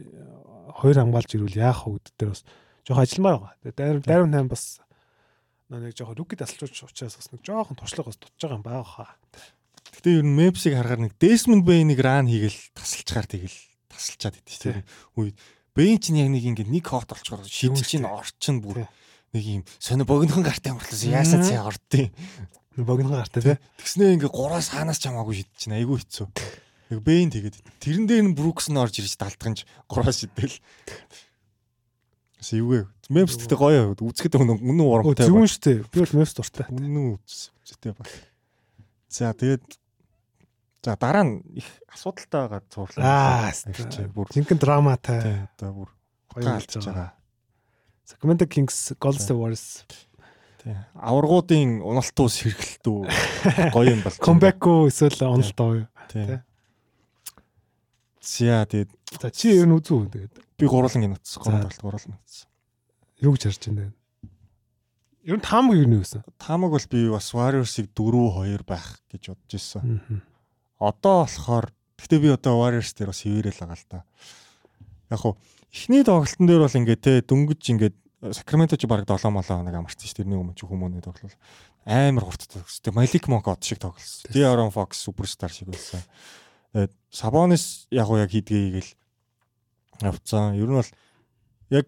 хоёр 0.81 0.97
хамгаалж 1.05 1.29
ирвэл 1.37 1.61
яах 1.61 1.85
вэ 1.85 2.01
гэдэг 2.01 2.13
дээр 2.17 2.31
бас 2.33 2.41
жоох 2.89 2.99
ажилламаар 3.05 3.37
байгаа. 3.37 3.53
Тэгээд 3.61 3.77
дайрам 3.77 4.01
дайрам 4.01 4.31
тайм 4.33 4.47
бас 4.49 4.63
нэг 5.69 5.97
жоох 5.97 6.13
рүки 6.13 6.37
тасалжууч 6.37 6.85
учраас 6.85 7.17
бас 7.17 7.29
нэг 7.33 7.41
жоохон 7.41 7.77
туршлага 7.77 8.13
бас 8.13 8.19
тутаж 8.21 8.37
байгаа 8.37 8.57
юм 8.59 8.65
байгаа 8.65 8.85
хаа. 8.85 9.11
Гэтэ 9.95 10.09
ер 10.21 10.25
нь 10.25 10.37
Мемпсиг 10.37 10.73
харахаар 10.77 11.01
нэг 11.09 11.13
Desmond 11.17 11.65
Bain-ыг 11.65 11.99
ран 12.01 12.29
хийгээл 12.29 12.59
тасалчгаар 12.77 13.25
тэгэл 13.25 13.57
тасалчаад 13.89 14.35
идэв 14.37 14.57
Тий. 14.61 14.71
тийм 14.71 14.85
үед 15.17 15.35
Bain 15.73 15.97
ч 15.97 16.13
яг 16.13 16.29
нэг 16.29 16.43
ингэ 16.45 16.65
нэг 16.69 16.85
хот 16.85 17.09
олчгоор 17.09 17.47
шидэж 17.49 17.81
чинь 17.81 18.05
Тий. 18.05 18.13
орчин 18.13 18.61
бүр 18.61 18.85
Тий. 18.85 18.89
нэг 19.33 19.43
юм 19.43 19.63
сонио 19.81 20.05
богинохон 20.05 20.45
гартай 20.45 20.71
амарлаас 20.75 21.01
яасан 21.01 21.41
цай 21.41 21.57
ордیں۔ 21.57 22.13
Нэг 22.77 22.85
богино 22.85 23.17
гартай 23.17 23.41
те. 23.41 23.53
Тэгснээ 23.81 24.19
ингээ 24.19 24.31
гураас 24.31 24.69
хаанаас 24.69 24.99
ч 25.01 25.09
хамаагүй 25.09 25.41
шидэж 25.41 25.55
чинь 25.57 25.75
айгүй 25.79 26.03
хэцүү. 26.03 26.27
Яг 26.91 26.99
Bain 27.01 27.31
тэгээд 27.33 27.55
тэрэн 27.81 28.05
дээр 28.05 28.25
нь 28.29 28.37
Brooks 28.37 28.69
нь 28.69 28.77
орж 28.77 28.99
ирж 29.01 29.15
далтганж 29.17 29.65
гураас 29.89 30.21
шидэл. 30.21 30.59
Бас 32.39 32.49
эвгүй. 32.53 32.85
Memphis 33.09 33.37
гэдэг 33.37 33.59
гоё 33.59 33.81
үзэхэд 33.95 34.37
үнэн 34.41 34.81
урамтай. 34.81 35.27
зөвөн 35.29 35.49
штэ. 35.49 35.85
Би 35.93 36.01
бол 36.01 36.15
мэс 36.17 36.33
дуртай. 36.33 36.65
Үнэн 36.73 37.19
үзэтэй 37.21 37.93
баг. 37.93 38.09
За 39.09 39.31
тэгээд 39.33 39.65
за 40.85 40.97
дараа 40.97 41.25
нь 41.25 41.41
их 41.53 41.67
асуудалтай 41.89 42.49
байгаа 42.49 42.61
цуурлаа. 42.69 43.05
Аа, 43.05 44.09
бүр 44.13 44.27
Жинхэнэ 44.33 44.61
драматай 44.61 45.49
одоо 45.57 45.85
бүр 45.85 45.89
гоё 46.33 46.57
болж 46.57 46.71
байгаа. 46.81 47.13
Sacramento 48.05 48.45
Kings 48.45 48.93
Golden 48.99 49.21
State 49.21 49.37
Warriors 49.37 49.81
Тий. 50.65 50.73
Аваргуудын 50.97 51.77
уналтуус 51.85 52.41
хэргэлтүү 52.41 52.99
гоё 53.73 53.93
юм 53.93 54.01
бол. 54.01 54.17
comeback 54.17 54.61
уу 54.65 54.89
эсвэл 54.89 55.25
оо 55.25 55.37
юу? 55.37 55.87
Тий. 56.09 56.41
Зя 58.21 58.65
тэгээд 58.65 58.89
За 59.21 59.29
чи 59.29 59.53
ер 59.53 59.69
нь 59.69 59.77
үзүү 59.77 60.09
тэгээд 60.09 60.44
би 60.57 60.65
гурван 60.67 61.01
гин 61.01 61.15
утсан. 61.15 61.43
Гурван 61.43 61.61
талт 61.67 61.81
гурван 61.81 62.17
утсан. 62.19 62.47
юу 63.21 63.33
гэж 63.33 63.43
харж 63.47 63.63
байна 63.69 63.81
вэ? 63.81 63.93
Ер 65.25 65.37
нь 65.37 65.45
таамаг 65.45 65.75
юу 65.79 65.89
нээсэн? 65.89 66.21
Тамаг 66.37 66.71
бол 66.71 66.87
би 66.91 67.09
бас 67.09 67.33
Warriors-ыг 67.33 67.89
4-2 67.97 68.61
байх 68.67 69.01
гэж 69.09 69.33
бодож 69.33 69.51
ирсэн. 69.57 70.01
Аа. 70.77 70.93
Одоо 70.93 71.25
болохоор 71.25 71.73
гэхдээ 71.97 72.19
би 72.21 72.29
одоо 72.29 72.61
Warriors 72.61 72.93
дээр 72.93 73.09
бас 73.09 73.23
хിവэрэл 73.25 73.57
байгаа 73.57 73.79
л 73.79 73.89
та. 73.89 74.05
Яг 75.09 75.19
хуу 75.19 75.33
эхний 75.73 76.03
тоглолтын 76.05 76.45
дээр 76.45 76.61
бол 76.61 76.77
ингээд 76.77 77.01
те 77.01 77.21
дөнгөж 77.25 77.63
ингээд 77.73 77.95
Сакраменто 78.33 78.77
ч 78.77 78.85
баг 78.89 79.05
7 79.05 79.29
молоо 79.29 79.57
хоног 79.61 79.75
амарсан 79.75 80.07
ш 80.07 80.13
тэрний 80.17 80.39
өмнө 80.39 80.57
ч 80.57 80.65
хүмүүний 80.65 81.01
тоглол 81.01 81.33
амар 81.85 82.25
хурд 82.25 82.41
тоглосон. 82.49 82.93
Малик 82.93 83.25
Монк 83.29 83.45
од 83.45 83.61
шиг 83.61 83.77
тоглосон. 83.77 84.33
Диарон 84.33 84.73
Фокс 84.73 84.97
суперстар 84.97 85.53
шиг 85.53 85.69
байсан. 85.69 86.01
Тэгээд 86.73 86.93
Сабонис 87.13 87.85
яг 87.93 88.09
уу 88.09 88.17
яг 88.17 88.33
хийдгээгээл 88.33 88.89
авцсан. 90.01 90.57
Ер 90.59 90.67
нь 90.67 90.79
бол 90.79 90.91
яг 91.71 91.85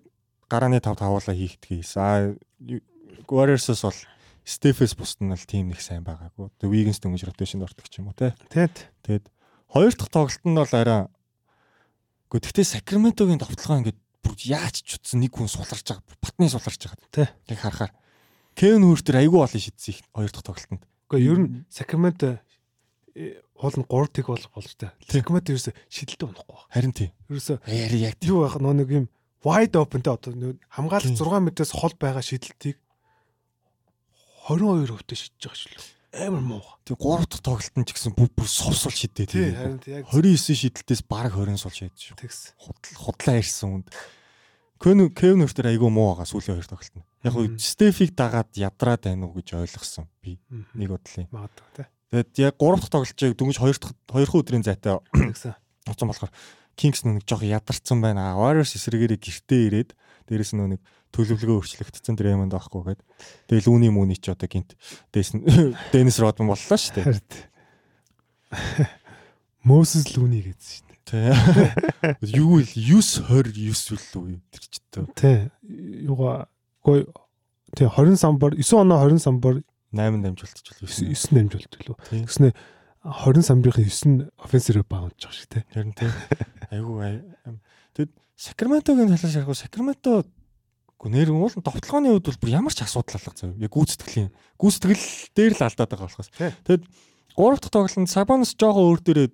гарааны 0.47 0.79
5 0.79 0.99
тавуулаа 0.99 1.35
хийхдгийг 1.35 1.83
хийсэн. 1.83 1.99
А 1.99 2.35
Warriors-с 3.27 3.83
бол 3.83 3.99
Стефес 4.47 4.95
бусд 4.95 5.19
нь 5.19 5.27
бол 5.27 5.43
тим 5.43 5.67
нэг 5.67 5.83
сайн 5.83 6.07
байгаагүй. 6.07 6.47
Тэг 6.55 6.71
Wiggins 6.71 7.03
дөнгөж 7.03 7.27
ротейшнд 7.27 7.67
ортох 7.67 7.91
ч 7.91 7.99
юм 7.99 8.11
уу 8.11 8.15
те. 8.15 8.31
Тэгэд 8.47 8.97
Тэгээд 9.07 9.25
хоёр 9.71 9.93
дахь 9.95 10.11
тоглолт 10.11 10.43
нь 10.43 10.59
бол 10.59 10.73
арай 10.75 11.07
Гэхдээ 12.27 12.43
тэгтээ 12.43 12.67
Сакраментогийн 12.83 13.39
товтлогоо 13.39 13.79
ингээд 13.87 13.99
бүр 14.19 14.35
яаж 14.43 14.83
ч 14.83 14.99
утсан 14.99 15.23
нэг 15.23 15.31
хүн 15.31 15.47
суларч 15.47 15.87
байгаа. 15.87 16.03
Батны 16.19 16.51
суларч 16.51 16.79
байгаа. 16.83 17.07
Тэ. 17.07 17.31
Яг 17.47 17.59
харахаар 17.63 17.91
Кевин 18.51 18.83
Хөртер 18.83 19.15
айгүй 19.23 19.39
олон 19.39 19.63
шидсэн 19.63 19.95
их 19.95 20.03
хоёр 20.11 20.31
дахь 20.35 20.43
тоглолтод. 20.43 20.83
Гэхдээ 21.07 21.23
ер 21.23 21.39
нь 21.39 21.63
э, 22.27 22.39
уул 23.57 23.75
нь 23.81 23.87
3 23.89 24.13
тэг 24.13 24.25
болох 24.29 24.51
болж 24.53 24.71
та. 24.77 24.93
Sacramento 25.09 25.49
ерөөсө 25.53 25.73
шидэлтэй 25.89 26.27
унахгүй 26.29 26.53
байна. 26.53 26.69
Харин 26.73 26.93
тий. 26.93 27.09
Ерөөсө 27.29 27.57
Яри 27.65 27.99
яг 28.05 28.17
юу 28.21 28.43
байх 28.45 28.57
нөө 28.61 28.73
нэг 28.77 28.89
юм 28.93 29.05
wide 29.43 29.75
open 29.79 30.01
те 30.05 30.11
одоо 30.13 30.33
хамгаалалт 30.69 31.17
Тийм. 31.17 31.25
6 31.25 31.45
метрээс 31.49 31.71
хол 31.73 31.93
байгаа 31.97 32.21
шидэлтийг 32.21 32.77
22 34.47 34.93
өвтө 34.95 35.13
шидэж 35.17 35.41
байгаа 35.43 35.59
шүү. 35.59 35.85
Амар 36.17 36.41
муу. 36.41 36.63
Тэг 36.87 36.97
гурав 36.97 37.27
дахь 37.27 37.43
тоглолтод 37.43 37.83
ч 37.83 37.91
гэсэн 37.93 38.15
бүр 38.15 38.29
бүр 38.31 38.47
сул 38.47 38.71
шидээ 38.73 39.27
Тий, 39.27 39.27
тий. 39.27 39.51
харин 39.51 39.81
яг 39.91 40.07
29 40.07 40.55
шидэлтээс 40.55 41.01
баг 41.03 41.35
20 41.35 41.59
сул 41.59 41.73
шидэж 41.75 41.99
шүү. 41.99 42.17
тэгс. 42.21 42.55
Худал 42.55 42.95
худлаа 42.95 43.37
ирсэн 43.43 43.69
үнд. 43.83 43.87
Кевин 44.79 45.09
Кевин 45.11 45.43
Хортер 45.43 45.67
айгүй 45.73 45.89
муу 45.91 46.15
байгаа 46.15 46.29
сүүлийн 46.31 46.55
хоёр 46.63 46.69
тоглолт 46.69 46.95
нь. 46.95 47.05
Яг 47.27 47.33
нь 47.35 47.59
Стефиг 47.59 48.15
дагаад 48.15 48.49
ядраад 48.55 49.03
байна 49.03 49.25
уу 49.27 49.35
гэж 49.35 49.57
ойлгосон 49.59 50.07
би. 50.23 50.39
Нэг 50.77 50.95
бодлоо. 50.95 51.27
Магадгүй 51.33 51.69
тий. 51.75 51.87
Тэгээд 52.11 52.39
яг 52.39 52.55
3 52.55 52.79
дахь 52.79 52.91
тоглолтыг 52.91 53.35
дөнгөж 53.35 53.57
2 53.59 53.77
дахь 53.83 53.95
2 54.07 54.23
дахь 54.23 54.37
өдрийн 54.39 54.63
зайтай. 54.63 54.95
Уцсан 55.87 56.07
болохоор 56.07 56.31
Kings 56.77 57.03
нэг 57.03 57.25
жоох 57.27 57.43
ядарсан 57.43 57.99
байна. 57.99 58.37
Warriors 58.37 58.77
эсрэгээрээ 58.77 59.19
гэртээ 59.19 59.61
ирээд 59.67 59.89
дээрэс 60.29 60.53
нь 60.55 60.77
нэг 60.77 60.81
төлөвлөгөө 61.11 61.57
өөрчлөгдсөн 61.63 62.15
Draymond 62.19 62.53
байхгүй 62.53 62.83
гээд 62.95 63.01
тэгэл 63.47 63.71
үүний 63.71 63.91
мөний 63.91 64.19
ч 64.19 64.31
одоо 64.31 64.47
гинт 64.47 64.75
дээс 65.15 65.33
Dennis 65.91 66.19
Rodman 66.19 66.51
боллоо 66.51 66.77
шүү 66.77 67.01
дээ. 67.01 67.17
Moses 69.67 70.11
Looney 70.15 70.43
гэсэн 70.47 70.83
шүү 70.83 70.85
дээ. 70.85 70.95
Тэ. 71.07 71.31
Юу 72.35 72.59
вэ? 72.59 72.67
9 72.75 73.23
29 73.23 74.19
үлээ 74.19 74.43
тэр 74.51 74.63
ч 74.67 74.83
тоо. 74.91 75.07
Тэ. 75.15 75.49
Юугаа 75.63 76.51
гой 76.83 77.07
Тэ 77.75 77.87
20 77.87 78.15
самбар 78.19 78.55
9 78.55 78.63
оноо 78.79 79.07
20 79.07 79.19
самбар 79.19 79.63
8 79.93 80.21
дамжуулт 80.23 80.57
ч 80.59 80.67
болов 80.75 80.91
9 80.91 81.31
дамжуулт 81.31 81.73
билүү. 81.79 81.97
Тэгснэ 82.11 82.51
20 83.07 83.45
самбарын 83.45 83.87
9 83.87 84.07
нь 84.11 84.27
офенсив 84.35 84.83
баунж 84.87 85.21
шиг 85.31 85.47
тий. 85.47 85.63
Харин 85.71 85.93
тий. 85.95 86.11
Айгуу 86.71 86.99
тэгэд 87.95 88.11
Сакраментогийн 88.35 89.07
талаас 89.07 89.35
ярих 89.35 89.55
Сакраменто 89.55 90.27
гоо 90.97 91.09
нэр 91.09 91.31
уул 91.31 91.53
товтлооны 91.53 92.11
үед 92.11 92.27
бол 92.27 92.41
бүр 92.41 92.51
ямар 92.57 92.73
ч 92.73 92.83
асуудал 92.83 93.15
алга 93.21 93.31
зав. 93.37 93.55
Яг 93.55 93.71
гүйцэтгэлийн 93.71 94.33
гүйцэтгэл 94.59 95.05
дээр 95.37 95.53
л 95.55 95.63
алдаад 95.63 95.89
байгаа 95.93 96.09
болохоос. 96.09 96.33
Тэгэд 96.65 96.83
3 97.37 97.61
дахь 97.61 97.71
тоглолтод 97.71 98.09
Сабанс 98.09 98.57
жоогоо 98.57 98.91
өөр 98.91 99.01
дээрээ 99.05 99.29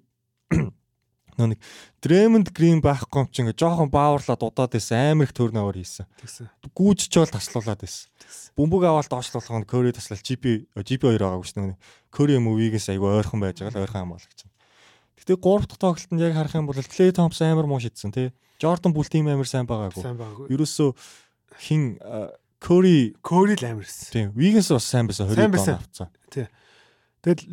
нөө 1.39 1.53
нэг 1.53 1.59
Дремонд 2.03 2.49
Грин 2.53 2.81
байхгүй 2.83 3.23
юм 3.23 3.27
чи 3.31 3.41
ингээ 3.43 3.57
жоохон 3.57 3.89
бааварлаад 3.89 4.41
удаад 4.43 4.73
байсан 4.73 5.13
амар 5.13 5.27
их 5.29 5.33
төрнөөр 5.33 5.77
хийсэн. 5.79 6.07
Гүүжч 6.73 7.13
бол 7.17 7.33
таслуулаад 7.33 7.81
байсан. 7.81 8.09
Бөмбөг 8.53 8.83
аваад 8.85 9.09
доошлуулах 9.09 9.63
нь 9.63 9.69
Кори 9.69 9.91
таслал 9.93 10.21
GP 10.21 10.69
GP2 10.77 11.17
байгаагүй 11.17 11.47
шүү 11.47 11.73
дээ. 11.73 11.79
Кори 12.13 12.37
мөвигээс 12.37 12.93
айгүй 12.93 13.09
ойрхон 13.23 13.41
байж 13.41 13.61
байгаа 13.63 13.73
л 13.73 13.83
ойрхон 13.87 14.01
хамгаалагч. 14.13 14.39
Гэтэ 15.23 15.39
3 15.39 15.69
дахь 15.69 15.79
тоглолтод 15.79 16.19
яг 16.19 16.33
харах 16.35 16.55
юм 16.59 16.67
бол 16.67 16.77
Клей 16.77 17.11
Томпсон 17.15 17.49
амар 17.49 17.65
муу 17.65 17.79
шидсэн 17.79 18.11
тий. 18.11 18.29
Jordan 18.59 18.93
Poole 18.93 19.09
тийм 19.09 19.27
амар 19.31 19.47
сайн 19.47 19.65
байгаагүй. 19.65 20.51
Ерөөсөө 20.51 20.89
хин 21.63 21.97
Кори 22.59 23.15
Кори 23.23 23.55
л 23.55 23.65
амар 23.65 23.87
байсан. 23.87 24.11
Тийм. 24.11 24.27
Вигенс 24.35 24.69
бас 24.71 24.85
сайн 24.87 25.07
байсан 25.07 25.27
20 25.31 25.51
дон 25.51 25.79
авцсан. 25.79 26.07
Тий. 26.31 26.47
Тэгэл 27.23 27.43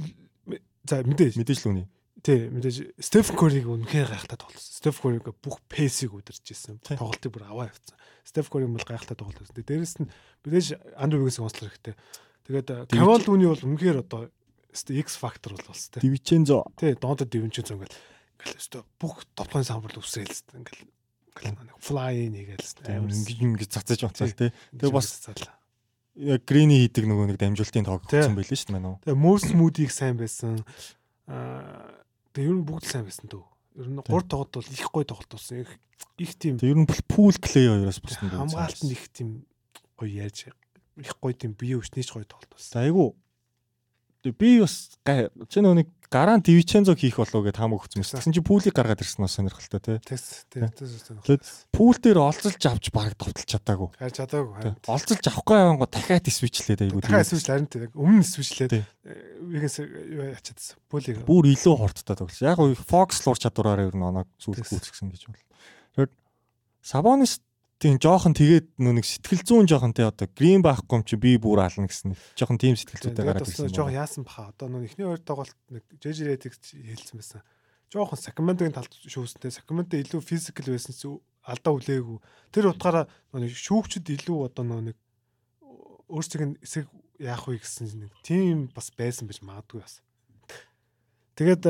за 0.87 1.03
мэдээж 1.07 1.39
мэдээж 1.39 1.59
л 1.63 1.71
үний. 1.71 1.87
Тий, 2.21 2.49
мэдээж 2.53 3.01
Стеф 3.01 3.33
Кориг 3.33 3.65
үнэхээр 3.65 4.13
гайхалтай 4.13 4.37
тоглосон. 4.37 4.77
Стеф 4.77 5.01
Кориг 5.01 5.25
бүх 5.41 5.61
пэсийг 5.73 6.13
удирж 6.13 6.45
ирсэн. 6.45 6.77
Тоглолтыг 6.85 7.33
бүр 7.33 7.49
аваа 7.49 7.73
явцсан. 7.73 7.97
Стеф 8.29 8.53
Кориг 8.53 8.69
бол 8.69 8.85
гайхалтай 8.85 9.17
тоглолт 9.17 9.41
байсан. 9.41 9.57
Дээрээс 9.57 9.97
нь 10.05 10.09
мэдээж 10.45 10.67
Андрю 11.01 11.25
Вигээс 11.25 11.41
онцлох 11.41 11.73
хэрэгтэй. 11.73 11.97
Тэгээд 12.45 12.93
Кавал 12.93 13.25
Дүүний 13.25 13.49
бол 13.49 13.65
үнэхээр 13.65 14.05
одоо 14.05 14.29
X 14.75 15.17
factor 15.17 15.57
бол 15.57 15.67
болсон 15.73 15.97
тий. 15.97 16.01
Дивичензо. 16.05 16.69
Тий, 16.77 16.95
Донто 16.95 17.25
Дивичензо 17.25 17.75
ингээл 17.75 17.97
ингээл 18.37 18.59
өстө 18.61 18.85
бүх 19.01 19.25
топхон 19.35 19.65
самбар 19.65 19.97
үсрээл 19.97 20.31
ингээл 20.61 20.85
ингээл 21.41 21.81
fly 21.81 22.29
нэгээл 22.31 22.91
амар 22.91 23.11
ингэж 23.11 23.39
ингэж 23.41 23.71
цацаж 23.71 24.05
бацаал 24.07 24.35
тий. 24.37 24.51
Тэгээ 24.77 24.95
бас 24.95 25.25
яг 26.21 26.43
грини 26.45 26.85
хийдэг 26.85 27.07
нөгөө 27.07 27.27
нэг 27.35 27.39
дамжуултын 27.41 27.87
тоог 27.87 28.05
өгсөн 28.07 28.35
байл 28.37 28.51
шүү 28.51 28.69
дээ 28.69 28.77
мэн 28.77 28.89
үү. 28.91 28.97
Тэгээ 29.07 29.23
Мөс 29.25 29.45
Мүүдийг 29.55 29.91
сайн 29.95 30.19
байсан. 30.19 30.61
Аа 31.31 32.00
Тэгээ 32.35 32.51
ер 32.51 32.57
нь 32.59 32.67
бүгд 32.67 32.85
сайн 32.87 33.07
байсан 33.07 33.27
дөө. 33.31 33.45
Ер 33.81 33.89
нь 33.91 34.01
3 34.03 34.29
тоглолт 34.31 34.55
бол 34.55 34.69
их 34.71 34.89
гоё 34.91 35.07
тоглолт 35.07 35.31
болсон. 35.31 35.63
Их 35.65 35.71
их 36.19 36.33
тийм. 36.39 36.59
Тэгээ 36.59 36.75
ер 36.75 36.81
нь 36.83 36.91
пул 37.11 37.35
плей 37.37 37.67
хоёроос 37.69 38.01
болсон 38.01 38.27
дөө. 38.31 38.39
Хамгаалтанд 38.47 38.93
их 38.93 39.05
тийм 39.11 39.29
гоё 39.99 40.11
яаж 40.11 40.53
их 40.97 41.13
гоё 41.19 41.35
тийм 41.35 41.53
бие 41.59 41.79
өвчнийч 41.79 42.13
гоё 42.15 42.25
тоглолт 42.25 42.51
болсон. 42.55 42.71
За 42.71 42.87
айгу 42.87 43.17
би 44.25 44.61
бас 44.61 44.93
чи 45.49 45.63
нөгөө 45.65 45.81
нэг 45.81 45.89
гараан 46.11 46.43
Дивичензо 46.43 46.99
хийх 46.99 47.23
болов 47.23 47.47
гэд 47.47 47.57
хамаг 47.57 47.87
юм. 47.87 48.03
Тэгсэн 48.03 48.35
чи 48.35 48.43
пүүлийг 48.43 48.75
гаргаад 48.75 48.99
ирсэн 48.99 49.23
нь 49.23 49.31
сонирхолтой 49.31 49.79
тий. 49.79 49.99
Тэгс 50.03 50.51
тий. 50.51 51.39
Пүүл 51.71 51.99
дээр 52.03 52.19
олзолж 52.19 52.59
авч 52.67 52.91
баг 52.91 53.15
довтолж 53.15 53.47
чадаагүй. 53.47 53.95
Харин 53.95 54.19
чадаагүй. 54.19 54.75
Олзолж 54.91 55.25
авахгүй 55.31 55.55
явангоо 55.55 55.87
дахиад 55.87 56.27
свичлээд 56.27 56.83
айгуу. 56.83 57.01
Дахиад 57.07 57.31
свичлээ 57.31 57.55
харин 57.55 57.71
тий. 57.71 57.87
Өмнө 57.95 58.27
свичлээд 58.27 58.83
вигээс 59.39 59.77
юу 59.87 60.27
ячаадсан. 60.35 60.83
Пүүлийг. 60.91 61.23
Бүр 61.31 61.47
илүү 61.55 61.75
хурдтай 61.79 62.19
тоглож. 62.19 62.43
Яг 62.43 62.59
уу 62.59 62.75
Fox 62.75 63.23
луур 63.23 63.39
чадвараараа 63.39 63.87
ер 63.87 63.95
нь 63.95 64.03
оноо 64.03 64.27
зүйлх 64.43 64.67
гүйцгсэн 64.67 65.15
гэж 65.15 65.31
бол. 65.31 65.39
Тэгэхээр 65.95 66.11
Сабонис 66.83 67.39
Тийм 67.81 67.97
жоохон 67.97 68.37
тэгээд 68.37 68.77
нүг 68.77 69.09
сэтгэл 69.09 69.41
зүүн 69.41 69.65
жоохон 69.65 69.97
те 69.97 70.05
одоо 70.05 70.29
грин 70.37 70.61
байхгүй 70.61 71.01
юм 71.01 71.05
чи 71.09 71.17
би 71.17 71.41
бүр 71.41 71.65
ална 71.65 71.89
гэсэн 71.89 72.13
жоохон 72.37 72.61
тийм 72.61 72.77
сэтгэл 72.77 73.09
зүйтэй 73.09 73.25
гараад 73.25 73.49
ирсэн. 73.49 73.73
Жоохон 73.73 73.97
яасан 73.97 74.29
баха. 74.29 74.53
Одоо 74.53 74.69
нүг 74.69 74.85
эхний 74.85 75.09
хоёр 75.09 75.25
тоглолт 75.25 75.57
нэг 75.73 75.89
JJ-ийг 75.97 76.45
хэлсэн 76.45 77.17
байсан. 77.17 77.41
Жоохон 77.89 78.21
Сакраментогийн 78.21 78.77
талд 78.77 78.93
шүүсэнтэй 78.93 79.57
Сакраменто 79.57 79.97
илүү 79.97 80.21
физикал 80.21 80.69
байсан 80.69 80.93
чи 80.93 81.09
алдаа 81.41 81.73
үлээгүй. 81.73 82.21
Тэр 82.53 82.69
утгаараа 82.69 83.09
нүг 83.33 83.57
шүүгчд 83.57 84.13
илүү 84.13 84.53
одоо 84.53 84.93
нүг 84.93 85.01
өөрсдийг 86.13 86.61
эсэг 86.61 86.85
яах 87.17 87.49
вэ 87.49 87.65
гэсэн 87.65 87.97
нэг 87.97 88.13
тийм 88.21 88.69
бас 88.77 88.93
байсан 88.93 89.25
байж 89.25 89.41
магадгүй 89.41 89.81
бас. 89.81 90.05
Тэгээд 91.41 91.65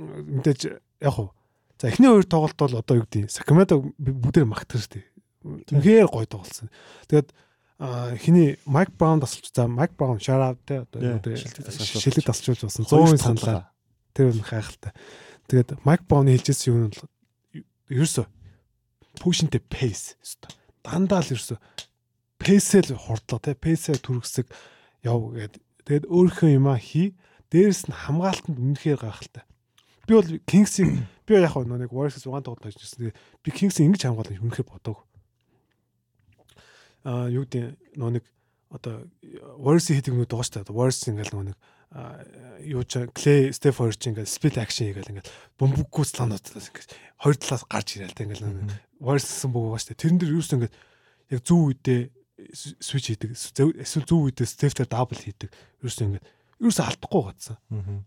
мэдээж 0.00 0.80
яг 1.04 1.16
уу 1.20 1.36
За 1.78 1.88
эхний 1.88 2.08
хоёр 2.08 2.24
тоглолт 2.24 2.56
бол 2.56 2.78
одоо 2.80 2.96
юу 2.96 3.04
гэдэг 3.04 3.28
Сакрамento 3.28 3.80
бүгдээр 4.00 4.48
магтар 4.48 4.80
штэ. 4.80 5.04
Үнэхээр 5.44 6.08
гоё 6.08 6.24
тоглолсон. 6.24 6.72
Тэгээд 7.08 7.32
хиний 8.16 8.56
Майк 8.64 8.96
Браун 8.96 9.20
тасалж 9.20 9.52
за 9.52 9.68
Майк 9.68 9.92
Браун 9.96 10.18
шарав 10.18 10.56
те 10.64 10.88
одоо 10.88 11.36
шилдэг 11.36 12.24
тасалж 12.24 12.64
болсон 12.64 12.88
100-ын 12.88 13.20
саналаар 13.20 13.68
тэр 14.16 14.32
нь 14.32 14.40
хайхалтай. 14.40 14.96
Тэгээд 15.52 15.84
Майк 15.84 16.08
Брауны 16.08 16.32
хэлжсэн 16.32 16.72
юм 16.72 16.88
бол 16.88 17.04
ерөөсө 17.92 18.24
пушинтэй 19.20 19.60
пейс 19.60 20.16
өстой. 20.24 20.56
Дандаа 20.80 21.20
л 21.20 21.36
ерөөсө 21.36 21.60
пейсэл 22.40 22.96
хордлоо 22.96 23.38
те 23.44 23.52
пейсээ 23.52 24.00
түргсэг 24.00 24.48
яв 25.04 25.36
гээд 25.36 25.60
тэгээд 25.84 26.08
өөрийнхөө 26.08 26.50
юмаа 26.56 26.80
хий 26.80 27.12
дээрэс 27.52 27.92
нь 27.92 27.94
хамгаалтанд 27.94 28.56
үнэхээр 28.56 29.04
гайхалтай. 29.04 29.44
Би 30.06 30.14
бол 30.14 30.30
Kings-ийн 30.46 31.06
би 31.26 31.34
яг 31.34 31.54
нэг 31.54 31.90
Warriors 31.90 32.22
6 32.22 32.30
тоглолт 32.46 32.62
хийж 32.62 32.78
ирсэн. 32.78 33.12
Би 33.42 33.50
Kings-ийн 33.50 33.90
ингэж 33.90 34.06
хамгаалах 34.06 34.38
юм 34.38 34.48
үнэхээр 34.48 34.70
бодог. 34.70 35.02
Аа 37.02 37.26
юу 37.26 37.42
гэдэг 37.42 37.98
нөө 37.98 38.10
нэг 38.18 38.24
одоо 38.70 39.06
Warriors 39.58 39.90
хийдэг 39.90 40.14
нэг 40.14 40.30
байгаа 40.30 40.46
шүү 40.46 40.62
дээ. 40.62 40.74
Warriors 40.74 41.02
ингээл 41.10 41.34
нөө 41.34 41.44
нэг 41.50 41.58
юу 42.66 42.82
ч 42.82 43.06
Clay 43.14 43.50
Steph 43.54 43.78
хоёр 43.78 43.94
ч 43.94 44.10
ингээл 44.10 44.30
split 44.30 44.58
action 44.58 44.90
хийгээл 44.90 45.10
ингээл 45.16 45.32
бөмбөггүй 45.58 46.04
слануудаас 46.06 46.70
ингээл 46.70 46.92
хоёр 47.22 47.36
талаас 47.38 47.64
гарч 47.66 47.88
ирээл 47.96 48.14
тэ 48.14 48.24
ингээл 48.26 48.46
Warriors 49.00 49.26
гэсэн 49.26 49.50
бөгөө 49.54 49.70
байгаа 49.70 49.82
шүү 49.82 49.90
дээ. 49.94 50.02
Тэрэн 50.02 50.18
дээр 50.18 50.34
юу 50.34 50.42
ч 50.42 50.50
ингээд 50.54 50.74
яг 51.30 51.40
зөв 51.46 51.58
үедээ 51.62 52.00
switch 52.82 53.08
хийдэг. 53.14 53.30
Эсвэл 53.32 54.06
зөв 54.06 54.20
үедээ 54.28 54.46
Steph-ээр 54.50 54.90
double 54.90 55.18
хийдэг. 55.18 55.50
Юу 55.80 55.90
ч 55.90 56.02
ингээд 56.02 56.26
юус 56.60 56.78
алдахгүй 56.80 57.22
гацсан. 57.28 57.56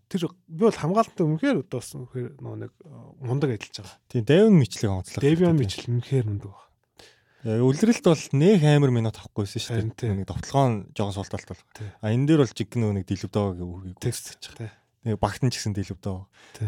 Тэр 0.10 0.30
би 0.50 0.64
бол 0.66 0.74
хамгаалалтаа 0.74 1.26
үнэхээр 1.26 1.58
бас 1.70 1.94
үнэхээр 1.94 2.42
нөө 2.42 2.56
нэг 2.66 2.72
э, 2.82 2.90
мундаг 3.22 3.54
ажиллаж 3.54 3.78
байгаа. 3.86 3.98
Тийм, 4.10 4.24
Дэвин 4.26 4.58
Мичлийг 4.58 4.92
онцлог. 4.92 5.22
Дэвин 5.22 5.54
Мичл 5.54 5.86
үнэхээр 5.86 6.26
мундаг 6.26 6.50
байна. 6.50 6.70
Э, 7.46 7.62
Үлрэлт 7.62 8.06
бол 8.10 8.26
нэх 8.36 8.62
амар 8.66 8.92
минут 8.92 9.16
авахгүйсэн 9.22 9.62
шүү 9.62 9.94
дээ. 9.94 10.18
Нэг 10.18 10.28
довтлогоон 10.28 10.90
жоохон 10.98 11.16
суулталт 11.16 11.48
бол. 11.54 11.64
А 12.02 12.10
энэ 12.10 12.26
дээр 12.26 12.42
бол 12.42 12.58
жиг 12.58 12.74
нэг 12.74 13.06
дэлбдөөг 13.06 13.58
үргийг 13.62 14.02
текст 14.02 14.42
гэж 14.42 14.44
байгаа. 14.58 14.74
Нэг 15.06 15.16
багтан 15.22 15.54
ч 15.54 15.62
гэсэн 15.62 15.78
дэлбдөө. 15.78 16.18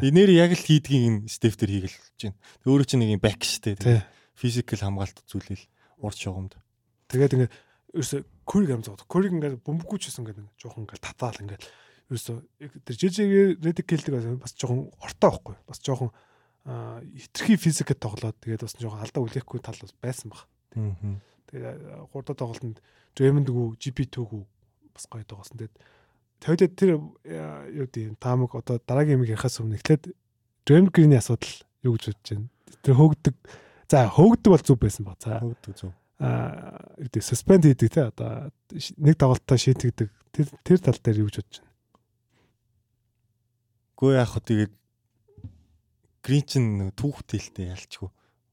Энээр 0.05 0.31
яг 0.37 0.53
л 0.55 0.63
хийдгийг 0.63 1.03
юм 1.03 1.15
стефтер 1.27 1.67
хийгээл 1.67 1.97
болж 1.97 2.21
байна. 2.23 2.39
Өөрөө 2.63 2.87
чинь 2.87 3.01
нэг 3.03 3.11
юм 3.17 3.21
бэк 3.25 3.41
шүү 3.43 3.75
дээ. 3.75 4.05
Физикал 4.39 4.79
хамгаалт 4.79 5.17
зүйлэл 5.27 5.65
урд 5.99 6.17
шугамд. 6.17 6.55
Тэгээд 7.11 7.35
ингээд 7.35 7.53
ерөөсө 7.91 8.23
Куриг 8.51 8.75
амзаад. 8.75 9.07
Куриг 9.07 9.31
ингээд 9.31 9.63
бөмбөггүйчсэн 9.63 10.27
ингээд 10.27 10.43
жоохон 10.59 10.83
ингээд 10.83 11.05
татаал 11.07 11.39
ингээд 11.39 11.63
ерөөсө 12.11 12.35
тэр 12.83 12.95
жижигээр 12.99 13.63
редик 13.63 13.87
хэлдэг 13.87 14.43
бас 14.43 14.51
жоохон 14.59 14.91
ортой 14.99 15.29
байхгүй. 15.31 15.55
Бас 15.71 15.79
жоохон 15.79 16.11
хитрхи 17.15 17.55
физикэд 17.55 18.03
тоглоод 18.03 18.35
тэгээд 18.43 18.67
бас 18.67 18.75
жоохон 18.75 18.99
алдаа 18.99 19.23
үлээхгүй 19.23 19.63
тал 19.63 19.79
бас 19.79 19.95
байсан 20.03 20.35
баг. 20.35 20.43
Тэгээд 21.47 22.11
гурдад 22.11 22.37
тоглолтод 22.43 22.83
Дрэмэндгүү, 23.15 23.75
GP2гүү 23.79 24.43
бас 24.95 25.07
гоё 25.07 25.23
тоглосон. 25.23 25.55
Тэгээд 25.59 25.75
тавьдад 26.43 26.75
тэр 26.75 26.91
юу 26.99 27.87
гэдэг 27.87 28.19
таамаг 28.19 28.55
одоо 28.55 28.83
дараагийн 28.83 29.19
юм 29.19 29.27
ярихаас 29.27 29.63
өмнө 29.63 29.79
эхлээд 29.79 30.11
Дрэмэнд 30.67 30.91
Грины 30.91 31.15
асуудал 31.19 31.55
юу 31.87 31.95
гэж 31.95 32.11
бодож 32.11 32.27
байна. 32.35 32.47
Тэр 32.83 32.95
хөөгдөг. 32.99 33.35
За 33.87 34.07
хөөгдөг 34.07 34.51
бол 34.51 34.63
зүв 34.63 34.79
байсан 34.79 35.03
баг. 35.07 35.19
За 35.19 35.39
хөөгдөг 35.39 35.75
аа 35.75 36.00
гэдэг 36.21 37.21
суспенд 37.25 37.65
хийдэг 37.65 37.89
те 37.89 38.01
одоо 38.13 38.53
нэг 39.01 39.15
тоглолтоо 39.17 39.57
шийтгдэг 39.57 40.09
тэр 40.29 40.47
тэр 40.61 40.79
тал 40.79 40.99
дээр 41.01 41.25
юу 41.25 41.29
гэж 41.33 41.41
бодож 41.41 41.57
байна. 41.65 41.73
Гүй 43.97 44.11
яах 44.13 44.33
вэ 44.37 44.41
тэгээд 44.45 44.73
грин 46.21 46.45
чин 46.45 46.65
түүхтэлтэй 46.93 47.73
ялчгүй. 47.73 48.09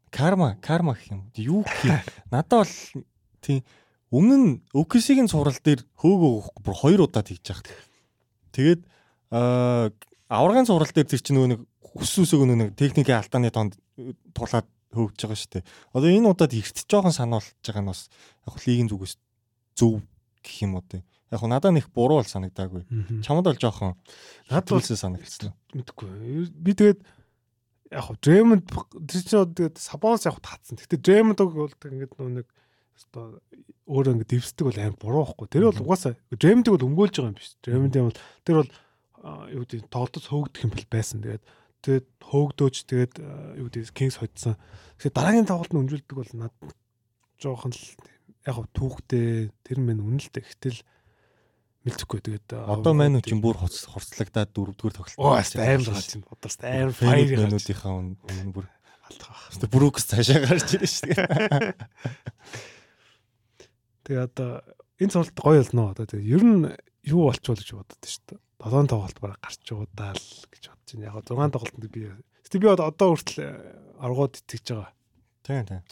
Карма, 0.09 0.57
карма 0.65 0.97
гэх 0.97 1.13
юм. 1.13 1.23
Юу 1.37 1.61
гэх 1.69 1.85
юм. 1.85 2.01
Надад 2.33 2.65
бол 2.65 3.05
тийм 3.45 3.61
өмнө 4.09 4.37
нь 4.41 4.53
OKC-ийн 4.73 5.29
цуврал 5.29 5.61
дээр 5.61 5.85
хөөгөө 6.01 6.65
бүр 6.65 6.75
хоёр 6.75 7.01
удаа 7.05 7.21
тэгж 7.21 7.53
яах. 7.53 7.65
Тэгээд 8.57 8.81
аа 9.29 9.93
аврагын 10.33 10.65
цуврал 10.65 10.89
дээр 10.89 11.09
тэр 11.09 11.21
чинь 11.21 11.37
нөгөө 11.37 11.53
нэг 11.53 11.61
хүс 11.85 12.17
үсэг 12.25 12.41
нөгөө 12.41 12.61
нэг 12.65 12.71
техникийн 12.81 13.21
алдааны 13.21 13.53
донд 13.53 13.77
тулаад 14.33 14.65
хөөгж 14.93 15.19
байгаа 15.21 15.39
шүү 15.39 15.53
дээ. 15.59 15.65
Одоо 15.93 16.09
энэ 16.09 16.31
удаад 16.33 16.53
эрт 16.57 16.79
жоохон 16.89 17.15
сануулж 17.15 17.53
байгаа 17.65 17.83
нь 17.85 17.91
бас 17.93 18.09
яг 18.47 18.57
лигийн 18.65 18.89
зүгээс 18.89 19.15
зөв 19.77 20.01
гэх 20.41 20.57
юм 20.65 20.79
уу 20.79 20.85
те. 20.87 21.05
Яг 21.31 21.45
надад 21.45 21.77
нэг 21.77 21.93
буруу 21.93 22.21
бол 22.21 22.29
санагдаагүй. 22.29 22.89
Чамд 23.21 23.45
бол 23.45 23.61
жоохон 23.61 23.95
надад 24.49 24.73
бол 24.73 24.81
санагдсан. 24.81 25.53
Мэдгүй. 25.77 26.49
Би 26.57 26.73
тэгээд 26.73 27.01
яг 27.93 28.05
хөө 28.05 28.17
Дремонд 28.21 28.65
тэр 28.69 29.23
чинь 29.25 29.53
тэгээд 29.53 29.77
Сабонс 29.77 30.25
яг 30.25 30.41
татсан. 30.41 30.81
Гэтэ 30.81 31.01
Дремонд 31.05 31.41
бол 31.41 31.69
ингээд 31.69 32.17
нэг 32.17 32.49
одоо 33.13 33.41
өөрөө 33.89 34.13
ингээд 34.17 34.33
дэвсдэг 34.33 34.65
бол 34.69 34.81
аим 34.81 34.97
буруу 34.97 35.25
байхгүй. 35.25 35.49
Тэр 35.49 35.69
бол 35.69 35.85
угаасаа 35.85 36.17
Дремондыг 36.33 36.73
бол 36.77 36.89
өмгөөлж 36.89 37.15
байгаа 37.17 37.33
юм 37.33 37.39
биш. 37.39 37.57
Дремондын 37.65 38.09
бол 38.09 38.19
тэр 38.45 38.57
бол 38.61 38.71
юу 39.53 39.63
гэдэг 39.65 39.89
тоглолтод 39.89 40.27
хөөгдөх 40.29 40.65
юм 40.65 40.73
бол 40.73 40.87
байсан. 40.93 41.21
Тэгээд 41.25 41.45
тэгээд 41.85 42.07
хөөгдөөж 42.23 42.77
тэгээд 42.89 43.15
юу 43.63 43.69
гэдэг 43.71 43.95
Kings 43.95 44.19
хоцсон. 44.19 44.57
Тэгэхээр 44.99 45.15
дараагийн 45.15 45.49
тоглолт 45.49 45.73
нь 45.73 45.81
өнжүүлдэг 45.83 46.17
бол 46.19 46.33
над 46.35 46.55
жоохон 47.39 47.73
л 47.73 47.85
яг 48.45 48.59
түүхтэй 48.75 49.51
тэр 49.63 49.79
мэн 49.79 50.03
үнэлтэй. 50.03 50.43
Гэтэл 50.43 50.83
Мэлцэхгүй 51.87 52.21
тэгээд 52.21 52.49
одоо 52.69 52.93
маань 52.93 53.23
чинь 53.23 53.41
бүр 53.41 53.57
хорцлагдаад 53.57 54.51
дөрөвдүгээр 54.51 54.97
тоглолт. 54.99 55.17
Оо 55.17 55.39
л 55.39 55.87
гал 55.87 56.03
чинь. 56.03 56.27
Одоо 56.27 56.51
аим 56.67 56.91
файр 56.93 57.39
минутынхаа 57.39 57.95
өмнө 57.95 58.53
бүр 58.53 58.67
алдгаа. 59.07 59.39
Өөртөө 59.55 59.71
Брукс 59.73 60.05
цаашаа 60.11 60.43
гарч 60.43 60.75
ирж 60.75 60.91
шүү 60.91 61.15
дээ. 61.15 61.79
Тэгээ 64.05 64.27
одоо 64.27 64.61
энэ 64.99 65.15
цолт 65.15 65.39
гоё 65.39 65.63
болно. 65.63 65.95
Одоо 65.95 66.05
тэгээ 66.11 66.35
ер 66.35 66.43
нь 66.45 66.67
юу 67.07 67.31
болчихвол 67.31 67.63
гэж 67.63 67.71
бодод 67.73 68.05
шүү 68.05 68.27
дээ. 68.27 68.43
Долоон 68.59 68.91
тоглолт 68.91 69.19
бараг 69.23 69.39
гарч 69.39 69.63
удаа 69.71 70.13
л 70.19 70.27
гэж 70.51 70.63
бодож 70.71 70.91
байна. 70.99 71.07
Яг 71.07 71.15
6 71.23 71.55
тоглолтод 71.55 71.87
би 71.91 72.11
Гэтэ 72.43 72.59
би 72.59 72.67
одоо 72.67 73.09
хүртэл 73.15 73.39
аргууд 74.03 74.35
итгэж 74.41 74.67
байгаа. 74.75 74.93
Тийм 75.47 75.65
тийм. 75.69 75.83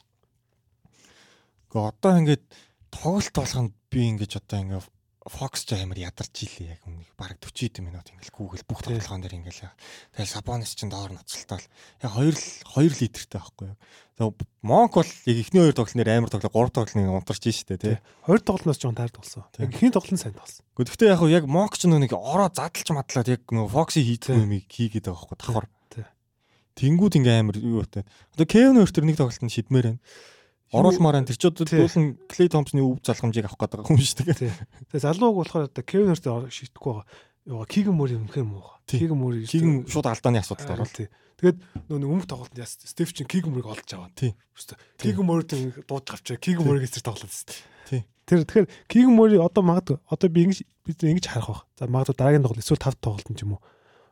Гэхдээ 1.70 1.88
одоо 1.94 2.12
ингээд 2.18 2.44
тоглолт 2.90 3.34
болгонд 3.36 3.72
би 3.92 4.00
ингэж 4.10 4.32
одоо 4.42 4.58
ингээд 4.64 4.95
Fox 5.26 5.66
ч 5.66 5.74
амар 5.74 5.98
ядарч 5.98 6.46
илээ 6.46 6.78
яг 6.78 6.82
өмнө 6.86 7.02
баг 7.18 7.34
40 7.42 7.82
минут 7.82 8.06
ингээл 8.14 8.30
Google 8.30 8.62
бүх 8.62 8.86
тоглоом 8.86 9.18
дээр 9.18 9.42
ингээл 9.42 9.74
тэгэл 10.14 10.34
Sabonis 10.38 10.78
ч 10.78 10.86
доор 10.86 11.10
ноцолтол 11.10 11.66
яг 11.66 12.12
2 12.14 12.30
2 12.70 13.02
литртэй 13.02 13.34
байхгүй 13.34 13.74
юу. 13.74 13.78
Тэгээ 14.14 14.46
Monk 14.62 14.92
бол 14.94 15.10
яг 15.26 15.36
ихний 15.42 15.62
хоёр 15.66 15.74
тоглолтын 15.74 16.06
амар 16.06 16.30
тоглоо 16.30 16.52
3 16.54 16.70
тоглолтын 16.78 17.10
унтарч 17.10 17.42
штэ 17.42 17.74
тий. 17.74 17.98
Хоёр 18.22 18.38
тоглолтноос 18.38 18.78
ч 18.78 18.86
таар 18.86 19.10
толсон. 19.10 19.42
Яг 19.58 19.70
ихний 19.74 19.90
тоглолт 19.90 20.22
сайн 20.22 20.38
толсон. 20.38 20.62
Гэхдээ 20.78 21.10
яг 21.10 21.22
яг 21.26 21.44
Monk 21.50 21.74
ч 21.74 21.90
нэг 21.90 22.14
ороо 22.14 22.46
задлж 22.46 22.86
мадлаад 22.94 23.26
яг 23.26 23.42
нөгөө 23.50 23.74
Fox-ийн 23.74 24.06
хийдэг 24.06 24.38
юмыг 24.46 24.70
хийгээд 24.70 25.10
байгаа 25.10 25.26
байхгүй 25.26 25.38
давхар. 25.42 25.66
Тэнгүүд 26.76 27.18
ингээм 27.18 27.40
амар 27.40 27.56
юу 27.56 27.80
вэ? 27.82 28.04
Одоо 28.36 28.46
Kevin 28.46 28.78
Hurt 28.84 29.00
нэг 29.00 29.16
тоглолтод 29.16 29.48
шидмээр 29.48 29.96
байна 29.96 30.00
оруулмаар 30.74 31.22
энэ 31.22 31.30
тэр 31.30 31.38
ч 31.38 31.44
дуулан 31.50 32.18
Клей 32.26 32.50
Томпсны 32.50 32.82
өв 32.82 32.98
залхамжийг 33.06 33.46
авах 33.46 33.60
гэдэг 33.60 33.86
хүн 33.86 34.02
шүү 34.02 34.26
дээ. 34.26 34.50
Тэгээ 34.90 35.06
залууг 35.06 35.34
болохоор 35.46 35.70
одоо 35.70 35.84
Кевин 35.86 36.10
Хөрт 36.10 36.50
шийдэхгүй 36.50 36.92
байгаа. 36.92 37.06
Яа 37.46 37.66
Кигэн 37.70 37.94
мөр 37.94 38.10
юм 38.18 38.26
хэм 38.26 38.50
муу. 38.50 38.74
Кигэн 38.90 39.14
мөр 39.14 39.46
Кигэн 39.46 39.86
шууд 39.86 40.10
алдааны 40.10 40.42
асуудалд 40.42 40.74
орол. 40.74 40.90
Тэгээд 40.90 41.58
нөө 41.86 42.02
өмнөх 42.02 42.26
тоглолтод 42.26 42.58
яс 42.58 42.74
Стеф 42.82 43.14
чин 43.14 43.30
Кигэн 43.30 43.54
мөрийг 43.54 43.70
олж 43.70 43.86
аваа. 43.94 44.10
Кигэн 44.98 45.22
мөр 45.22 45.46
дуудаж 45.46 46.18
авчаа. 46.18 46.42
Кигэн 46.42 46.66
мөрийг 46.66 46.90
эсрэг 46.90 47.06
тоглоод 47.06 47.30
тест. 47.30 47.62
Тэр 48.26 48.42
тэгэхээр 48.42 48.66
Кигэн 48.90 49.14
мөрийг 49.14 49.46
одоо 49.46 49.62
магадгүй 49.62 50.02
одоо 50.10 50.26
би 50.26 50.50
ингэж 50.50 50.66
бид 50.82 50.98
ингэж 50.98 51.30
харах 51.30 51.46
байх. 51.46 51.62
За 51.78 51.86
магадгүй 51.86 52.18
дараагийн 52.18 52.42
тоглолт 52.42 52.64
эсвэл 52.64 52.82
тав 52.82 52.98
тоглолт 52.98 53.30
юм 53.30 53.36
ч 53.38 53.46
юм 53.46 53.54
уу. 53.54 53.62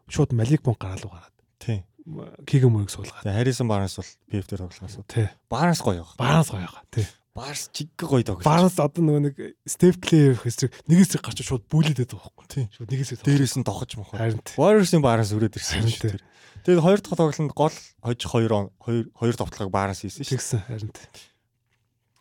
Шууд 0.07 0.31
Малик 0.31 0.63
бон 0.63 0.79
гараалуу 0.79 1.11
гараад. 1.11 1.35
Тийм 1.59 1.83
Кигэн 2.05 2.69
мөрийг 2.69 2.93
суулгаад. 2.93 3.25
Тэгээ 3.25 3.39
Харрисон 3.41 3.69
Барнс 3.69 3.97
бол 3.97 4.13
PF 4.29 4.47
дээр 4.49 4.63
тоглохоос. 4.69 4.97
Тий. 5.09 5.29
Барнс 5.49 5.81
гоё 5.81 6.05
байгаа. 6.05 6.21
Барнс 6.21 6.49
гоё 6.53 6.65
байгаа. 6.69 6.85
Тий. 6.93 7.07
Барс 7.35 7.67
чиг 7.73 7.91
гоё 7.99 8.23
тоглож. 8.23 8.47
Барс 8.47 8.79
одоо 8.79 9.03
нөгөө 9.03 9.23
нэг 9.27 9.37
Стеф 9.67 9.99
Клеер 9.99 10.39
хэсэг 10.39 10.71
нэгээс 10.87 11.19
гарч 11.19 11.43
шууд 11.43 11.67
бүлээдээд 11.67 12.15
байгаа 12.15 12.31
байхгүй. 12.31 12.47
Тийм. 12.47 12.67
Шууд 12.71 12.91
нэгээс 12.95 13.27
дээрээс 13.27 13.59
нь 13.59 13.67
дохож 13.67 13.91
мохоо. 13.99 14.23
Харин. 14.23 14.39
Warriors-ийн 14.55 15.03
Барс 15.03 15.35
өрөөд 15.35 15.59
ирсэн 15.59 15.83
шүү 15.83 16.15
дээ. 16.15 16.23
Тэгээд 16.63 16.85
хоёр 16.87 17.01
дахь 17.03 17.19
тоглолтод 17.19 17.57
гол 17.59 17.75
хожих 17.75 18.31
хоёр 18.31 18.71
хоёр 18.79 19.05
хоёр 19.19 19.35
товтлогыг 19.35 19.75
Барс 19.75 20.07
хийсэн 20.07 20.23
шүү. 20.23 20.31
Тэгсэн 20.39 20.61
харин. 20.63 20.91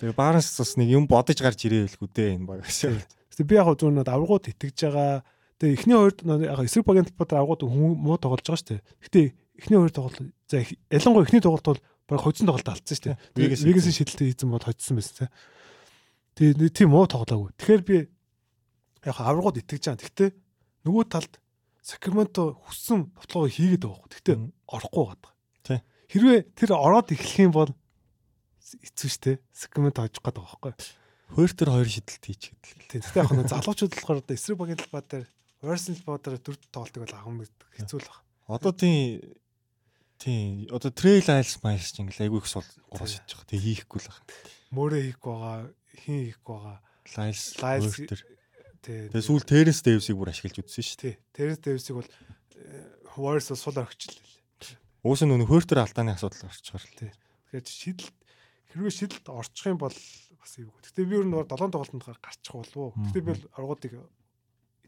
Тэгээд 0.02 0.18
Барс 0.18 0.50
бас 0.58 0.72
нэг 0.82 0.90
юм 0.90 1.06
бодож 1.06 1.38
гарч 1.38 1.62
ирээл 1.62 1.94
хүдээ 1.94 2.42
энэ 2.42 2.48
баг. 2.50 2.66
Тэгээд 2.66 3.46
би 3.46 3.54
яг 3.54 3.70
зүүн 3.70 4.02
над 4.02 4.10
аврагууд 4.10 4.50
итгэж 4.50 4.90
байгаа. 4.90 5.22
Тэгээд 5.62 5.78
эхний 5.78 5.94
хоёрд 5.94 6.20
яг 6.42 6.60
эсрэг 6.66 6.90
багийн 6.90 7.06
талбарт 7.06 7.38
аврагууд 7.38 7.62
муу 8.02 8.18
тоглож 8.18 8.50
байгаа 8.50 8.58
шүү 8.58 8.82
дээ. 8.82 8.82
Гэтэ 9.06 9.22
эхний 9.58 9.78
хоёр 9.78 9.94
тоглолт 9.94 10.20
за 10.48 10.66
ялангуяа 10.90 11.26
эхний 11.26 11.42
тоглолт 11.42 11.66
бол 11.66 11.82
баг 12.10 12.22
хоцсон 12.22 12.48
тоглолт 12.48 12.70
алдсан 12.70 12.98
шүү 12.98 13.06
дээ. 13.14 13.58
Вегасын 13.64 13.96
шидэлтэй 13.96 14.34
хийсэн 14.34 14.50
бол 14.50 14.64
хоцсон 14.64 14.98
байсан 14.98 15.16
тийм. 15.18 15.32
Тэгээ 16.34 16.74
тийм 16.74 16.90
муу 16.92 17.06
тоглоогүй. 17.06 17.54
Тэгэхээр 17.58 17.84
би 17.86 17.98
яг 19.06 19.18
аврагууд 19.22 19.62
итгэж 19.62 19.94
байгаа. 19.94 20.02
Гэхдээ 20.02 20.30
нөгөө 20.90 21.06
талд 21.10 21.34
Сакраменто 21.84 22.56
хүссэн 22.64 23.12
тоглоог 23.28 23.52
хийгээд 23.52 23.84
байгаа. 23.84 24.08
Гэхдээ 24.08 24.38
орохгүй 24.72 25.04
байгаа. 25.04 25.34
Тийм. 25.68 25.82
Хэрвээ 26.10 26.40
тэр 26.56 26.72
ороод 26.80 27.12
эхлэх 27.12 27.40
юм 27.44 27.52
бол 27.52 27.72
эцүү 28.80 29.10
штэ. 29.12 29.44
Сакраменто 29.52 30.08
хожих 30.08 30.24
гээд 30.24 30.38
байгаа 30.40 30.58
байхгүй. 30.64 30.74
Хоёр 31.36 31.52
төр 31.52 31.70
хоёр 31.76 31.90
шидэлт 31.92 32.24
хийчихэд 32.24 32.64
л. 32.64 32.88
Тийм. 32.88 33.02
Гэхдээ 33.04 33.22
яг 33.22 33.32
нэг 33.36 33.52
залуучууд 33.52 33.94
болохоор 34.00 34.24
эсрэг 34.32 34.58
багийн 34.58 34.80
талбай 34.80 35.04
дээр 35.04 35.28
Versus 35.64 36.00
Potter 36.04 36.36
дөрөв 36.40 36.60
тоглолтыг 36.72 37.04
бол 37.04 37.16
авах 37.16 37.48
хэцүү 37.80 38.00
л 38.00 38.08
байна. 38.08 38.24
Одоо 38.52 38.72
тийм 38.76 39.24
Тийм. 40.24 40.72
Одоо 40.72 40.92
трейл 40.96 41.28
айлс 41.28 41.60
майлс 41.60 41.92
ч 41.92 42.00
ингээл 42.00 42.32
айгүй 42.32 42.40
их 42.40 42.48
сул 42.48 42.64
гурав 42.88 43.12
шидэж 43.12 43.28
байгаа. 43.36 43.50
Тэгээ 43.52 43.68
хийхгүй 43.84 44.00
л 44.00 44.08
байна. 44.08 44.24
Мөрөө 44.72 45.02
хийхгүй 45.04 45.34
байгаа, 45.36 45.60
хин 46.00 46.20
хийхгүй 46.32 46.56
байгаа. 46.56 46.78
Лайлс 47.12 47.44
лайлс 47.60 47.96
тий. 48.00 49.04
Тэгээ 49.12 49.28
сүүл 49.28 49.44
Теренс 49.44 49.84
Дэвсийг 49.84 50.16
бүр 50.16 50.32
ашиглаж 50.32 50.64
үзсэн 50.64 50.88
шүү 50.88 51.00
дээ. 51.04 51.16
Теренс 51.36 51.60
Дэвсийг 51.60 51.96
бол 52.00 52.10
Warriors 53.20 53.52
сул 53.52 53.76
орчихлээ. 53.76 54.24
Уус 55.04 55.20
нь 55.28 55.34
өнө 55.36 55.44
хөөртөр 55.44 55.84
алдааны 55.84 56.16
асуудал 56.16 56.48
орчихор 56.48 56.80
л 56.80 56.96
тий. 56.96 57.12
Тэгэхээр 57.52 57.68
шидэлт 57.68 58.18
хэрвээ 58.72 58.96
шидэлт 58.96 59.28
орчих 59.28 59.68
юм 59.68 59.78
бол 59.84 59.92
бас 59.92 60.54
эвгүй. 60.56 60.80
Гэтэ 60.88 61.04
би 61.04 61.16
ер 61.20 61.28
нь 61.28 61.36
7 61.36 61.52
тоглолтод 61.52 62.24
гарчих 62.24 62.54
болов 62.56 62.80
уу. 62.80 62.96
Гэтэ 63.12 63.20
би 63.20 63.30
бол 63.36 63.44
аргуудыг 63.60 63.92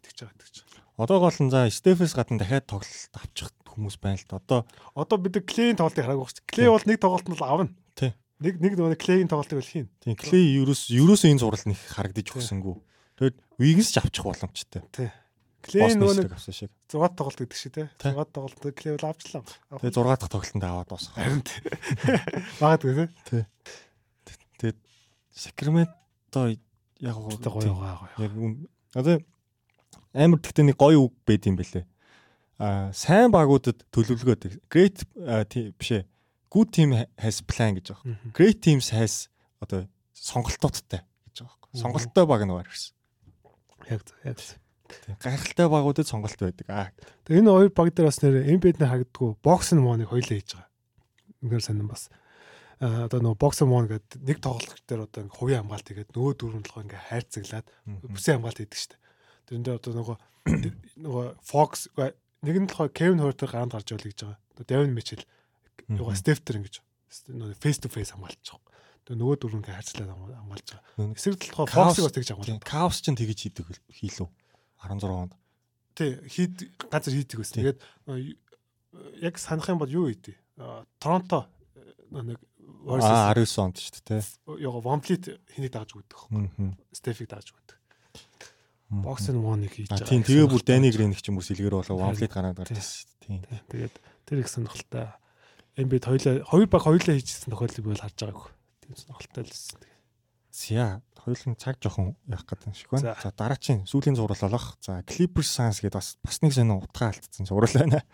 итгэж 0.06 0.18
байгаа 0.22 0.38
итгэж 0.38 0.56
байгаа. 0.62 0.86
Одоо 1.02 1.18
гол 1.20 1.40
нь 1.42 1.50
за 1.50 1.68
Стефенс 1.74 2.14
гадна 2.14 2.38
дахиад 2.38 2.70
тоглолт 2.70 3.18
авчих 3.18 3.50
хүмүүс 3.76 3.98
байна 4.00 4.22
л 4.22 4.30
да. 4.30 4.38
Одоо 4.38 4.60
одоо 4.94 5.18
бид 5.20 5.42
Клейн 5.44 5.76
тоглолтыг 5.76 6.06
хараагүй 6.06 6.30
шүү. 6.30 6.46
Клей 6.46 6.70
бол 6.70 6.86
нэг 6.86 7.00
тоглолт 7.02 7.28
нь 7.28 7.36
л 7.36 7.44
авна. 7.44 7.74
Тий. 7.98 8.14
Нэг 8.40 8.62
нэг 8.64 8.74
нөгөө 8.80 8.96
Клейн 8.96 9.28
тоглолтыг 9.28 9.60
бол 9.60 9.68
хийн. 9.68 9.90
Тий. 10.00 10.16
Клей 10.16 10.56
ерөөс 10.62 10.88
ерөөсөө 10.94 11.30
энэ 11.36 11.42
зурвал 11.44 11.66
нэг 11.68 11.80
харагдаж 11.84 12.32
өгсөнгүү. 12.32 12.76
Тэгээд 13.20 13.38
Вигнс 13.60 13.92
ч 13.92 14.00
авчих 14.00 14.24
боломжтой. 14.24 14.88
Тий. 14.96 15.12
Клей 15.66 15.98
нөгөө 15.98 16.16
нэг 16.22 16.32
6 16.38 16.70
тоглолт 17.18 17.40
гэдэг 17.42 17.58
шиг 17.58 17.74
тий. 17.74 17.88
6 18.00 18.32
тоглолт 18.32 18.62
Клей 18.78 18.94
бол 18.96 19.10
авчлаа. 19.10 19.44
Тэгээ 19.82 19.98
6 19.98 20.22
дахь 20.22 20.32
тоглолтод 20.32 20.64
аваад 20.64 20.90
дуусах. 20.94 21.16
Харин 21.18 21.42
тий. 21.42 21.60
Магадгүй 22.62 23.10
тий. 23.26 23.44
Тэгээд 24.62 24.80
Сакраменто 25.34 26.54
яг 27.02 27.18
гоё 27.18 27.36
гоё. 27.42 27.74
Яг 28.22 28.32
одоо 28.94 29.20
амар 30.16 30.40
тэгтээ 30.40 30.66
нэг 30.72 30.80
гоё 30.80 31.12
үг 31.12 31.14
байд 31.28 31.44
юм 31.46 31.60
бэлээ 31.60 31.86
а 32.58 32.92
сайн 32.96 33.32
багуудад 33.36 33.84
төлөвлөгөөд 33.92 34.64
great 34.72 35.04
биш 35.76 35.92
ээ 35.92 36.08
good 36.56 36.72
team 36.72 36.96
has 37.20 37.42
plan 37.44 37.76
гэж 37.76 37.92
байгаа. 37.92 38.16
Great 38.32 38.64
teams 38.64 38.90
has 38.96 39.28
одоо 39.60 39.88
сонголтуудтай 40.16 41.04
гэж 41.28 41.44
байгаа 41.44 41.52
байхгүй. 41.52 41.80
Сонголттой 41.84 42.26
баг 42.26 42.42
нь 42.48 42.56
гэсэн. 42.56 42.96
Яг 43.92 44.02
яг. 44.24 44.40
Гайхалтай 45.20 45.68
багуудад 45.68 46.08
сонголт 46.08 46.40
байдаг. 46.40 46.68
Аа. 46.72 46.96
Тэгээ 47.28 47.44
энэ 47.44 47.52
хоёр 47.52 47.72
баг 47.76 47.92
дээр 47.92 48.08
бас 48.08 48.24
нэр 48.24 48.48
эмбед 48.48 48.80
нэ 48.80 48.88
харагддгүй 48.88 49.36
бокс 49.44 49.76
моныг 49.76 50.08
хоёлаа 50.08 50.40
хийж 50.40 50.56
байгаа. 50.56 50.72
Үнээр 51.44 51.64
сонирн 51.68 51.92
бас. 51.92 52.08
Одоо 52.80 53.20
нөгөө 53.20 53.40
бокс 53.44 53.60
мон 53.68 53.92
гэдэг 53.92 54.24
нэг 54.24 54.40
тоглолт 54.40 54.84
дээр 54.88 55.04
одоо 55.04 55.28
ингээ 55.28 55.36
хувийн 55.36 55.60
хамгаалт 55.68 55.88
хийгээд 55.92 56.16
нөгөө 56.16 56.34
дөрвөн 56.40 56.64
толгой 56.64 56.84
ингээ 56.88 57.08
хайрцаглаад 57.12 57.68
бүсийн 58.16 58.40
хамгаалт 58.40 58.60
хийдэг 58.64 58.80
шүү 58.80 58.92
дээ. 58.96 59.05
Тэрэн 59.46 59.64
дээр 59.66 59.80
одоо 59.80 59.94
нөгөө 59.94 60.18
нөгөө 61.06 61.26
Fox 61.42 61.90
нэг 61.96 62.56
нь 62.62 62.70
болохоор 62.70 62.92
Кевин 62.94 63.22
Хортер 63.22 63.50
гаранд 63.50 63.74
гарч 63.74 63.90
явал 63.94 64.06
гэж 64.06 64.20
байгаа. 64.26 64.40
Devin 64.66 64.94
Mitchell 64.94 65.24
юугаа 65.90 66.18
Стефтер 66.18 66.62
ингэж 66.62 66.82
face 67.62 67.80
to 67.82 67.90
face 67.90 68.14
хамгаалж 68.14 68.42
байгаа. 68.42 68.74
Тэгээ 69.06 69.20
нөгөө 69.22 69.38
дөрөв 69.42 69.60
ингээ 69.62 69.76
хайрцлаад 69.78 70.10
хамгаалж 70.10 70.68
байгаа. 70.74 71.14
Эсрэг 71.14 71.42
болохоор 71.42 71.70
Fox-ыг 71.70 72.04
бас 72.06 72.14
тэгж 72.14 72.30
хамгаалж 72.34 72.52
байгаа. 72.58 72.70
Chaos 72.70 72.98
ч 73.02 73.06
тэгж 73.14 73.40
хийдэг 73.46 73.68
хийлүү 73.94 74.28
16 74.82 75.10
онд. 75.14 75.34
Тий, 75.96 76.12
хийд 76.30 76.56
газар 76.90 77.14
хийдэг 77.14 77.38
байсан. 77.42 77.58
Тэгээд 77.62 77.80
яг 79.22 79.36
санах 79.38 79.70
юм 79.70 79.82
бол 79.82 79.90
юу 79.90 80.10
ийдээ? 80.10 80.38
Торонто 81.00 81.50
нэг 82.12 82.42
Аа 82.86 83.34
19 83.34 83.62
онд 83.66 83.78
шүү 83.82 84.02
дээ. 84.06 84.22
Яга 84.62 84.80
Вамплит 84.82 85.26
хэнийг 85.54 85.74
дааж 85.74 85.98
өгдөг. 85.98 86.30
Стефиг 86.94 87.30
дааж 87.30 87.50
өгдөг. 87.50 87.78
Бокс 88.90 89.30
нь 89.30 89.40
моныг 89.40 89.74
хийж 89.74 89.90
байгаа. 89.90 90.06
Тийм 90.06 90.22
тэгээ 90.22 90.46
бүр 90.46 90.62
Дани 90.62 90.90
Грин 90.94 91.12
их 91.12 91.22
ч 91.22 91.34
юм 91.34 91.42
уу 91.42 91.46
сэлгэр 91.46 91.74
болоо 91.74 91.98
Вамплит 91.98 92.30
гараад 92.30 92.58
гардаг 92.62 92.78
шүү 92.78 93.10
дээ. 93.26 93.42
Тийм. 93.42 93.62
Тэгээд 93.70 93.96
тэр 94.30 94.38
их 94.46 94.50
сонирхолтой. 94.50 95.10
Эмбид 95.74 96.06
хоёлаа 96.06 96.46
хоёр 96.46 96.68
баг 96.70 96.84
хоёлаа 96.86 97.16
хийжсэн 97.18 97.50
тохиолдлыг 97.50 97.86
бол 97.90 98.04
харж 98.06 98.18
байгааг. 98.22 98.54
Тийм 98.86 98.94
сонирхолтой 98.94 99.44
л 99.44 99.50
байсан. 99.50 99.80
Зя 100.54 100.86
хоёулын 101.18 101.58
цаг 101.58 101.82
жоохон 101.82 102.14
явах 102.30 102.46
гэдэг 102.46 102.78
шиг 102.78 102.90
байна. 102.94 103.18
За 103.18 103.34
дараачийн 103.34 103.90
сүүлийн 103.90 104.16
зураг 104.16 104.40
олох. 104.46 104.78
За 104.86 105.02
Clippers 105.02 105.50
Suns 105.50 105.82
гэдэг 105.82 105.98
бас 105.98 106.22
бас 106.22 106.38
нэг 106.46 106.54
сонир 106.54 106.86
утгаа 106.86 107.10
алдсан 107.10 107.50
зураг 107.50 107.74
байна. 107.74 108.06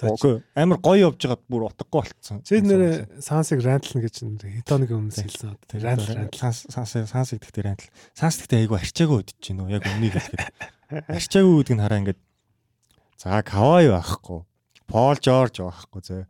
Үгүй 0.00 0.40
амар 0.56 0.80
гоё 0.80 1.10
явж 1.10 1.20
байгаад 1.26 1.44
бүр 1.50 1.66
утгагүй 1.68 2.00
болцсон. 2.00 2.40
Чи 2.40 2.60
нэрээ 2.64 3.20
Сансыг 3.20 3.60
рантлна 3.60 4.00
гэж 4.00 4.24
хитоныг 4.24 4.90
өмнө 4.96 5.12
хэлсэн. 5.12 5.56
Тэр 5.68 5.84
рантл 5.84 6.16
рантл 6.16 6.40
Санс 6.40 6.96
Санс 6.96 7.30
гэдэгт 7.36 7.60
рантл. 7.60 7.92
Санс 8.16 8.40
гэдэгт 8.40 8.56
айгу 8.56 8.80
арчаагүй 8.80 9.18
өдөж 9.20 9.36
чинь 9.44 9.60
үү 9.60 9.76
яг 9.76 9.84
өмнөнийг 9.84 10.16
хэлэхэд. 10.16 10.44
Арчаагүй 11.20 11.54
гэдэг 11.60 11.76
нь 11.76 11.82
хараа 11.84 12.00
ингээд 12.00 12.20
за 13.20 13.42
Кавай 13.44 13.86
байхгүй. 13.92 14.40
Пол 14.90 15.18
Жорж 15.22 15.60
байхгүй 15.62 16.00
зөө. 16.02 16.24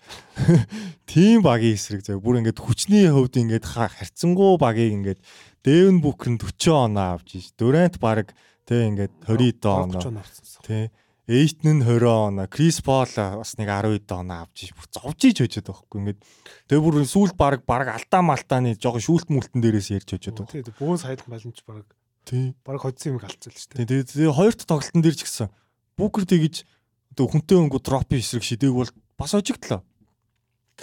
Тим 1.11 1.41
багийн 1.41 1.79
эсрэг 1.79 2.05
зөө. 2.05 2.21
Бүр 2.21 2.45
ингээд 2.45 2.61
хүчний 2.61 3.09
хөвд 3.09 3.41
ингээд 3.41 3.65
харьцангуй 3.65 4.61
багийг 4.61 4.93
ингээд 5.01 5.21
Дэвн 5.65 6.05
Бүкер 6.05 6.37
нь 6.37 6.41
40 6.41 6.93
оноо 6.93 7.17
авч 7.17 7.41
ш. 7.41 7.57
Дүрэнт 7.57 7.97
баг 7.97 8.37
тэг 8.69 8.85
ингээд 8.93 9.13
20 9.25 9.65
оноо. 9.65 10.21
Тэг 10.61 10.93
Эйтн 11.31 11.79
нь 11.79 11.83
20 11.87 12.11
оноо, 12.11 12.51
Крис 12.51 12.83
Пол 12.83 13.07
бас 13.07 13.55
нэг 13.55 13.71
12 13.71 14.03
оноо 14.11 14.51
авч 14.51 14.75
бүр 14.75 14.87
зовж 14.91 15.31
иж 15.31 15.39
хожоод 15.39 15.71
байхгүй 15.71 15.99
ингээд. 16.03 16.21
Тэгээ 16.67 16.83
бүр 16.83 17.07
сүүлд 17.07 17.39
баг 17.39 17.63
баг 17.63 17.87
алдаа 17.87 18.19
малтааны 18.27 18.75
жоохон 18.75 18.99
шүүлт 18.99 19.31
мүлтэн 19.31 19.63
дээрээс 19.63 19.95
ярьж 19.95 20.11
хожоод 20.11 20.43
байна. 20.43 20.59
Тэгээ 20.59 20.75
бөөс 20.75 21.07
хайлт 21.07 21.31
малынч 21.31 21.63
баг. 21.63 21.87
Тий. 22.27 22.51
Баг 22.67 22.83
хоцсон 22.83 23.15
юм 23.15 23.23
галцсан 23.23 23.55
л 23.55 23.63
шүү 23.63 23.79
дээ. 23.79 24.11
Тэгээ 24.11 24.35
хоёрт 24.35 24.67
тоглолтын 24.67 25.03
дээр 25.07 25.15
ч 25.15 25.23
гэсэн 25.23 25.55
Бүкер 25.95 26.27
тэгж 26.27 26.67
одоо 27.15 27.27
хүнтэй 27.31 27.59
өнгө 27.63 27.79
дропын 27.79 28.19
эсрэг 28.19 28.43
шидээг 28.43 28.75
бол 28.75 28.91
бас 29.15 29.31
ожигдлоо. 29.31 29.87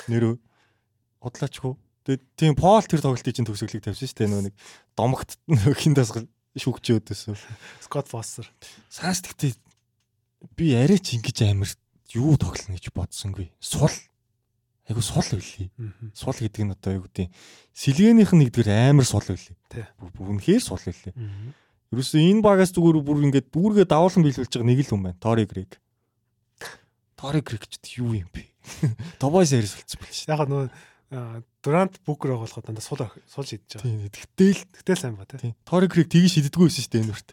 Нэр 0.08 0.40
худлаачгүй. 1.20 1.76
Тэгээ 2.08 2.24
тийм 2.40 2.56
Пол 2.56 2.88
тэр 2.88 3.04
тоглолтын 3.04 3.36
чинь 3.36 3.48
төгсгөлийг 3.52 3.84
тавьсан 3.84 4.08
шүү 4.08 4.16
дээ. 4.16 4.32
Нөө 4.32 4.44
нэг 4.48 4.56
домогт 4.96 5.36
хин 5.84 5.92
дасгал 5.92 6.24
шүгчээ 6.56 7.04
өдөөс. 7.04 7.36
Скот 7.84 8.08
Фоссер. 8.08 8.48
Саас 8.88 9.20
тэгтээ 9.26 9.67
би 10.56 10.74
арай 10.78 11.00
ч 11.02 11.18
ингэж 11.18 11.38
амар 11.50 11.70
юу 12.14 12.38
тоглоно 12.38 12.78
гэж 12.78 12.94
бодсонгүй. 12.94 13.52
Сул. 13.60 13.92
Айгу 14.88 15.04
сул 15.04 15.26
үлээ. 15.26 15.68
Сул 16.16 16.38
гэдэг 16.38 16.64
нь 16.64 16.72
одоо 16.72 16.94
юу 17.02 17.06
гэдэг 17.12 17.28
сэлгээнийх 17.76 18.32
нь 18.32 18.42
нэгдүгээр 18.48 18.96
амар 18.96 19.04
сул 19.04 19.26
үлээ. 19.26 19.92
Үнэхээр 20.00 20.64
сул 20.64 20.80
үлээ. 20.80 21.12
Ерөөсөө 21.92 22.20
энэ 22.24 22.44
багаас 22.44 22.72
зүгээр 22.72 23.04
бүр 23.04 23.28
ингээд 23.28 23.52
дүүргээ 23.52 23.88
давуулан 23.88 24.24
биелүүлж 24.24 24.52
байгаа 24.52 24.68
нэг 24.68 24.80
л 24.84 24.92
хүн 24.92 25.04
байна. 25.08 25.20
Тори 25.24 25.44
Грек. 25.48 25.80
Тори 27.16 27.40
Грек 27.40 27.64
ч 27.68 28.00
юу 28.04 28.12
юм 28.12 28.28
бэ? 28.32 28.44
Тобойс 29.24 29.56
ярис 29.56 29.76
болцсон 29.76 30.00
байл 30.04 30.12
шээ. 30.12 30.32
Яг 30.36 30.48
нөө 30.52 30.68
Дурант 31.64 31.96
Бүкер 32.04 32.36
болоход 32.36 32.68
дандаа 32.68 32.84
сул 32.84 33.00
сул 33.32 33.48
шидэж 33.48 33.80
байгаа. 33.80 33.88
Тийм. 33.88 34.12
Тэгтэл 34.12 34.64
тэгтэл 34.84 35.00
сайн 35.00 35.16
ба 35.16 35.24
тий. 35.24 35.56
Тори 35.64 35.88
Грек 35.88 36.12
тгий 36.12 36.28
шиддэггүй 36.28 36.68
байсан 36.68 36.84
шүү 36.84 36.92
дээ 36.92 37.04
энэ 37.08 37.14
үрт. 37.16 37.30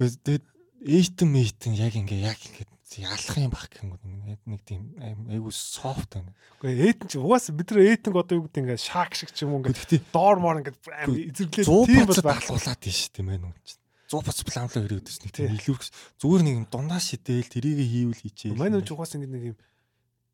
Тэгээд 0.00 0.44
Эйтэн 0.84 1.28
мэйтэн 1.32 1.72
яг 1.80 1.96
ингээ 1.96 2.20
яг 2.28 2.40
ингээ 2.44 2.68
ялах 3.00 3.38
юм 3.40 3.50
гэх 3.50 3.82
юм 3.82 3.96
нэг 4.44 4.60
тийм 4.68 4.94
айгу 5.00 5.50
софт 5.50 6.20
байна. 6.20 6.36
Гэхдээ 6.60 6.92
эйтэн 6.92 7.08
ч 7.08 7.16
угаас 7.18 7.48
бид 7.50 7.72
нар 7.72 7.88
эйтэнг 7.88 8.14
одоо 8.14 8.36
юу 8.38 8.44
гэдэг 8.46 8.62
ингээ 8.62 8.78
шаак 8.78 9.16
шиг 9.16 9.32
ч 9.32 9.48
юм 9.48 9.56
уу 9.56 9.64
ингээ 9.64 10.12
доор 10.12 10.38
моор 10.38 10.60
ингээ 10.60 10.76
аим 10.92 11.16
эзэрлээ 11.32 11.64
тийм 11.64 12.06
бол 12.06 12.22
баглуулаад 12.22 12.80
тийм 12.84 12.94
шүү 12.94 13.12
дээ 13.16 13.24
мэн 13.24 13.48
үн 13.48 13.56
чинь. 13.64 13.80
100 14.12 14.20
бац 14.20 14.38
планлаа 14.44 14.84
өрөө 14.84 15.00
өдөс 15.00 15.18
нэг 15.24 15.32
тийм 15.32 15.56
илүү 15.56 15.76
зүгээр 16.20 16.42
нэг 16.44 16.54
юм 16.60 16.66
дундаа 16.68 17.00
шидэл 17.00 17.48
тэрийг 17.48 17.80
хийвэл 17.80 18.22
хийчихээ. 18.22 18.60
Манай 18.60 18.78
үн 18.78 18.86
ч 18.86 18.92
угаас 18.92 19.16
ингээ 19.16 19.32
нэг 19.32 19.44
юм 19.56 19.58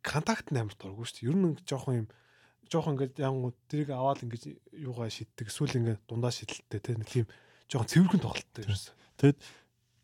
контакт 0.03 0.51
амар 0.51 0.75
дурггүй 0.75 1.07
шүү 1.07 1.17
дээ. 1.23 1.29
Ер 1.31 1.37
нь 1.39 1.57
жоохон 1.65 1.95
юм 2.05 2.07
жоохон 2.67 2.95
ингээ 2.99 3.23
янгууд 3.25 3.57
тэрийг 3.71 3.91
аваад 3.95 4.27
ингээ 4.27 4.59
юугаа 4.85 5.09
шиддэг 5.09 5.49
эсвэл 5.49 5.79
ингээ 5.79 5.97
дундаа 6.11 6.35
шидэлтэй 6.35 6.81
тийм 6.83 7.01
тийм 7.07 7.27
жоохон 7.71 7.89
цэвэрхэн 7.89 8.21
тоглолттой 8.21 8.63
ерөөс. 8.67 8.85
Тэгэд 9.21 9.39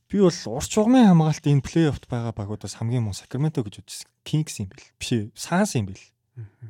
Би 0.06 0.22
бол 0.22 0.30
урч 0.30 0.72
угмын 0.78 1.10
хамгаалт 1.10 1.42
энэ 1.50 1.66
плей-оффт 1.66 2.06
байгаа 2.06 2.30
багуудаас 2.30 2.78
хамгийн 2.78 3.02
муу 3.02 3.14
Сакраменто 3.16 3.66
гэж 3.66 3.82
үзсэн. 3.82 4.06
Кингс 4.22 4.62
юм 4.62 4.70
бэл. 4.70 4.86
Биш 5.02 5.10
ээ, 5.10 5.34
Санс 5.34 5.74
юм 5.74 5.90
бэл. 5.90 6.04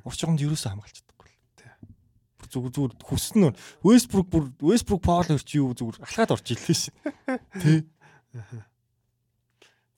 Урч 0.09 0.25
угмд 0.25 0.41
юусоо 0.41 0.73
хамгаалж 0.73 1.05
чадахгүй 1.05 1.29
л. 1.29 2.49
Зүгээр 2.49 2.73
зүгээр 2.73 2.93
хүснэ. 3.05 3.53
Вестбрук 3.85 4.27
бүр 4.33 4.45
Вестбрук 4.57 5.05
Паул 5.05 5.29
хоёр 5.29 5.45
чи 5.45 5.61
юу 5.61 5.77
зүгээр 5.77 6.01
алхаад 6.01 6.33
орж 6.33 6.49
ирлээ 6.49 6.77
шин. 6.81 6.97
Тэ. 7.61 7.85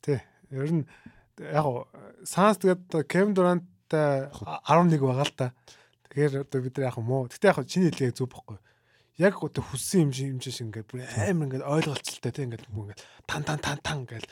Тэ. 0.03 0.27
Ер 0.51 0.83
нь 0.83 0.85
яг 1.39 1.87
Санс 2.27 2.59
тэгээд 2.59 3.07
Кевин 3.07 3.39
Дурантай 3.39 4.35
11 4.35 4.99
байгаа 4.99 5.23
л 5.23 5.39
та. 5.39 5.55
Тэгэхээр 6.11 6.43
одоо 6.43 6.59
бид 6.59 6.75
нар 6.75 6.91
яг 6.91 6.99
муу. 6.99 7.31
Гэтэ 7.31 7.55
яг 7.55 7.63
чиний 7.71 7.95
хэлээ 7.95 8.19
зүг 8.19 8.35
бохгүй 8.35 8.59
яг 9.19 9.43
одоо 9.43 9.63
хүссэн 9.67 10.09
юм 10.09 10.13
шиг 10.15 10.29
юм 10.31 10.41
шиг 10.41 10.63
ингээд 10.63 10.87
бүр 10.87 11.03
амар 11.03 11.47
ингээд 11.51 11.67
ойлголцолтой 11.67 12.33
тийм 12.33 12.55
ингээд 12.55 12.71
бүр 12.71 12.95
ингээд 12.95 13.03
тан 13.27 13.43
тан 13.43 13.59
тан 13.59 13.79
тан 13.83 14.07
гэж 14.07 14.25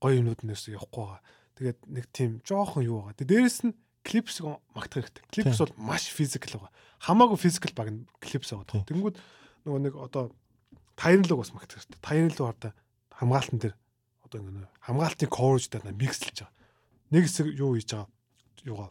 гоё 0.00 0.16
юмнууд 0.16 0.40
нэрс 0.48 0.72
явахгүй 0.72 1.04
байгаа. 1.04 1.20
Тэгээд 1.60 1.78
нэг 1.92 2.04
тийм 2.08 2.30
жоохон 2.40 2.88
юу 2.88 3.04
байгаа. 3.04 3.20
Тэгээд 3.20 3.32
дээрэс 3.36 3.58
нь 3.68 3.76
клипс 4.00 4.40
магтах 4.72 5.04
хэрэгтэй. 5.04 5.24
Клипс 5.28 5.60
бол 5.60 5.76
маш 5.76 6.08
физикал 6.08 6.56
байгаа. 6.56 6.72
Хамаагүй 7.04 7.36
физикал 7.36 7.74
баг 7.76 7.88
нь 7.92 8.08
клипс 8.16 8.56
байгаа. 8.56 8.88
Тэнгүүд 8.88 9.16
нөгөө 9.68 9.80
нэг 9.84 9.94
одоо 10.00 10.32
тайрлог 10.96 11.44
бас 11.44 11.52
магтах 11.52 11.84
хэрэгтэй. 11.84 12.00
Тайрлог 12.00 12.48
одоо 12.56 12.72
хамгаалтан 13.12 13.60
дээр 13.60 13.76
одоо 14.24 14.38
ингээд 14.40 14.72
хамгаалтын 14.88 15.28
coverage 15.28 15.68
дээр 15.68 15.92
микслж 15.92 16.48
байгаа. 16.48 16.56
Нэг 17.12 17.28
хэсэг 17.28 17.46
юу 17.60 17.76
хийж 17.76 17.92
байгаа 17.92 18.08
юугаа 18.64 18.90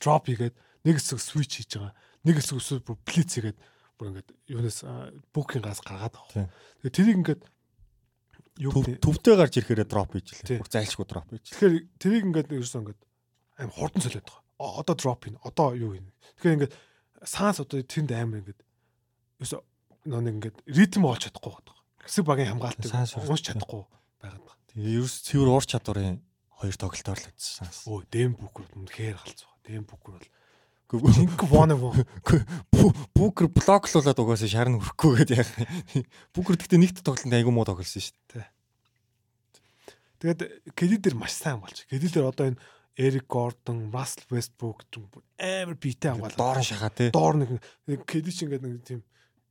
drop 0.00 0.24
хийгээд 0.24 0.56
нэг 0.88 0.94
хэсэг 0.96 1.20
switch 1.20 1.60
хийж 1.60 1.76
байгаа. 1.76 1.92
Нэг 2.24 2.40
хэсэг 2.40 2.80
бүр 2.80 2.96
blitz 3.04 3.36
хийгээд 3.36 3.58
бүр 4.04 4.12
ингээд 4.12 4.30
юунаас 4.52 4.78
бүкийн 5.32 5.64
газ 5.64 5.80
гаргаад 5.80 6.14
авах. 6.20 6.52
Тэгээ 6.84 6.92
тэрийг 6.92 7.18
ингээд 7.24 7.42
юу 8.60 8.72
төвтэй 9.00 9.34
гарч 9.40 9.54
ирэхээр 9.58 9.88
дроп 9.88 10.12
хийж 10.12 10.44
лээ. 10.44 10.60
Бүх 10.60 10.68
зайлшгүй 10.68 11.06
дроп 11.08 11.28
хийж. 11.32 11.56
Тэгэхээр 11.56 11.74
тэрийг 11.96 12.24
ингээд 12.28 12.52
ерөөсөө 12.52 12.80
ингээд 12.84 13.00
аим 13.64 13.72
хурдан 13.72 14.02
солиод 14.04 14.28
байгаа. 14.28 14.78
Одоо 14.84 14.94
дроп 14.94 15.22
ийн. 15.24 15.40
Одоо 15.40 15.72
юу 15.72 15.96
юм. 15.96 16.12
Тэгэхээр 16.36 16.56
ингээд 16.60 16.74
саанс 17.24 17.64
одоо 17.64 17.80
тэнд 17.80 18.12
амар 18.12 18.44
ингээд 18.44 18.60
ерөөсөө 19.40 19.60
нэг 20.04 20.34
ингээд 20.38 20.56
ритм 20.68 21.08
олж 21.08 21.26
чадахгүй 21.26 21.52
байгаа. 21.64 21.76
Хэсэг 22.04 22.24
багийн 22.28 22.50
хамгаалтыг 22.52 22.92
уус 22.92 23.40
чадахгүй 23.40 23.82
байгаа. 24.20 24.54
Тэгээ 24.70 25.00
ерөөс 25.00 25.14
цэвэр 25.24 25.48
уур 25.48 25.64
чадварын 25.64 26.20
хоёр 26.60 26.76
тоглолтоор 26.76 27.18
л 27.18 27.30
үзсэн. 27.32 27.66
Өө 27.88 28.04
дэм 28.12 28.36
бүкэр 28.36 28.68
үнэхээр 28.76 29.16
галзуу. 29.16 29.50
Дэм 29.64 29.82
бүкэр 30.90 31.00
болInk 31.00 31.40
one 31.48 31.74
Бүкер 33.14 33.48
блоклуулаад 33.56 34.18
угаасаа 34.20 34.48
шарн 34.48 34.78
хөрөхгүй 34.78 35.24
гэдэг 35.24 35.38
яг. 35.40 35.48
Бүкер 36.36 36.56
гэхдээ 36.60 36.80
нэгт 36.80 37.00
тоглолтод 37.00 37.32
айгүй 37.32 37.52
муу 37.52 37.64
тоглосон 37.64 38.04
шүү 38.04 38.16
дээ. 38.36 38.48
Тэгээд 40.20 40.40
Кэди 40.76 40.96
дээр 41.00 41.16
маш 41.16 41.32
сайн 41.32 41.60
болж. 41.60 41.88
Кэди 41.88 42.12
дээр 42.12 42.28
одоо 42.28 42.52
энэ 42.52 42.60
Эрик 42.94 43.26
Гордон, 43.26 43.90
Рассел 43.90 44.24
Вестбрук 44.30 44.86
амар 45.40 45.74
биетэй 45.74 46.14
хамгаалаа. 46.14 46.38
Доор 46.38 46.58
нь 46.60 46.68
шахаа 46.68 46.92
тий. 46.94 47.10
Доор 47.10 47.34
нэг 47.42 47.60
Кэди 48.06 48.30
ч 48.30 48.46
ингээд 48.46 48.62
нэг 48.62 48.84
тийм 48.84 49.00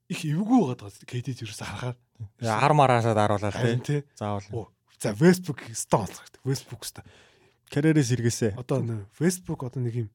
их 0.07 0.23
эвгүй 0.23 0.77
байгаад 0.77 0.81
байгаа. 0.85 1.33
Ч 1.33 1.43
ерөөсө 1.43 1.65
харахаар. 1.65 1.97
Ар 2.39 2.73
мараасаа 2.77 3.17
даруулаад 3.17 3.83
тий. 3.83 4.05
Заавал. 4.15 4.71
За 5.01 5.11
Вестбрук 5.11 5.59
стон 5.75 6.07
болчихсон. 6.07 6.41
Вестбрук 6.47 6.85
ста. 6.87 7.03
Карьерээс 7.67 8.15
иргээсэ. 8.15 8.55
Одоо 8.55 9.03
Вестбрук 9.19 9.67
одоо 9.67 9.83
нэг 9.83 10.07
юм 10.07 10.09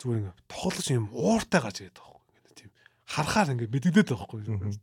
зүгээр 0.00 0.20
ингээ 0.24 0.36
тоглож 0.48 0.86
юм 0.88 1.06
ууртай 1.12 1.60
гарч 1.60 1.76
ирээд 1.84 2.00
байгаа 2.00 2.16
байхгүй. 2.16 2.38
Ингээ 2.40 2.56
тийм 2.56 2.70
харахаар 3.04 3.52
ингээ 3.52 3.68
мэддэгдээд 3.70 4.08
байгаа 4.10 4.26
байхгүй. 4.26 4.40
Ингээ 4.48 4.80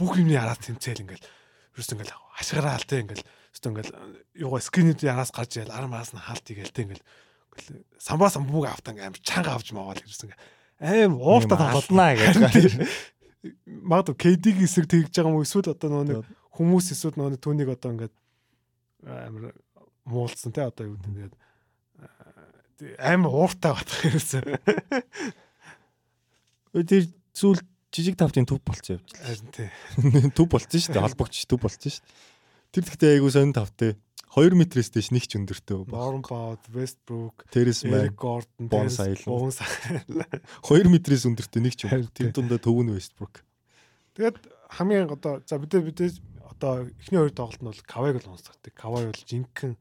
бүх 0.00 0.12
юмний 0.16 0.40
араас 0.40 0.64
тэмцээл 0.64 1.04
ингээл 1.04 1.26
ерөөс 1.76 1.90
ингээл 1.92 2.14
хашгираа 2.40 2.74
алтай 2.74 3.04
ингээл 3.04 3.24
өстө 3.52 3.68
ингээл 3.70 3.92
юугаа 4.40 4.62
скринүүд 4.64 5.00
араас 5.06 5.30
гарч 5.30 5.60
ийл 5.60 5.70
ар 5.70 5.86
мараас 5.86 6.16
нь 6.16 6.24
хаалт 6.24 6.46
игээл 6.48 6.72
тэ 6.72 6.82
ингээл 6.88 7.04
самбаа 8.00 8.32
самбууг 8.32 8.66
автан 8.66 8.98
амар 8.98 9.20
чанга 9.20 9.54
авч 9.54 9.70
маавал 9.76 10.00
ерөөс 10.00 10.24
ингээ 10.24 10.40
аим 10.80 11.20
ууртай 11.20 11.56
тоглолнаа 11.56 12.12
гэж. 12.16 12.36
Магадгүй 13.86 14.16
KD-г 14.18 14.66
эсрэг 14.66 14.90
тэгж 14.90 15.14
байгаа 15.14 15.32
юм 15.32 15.44
эсвэл 15.46 15.72
одоо 15.72 15.88
нөгөө 15.88 16.08
нэг 16.10 16.20
хүмүүс 16.56 16.92
эсвэл 16.92 17.16
нөгөө 17.16 17.40
түүнийг 17.40 17.70
одоо 17.72 17.90
ингээд 17.94 18.14
амар 19.06 19.54
муулсан 20.04 20.52
те 20.52 20.66
одоо 20.66 20.90
юу 20.90 20.98
гэдэг 20.98 21.32
амар 22.98 23.32
ууртай 23.32 23.72
батах 23.72 23.98
хэрэгсэн. 24.04 24.44
Тэр 26.86 27.04
зүйл 27.32 27.60
жижиг 27.94 28.16
тавтын 28.20 28.44
төв 28.44 28.60
болцсон 28.60 29.00
явж 29.00 29.12
байна. 29.16 29.52
Тий. 29.56 29.68
Төв 30.36 30.48
болцсон 30.52 30.82
шүү 30.84 30.96
дээ. 30.96 31.04
Холбогч 31.06 31.44
төв 31.48 31.60
болцсон 31.62 31.94
шүү 31.94 32.04
дээ. 32.04 32.16
Тэр 32.76 32.84
гэхдээ 32.84 33.14
айгуу 33.16 33.32
сонин 33.32 33.56
тавтай. 33.56 33.96
2 34.36 34.52
метрээс 34.52 34.92
дэш 34.92 35.08
нэг 35.16 35.24
ч 35.24 35.40
өндөртэй. 35.40 35.88
Norm 35.88 36.20
Powell, 36.20 36.60
Westbrook, 36.76 37.48
Terrence 37.48 37.88
Mann, 37.88 38.12
Eric 38.12 38.20
Gordon, 38.20 38.68
Bones 38.68 39.00
Island. 39.00 39.56
2 40.60 40.92
метрээс 40.92 41.24
өндөртэй 41.24 41.64
нэг 41.64 41.72
ч 41.72 41.88
юм. 41.88 42.04
Тэр 42.12 42.36
дундаа 42.36 42.60
төв 42.60 42.76
нь 42.84 42.92
Westbrook. 42.92 43.40
Тэгээд 44.20 44.36
хамгийн 44.76 45.08
одоо 45.08 45.40
за 45.40 45.56
бид 45.56 45.72
бид 45.80 46.20
одоо 46.44 46.84
эхний 47.00 47.16
хоёр 47.16 47.32
тоглолт 47.32 47.64
нь 47.64 47.68
бол 47.72 47.80
Кавайг 47.88 48.20
л 48.20 48.36
онцлогддог. 48.36 48.76
Кавай 48.76 49.08
бол 49.08 49.24
жинхэнэ 49.24 49.80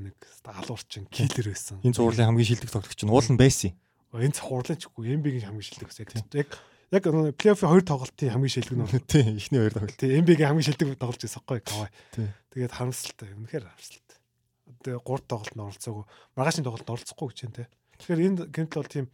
нэг 0.00 0.16
алуурчин 0.46 1.06
киллер 1.10 1.50
байсан. 1.50 1.80
Энэ 1.82 1.96
зурлын 1.98 2.28
хамгийн 2.30 2.48
шилдэг 2.54 2.70
тоглогч 2.70 3.00
нь 3.02 3.10
уул 3.10 3.28
нь 3.28 3.40
байсан. 3.40 3.72
Энэ 4.14 4.36
цахуурлын 4.38 4.78
ч 4.78 4.86
үгүй 4.88 5.14
NBA-гийн 5.18 5.46
хамгийн 5.50 5.66
шилдэг 5.66 5.88
байсан. 5.90 6.24
Яг 6.32 6.48
яг 6.94 7.04
плей-оффын 7.36 7.70
хоёр 7.72 7.84
тоглолтын 7.84 8.32
хамгийн 8.32 8.54
шилдэг 8.54 8.74
нь 8.76 8.82
бол 8.84 9.04
Тийм, 9.04 9.36
эхний 9.36 9.60
хоёр 9.60 9.74
тоглолт. 9.76 9.98
тий 10.00 10.10
NBA-гийн 10.18 10.48
хамгийн 10.48 10.68
шилдэг 10.72 10.88
тоглож 10.96 11.20
байсан 11.20 11.42
хгүй 11.44 11.60
Кавай. 11.66 11.90
Тийм. 12.16 12.28
Тэгээд 12.54 12.72
харамсалтай. 12.72 13.28
Үнэхээр 13.36 13.64
харамсалтай. 13.68 14.16
Тэгээ 14.84 15.00
гурав 15.04 15.24
тоглолтод 15.28 15.60
оролцоогүй. 15.68 16.04
Маргаашийн 16.36 16.64
тоглолтод 16.64 16.92
оролцохгүй 16.96 17.28
гэж 17.28 17.38
байна 17.44 17.56
те. 17.56 17.64
Тэгэхээр 18.00 18.24
энэ 18.24 18.38
гэмтэл 18.48 18.80
бол 18.80 18.92
тийм 18.92 19.06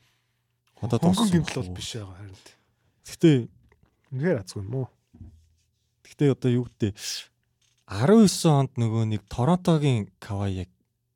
Одоо 0.82 0.98
дууссан 1.01 1.31
гэмтэл 1.32 1.59
бол 1.62 1.74
биш 1.74 1.90
байгаа 1.98 2.16
харин. 2.19 2.39
Гэхдээ 3.05 3.36
Үнэхээр 4.15 4.39
азгүй 4.47 4.62
юм 4.62 4.74
уу? 4.78 4.89
Гэхдээ 6.06 6.31
одоо 6.31 6.51
юу 6.55 6.65
гэдэг 6.70 6.94
19 7.90 8.47
онд 8.47 8.73
нөгөө 8.78 9.02
нэг 9.11 9.23
Торонтогийн 9.27 10.06
Кавай 10.23 10.62
яг 10.62 10.70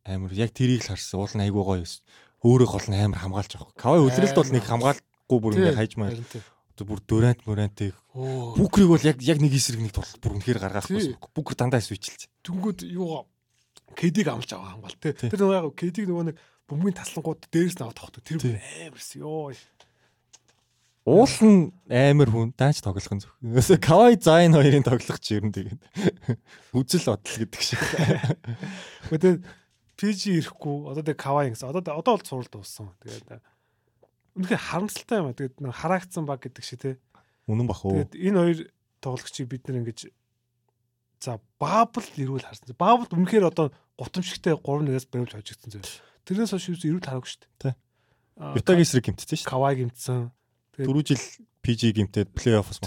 амар 0.08 0.32
яг 0.32 0.50
тэрийг 0.56 0.82
л 0.82 0.90
харсан. 0.96 1.20
Уул 1.20 1.34
нь 1.36 1.44
айгуу 1.44 1.64
гоё 1.64 1.84
байсан. 1.84 2.02
Өөрөө 2.40 2.68
гол 2.72 2.86
нь 2.88 2.98
амар 2.98 3.20
хамгаалж 3.20 3.52
байгаа. 3.52 3.76
Кавай 3.76 4.00
өдрөлт 4.02 4.36
бол 4.40 4.52
нэг 4.56 4.64
хамгаалахгүй 4.64 5.38
бүр 5.38 5.54
ингээ 5.60 5.78
хайж 5.78 5.92
маяг. 6.00 6.16
Харин 6.16 6.32
тий. 6.32 6.42
Одоо 6.78 6.84
бүр 6.86 7.00
Дурант 7.02 7.42
Мурантыг 7.42 7.94
Оо. 8.14 8.54
Бүкрийг 8.54 8.88
бол 8.88 9.02
яг 9.02 9.18
яг 9.22 9.38
нэг 9.42 9.54
эсрэг 9.54 9.82
нэг 9.82 9.90
тоглолт 9.90 10.22
бүр 10.22 10.38
үнэхээр 10.38 10.62
гаргах 10.62 10.86
Тий. 10.86 10.94
байсан. 10.94 11.18
Бүкр 11.34 11.58
дандаа 11.58 11.82
свичилж. 11.82 12.30
Тэнгүүд 12.46 12.86
юу 12.94 13.26
KD-г 13.98 14.30
амлж 14.30 14.50
аваа 14.54 14.78
хамгаал 14.78 14.98
те. 15.02 15.10
Тий. 15.10 15.30
Тэр 15.30 15.42
нөгөө 15.42 15.58
яг 15.58 15.66
KD-г 15.74 16.06
нөгөө 16.06 16.26
нэг 16.30 16.36
бөмбөгийн 16.70 16.98
таслангууд 17.02 17.50
дээрээс 17.50 17.76
нь 17.78 17.82
аваад 17.82 17.98
тохтой. 17.98 18.22
Тэр 18.22 18.62
амарсан 18.62 19.22
ёо. 19.26 19.50
Уул 21.08 21.36
нь 21.40 21.72
амар 21.88 22.28
хүн 22.28 22.52
даач 22.52 22.84
тоглох 22.84 23.08
нь 23.16 23.22
зөв.Өөсө 23.24 23.80
Кавай 23.80 24.20
Зайн 24.20 24.52
хоёрын 24.52 24.84
тоглох 24.84 25.18
ч 25.18 25.40
юм 25.40 25.48
тэгээд. 25.50 25.80
Үзэл 26.76 27.08
бодол 27.08 27.36
гэдэг 27.48 27.62
шиг. 27.64 27.80
Гэхдээ 29.08 29.34
PG 29.98 30.22
ирэхгүй 30.46 30.76
одоо 30.94 31.02
тэг 31.02 31.18
Kawhi 31.18 31.50
гэсэн. 31.52 31.68
Одоо 31.74 31.82
одоо 31.98 32.14
бол 32.16 32.22
сурал 32.22 32.46
дууссан. 32.46 32.94
Тэгээд 33.02 33.42
үнэхээр 34.38 34.62
харамсалтай 34.70 35.18
юм 35.18 35.26
а. 35.28 35.34
Тэгээд 35.34 35.58
нэг 35.58 35.74
хараагдсан 35.74 36.22
баг 36.24 36.38
гэдэг 36.46 36.62
шиг 36.62 36.78
те. 36.78 36.90
Үнэн 37.50 37.66
бах 37.66 37.82
уу? 37.82 37.98
Тэгээд 37.98 38.14
энэ 38.14 38.38
хоёр 38.38 38.58
тоглогчийг 39.02 39.50
бид 39.50 39.66
нэр 39.66 39.82
ингэж 39.82 40.14
за 41.18 41.42
баабл 41.58 42.06
ирүүл 42.14 42.46
харсан. 42.46 42.78
Баабл 42.78 43.10
үнэхээр 43.10 43.50
одоо 43.50 43.74
гутамшигтай 43.98 44.54
3-1-ээс 44.54 45.10
бариулж 45.10 45.34
хожигдсан 45.34 45.70
зүйл. 45.74 45.90
Тэрнээс 46.22 46.54
хойш 46.54 46.70
юу 46.70 46.78
ирүүл 46.78 47.02
хараагүй 47.02 47.30
шүү 47.34 47.42
дээ. 47.58 47.74
Аа, 48.38 48.54
Ютагийн 48.54 48.86
эсрэг 48.86 49.04
гимтсэн 49.10 49.34
шүү. 49.42 49.50
Kawhi 49.50 49.74
гимтсэн. 49.82 50.30
Тэгээд- 50.78 50.86
Дөрөв 50.86 51.02
жил 51.10 51.24
PG 51.66 51.82
гимтээд 51.98 52.28
плей-оффос. 52.38 52.78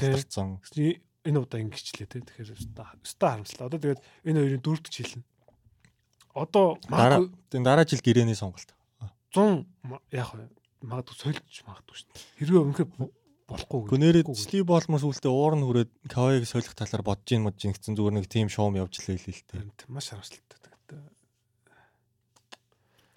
Гэтэ 0.63 1.03
энэ 1.27 1.37
удаа 1.43 1.59
ингэчлээ 1.59 2.07
те. 2.07 2.23
Тэгэхээр 2.23 2.55
өстой 2.55 2.85
харамслаа. 2.87 3.67
Одоо 3.67 3.79
тэгээд 3.83 3.99
энэ 4.31 4.39
хоёрын 4.39 4.63
дөрөвдөг 4.63 4.93
жил 4.95 5.11
нь. 5.19 5.25
Одоо 6.35 6.77
Дараа 6.87 7.27
дараа 7.51 7.85
жил 7.85 7.99
гэрээний 8.01 8.35
сонголт. 8.35 8.71
100 9.35 9.65
ма- 9.83 10.01
яг 10.11 10.31
магадгүй 10.81 11.15
сольж 11.19 11.43
магадгүй 11.67 11.95
шүү 11.95 12.07
дээ. 12.11 12.23
Хэрвээ 12.39 12.63
бо- 12.99 13.11
болохгүй. 13.51 13.79
Гүнээрээ 13.91 14.23
болохгүй 14.23 14.35
гэж. 14.35 14.47
Стив 14.47 14.63
Болмор 14.65 14.99
сүултээ 15.03 15.31
уур 15.31 15.53
нь 15.59 15.65
хүрээд 15.67 15.91
Кавайг 16.07 16.43
солих 16.47 16.71
талаар 16.75 17.03
бодож 17.03 17.29
ийн 17.31 17.43
мод 17.43 17.55
жингцэн 17.59 17.95
зүгээр 17.99 18.15
нэг 18.15 18.25
тим 18.31 18.47
шоум 18.47 18.75
явж 18.79 18.95
лээ 19.03 19.19
л 19.19 19.27
л 19.27 19.43
тээ. 19.43 19.59
Харин 19.59 19.71
тийм, 19.75 19.89
Маш 19.91 20.07
харамсалтай. 20.11 20.47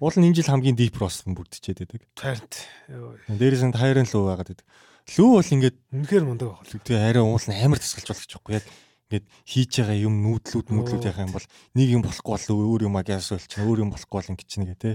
Уул 0.03 0.17
нь 0.19 0.27
энэ 0.27 0.35
жил 0.43 0.51
хамгийн 0.51 0.75
deep 0.77 0.99
ростер 0.99 1.33
бүрдчихэд 1.33 1.87
байдаг. 1.87 2.51
Йоо. 2.91 3.15
Дээрээс 3.31 3.63
нь 3.63 3.73
тайрын 3.73 4.05
лүү 4.11 4.23
байгаад 4.27 4.49
байдаг. 4.51 4.67
Лүү 5.15 5.29
бол 5.39 5.53
ингээд 5.55 5.77
Үнэхээр 5.95 6.25
мундаг 6.27 6.49
байх. 6.51 6.67
тэгээ 6.83 7.09
арай 7.15 7.23
уул 7.23 7.39
нь 7.47 7.55
амар 7.63 7.79
тасгалж 7.79 8.09
болох 8.11 8.27
ч 8.27 8.33
байхгүй 8.35 8.55
яг 8.59 8.67
ингээд 9.09 9.27
хийж 9.45 9.73
байгаа 9.81 9.99
юм 10.01 10.15
нүүдлүүд 10.25 10.67
нүүдлүүд 10.73 11.05
яхах 11.09 11.27
юм 11.29 11.35
бол 11.37 11.47
нэг 11.77 11.89
юм 11.93 12.03
болохгүй 12.05 12.33
бол 12.35 12.65
өөр 12.65 12.83
юм 12.89 12.97
агаас 12.97 13.29
болчихно 13.31 13.67
өөр 13.69 13.83
юм 13.85 13.91
болохгүй 13.93 14.17
бол 14.17 14.33
ингэж 14.33 14.51
нэгэ 14.59 14.77
те. 14.81 14.93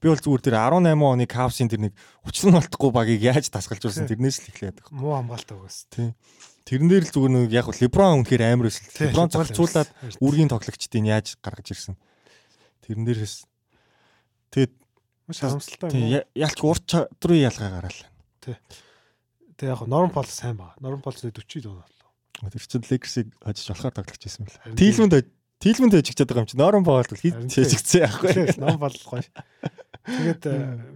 Би 0.00 0.08
бол 0.08 0.16
зүгээр 0.16 0.44
тэр 0.44 0.56
18 0.56 0.96
оны 0.96 1.24
Cavs-ийн 1.28 1.68
тэр 1.68 1.82
нэг 1.88 1.94
учлан 2.24 2.56
болтгүй 2.56 2.90
багийг 2.92 3.20
яаж 3.20 3.52
тасгалжуулсан 3.52 4.08
тэрнээс 4.08 4.48
л 4.48 4.72
байгаа. 4.72 4.88
Муу 4.96 5.12
хамгаалтай 5.12 5.56
байгаас. 5.60 5.84
Тийм. 5.92 6.16
Тэрэн 6.64 6.88
дээр 6.88 7.04
л 7.04 7.12
зүгээр 7.12 7.32
нэг 7.36 7.52
яг 7.52 7.68
LeBron 7.68 8.24
үнэхээр 8.24 8.42
амар 8.48 8.72
өсөл. 8.72 8.88
LeBron 8.96 9.28
зохицуулаад 9.28 9.88
үүргийн 10.24 10.48
тоглогчдыг 10.48 11.04
яаж 11.04 11.36
гаргаж 11.44 11.68
ирсэн. 11.68 12.00
Тэрэн 12.80 13.04
дээрээс 13.04 13.44
тэгээд 14.56 14.72
маш 15.28 15.38
харамсалтай 15.44 15.90
тийм 15.92 16.04
ялч 16.32 16.58
урт 16.64 16.84
чадрын 16.88 17.44
ялгаа 17.44 17.70
гараал. 17.76 18.00
Тэгээ 18.40 19.68
яг 19.68 19.84
Норм 19.84 20.08
Пол 20.08 20.24
сайн 20.24 20.56
байгаа. 20.56 20.80
Норм 20.80 21.04
Пол 21.04 21.12
40 21.12 21.60
доо 21.60 21.84
боллоо. 21.84 21.99
Тэр 22.48 22.64
чинь 22.64 22.86
Lakers-ыг 22.88 23.28
хожиж 23.44 23.68
болохоор 23.68 23.94
тоглож 24.00 24.22
байсан. 24.24 24.48
Харин 24.48 24.76
Тилмэнд 24.80 25.28
Тилмэнд 25.60 25.94
хожигч 26.00 26.18
байгаа 26.24 26.40
юм 26.40 26.48
чи 26.48 26.56
бол 26.56 27.04
хит 27.20 27.36
Харин 27.36 27.52
хожигдсан 27.52 28.00
яахгүй. 28.00 28.56
Норм 28.56 28.80
Пол 28.80 28.96
гоё. 28.96 29.28
Тэгээд 30.08 30.42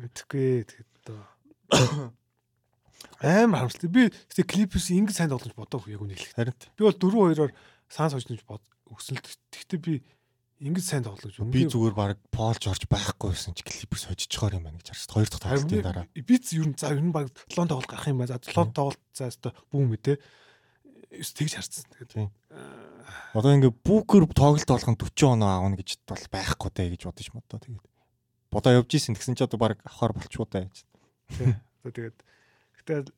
мэдхгүй 0.01 0.65
тэгээд 0.65 0.91
одоо 1.05 1.21
амар 3.21 3.69
харамсалтай. 3.69 3.91
Би 3.93 4.03
тэгээ 4.33 4.49
Clippers 4.49 4.89
ингэж 4.89 5.16
сайн 5.21 5.33
тоглож 5.33 5.53
бодоогүй 5.53 5.93
яг 5.93 6.01
үнэ 6.01 6.16
хэлэх. 6.16 6.33
Харин 6.33 6.57
Би 6.77 6.83
бол 6.89 6.97
4-2-оор 6.97 7.53
санс 7.93 8.16
хожнож 8.16 8.41
бод 8.49 8.65
өсөл. 8.89 9.21
Гэхдээ 9.53 9.81
би 9.85 10.01
ингэж 10.65 10.85
сайн 10.85 11.05
тоглож 11.05 11.37
би 11.37 11.69
зүгээр 11.69 11.95
баг 11.95 12.16
Пол 12.33 12.57
Жорж 12.57 12.89
байхгүй 12.89 13.37
байсан 13.37 13.53
чи 13.53 13.69
Clippers 13.69 14.09
хожижхоор 14.09 14.57
юм 14.57 14.65
байна 14.65 14.81
гэж 14.81 14.97
харсан. 14.97 15.12
Хоёр 15.12 15.29
дахь 15.29 15.45
тоглолтын 15.45 15.85
дараа. 15.85 16.07
Биц 16.16 16.57
ер 16.57 16.65
нь 16.65 16.77
за 16.79 16.89
ер 16.95 17.05
нь 17.05 17.12
баг 17.12 17.29
7 17.53 17.69
тоглолт 17.69 17.91
гарах 17.91 18.09
юм 18.09 18.25
байна. 18.25 18.33
За 18.33 18.41
7 18.41 18.73
тоглолт 18.73 19.03
за 19.12 19.29
өстө 19.29 19.53
бүүм. 19.69 19.93
Эс 20.01 20.16
тэгж 21.23 21.53
харцсан. 21.59 21.86
Тэгээд. 21.95 22.31
Одоо 23.35 23.51
ингээ 23.55 23.73
Бүүкер 23.85 24.27
тоглолт 24.31 24.66
болгон 24.66 24.97
40 24.99 25.35
оноо 25.39 25.51
аавна 25.51 25.77
гэж 25.78 26.03
бол 26.07 26.24
байхгүй 26.31 26.70
даа 26.70 26.89
гэж 26.91 27.03
бодож 27.07 27.28
модоо 27.35 27.59
тэгээд. 27.59 27.86
Бодоо 28.51 28.73
явж 28.78 28.91
исэн 28.95 29.15
тэгсэн 29.15 29.35
чи 29.39 29.45
одоо 29.45 29.59
баг 29.59 29.78
авахар 29.82 30.15
болчихоо 30.15 30.47
даа 30.47 30.66
гэж. 30.70 30.86
Одоо 31.82 31.93
тэгээд 31.93 32.19
гэтэл 32.78 33.11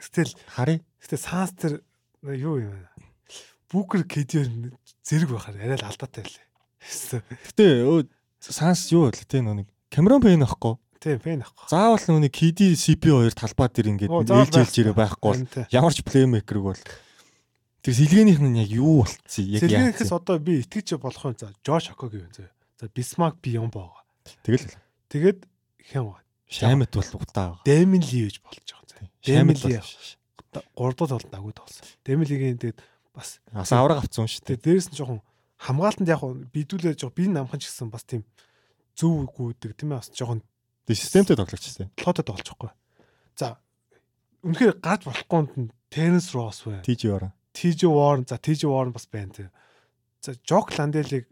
стил 0.00 0.30
Харъя. 0.48 0.80
гэтээ 1.04 1.20
санс 1.20 1.52
тэр 1.54 1.84
юу 2.24 2.60
юм 2.60 2.72
бэ? 2.72 2.88
Бүкер 3.70 4.04
кедээр 4.08 4.48
зэрэг 5.04 5.30
байхаар 5.30 5.60
арай 5.60 5.78
л 5.78 5.88
алдаатай 5.88 6.24
байлээ. 6.24 7.22
Гэтэ 7.52 7.64
өө 7.84 8.08
санс 8.40 8.88
юу 8.92 9.08
вэ 9.08 9.24
те 9.24 9.40
нэг 9.44 9.68
Камерон 9.92 10.20
Пейн 10.24 10.42
ахгүй. 10.42 10.74
Тийм, 11.04 11.20
фэн 11.20 11.44
ахгүй. 11.44 11.68
Заавал 11.68 12.00
нүг 12.00 12.32
KD 12.32 12.72
CP2 12.74 13.36
талбай 13.36 13.68
дээр 13.68 13.92
ингээд 13.92 14.10
Оо, 14.10 14.24
заавал 14.24 14.48
ээлж 14.48 14.56
ээлж 14.56 14.76
ирээ 14.80 14.96
байхгүй 14.96 15.30
бол 15.36 15.68
ямар 15.68 15.92
ч 15.92 16.00
плеймейкерг 16.00 16.64
бол 16.64 16.80
тэр 17.84 17.92
сэлгээнийх 17.92 18.40
нь 18.40 18.64
яг 18.64 18.70
юу 18.72 19.04
болцсон 19.04 19.44
яг 19.44 19.68
яа. 19.68 19.92
Сэлгэнээс 19.92 20.12
одоо 20.16 20.40
би 20.40 20.64
итгэж 20.64 20.96
болох 20.96 21.28
юм 21.28 21.36
за 21.36 21.52
Жош 21.60 21.92
Окогийн 21.92 22.26
юм 22.26 22.32
зөө. 22.32 22.48
За 22.80 22.88
Бисмарк 22.88 23.36
Бион 23.44 23.68
байгаа. 23.68 24.00
Тэгэл 24.40 24.72
Тэгээд 25.14 25.46
хэм 25.94 26.10
байгаа. 26.10 26.26
Шамит 26.50 26.90
бол 26.90 27.06
утаа 27.22 27.54
байгаа. 27.54 27.62
Дэмин 27.62 28.02
Ли 28.02 28.20
гэж 28.26 28.42
болж 28.42 28.66
байгаа 28.66 28.88
зөө. 28.90 29.06
Дэмин 29.22 29.58
Ли 29.62 29.78
бол 29.78 30.90
3 30.90 30.90
дахь 30.90 30.96
тоглолт 30.98 31.34
агуу 31.38 31.52
тоглосон. 31.54 31.86
Дэмин 32.02 32.26
Лигийн 32.26 32.58
тэгээд 32.58 32.82
бас 33.14 33.38
бас 33.54 33.70
авраг 33.70 34.02
авцсан 34.02 34.26
шүү 34.26 34.58
дээ. 34.58 34.58
дээрэс 34.58 34.90
нь 34.90 34.98
жоохон 34.98 35.22
хамгаалтанд 35.62 36.10
яг 36.10 36.26
бидүүлээ 36.50 36.98
жоо 36.98 37.14
би 37.14 37.30
намхан 37.30 37.62
ч 37.62 37.70
гэсэн 37.70 37.94
бас 37.94 38.02
тийм 38.02 38.26
зөв 38.98 39.30
гүйдэг 39.30 39.78
тийм 39.78 39.94
ээ 39.94 40.02
бас 40.02 40.10
жоохон 40.10 40.42
системтэй 40.90 41.38
тоглогчтой. 41.38 41.86
толгойтой 41.94 42.26
тоглож 42.26 42.48
байгаа. 42.58 42.74
За 43.38 43.46
үнэхээр 44.42 44.82
гарч 44.82 45.06
болохгүй 45.06 45.42
нь 45.62 45.70
Теренс 45.94 46.34
Росс 46.34 46.66
вэ. 46.66 46.82
TJ 46.82 47.02
Warren. 47.06 47.30
TJ 47.54 47.86
Warren 47.86 48.26
за 48.26 48.36
TJ 48.36 48.66
Warren 48.66 48.92
бас 48.92 49.06
байна 49.06 49.30
тийм. 49.32 49.50
За 50.20 50.34
Жок 50.42 50.74
Ланделиг 50.76 51.28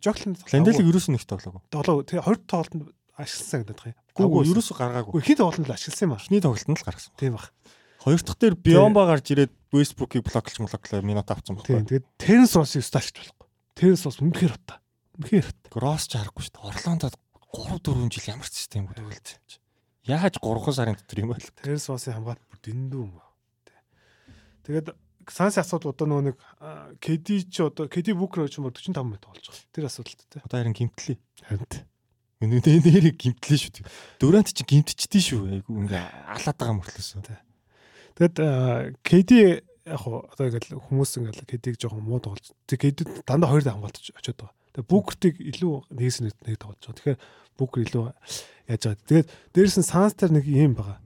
Жок 0.00 0.16
Ланделиг 0.24 0.80
ерөөсөө 0.80 1.12
нэг 1.12 1.24
тоглоогүй. 1.28 1.62
тоглоо 1.68 2.02
тэгээ 2.02 2.24
20 2.24 2.48
тоглолтод 2.48 2.94
ашигласан 3.20 3.60
гэдэг 3.68 3.92
юм. 3.92 3.96
Гүү 4.16 4.44
ерөөсөө 4.56 4.76
гаргаагүй. 4.80 5.20
Хэд 5.20 5.38
тоглолтод 5.44 5.68
л 5.68 5.76
ашигласан 5.76 6.04
юм 6.08 6.12
аа. 6.16 6.20
Эхний 6.24 6.40
тоглолтод 6.40 6.80
л 6.80 6.86
гаргасан. 6.88 7.12
Тийм 7.20 7.36
бах. 7.36 7.52
Хоёр 8.00 8.20
дахь 8.22 8.38
дээр 8.40 8.54
Биомба 8.56 9.02
гарч 9.04 9.26
ирээд 9.34 9.52
Westbrook-ийг 9.74 10.24
блоклж 10.24 10.56
молоклоо 10.62 11.02
минут 11.04 11.28
авцсан 11.28 11.58
Тийм 11.60 11.84
байхгүй. 11.84 11.90
тэгээд 11.90 12.06
Теренс 12.16 12.54
Россыг 12.56 12.84
сталч 12.86 13.12
болохгүй. 13.18 13.46
Теренс 13.76 14.02
Росс 14.06 14.16
үнэхээр 14.22 14.54
утаа. 14.56 14.78
Үнэхээр 15.20 15.46
утаа. 15.50 15.70
Гросс 15.74 16.06
ч 16.06 16.14
харахгүй 16.16 16.42
шүү 16.46 16.54
дээ. 16.54 16.66
Орландод 16.70 17.14
3 17.50 17.82
4 17.82 18.14
жил 18.14 18.26
ямар 18.30 18.46
ч 18.46 18.54
систем 18.62 18.86
төгөлдсөн 18.88 19.36
юм 19.36 19.44
чи. 19.50 19.58
Яаж 20.06 20.38
3 20.38 20.70
сарын 20.70 20.94
дотор 20.96 21.18
юм 21.18 21.28
бэ? 21.34 21.42
Теренс 21.66 21.86
Россын 21.90 22.14
хамгаалт 22.14 22.42
бүр 22.46 22.58
дэндүү 22.62 23.02
юм. 23.10 23.18
Тий. 23.66 23.78
Тэгээд 24.70 24.86
Санс 25.26 25.58
асуудал 25.58 25.92
одоо 25.92 26.06
нөгөө 26.06 26.24
нэг 26.30 26.36
KD 27.02 27.50
ч 27.50 27.66
одоо 27.66 27.90
KD 27.90 28.14
Booker 28.14 28.46
ч 28.46 28.62
юм 28.62 28.70
уу 28.70 28.74
45 28.74 29.02
минут 29.02 29.26
болж 29.26 29.42
байгаа. 29.42 29.66
Тэр 29.74 29.84
асуудалтай 29.90 30.26
тий. 30.30 30.40
Одоо 30.44 30.56
харин 30.62 30.76
гимтлээ. 30.76 31.18
Харин 31.46 31.66
Үнэ 32.36 32.60
нэрийг 32.60 33.16
гимтлээ 33.16 33.56
шүү. 33.56 33.88
Дөрөнт 34.20 34.52
чи 34.52 34.60
гимтчихдээ 34.60 35.22
шүү. 35.24 35.40
Айгу 35.56 35.72
ингээ 35.72 36.04
алаад 36.36 36.56
байгаа 36.60 36.76
мөртлөөсөө. 36.84 37.32
Тэгэд 38.20 38.36
KD 39.00 39.30
яг 39.88 40.00
хуу 40.04 40.26
одоо 40.28 40.44
ингээл 40.52 40.76
хүмүүс 40.76 41.10
ингээл 41.16 41.48
KD-г 41.48 41.80
жоохон 41.80 42.04
муу 42.04 42.20
тоглож. 42.20 42.52
Тэг 42.68 42.84
KD 42.84 43.24
дандаа 43.24 43.56
хоёр 43.56 43.64
дай 43.64 43.72
хамгаалж 43.72 44.12
очиод 44.12 44.36
байгаа. 44.36 44.56
Тэгээ 44.76 44.90
Booker-тыг 44.90 45.34
илүү 45.40 45.74
нэгс 45.96 46.18
нэг 46.26 46.34
нэг 46.44 46.56
тоглож 46.60 46.84
байгаа. 46.84 46.96
Тэгэхээр 47.00 47.18
Booker 47.56 47.80
илүү 47.88 48.04
яаж 48.68 48.82
байгаа. 48.84 49.04
Тэгээд 49.08 49.28
дээрс 49.56 49.76
нь 49.80 49.88
Suns-таар 49.88 50.32
нэг 50.36 50.44
юм 50.44 50.76
байгаа. 50.76 50.98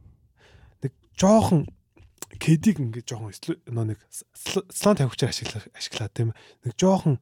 Нэг 0.83 0.93
жоохон 1.15 1.71
KD-г 2.41 2.81
ингээд 2.81 3.07
жоохон 3.07 3.37
нөө 3.69 3.87
нэг 3.93 4.01
слон 4.35 4.97
тавьчихаар 4.97 5.31
ашиглаа 5.31 5.63
ашиглаа 5.77 6.09
тийм 6.09 6.33
нэг 6.65 6.75
жоохон 6.81 7.21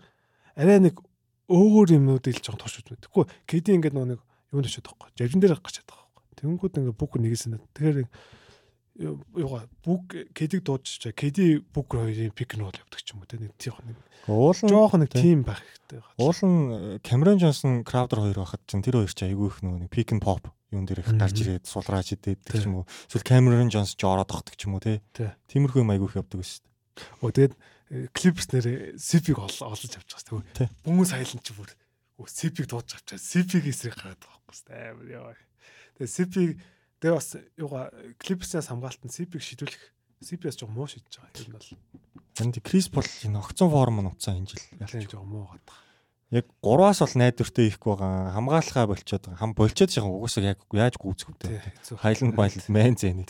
арай 0.55 0.79
нэг 0.79 1.03
өөр 1.51 1.99
юмнуудыг 1.99 2.39
л 2.39 2.45
жоохон 2.45 2.63
туршиж 2.63 2.87
мэдхгүй. 2.89 3.27
KD 3.51 3.77
ингээд 3.77 3.99
нөө 3.99 4.17
нэг 4.17 4.21
юунд 4.55 4.71
очиод 4.71 4.87
байгаа. 4.87 5.11
Жавжин 5.19 5.43
дээр 5.43 5.59
гачаад 5.59 5.89
байгаа. 5.91 6.07
Тэнгүүд 6.39 6.79
ингээ 6.79 6.95
Booker 6.95 7.21
нэгсэн. 7.21 7.59
Тэгэхээр 7.75 8.07
юугаа 8.99 9.71
бүк 9.87 10.35
кэдэг 10.35 10.67
дуудчих. 10.67 11.15
кэди 11.15 11.63
бүк 11.63 11.95
хоёрын 11.95 12.35
пик 12.35 12.59
нь 12.59 12.67
бол 12.67 12.75
явдаг 12.75 12.99
ч 12.99 13.15
юм 13.15 13.23
уу 13.23 13.31
те 13.31 13.39
нэг 13.39 13.55
тийх 13.55 13.79
нэг 13.87 13.95
уулан 14.27 14.67
жоохон 14.67 15.01
нэг 15.07 15.15
тим 15.15 15.47
байх 15.47 15.63
хэрэгтэй. 15.63 16.03
Уулан 16.19 16.99
Камерон 17.07 17.39
Джонсон 17.39 17.87
Краудер 17.87 18.27
хоёр 18.27 18.43
байхад 18.43 18.63
чинь 18.67 18.83
тэр 18.83 18.99
хоёр 18.99 19.15
ч 19.15 19.23
айгүй 19.23 19.55
их 19.55 19.63
нөгөө 19.63 19.87
нэг 19.87 19.91
пик 19.95 20.11
and 20.11 20.19
pop 20.19 20.51
юун 20.73 20.85
дээр 20.87 21.01
их 21.03 21.11
гарч 21.17 21.37
ирээд 21.43 21.65
сулрааж 21.67 22.15
идээд 22.17 22.41
ч 22.45 22.69
юм 22.69 22.83
уу. 22.83 22.89
Эсвэл 23.09 23.25
Камерон 23.25 23.73
Джонс 23.73 23.97
ч 23.97 24.03
ороод 24.05 24.31
огтдаг 24.31 24.57
ч 24.57 24.69
юм 24.69 24.77
уу 24.77 24.83
те. 24.85 25.03
Тиймэрхүү 25.49 25.83
юм 25.83 25.93
айгүй 25.93 26.09
их 26.13 26.19
явдаг 26.21 26.41
байсан. 26.45 26.65
Оо 27.25 27.33
тэгээд 27.33 27.55
клипс 28.13 28.47
нэр 28.53 28.97
CP-г 29.01 29.39
олж 29.39 29.65
авч 29.65 29.97
байгаа 29.97 30.21
шүү. 30.21 30.69
Хүмүүс 30.85 31.11
сайлан 31.15 31.41
ч 31.41 31.57
бүр 31.57 31.71
CP-г 32.21 32.69
дуудаж 32.69 33.01
авчаа. 33.01 33.17
CP-г 33.17 33.65
эсрэг 33.71 33.97
гараад 33.97 34.21
байгаа 34.21 34.43
байхгүй 34.45 34.77
амар 34.77 35.09
яа. 35.09 35.37
Тэгээд 35.97 36.13
CP 36.13 36.35
Тэгээ 36.99 37.15
бас 37.15 37.31
юугаа 37.55 37.95
клипсээс 38.19 38.75
хамгаалтанд 38.75 39.15
CP-г 39.15 39.39
шийдвэрлэх 39.39 39.85
CP-ээс 40.19 40.59
жоо 40.59 40.67
муу 40.67 40.91
шийдэж 40.91 41.23
байгаа. 41.23 41.47
Нь 41.47 41.55
бол 41.55 41.71
Энд 42.43 42.59
Крис 42.59 42.91
бол 42.91 43.07
энэ 43.07 43.39
огцон 43.39 43.71
форм 43.71 44.03
нь 44.03 44.11
уцаа 44.11 44.35
энэ 44.35 44.51
жил 44.51 44.67
ялын 44.83 45.07
жоо 45.07 45.23
муу 45.23 45.47
гадаг. 45.47 45.79
Яг 46.29 46.45
3-аас 46.61 47.01
бол 47.01 47.15
найдвартай 47.17 47.71
ихгүй 47.73 47.97
байгаа. 47.97 48.37
Хамгаалахаа 48.37 48.87
болчиход 48.91 49.25
байгаа. 49.25 49.41
Хам 49.41 49.53
болчиход 49.57 49.93
байгаа. 49.97 50.21
Угсаа 50.21 50.45
яг 50.45 50.61
яаж 50.77 50.95
гүйцэхвтэй. 51.01 51.61
Хайланд 51.97 52.37
байлд 52.41 52.69
мэн 52.69 53.01
зэний. 53.01 53.25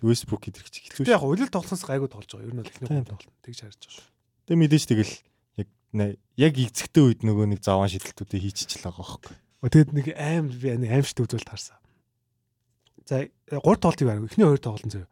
Westbrook 0.00 0.48
гэдэг 0.48 0.64
чиг 0.68 0.92
хэлвэ. 0.96 1.12
Яг 1.12 1.24
улил 1.24 1.48
тоглосоос 1.48 1.84
гайгүй 1.84 2.08
тоглож 2.08 2.32
байгаа. 2.32 2.48
Ер 2.48 2.54
нь 2.56 2.60
бол 2.60 2.72
эхний 2.72 2.88
хүн 2.88 3.08
тоглолт 3.08 3.36
тэгж 3.44 3.60
харж 3.64 3.80
байгаа. 3.84 4.08
Тэгээ 4.48 4.60
мэдээж 4.64 4.84
тэгэл 4.88 5.14
яг 5.56 5.68
яг 6.36 6.54
эзэгтэй 6.56 7.02
үед 7.04 7.20
нөгөө 7.24 7.46
нэг 7.56 7.60
заван 7.64 7.88
шидэлтүүдийг 7.88 8.44
хийчихэл 8.44 8.92
байгаа 8.92 9.04
байхгүй. 9.04 9.36
Тэгэд 9.72 9.90
нэг 9.96 10.06
аим 10.16 10.52
би 10.52 10.68
аимшд 10.72 11.20
үзүүлэлт 11.20 11.48
харсан. 11.48 11.80
За 13.08 13.24
3 13.48 13.60
тоглолтыг 13.60 14.04
байна. 14.04 14.28
Эхний 14.28 14.44
2 14.44 14.60
тоглолт 14.60 14.92
зөө. 14.92 15.06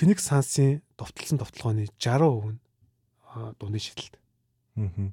Phoenix 0.00 0.24
Suns-ийн 0.24 0.80
довтлсон 0.96 1.36
довтлогооны 1.36 1.92
60% 2.00 2.56
нь 2.56 2.60
дундын 3.60 3.84
шидэлт. 3.84 4.16
Аа. 4.80 5.12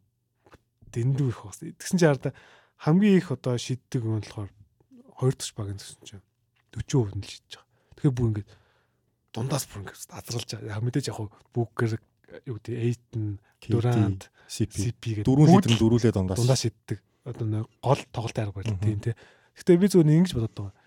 Дэндүү 0.94 1.28
их 1.30 1.40
бас. 1.44 1.60
Тэгсэн 1.60 1.98
чинь 1.98 2.10
хараа 2.14 2.34
хамгийн 2.78 3.18
их 3.18 3.32
одоо 3.34 3.58
шиддэг 3.58 4.02
юм 4.06 4.22
болохоор 4.22 4.50
2 5.20 5.34
дахь 5.34 5.54
багийн 5.58 5.80
төсөн 5.82 6.06
чинь 6.06 6.24
40% 6.78 7.18
нь 7.18 7.26
л 7.26 7.32
шидэж 7.34 7.52
байгаа. 7.58 7.68
Тэгэхээр 7.98 8.16
бүр 8.18 8.28
ингээд 8.30 8.50
дундаас 9.34 9.66
бүр 9.68 9.80
ингээд 9.84 10.14
азралж 10.14 10.50
байгаа. 10.54 10.74
Яг 10.78 10.84
мэдээж 10.86 11.06
яг 11.10 11.20
Booker 11.54 11.98
юу 12.46 12.58
гэдэг 12.58 12.76
Aiton, 12.78 13.26
Durant, 13.62 14.22
CP 14.50 15.22
гэдэг 15.22 15.26
дөрвөн 15.26 15.62
лидер 15.62 15.78
дөрүүлээ 15.78 16.14
дундаас 16.14 16.38
дундаас 16.42 16.62
шиддэг. 16.66 17.00
Одоо 17.24 17.70
гол 17.82 18.02
тоглолтын 18.12 18.44
арга 18.46 18.58
барил 18.58 18.78
тийм 18.82 19.00
тий. 19.00 19.16
Гэхдээ 19.58 19.78
би 19.78 19.88
зөв 19.88 20.04
ингэж 20.04 20.34
бодод 20.34 20.54
байгаа 20.58 20.84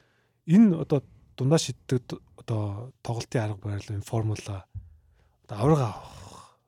энэ 0.46 0.78
одоо 0.78 1.02
дундаа 1.36 1.58
шиддэг 1.58 2.02
одоо 2.38 2.92
тоглолтын 3.02 3.42
арга 3.42 3.58
барил 3.62 4.02
формула 4.02 4.66
одоо 5.44 5.56
аврага 5.58 5.86
авах 5.90 6.58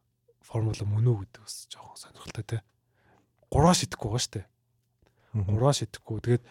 формула 0.43 0.85
мөн 0.85 1.07
үү 1.07 1.19
гэдэг 1.23 1.43
бас 1.43 1.67
жоохон 1.71 1.97
сонирхолтой 1.97 2.45
те. 2.45 2.63
Гураа 3.49 3.75
шидэхгүй 3.75 4.09
байгаа 4.13 4.25
штэ. 4.25 4.43
Гураа 5.33 5.75
шидэхгүй. 5.75 6.19
Тэгээд 6.21 6.45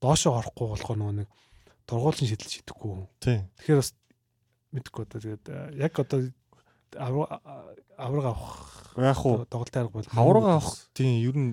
доошоо 0.00 0.38
орохгүй 0.38 0.66
болохоор 0.70 0.98
нөгөө 0.98 1.16
нэг 1.24 1.28
тургуулын 1.88 2.28
шидэл 2.30 2.50
шидэхгүй. 2.50 3.08
Тэгэхээр 3.20 3.80
бас 3.80 3.90
мэдхгүй 4.74 5.02
одоо 5.06 5.18
тэгээд 5.22 5.44
яг 5.78 5.94
одоо 5.98 6.18
аврага 6.98 8.28
авах 8.34 8.94
яг 8.98 9.16
хуу 9.18 9.44
тоглолтын 9.46 9.82
арга 9.82 9.98
бол 9.98 10.08
аврага 10.14 10.50
авах 10.58 10.74
тийм 10.94 11.18
ер 11.22 11.36
нь 11.36 11.50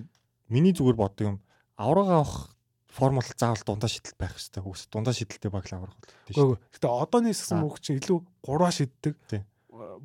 миний 0.50 0.74
зүгээр 0.74 0.98
боддог 0.98 1.26
юм. 1.28 1.38
Аврага 1.78 2.22
авах 2.22 2.56
формул 2.92 3.24
заавал 3.24 3.64
дундаа 3.66 3.90
шидэлт 3.90 4.18
байх 4.18 4.36
хэрэгтэй. 4.36 4.64
Үс 4.64 4.88
дундаа 4.92 5.14
шидэлтэй 5.14 5.52
баглаа 5.52 5.80
аврах 5.86 5.98
бол. 6.30 6.60
Гэтэ 6.76 6.88
одооний 6.88 7.34
сасан 7.34 7.64
мөх 7.64 7.80
чинь 7.80 7.98
илүү 8.02 8.20
гурваа 8.44 8.72
шиддэг 8.72 9.16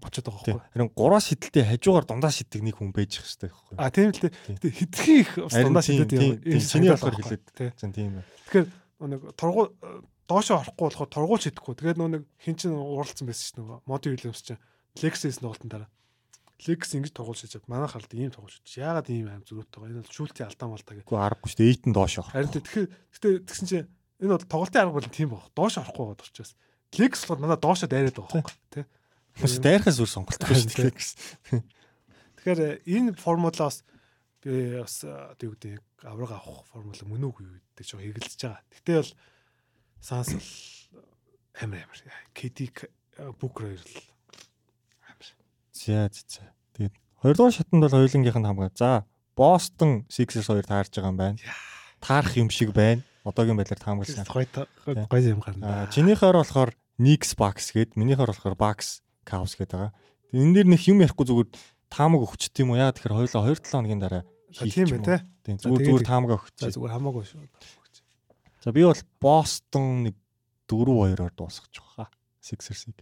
бочоод 0.00 0.26
байгаа 0.28 0.44
байхгүй. 0.44 0.70
Харин 0.72 0.90
гурваа 0.92 1.22
шидэлтэй 1.24 1.64
хажуугаар 1.66 2.06
дундаа 2.06 2.32
шиддэг 2.32 2.62
нэг 2.62 2.76
хүн 2.76 2.92
байж 2.92 3.18
их 3.18 3.24
хэрэгтэй 3.24 3.50
байхгүй. 3.50 3.76
А 3.80 3.90
тийм 3.90 4.10
л 4.12 4.20
дээ. 4.20 4.32
Хэдхэн 4.60 5.16
их 5.20 5.30
дундаа 5.36 5.84
шиддэг 5.84 6.20
юм. 6.20 6.60
Чиний 6.60 6.90
болохоор 6.92 7.16
хэлээд. 7.16 7.44
Зэн 7.80 7.92
тийм 7.96 8.10
байна. 8.20 8.28
Тэгэхээр 8.52 8.66
нэг 9.10 9.20
тургуу 9.34 9.64
доошоо 10.28 10.60
орохгүй 10.60 10.84
болохоор 10.90 11.10
тургуул 11.10 11.42
шидэхгүй. 11.42 11.74
Тэгээд 11.78 11.98
нөө 12.00 12.10
нэг 12.14 12.22
хин 12.42 12.56
чин 12.58 12.74
уралцсан 12.74 13.26
байсан 13.26 13.44
шүү 13.46 13.56
дээ. 13.62 13.86
Моди 13.86 14.10
Уильямс 14.10 14.42
чинь 14.42 14.60
Lexus 14.96 15.40
нуултан 15.44 15.70
дараа. 15.70 15.90
Лекс 16.64 16.96
ингэж 16.96 17.12
тоглож 17.12 17.44
шийдэж 17.44 17.68
манай 17.68 17.84
халд 17.84 18.08
ийм 18.16 18.32
тоглож 18.32 18.56
шийдэж. 18.56 18.80
Яагаад 18.80 19.12
ийм 19.12 19.28
аим 19.28 19.44
зүрхтэй 19.44 19.76
байгаа? 19.76 19.92
Энэ 19.92 20.04
бол 20.08 20.16
шүүлтийн 20.16 20.48
алдаа 20.48 20.68
малтаа 20.72 20.94
гэх. 20.96 21.04
Үгүй 21.04 21.20
аргагүй 21.20 21.50
шүү 21.52 21.60
дээ. 21.60 21.68
Эйтэн 21.68 21.92
доош 21.92 22.14
авах. 22.16 22.32
Харин 22.32 22.52
тэгэхээр 22.56 22.88
гэтээ 23.12 23.32
тэгсэн 23.44 23.66
чинь 23.68 23.88
энэ 24.24 24.32
бол 24.32 24.48
тоглолтын 24.48 24.80
арга 24.80 24.96
бол 24.96 25.12
тийм 25.12 25.28
баг. 25.36 25.44
Доош 25.52 25.76
орохгүй 25.76 26.04
байгаа 26.16 26.24
учраас. 26.24 26.56
Лекс 26.96 27.20
болохоор 27.28 27.40
надад 27.44 27.60
доошоо 27.60 27.88
дайраад 27.92 28.16
байгаа 28.16 28.40
байхгүй 28.40 28.56
тий. 28.72 28.84
Бас 29.40 29.58
дайрахаас 29.60 30.00
үр 30.00 30.10
сонголтгүй 30.10 30.56
шүү 30.56 30.70
дээ. 30.76 31.62
Тэгэхээр 32.40 32.60
энэ 32.88 33.16
формулаас 33.20 33.84
би 34.40 34.80
бас 34.80 35.02
одоо 35.04 35.50
юу 35.50 35.54
гэдэг 35.56 35.82
авраг 36.06 36.30
авах 36.36 36.64
формула 36.70 37.04
мөн 37.04 37.28
үгүй 37.28 37.46
гэдэг 37.76 37.84
чинь 37.84 38.00
хэрэгэлж 38.00 38.40
байгаа. 38.40 38.62
Гэтэ 38.72 38.92
бол 38.96 39.12
санс 40.00 40.28
бол 40.32 40.50
амар 41.60 41.84
амар. 41.84 42.00
KD 42.32 42.58
Booker 43.40 43.76
хоёр 43.76 43.82
л 43.82 44.16
За 45.76 46.08
за. 46.08 46.48
Тэгээд 46.74 46.94
хоёрдугаар 47.20 47.52
шатанд 47.52 47.82
бол 47.84 47.96
хоёулангийнх 47.96 48.38
нь 48.40 48.48
хамгаа. 48.48 48.72
За 48.72 49.04
Boston 49.36 50.08
Sixers 50.08 50.48
хоёр 50.48 50.64
таарж 50.64 50.90
байгаа 50.96 51.12
юм 51.12 51.20
байна. 51.20 51.38
Таарах 52.00 52.34
юм 52.40 52.48
шиг 52.48 52.72
байна. 52.72 53.04
Одоогийн 53.24 53.60
байдлаар 53.60 53.80
таамагласан. 53.80 54.24
Гой 54.32 54.48
гой 54.48 55.20
юм 55.20 55.40
гарна. 55.44 55.90
Чинийхээр 55.92 56.40
болохоор 56.40 56.72
Knicks 56.96 57.36
Bucks 57.36 57.76
гээд 57.76 57.94
минийхээр 58.00 58.32
болохоор 58.32 58.56
Bucks 58.56 59.04
Cavs 59.25 59.55
гээд 59.57 59.71
байгаа. 59.73 59.93
Энэ 60.31 60.53
дэр 60.63 60.67
нэг 60.71 60.81
юм 60.87 61.03
ярихгүй 61.03 61.25
зүгээр 61.27 61.49
таамаг 61.91 62.21
өгчт 62.25 62.55
юм 62.63 62.73
уу? 62.73 62.79
Яа 62.79 62.95
тэгэхээр 62.95 63.17
хоёулаа 63.17 63.51
2-7 63.51 63.67
хоногийн 63.67 64.01
дараа 64.01 64.23
тийм 64.55 64.87
бай 64.87 65.01
тээ. 65.03 65.19
Тийм 65.43 65.55
зүгээр 65.59 65.85
зүгээр 65.87 66.07
таамаг 66.07 66.31
өгч. 66.39 66.55
Зүгээр 66.71 66.95
хамаагүй 66.95 67.25
шүү. 67.27 67.47
За 68.61 68.71
би 68.71 68.85
бол 68.85 69.03
Boston 69.19 70.07
нэг 70.07 70.15
4-2-оор 70.69 71.33
дуусгах 71.35 71.67
байгаа. 71.73 72.07
Sixers-ийг. 72.41 73.01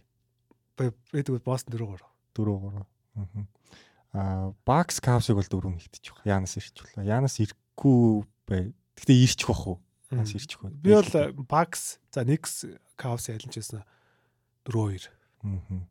Би 0.76 1.20
тэгвэл 1.20 1.44
Boston 1.44 1.76
4-2. 1.76 2.02
4 2.34 2.86
3. 3.14 3.46
Аа 4.12 4.50
Бакс 4.66 4.98
Кавсыг 4.98 5.38
бол 5.38 5.46
дөрөв 5.46 5.70
нэгтэж 5.70 6.10
байгаа. 6.10 6.42
Янас 6.42 6.58
ирчихвээ. 6.58 7.06
Янас 7.06 7.38
ирэхгүй 7.38 8.26
бай. 8.48 8.74
Гэхдээ 8.98 9.18
ирчих 9.22 9.46
واخ 9.46 9.62
уу? 9.66 9.78
Янас 10.10 10.34
ирчих 10.34 10.58
вэ. 10.58 10.74
Би 10.82 10.90
бол 10.98 11.46
Бакс 11.46 12.02
за 12.10 12.26
Никс 12.26 12.66
Кавс 12.98 13.30
яланчсан 13.30 13.86
4 14.66 14.98
2. 14.98 15.06
Аа. 15.46 15.86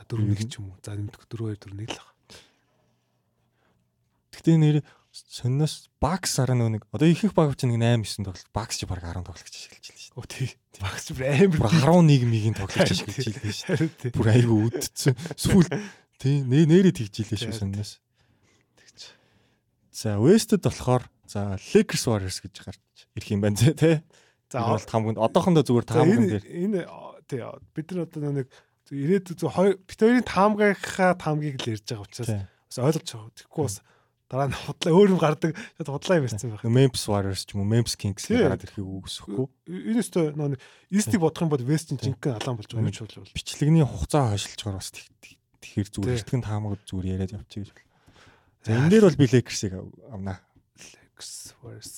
За 0.00 0.08
4 0.08 0.24
1 0.32 0.48
ч 0.48 0.56
юм 0.56 0.72
уу. 0.72 0.80
За 0.80 0.96
нэмдэх 0.96 1.28
4 1.28 1.60
2 1.60 1.60
4 1.60 1.76
1 1.76 1.92
л 1.92 2.00
баг. 2.00 2.16
Гэхдээ 4.32 4.56
нэр 4.56 4.76
сонноос 5.12 5.92
Бакс 6.00 6.38
араа 6.40 6.56
нэг 6.56 6.88
одоо 6.88 7.04
ихэнх 7.04 7.36
баг 7.36 7.52
чинь 7.60 7.76
нэг 7.76 8.00
8 8.00 8.24
9 8.24 8.24
тоглолт 8.24 8.48
Бакс 8.56 8.80
чи 8.80 8.88
баг 8.88 9.04
10 9.04 9.28
тоглогч 9.28 9.52
шилжилж 9.52 9.92
байна 9.92 10.00
шүү. 10.00 10.16
Оо 10.16 10.24
тий. 10.24 10.48
Бакс 10.80 11.04
чи 11.04 11.12
амар 11.20 11.68
11 11.68 12.24
мигийн 12.24 12.56
тоглогч 12.56 12.96
шилжилж 12.96 13.36
байна 13.36 13.52
шүү. 13.52 14.16
Бүр 14.16 14.28
айгүй 14.32 14.58
үдцсэн. 14.72 15.12
Сүүл 15.36 15.68
тий 16.16 16.40
нэрээ 16.48 16.96
тэгжилээ 16.96 17.40
шүү 17.44 17.58
сонноос. 17.60 18.00
Тэгч. 18.80 19.00
За 19.92 20.16
Wested 20.16 20.64
болохоор 20.64 21.04
за 21.28 21.60
Lakers 21.74 22.08
Warriors 22.08 22.40
гэж 22.40 22.54
гарч 22.64 22.80
ирэх 23.18 23.28
юм 23.36 23.44
байна 23.44 23.60
тий. 23.60 24.00
За 24.48 24.64
бол 24.64 24.80
тамганд 24.80 25.20
одоохондоо 25.20 25.66
зүгээр 25.66 25.84
таамган 25.84 26.26
дээр 26.32 26.46
энэ 26.48 26.80
тий 27.28 27.42
бид 27.74 27.86
нар 27.92 28.06
одоо 28.08 28.30
нэг 28.30 28.48
ирээд 28.90 29.38
зөв 29.38 29.54
хоёрын 29.54 30.26
таамгийнхаа 30.26 31.14
таамгийг 31.14 31.62
л 31.62 31.78
ярьж 31.78 31.86
байгаа 31.86 32.06
учраас 32.06 32.30
бас 32.66 32.78
ойлгож 32.78 33.06
байгаа. 33.06 33.30
Тэгэхгүй 33.38 33.64
бас 33.64 33.76
дараа 34.30 34.46
нь 34.50 34.54
худлаа 34.54 34.92
өөр 34.94 35.10
юм 35.14 35.20
гардаг 35.22 35.50
худлаа 35.78 36.18
юм 36.18 36.26
ярьсан 36.26 36.50
байх. 36.50 36.66
Memphis 36.66 37.06
Warriors 37.06 37.42
ч 37.46 37.54
юм 37.54 37.62
уу 37.62 37.70
Memphis 37.70 37.94
Kings 37.98 38.26
гараад 38.26 38.62
ирэхийг 38.62 38.86
үгүйсэхгүй. 38.86 39.46
Энэ 39.70 40.02
өстө 40.02 40.34
нөө 40.38 40.58
East-ийг 40.90 41.22
бодох 41.22 41.42
юм 41.42 41.50
бол 41.50 41.66
West-ийн 41.66 41.98
жинхэнэ 41.98 42.38
алаан 42.38 42.58
болж 42.58 42.70
байгаа 42.70 42.86
юм 42.86 42.94
шиг 42.94 43.10
бол. 43.14 43.34
Бичлэгний 43.34 43.86
хугацаа 43.86 44.34
хойшилж 44.34 44.60
байгаа 44.62 44.78
бас 44.78 44.90
тэгэхээр 44.94 45.88
зүгээр 45.90 46.18
эртгэн 46.22 46.46
таамаг 46.46 46.78
зүгээр 46.86 47.10
яриад 47.14 47.34
явчих 47.34 47.66
гэж 47.66 47.70
бол. 47.74 47.86
За 48.66 48.70
энэ 48.78 48.90
дээр 48.90 49.04
бол 49.06 49.18
би 49.18 49.26
Lakers-ийг 49.30 49.72
авнаа. 50.14 50.38
Lakers 50.78 51.54
Warriors. 51.62 51.94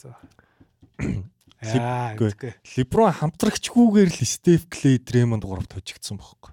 Аа, 1.62 2.18
LeBron 2.18 3.14
хамтрагчгүйгээр 3.22 4.10
л 4.10 4.26
Steph 4.26 4.66
Clay, 4.66 4.98
Draymond 4.98 5.46
гуравт 5.46 5.78
хожигдсон 5.78 6.18
бохоггүй. 6.18 6.50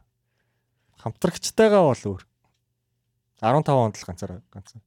Хамтрагчтайгаа 0.99 1.83
бол 1.87 2.03
өөр. 2.03 2.23
15 3.39 3.71
онд 3.71 3.95
л 3.95 4.07
ганцаараа 4.07 4.43
ганцхан 4.51 4.83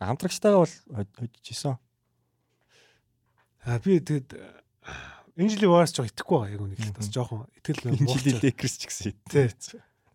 Хамтрагчтайгаа 0.00 0.60
бол 0.60 0.74
хожиж 1.16 1.46
исэн. 1.48 1.80
А 3.64 3.80
би 3.80 3.96
тэгэд 3.98 4.36
энэ 5.40 5.50
жилийн 5.56 5.72
Warriors 5.72 5.96
жоо 5.96 6.04
итгэхгүй 6.04 6.36
байгаа 6.36 6.52
яг 6.52 6.60
үнийг 6.60 6.92
бас 6.92 7.08
жоохон 7.08 7.48
итгэл 7.56 7.88
энэ 7.96 8.04
жилийн 8.04 8.40
Lakers 8.44 8.74
ч 8.76 8.82
гэсэн. 8.84 9.16
Тий. 9.32 9.48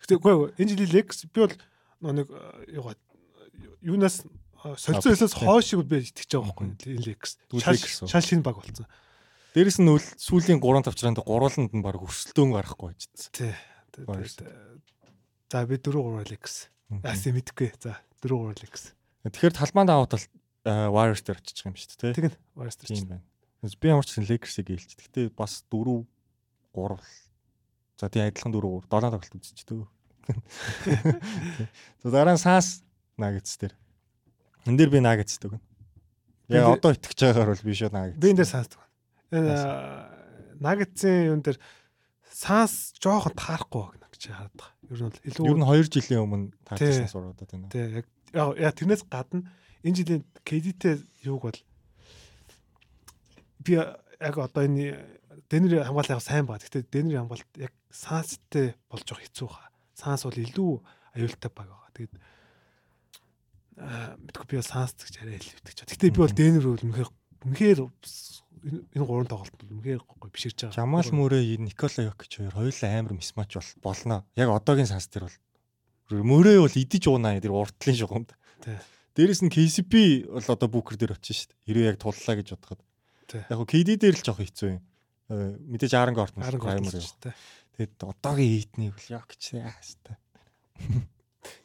Гэтэ 0.06 0.22
үгүй 0.22 0.54
энэ 0.62 0.72
жилийн 0.78 0.94
Lakers 0.94 1.26
би 1.34 1.50
бол 1.50 1.58
нэг 2.14 2.30
юугаа 2.70 2.96
юунаас 3.82 4.22
солилцоо 4.78 5.10
хэлээс 5.18 5.36
хойшиг 5.42 5.82
би 5.90 6.06
итгэж 6.06 6.30
байгаа 6.38 6.54
байхгүй 6.54 6.66
энэ 6.86 7.06
Lakers. 7.10 7.34
Шал 8.06 8.22
шинэ 8.22 8.46
баг 8.46 8.62
болсон. 8.62 8.86
Дээрэс 9.58 9.82
нь 9.82 9.90
сүүлийн 10.22 10.62
3 10.62 10.86
тавчраанд 10.86 11.20
гурваланд 11.26 11.74
нь 11.74 11.84
баг 11.84 12.00
өрсөлдөөн 12.00 12.54
гарахгүй 12.54 12.94
байжсэн. 12.94 13.34
Тий. 13.34 13.54
За 15.52 15.66
би 15.68 15.76
4 15.76 15.92
3 15.92 16.32
Lakers. 16.32 16.72
Аас 17.04 17.28
мэдхгүй. 17.28 17.76
За 17.84 18.00
4 18.24 18.56
3 18.56 18.64
Lakers. 18.64 18.96
Тэгэхээр 19.28 19.58
талбайд 19.60 19.92
аваад 19.92 20.16
бол 20.16 20.28
Warriors 20.96 21.28
дээр 21.28 21.44
очиж 21.44 21.60
байгаа 21.60 21.76
юм 21.76 21.76
шүү 21.76 22.00
дээ. 22.00 22.16
Тэгнь 22.16 22.38
Warriors 22.56 22.78
дээр. 22.80 22.88
Тийм 22.96 23.08
байна. 23.12 23.24
Би 23.76 23.92
ямар 23.92 24.08
ч 24.08 24.16
Lakers-ыг 24.16 24.72
ээлж. 24.72 24.96
Гэтэ 24.96 25.36
бас 25.36 25.68
4 25.68 26.08
3 26.72 26.96
За 28.00 28.08
тий 28.08 28.24
адилхан 28.24 28.56
4 28.56 28.88
3 28.88 28.88
7 28.88 29.12
тоглолт 29.12 29.36
үзчихдэг. 29.36 29.84
За 32.02 32.08
дараа 32.16 32.34
нь 32.34 32.42
Саас 32.42 32.88
Nuggets 33.20 33.60
дээр. 33.60 33.76
Энд 34.72 34.80
дээр 34.80 34.90
би 34.90 35.04
Nuggets 35.04 35.36
дэг. 35.36 35.60
Яг 36.48 36.80
одоо 36.80 36.96
итгэж 36.96 37.28
байгаагаар 37.28 37.52
бол 37.52 37.68
би 37.68 37.76
шүү 37.76 37.92
Nuggets. 37.92 38.18
Би 38.24 38.32
энэ 38.32 38.40
дээр 38.40 38.50
Саас 38.56 38.72
дэг. 38.72 38.82
Энэ 39.36 39.54
Nuggets-ийн 40.64 41.28
юун 41.36 41.44
дээр 41.44 41.60
Саас 42.26 42.96
жоохон 43.04 43.36
таарахгүй 43.36 44.01
байна 44.30 44.38
хараад 44.38 44.56
байгаа. 44.60 44.74
Ер 44.92 45.00
нь 45.00 45.08
бол 45.08 45.20
илүү 45.26 45.46
Ер 45.50 45.58
нь 45.58 45.66
2 45.66 45.94
жилийн 45.96 46.24
өмнө 46.26 46.48
таарсан 46.68 47.10
сургуудаа 47.10 47.48
тийм 47.50 47.62
үү. 47.66 47.72
Тий 47.74 47.86
яг 47.98 48.06
яг 48.60 48.74
тэрнээс 48.78 49.04
гадна 49.10 49.48
энэ 49.82 49.98
жилийн 49.98 50.24
KD-тэй 50.46 50.96
юуг 51.26 51.42
бол 51.48 51.60
би 53.66 53.72
яг 53.74 54.36
одоо 54.38 54.64
энэ 54.66 55.02
Денери 55.50 55.84
хамгаалал 55.84 56.24
сайн 56.24 56.46
баг. 56.46 56.62
Гэхдээ 56.62 56.88
Денери 56.92 57.18
хамгаалалт 57.20 57.52
яг 57.58 57.74
Санстэй 57.92 58.76
болж 58.88 59.04
байгаа 59.04 59.26
хэцүү 59.26 59.50
хаа. 59.52 59.68
Санс 59.96 60.24
бол 60.24 60.38
илүү 60.38 60.72
аюултай 61.18 61.52
баг 61.52 61.68
байгаа. 61.68 61.92
Тэгээд 61.92 62.14
мэдгүй 64.32 64.46
би 64.48 64.56
бол 64.60 64.72
Санс 64.72 64.96
гэж 64.96 65.16
арай 65.20 65.36
итгэж 65.42 65.78
байгаа. 65.84 65.90
Гэхдээ 65.92 66.12
би 66.16 66.22
бол 66.24 66.32
Денер 66.40 66.64
бол 66.64 66.84
үнэхээр 66.88 67.10
үнэхээр 67.52 67.80
энэ 68.64 69.06
гурван 69.06 69.30
тоглолт 69.30 69.56
бол 69.58 69.74
үнэхээр 69.82 70.02
гоё 70.06 70.32
биширж 70.32 70.70
байгаа. 70.70 70.78
Жамал 70.78 71.10
Мөрөө, 71.10 71.58
Никола 71.62 72.10
Йокич 72.10 72.32
хоёр 72.40 72.54
хоёулаа 72.54 72.92
амар 72.98 73.14
мисмач 73.18 73.52
бол 73.58 73.72
болно. 73.82 74.26
Яг 74.38 74.50
одоогийн 74.54 74.90
Санс 74.90 75.10
дээр 75.10 75.30
бол 75.30 76.22
Мөрөө 76.22 76.66
бол 76.66 76.76
идэж 76.78 77.04
уунаа 77.10 77.42
тэр 77.42 77.58
уртлын 77.58 77.98
шугамд. 77.98 78.32
Дээрэс 79.18 79.42
нь 79.44 79.52
KCP 79.52 80.30
бол 80.30 80.46
одоо 80.46 80.70
бүкер 80.70 80.96
дээр 80.96 81.18
очиж 81.18 81.50
дээ. 81.50 81.60
Хэрвээ 81.68 81.90
яг 81.92 81.98
туллаа 82.00 82.36
гэж 82.40 82.56
бодоход 82.56 82.82
Яг 83.32 83.58
хөө 83.60 83.70
KD 83.70 83.96
дээр 83.96 84.16
л 84.20 84.26
жоох 84.26 84.40
хэцүү 84.44 84.70
юм. 84.76 84.82
Э, 85.32 85.56
мэдээж 85.56 85.96
Аарон 85.96 86.16
Гортон 86.16 86.44
амар 86.44 86.84
шүү 86.92 87.32
дээ. 87.32 87.36
Тэгээд 87.80 88.04
одоогийн 88.04 88.52
эйтнийг 88.60 88.92
бол 88.96 89.24
гэж 89.32 89.44
яастай. 89.56 90.16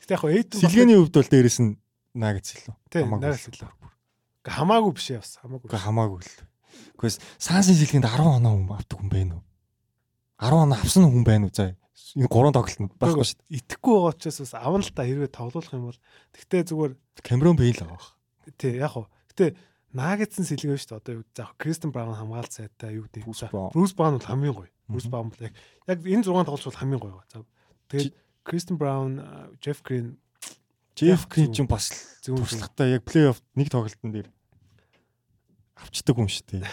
Гэтэ 0.02 0.14
яг 0.14 0.20
хөө 0.23 0.35
эйт 0.39 0.51
сэлгээний 0.55 0.98
хувьд 1.02 1.16
бол 1.18 1.32
дээрэс 1.35 1.59
нь 1.66 1.74
наагц 2.14 2.55
илүү. 2.55 2.74
Хамаагүй 2.94 3.35
илүү. 3.51 3.70
Хамаагүй 4.47 4.93
биш 4.94 5.09
бас 5.18 5.32
хамаагүй. 5.43 5.68
Хамаагүй 5.74 6.20
л. 6.23 6.31
Гэхдээ 6.97 7.20
Сансын 7.39 7.77
сэлгээнд 7.77 8.07
10 8.09 8.40
оноо 8.40 8.55
хүн 8.57 8.73
авдаг 8.77 8.97
хүн 8.98 9.11
байна 9.12 9.32
уу? 9.39 9.44
10 10.40 10.65
оноо 10.65 10.77
авсан 10.77 11.05
хүн 11.09 11.24
байна 11.24 11.47
уу 11.48 11.55
заа? 11.55 11.77
Энэ 12.16 12.28
гурван 12.32 12.55
тоглолтод 12.57 12.97
байхгүй 12.97 13.24
шүү 13.24 13.39
дээ. 13.40 13.57
Итгэхгүй 13.61 13.94
байгаа 13.97 14.12
учраас 14.16 14.39
бас 14.40 14.55
авна 14.57 14.85
л 14.85 14.93
та 14.93 15.03
хэрвээ 15.05 15.31
тоглох 15.32 15.73
юм 15.73 15.85
бол. 15.93 16.01
Тэгтээ 16.32 16.62
зүгээр 16.70 16.93
Камерон 17.20 17.57
Бейл 17.57 17.81
байгаа 17.81 17.97
бах. 17.97 18.16
Тий, 18.57 18.73
яг 18.81 18.93
хөө. 18.97 19.07
Гэтэ 19.32 19.47
Нагетсэн 19.97 20.44
сэлгээ 20.44 20.77
шүү 20.77 20.89
дээ. 20.93 21.01
Одоо 21.01 21.12
юу 21.20 21.24
заах 21.32 21.57
Кристен 21.57 21.90
Браун 21.93 22.16
хамгаалт 22.16 22.53
сайтай 22.53 23.01
юу 23.01 23.09
гэдэг. 23.09 23.24
Брус 23.73 23.93
Браун 23.97 24.20
бол 24.20 24.28
хамгийн 24.28 24.53
гоё. 24.53 24.70
Брус 24.89 25.09
Браун 25.09 25.32
бол 25.32 25.40
яг 25.40 25.57
энэ 25.89 26.24
6 26.24 26.44
тоглолт 26.44 26.69
бол 26.69 26.81
хамгийн 26.81 27.01
гоё. 27.01 27.20
За 27.32 27.44
тэгээд 27.89 28.12
Кристен 28.44 28.77
Браун, 28.77 29.24
Джеф 29.61 29.81
Грин 29.82 30.20
Джеф 30.97 31.28
Грин 31.28 31.53
ч 31.53 31.61
бас 31.69 31.93
туршлагатай 32.24 32.97
яг 32.97 33.05
плей-офф 33.05 33.44
нэг 33.53 33.69
тоглолтын 33.69 34.12
дээр 34.12 34.28
авчдаг 35.77 36.16
хүн 36.16 36.31
шүү 36.32 36.47
дээ. 36.57 36.65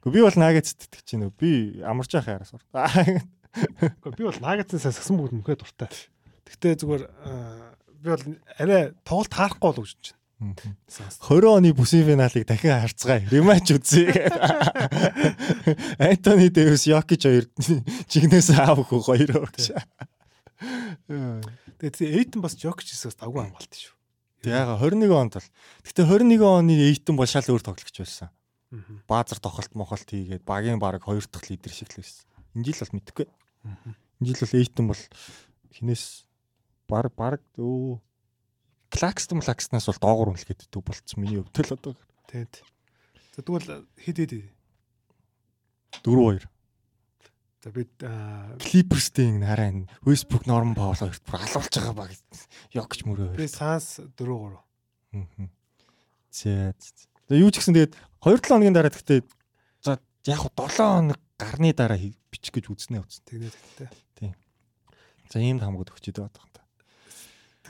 Гэхдээ 0.00 0.14
би 0.14 0.20
бол 0.24 0.38
Нагетс 0.40 0.74
итгэж 0.74 1.08
байна. 1.14 1.30
Би 1.38 1.50
амарч 1.84 2.14
яхаа 2.16 2.40
яраас. 2.40 2.52
Гэхдээ 2.52 4.16
би 4.18 4.24
бол 4.26 4.40
Нагетс 4.42 4.82
сагсан 4.82 5.18
бүгд 5.20 5.36
мөхөө 5.40 5.60
дуртай. 5.60 5.90
Гэхдээ 6.48 6.74
зүгээр 6.82 7.04
би 8.00 8.08
бол 8.08 8.24
арай 8.58 8.90
тоглолт 9.06 9.34
харахгүй 9.34 9.70
бол 9.70 9.84
гэж 9.84 10.14
байна. 10.14 10.18
20 10.40 11.44
оны 11.52 11.72
бүсийн 11.76 12.08
финалыг 12.08 12.48
дахин 12.48 12.80
харцгаая. 12.80 13.28
Рематч 13.28 13.76
үзье. 13.76 14.08
Антони 16.00 16.48
Дэвис, 16.48 16.88
Йокич 16.88 17.28
хоёр 17.28 17.44
чигнээс 18.08 18.48
аавах 18.56 18.88
хоёр 18.88 19.44
гэж. 19.52 19.76
Тэгээд 21.76 22.00
Эйтэн 22.00 22.40
бас 22.40 22.56
Йокич 22.56 22.96
хийсээс 22.96 23.20
давгүй 23.20 23.52
хамгаалт 23.52 23.76
шүү. 23.76 23.99
Яг 24.44 24.80
21 24.80 25.12
онд 25.12 25.34
бол. 25.36 25.48
Гэтэ 25.84 26.02
21 26.08 26.40
оны 26.40 26.72
Эйтэн 26.72 27.16
бол 27.16 27.28
шал 27.28 27.44
өөр 27.44 27.60
тоглогч 27.60 27.96
байсан. 28.00 28.32
Баазар 29.04 29.36
тохолт 29.42 29.74
мохолт 29.74 30.08
хийгээд 30.08 30.46
багийн 30.46 30.78
баг 30.80 31.02
хоёр 31.04 31.26
дахь 31.28 31.50
лидер 31.50 31.72
шиг 31.72 31.92
л 31.92 32.00
байсан. 32.00 32.24
Энэ 32.56 32.64
жил 32.72 32.80
бол 32.80 32.94
мэдхгүй. 32.96 33.26
Энэ 34.22 34.28
жил 34.30 34.40
бол 34.40 34.56
Эйтэн 34.56 34.86
бол 34.88 35.02
хинээс 35.76 36.04
баг 36.88 37.12
баг 37.12 37.42
өө 37.60 38.00
Клакстон 38.90 39.44
Клакснаас 39.44 39.86
бол 39.86 40.02
доогуур 40.02 40.32
үнэлгээд 40.34 40.66
дүү 40.72 40.82
болцсон 40.82 41.18
миний 41.22 41.38
хувьд 41.38 41.62
л 41.62 41.74
одоо. 41.78 41.94
За 43.36 43.42
тэгвэл 43.44 43.86
хэд 44.00 44.18
хэд 44.18 44.32
4 46.02 46.40
2. 46.40 46.59
За 47.60 47.70
бид 47.70 47.92
Clippers-ийн 48.60 49.44
хараа 49.44 49.68
энэ 49.68 49.88
Westbrook 50.04 50.48
Norman 50.48 50.72
Powell 50.72 50.96
хоёрт 50.96 51.24
бүр 51.28 51.36
алуулж 51.44 51.74
байгаа 51.76 51.94
баг. 51.94 52.10
Йокч 52.72 53.04
мөрөө. 53.04 53.36
Би 53.36 53.48
Sans 53.48 54.00
4 54.00 54.14
3. 54.16 54.56
Аа. 55.12 55.48
За. 56.32 56.72
Тэгээ 57.28 57.44
юу 57.44 57.52
ч 57.52 57.60
гэсэн 57.60 57.76
тэгээд 57.76 57.94
2 58.24 58.40
7 58.40 58.48
хоногийн 58.48 58.76
дараа 58.76 58.88
гэхдээ 58.88 59.20
за 59.84 60.00
яг 60.24 60.40
7 60.56 60.56
хоног 60.56 61.20
гарны 61.36 61.76
дараа 61.76 62.00
бичих 62.32 62.56
гэж 62.56 62.72
үзнэ 62.72 63.04
үзнэ. 63.04 63.28
Тэгээд 63.28 63.52
тэгтээ. 63.52 63.90
Тийм. 64.16 64.32
За 65.28 65.36
ийм 65.44 65.60
хамгад 65.60 65.92
өгчихэд 65.92 66.24
байгаа 66.24 66.50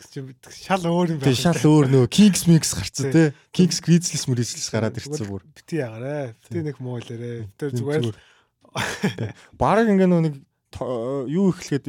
шал 0.00 0.84
өөр 0.88 1.12
юм 1.14 1.18
байна. 1.20 1.28
Тий, 1.28 1.36
шал 1.36 1.60
өөр 1.60 1.90
нөө 1.92 2.08
Kings 2.08 2.46
Mix 2.48 2.72
гарцсан 2.76 3.12
тий. 3.12 3.32
Kings 3.52 3.80
Grizzlies 3.84 4.24
Grizzlies 4.24 4.68
гараад 4.72 4.96
ирсэн 4.96 5.28
бүр. 5.28 5.44
Бити 5.52 5.80
ягараа. 5.80 6.32
Бити 6.48 6.62
нэг 6.64 6.80
муу 6.80 7.00
лээрээ. 7.00 7.50
Тэр 7.60 7.70
зүгээр 7.76 8.16
Бараг 9.59 9.86
ингээ 9.90 10.09
нөө 10.09 10.22
нэг 10.26 10.34
юу 11.28 11.51
ихлэхэд 11.51 11.84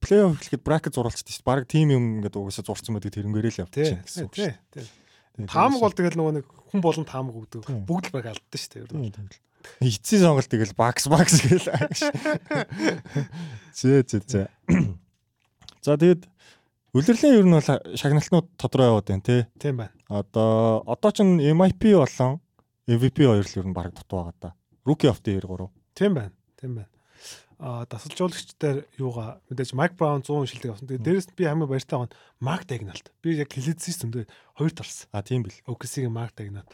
плей-офф 0.00 0.40
ихлэхэд 0.40 0.62
бракет 0.64 0.96
зуралцдаг 0.96 1.28
шүү 1.28 1.44
дээ. 1.44 1.48
Бараг 1.48 1.64
тим 1.68 1.92
юм 1.92 2.04
ингээд 2.18 2.36
угаасаа 2.36 2.64
зурцсан 2.64 2.96
байдаг 2.96 3.12
тэрнгээрээ 3.12 3.52
л 3.52 3.62
явчихсан 3.68 4.00
гэсэн 4.02 4.24
үг 4.26 4.34
шүү 4.34 4.56
дээ. 4.72 5.48
Таамаг 5.48 5.80
бол 5.80 5.92
тэгэл 5.92 6.16
нөгөө 6.16 6.34
нэг 6.40 6.46
хүн 6.72 6.80
болон 6.80 7.04
таамаг 7.08 7.36
өгдөг. 7.36 7.68
Бүгд 7.84 8.08
л 8.08 8.14
баг 8.16 8.32
алдсан 8.32 8.88
шүү 8.88 8.88
дээ. 8.88 9.40
Эцсийн 9.80 10.22
сонголт 10.24 10.50
тэгэл 10.50 10.74
бакс 10.74 11.06
бакс 11.06 11.44
гээл. 11.44 11.70
Зэ 13.76 14.02
зэ 14.04 14.18
зэ. 14.26 14.48
За 15.84 15.96
тэгэд 15.96 16.26
Үлрэлийн 16.92 17.40
ер 17.40 17.46
нь 17.48 17.56
бол 17.56 17.96
шагналтнууд 17.96 18.46
тодорхой 18.60 18.90
яваад 18.92 19.08
байна 19.08 19.24
тий. 19.24 19.40
Тийм 19.56 19.80
байна. 19.80 19.96
Одоо 20.12 20.84
одоо 20.84 21.10
ч 21.14 21.24
MIP 21.24 21.96
болон 21.96 22.44
MVP 22.84 23.24
хоёр 23.24 23.46
л 23.48 23.56
ер 23.56 23.66
нь 23.66 23.72
баг 23.72 23.96
дутуу 23.96 24.28
байгаа 24.28 24.36
да. 24.36 24.50
Rookie 24.84 25.08
of 25.08 25.24
the 25.24 25.40
Year 25.40 25.46
3. 25.48 25.72
Тийм 25.94 26.14
байна. 26.14 26.32
Тийм 26.58 26.74
байна. 26.76 26.90
А 27.62 27.86
дасалжуулагч 27.86 28.58
дээр 28.58 28.82
юугаа 28.98 29.38
мэдээж 29.46 29.70
Майк 29.78 29.94
Браун 29.94 30.26
100 30.26 30.50
шилдэг 30.50 30.74
авсан. 30.74 30.88
Тэгээд 30.90 31.06
дээрэс 31.06 31.28
нь 31.30 31.36
би 31.38 31.46
хамгийн 31.46 31.70
баяртай 31.70 31.98
нь 32.02 32.14
Марк 32.42 32.66
Дагналт. 32.66 33.06
Би 33.22 33.38
яг 33.38 33.54
хэлэдсэн 33.54 34.10
юм 34.10 34.12
дээр 34.12 34.28
хоёр 34.58 34.72
тарсан. 34.74 35.06
А 35.14 35.22
тийм 35.22 35.46
бил. 35.46 35.54
OKC-гийн 35.70 36.10
Марк 36.10 36.34
Дагналт. 36.34 36.66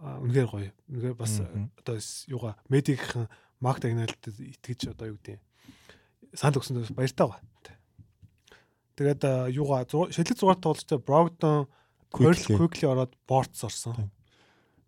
Үнэхээр 0.00 0.48
гоё. 0.48 0.72
Үнэхээр 0.88 1.16
бас 1.20 1.44
одоо 1.44 1.96
юугаа 2.32 2.56
медикийн 2.72 3.28
Марк 3.60 3.84
Дагналт 3.84 4.16
итгэж 4.24 4.96
одоо 4.96 5.12
юу 5.12 5.20
гэдэг 5.20 5.44
санал 6.32 6.56
өгсөн 6.64 6.88
баяртай 6.96 7.28
байгаа. 7.28 7.44
Тэгээд 8.96 9.22
юугаа 9.52 9.84
шилдэг 9.84 10.40
6 10.40 10.60
тоглолттой 10.64 10.98
Brogdon 11.04 11.68
quickly 12.12 12.88
ороод 12.88 13.12
Bortz 13.28 13.60
орсон. 13.64 14.08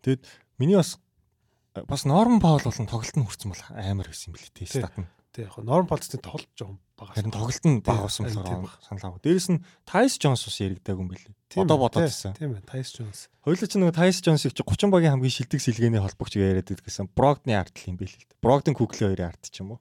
Тэгэд 0.01 0.25
миний 0.57 0.77
бас 0.77 0.97
бас 1.75 2.05
Norman 2.05 2.41
Powell 2.41 2.65
болон 2.69 2.89
тоглолт 2.89 3.17
нь 3.17 3.25
хүрсэн 3.25 3.49
бол 3.53 3.63
амар 3.73 4.09
байсан 4.13 4.33
юм 4.33 4.37
билий 4.37 4.53
тий 4.53 4.69
стат 4.69 4.97
нь. 5.01 5.09
Тий 5.33 5.49
яг 5.49 5.57
Powell-тэй 5.57 6.21
тоглож 6.21 6.53
байгаа 6.53 6.77
юм 6.77 6.79
байгаа. 7.01 7.15
Харин 7.17 7.33
тоглолт 7.33 7.65
нь 7.65 7.81
бага 7.81 8.05
болсон 8.05 8.29
болохоор 8.29 8.77
санал 8.85 9.07
авах. 9.09 9.25
Дээрэс 9.25 9.49
нь 9.49 9.65
Tyce 9.89 10.17
Jones 10.21 10.45
бас 10.45 10.57
яригдаг 10.61 11.01
юм 11.01 11.09
билий. 11.09 11.33
Одоо 11.57 11.77
бодоод 11.81 12.05
байсан. 12.05 12.37
Тийм 12.37 12.53
ээ 12.61 12.69
Tyce 12.69 12.93
Jones. 13.01 13.33
Хоёулаа 13.41 13.69
ч 13.69 13.73
нэг 13.81 13.97
Tyce 13.97 14.21
Jones-ыг 14.21 14.53
чи 14.53 14.61
30 14.61 14.93
багийн 14.93 15.17
хамгийн 15.17 15.33
шилдэг 15.33 15.61
сэлгээний 15.65 16.05
холбогч 16.05 16.37
яриад 16.37 16.69
байдаг 16.69 16.85
гэсэн. 16.85 17.09
Brogdon-ы 17.17 17.57
артл 17.57 17.89
юм 17.89 17.97
билий. 17.97 18.25
Brogdon 18.45 18.77
Quickly 18.77 19.09
хоёрын 19.09 19.33
арт 19.33 19.49
ч 19.49 19.65
юм 19.65 19.81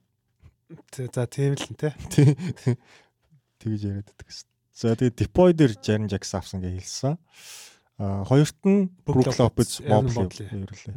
За 0.96 1.28
тийм 1.28 1.52
л 1.52 1.66
нэ 1.68 1.92
тий 2.08 2.32
тэгж 3.60 3.80
яриад 3.84 4.08
гэсэн. 4.16 4.48
За 4.72 4.96
тэгээ 4.96 5.20
Depoy 5.20 5.52
дээр 5.52 5.76
Jaren 5.84 6.08
Jackson 6.08 6.40
авсан 6.40 6.64
гэж 6.64 6.80
хэлсэн. 6.80 7.20
А 8.00 8.24
хоёрт 8.24 8.56
нь 8.64 8.88
Брук 9.04 9.28
Лопез, 9.36 9.84
Моблey 9.84 10.32
хоёрлаа. 10.48 10.96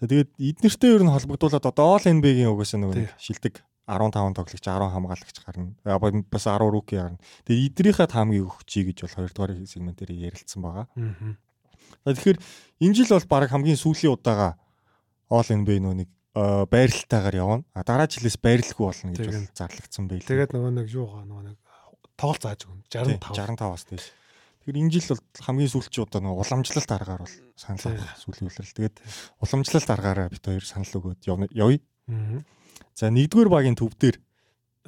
За 0.00 0.10
тэгээд 0.10 0.30
эднэртэй 0.38 0.90
ер 0.94 1.02
нь 1.06 1.14
холбогдуулаад 1.14 1.66
одоо 1.70 1.86
All 1.94 2.04
NBA-гийн 2.04 2.50
угаасаа 2.50 2.82
нөгөө 2.82 3.14
шилдэг 3.18 3.62
15 3.86 4.34
тоглогч 4.34 4.64
10 4.64 4.90
хамгаалагч 4.90 5.36
гарна. 5.44 5.76
Бас 6.32 6.44
10 6.48 6.72
руки 6.72 6.96
гарна. 6.96 7.20
Тэгээд 7.44 7.68
эдрийнхээ 7.70 8.08
таамгийг 8.10 8.48
өгч 8.48 8.66
чий 8.66 8.84
гэж 8.90 9.06
бол 9.06 9.16
хоёрдугаар 9.22 9.52
сегментээр 9.68 10.10
ярилцсан 10.32 10.60
байгаа. 10.64 10.86
Тэгэхээр 12.08 12.38
энэ 12.80 12.96
жил 12.96 13.12
бол 13.12 13.28
баг 13.28 13.52
хамгийн 13.52 13.78
сүүлийн 13.78 14.16
удаага 14.16 14.56
All 15.30 15.46
NBA 15.46 15.78
нөгөө 15.84 15.98
нэг 16.02 16.10
байралтайгаар 16.34 17.36
явна. 17.38 17.64
А 17.76 17.86
дараа 17.86 18.10
жилээс 18.10 18.40
байрлахгүй 18.42 18.84
болно 18.88 19.14
гэж 19.14 19.54
зарлагдсан 19.54 20.10
байл. 20.10 20.26
Тэгээд 20.26 20.56
нөгөө 20.56 20.72
нэг 20.80 20.86
юу 20.90 21.06
гаа 21.06 21.22
нөгөө 21.22 21.44
нэг 21.54 21.58
тоглолт 22.18 22.42
зааж 22.42 22.66
өгнө. 22.66 22.82
65 22.90 23.22
65-аас 23.30 23.84
тийш. 23.86 24.10
Тэгэхээр 24.64 24.80
энэ 24.80 24.92
жил 24.96 25.12
бол 25.12 25.22
хамгийн 25.44 25.72
сүүлчийн 25.76 26.04
удаа 26.08 26.20
нөгөө 26.24 26.40
уламжлалт 26.40 26.88
аргаар 26.88 27.20
бол 27.20 27.36
санал 27.52 27.84
авах 27.84 28.16
сүүлийн 28.16 28.48
үлрэл. 28.48 28.76
Тэгээд 28.80 28.96
уламжлалт 29.44 29.90
аргаараа 29.92 30.32
бит 30.32 30.40
хоёр 30.40 30.64
санал 30.64 30.88
өгөөд 30.88 31.20
явъя. 31.28 31.84
За 32.96 33.12
нэгдүгээр 33.12 33.52
багийн 33.52 33.76
төв 33.76 33.92
дээр 33.92 34.16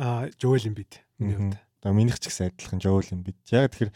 а 0.01 0.33
Жоэл 0.41 0.73
Эмбид 0.73 1.05
миний 1.21 1.37
хувьд. 1.37 1.61
Одоо 1.85 1.93
минийх 1.93 2.17
ч 2.17 2.33
гэсэн 2.33 2.57
адилхан 2.57 2.81
Жоэл 2.81 3.13
Эмбид. 3.21 3.37
Яг 3.53 3.77
тэгэхээр 3.77 3.93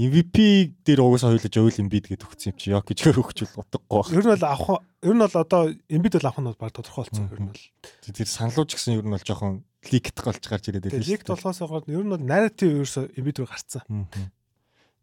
MVP 0.00 0.36
дээр 0.80 1.04
угаасаа 1.04 1.36
хоёулаа 1.36 1.52
Joel 1.52 1.76
Embiid 1.76 2.08
гэдэг 2.08 2.24
өгсөн 2.24 2.54
юм 2.54 2.56
чи 2.56 2.72
Yok 2.72 2.88
гэж 2.88 2.98
өгчүүл 3.20 3.60
утгагүй 3.60 4.00
байна. 4.00 4.16
Ер 4.16 4.24
нь 4.24 4.32
бол 4.32 4.46
авах 4.48 4.80
ер 5.04 5.12
нь 5.12 5.24
бол 5.28 5.36
одоо 5.44 5.62
Embiid 5.92 6.14
бол 6.16 6.28
авах 6.30 6.40
нь 6.40 6.48
бол 6.48 6.56
баг 6.56 6.72
тодорхой 6.72 7.04
болсон 7.04 7.28
ер 7.28 7.40
нь 7.44 7.50
бол. 7.52 7.64
Тэр 8.08 8.28
саналууч 8.32 8.70
гэсэн 8.80 8.96
ер 8.96 9.04
нь 9.04 9.12
бол 9.12 9.28
жоохон 9.28 9.60
ликт 9.92 10.16
голж 10.24 10.40
гарч 10.40 10.72
ирээд 10.72 10.88
байлээ. 10.88 11.04
Ликт 11.04 11.28
болохоос 11.28 11.60
гадна 11.60 11.92
ер 11.92 12.04
нь 12.06 12.12
бол 12.16 12.24
narrative 12.24 12.80
ерөөсө 12.80 13.12
Embiid 13.12 13.44
рүү 13.44 13.48
гарцсан. 13.52 13.84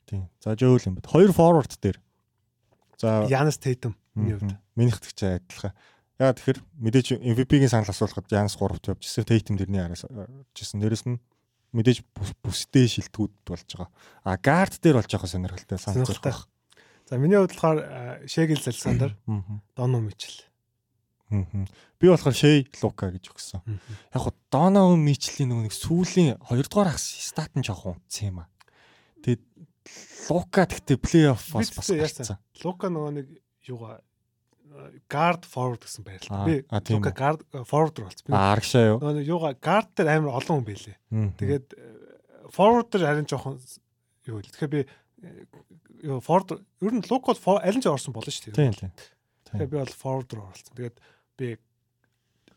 Тийм. 0.07 0.31
За 0.39 0.55
Joel 0.55 0.79
Embiid 0.87 1.05
хоёр 1.05 1.35
forward 1.35 1.75
дээр. 1.83 1.99
За 2.95 3.27
Giannis 3.27 3.59
Tatum 3.59 3.93
миний 4.15 4.39
хувьд. 4.39 4.55
Минийх 4.79 5.03
ч 5.03 5.27
адилхан. 5.27 5.75
Яа 6.17 6.31
тэгэхээр 6.33 6.59
мэдээж 6.79 7.07
MVP-гийн 7.19 7.69
санал 7.69 7.91
асуулахад 7.91 8.31
Giannis 8.31 8.55
3-т 8.55 8.95
явжсэн. 8.95 9.27
Tatum 9.27 9.59
тэрний 9.59 9.83
араас 9.83 10.07
жисэн. 10.55 10.79
Дээрэс 10.79 11.05
нь 11.11 11.19
мэдээж 11.75 12.01
бүстэй 12.41 12.87
шилтгүүд 12.87 13.35
болж 13.43 13.67
байгаа. 13.67 13.91
А 14.23 14.39
гард 14.39 14.79
дээр 14.79 15.03
болж 15.03 15.11
байгаа 15.11 15.27
сонирхолтой 15.27 15.77
санал 15.77 16.07
байна. 16.07 16.47
За 17.05 17.19
миний 17.19 17.37
хувьд 17.37 17.53
болохоор 17.53 17.79
Шегэл 18.25 18.63
Александр, 18.63 19.13
Доно 19.75 19.99
Мичл. 19.99 20.47
Би 21.29 22.07
болохоор 22.07 22.33
Шей 22.33 22.65
Лука 22.81 23.11
гэж 23.11 23.29
өгсөн. 23.35 23.59
Яг 24.15 24.23
го 24.23 24.31
Доно 24.49 24.95
Мичлийн 24.95 25.51
нөгөө 25.51 25.67
нэг 25.67 25.75
сүүлийн 25.75 26.39
2 26.39 26.65
дугаар 26.71 26.95
ах 26.95 26.99
стат 26.99 27.51
нь 27.53 27.67
жоохон 27.67 27.99
унтсан 27.99 28.31
юм 28.31 28.39
а. 28.41 28.49
Тэгээд 29.21 29.43
Лука 30.27 30.67
гэхдээ 30.67 30.97
плей-офф 30.99 31.45
бас 31.55 31.71
бас 31.71 31.89
гарсан. 31.91 32.37
Лука 32.63 32.91
нөгөө 32.91 33.11
нэг 33.15 33.27
юугаа 33.67 34.01
guard 35.09 35.47
forward 35.47 35.81
гэсэн 35.83 36.03
байрлал. 36.05 36.45
Би 36.45 36.55
Лука 36.93 37.11
guard 37.15 37.41
forward 37.65 37.95
болсон. 38.03 38.25
Би 38.27 38.35
арагшаа 38.35 38.83
юу. 38.91 38.97
Нөгөө 39.01 39.23
юугаа 39.25 39.53
guard 39.55 39.89
дээр 39.95 40.11
амар 40.13 40.37
олон 40.37 40.61
хүн 40.61 40.67
байлээ. 40.67 40.97
Тэгээд 41.39 41.67
forward 42.53 42.87
дээр 42.91 43.07
харин 43.07 43.27
жоохон 43.29 43.57
юу 44.27 44.39
л. 44.43 44.49
Тэгэхээр 44.51 44.73
би 44.73 44.81
юу 46.03 46.19
forward 46.19 46.59
ер 46.83 46.93
нь 46.93 47.07
Лука 47.07 47.33
бол 47.33 47.59
аль 47.63 47.79
ч 47.79 47.87
орсон 47.87 48.11
болно 48.13 48.31
шүү 48.31 48.51
дээ. 48.51 48.75
Тийм 48.75 48.75
тийм. 48.75 48.91
Тэгэхээр 49.47 49.71
би 49.71 49.77
бол 49.79 49.95
forward 49.95 50.29
руу 50.35 50.45
оролцсон. 50.51 50.75
Тэгээд 50.75 50.97
би 51.39 51.47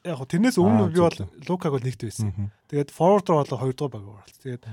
яг 0.04 0.16
хөө 0.18 0.28
тэрнээс 0.32 0.58
өмнө 0.58 0.90
би 0.90 1.00
бол 1.00 1.18
Лукаг 1.46 1.72
бол 1.76 1.84
нэгт 1.84 2.02
байсан. 2.02 2.50
Тэгээд 2.72 2.90
forward 2.90 3.26
руу 3.30 3.44
бол 3.44 3.62
хоёрдугаар 3.62 3.92
баг 3.94 4.04
оролцсон. 4.10 4.42
Тэгээд 4.42 4.64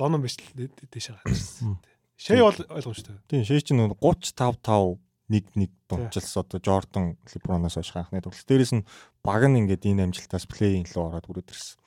Доном 0.00 0.24
биш 0.24 0.36
дэше 0.56 1.14
гарчихсан. 1.20 1.78
Шэй 2.20 2.44
бол 2.44 2.52
ойлгомжтой. 2.52 3.16
Тийм, 3.32 3.48
шэй 3.48 3.64
чинь 3.64 3.80
35 3.80 4.60
5 4.60 5.00
нэг 5.30 5.46
нэг 5.54 5.70
дунчилс 5.88 6.36
одоо 6.36 6.58
Jordan 6.58 7.14
LeBron-оос 7.22 7.78
хойш 7.78 7.94
анхны 7.94 8.20
тоглолт. 8.20 8.44
Дээрээс 8.44 8.74
нь 8.76 8.84
баг 9.22 9.46
нь 9.46 9.62
ингээд 9.62 9.86
энэ 9.86 10.10
амжилтаас 10.10 10.44
плей-ин 10.50 10.84
руу 10.90 11.14
ороод 11.14 11.24
хүрээд 11.30 11.54
ирсэн. 11.54 11.78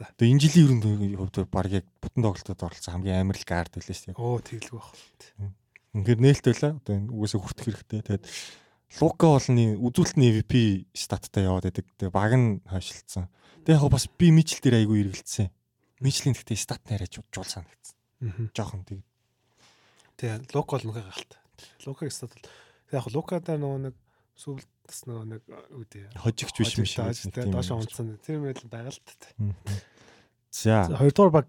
Та. 0.00 0.10
Тэгээ 0.16 0.32
энэ 0.32 0.42
жилийн 0.42 0.80
ерөнхий 0.80 1.14
хувьд 1.20 1.36
баг 1.52 1.68
яг 1.70 1.84
бүтэн 2.00 2.24
тоглолтод 2.24 2.56
оролцсон 2.56 2.92
хамгийн 2.96 3.20
амар 3.20 3.36
л 3.36 3.46
гард 3.46 3.72
байлаа 3.76 3.94
шүү. 3.94 4.16
Оо 4.16 4.40
тэглэг 4.40 4.74
байх. 4.80 4.90
Ингээд 5.92 6.20
нээлттэй 6.24 6.52
байлаа. 6.56 6.72
Одоо 6.80 6.94
энэ 6.96 7.12
үгүйсээ 7.12 7.40
хүртэх 7.44 7.64
хэрэгтэй. 7.68 8.00
Тэгээд 8.00 8.24
Лука 8.96 9.26
болны 9.28 9.64
үзүүлэлтний 9.76 10.30
MVP 10.40 10.54
статтай 10.96 11.44
яваад 11.44 11.68
байдаг. 11.68 11.84
Тэгээ 12.00 12.16
баг 12.16 12.32
нь 12.32 12.48
хойшилцсан. 12.64 13.28
Тэгээ 13.68 13.76
яг 13.76 13.92
бас 13.92 14.08
би 14.08 14.32
Мичл 14.32 14.62
дээр 14.64 14.80
айгүй 14.80 15.04
эргэлцсэн. 15.04 15.52
Мичлийн 16.00 16.32
гэхдээ 16.32 16.56
стат 16.56 16.80
нарийж 16.88 17.20
жуул 17.28 17.44
санагдсан. 17.44 17.96
Жохон 18.56 18.88
тэг. 18.88 19.04
Тэгээ 20.16 20.52
Лука 20.56 20.76
бол 20.76 20.86
мөхөө 20.90 21.04
галт. 21.04 21.32
Лукагийн 21.84 22.14
стат 22.14 22.32
бол 22.32 22.48
яг 22.92 23.06
Лукада 23.12 23.56
нөгөө 23.60 23.80
нэг 23.90 23.94
сүлд 24.36 24.68
бас 24.86 25.02
нөгөө 25.08 25.24
нэг 25.32 25.42
үүдээ 25.72 26.04
хожигч 26.22 26.56
биш 26.60 26.76
юм 26.78 26.86
шиг 26.86 27.32
тийм 27.34 27.52
доош 27.52 27.70
унтсан 27.72 28.16
тийм 28.24 28.46
байл 28.46 28.62
байгаа 28.68 28.92
л 28.92 29.00
та. 29.02 29.28
За 30.52 30.88
хоёрдугаар 30.88 31.32
баг 31.32 31.48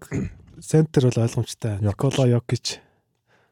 центр 0.60 1.08
бол 1.08 1.22
ойлгомжтой. 1.22 1.78
Никола 1.80 2.28
Йокич. 2.28 2.80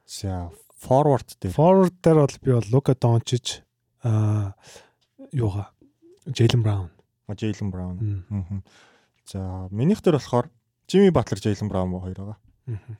За 0.07 0.51
форвард 0.81 1.37
дээр. 1.41 1.55
Форвард 1.55 1.97
дээр 2.03 2.19
бол 2.25 2.37
би 2.43 2.51
бол 2.53 2.69
Лука 2.73 2.95
Дончич 2.95 3.63
аа 4.03 4.57
юугаа 5.33 5.71
Джейлен 6.29 6.63
Браун. 6.63 6.91
Джейлен 7.31 7.71
Браун. 7.71 8.25
За 9.25 9.69
минийх 9.71 10.03
дээр 10.03 10.19
болохоор 10.19 10.51
Жими 10.89 11.11
Батлер, 11.11 11.39
Джейлен 11.39 11.69
Браун 11.69 12.01
хоёр 12.01 12.17
байгаа. 12.17 12.39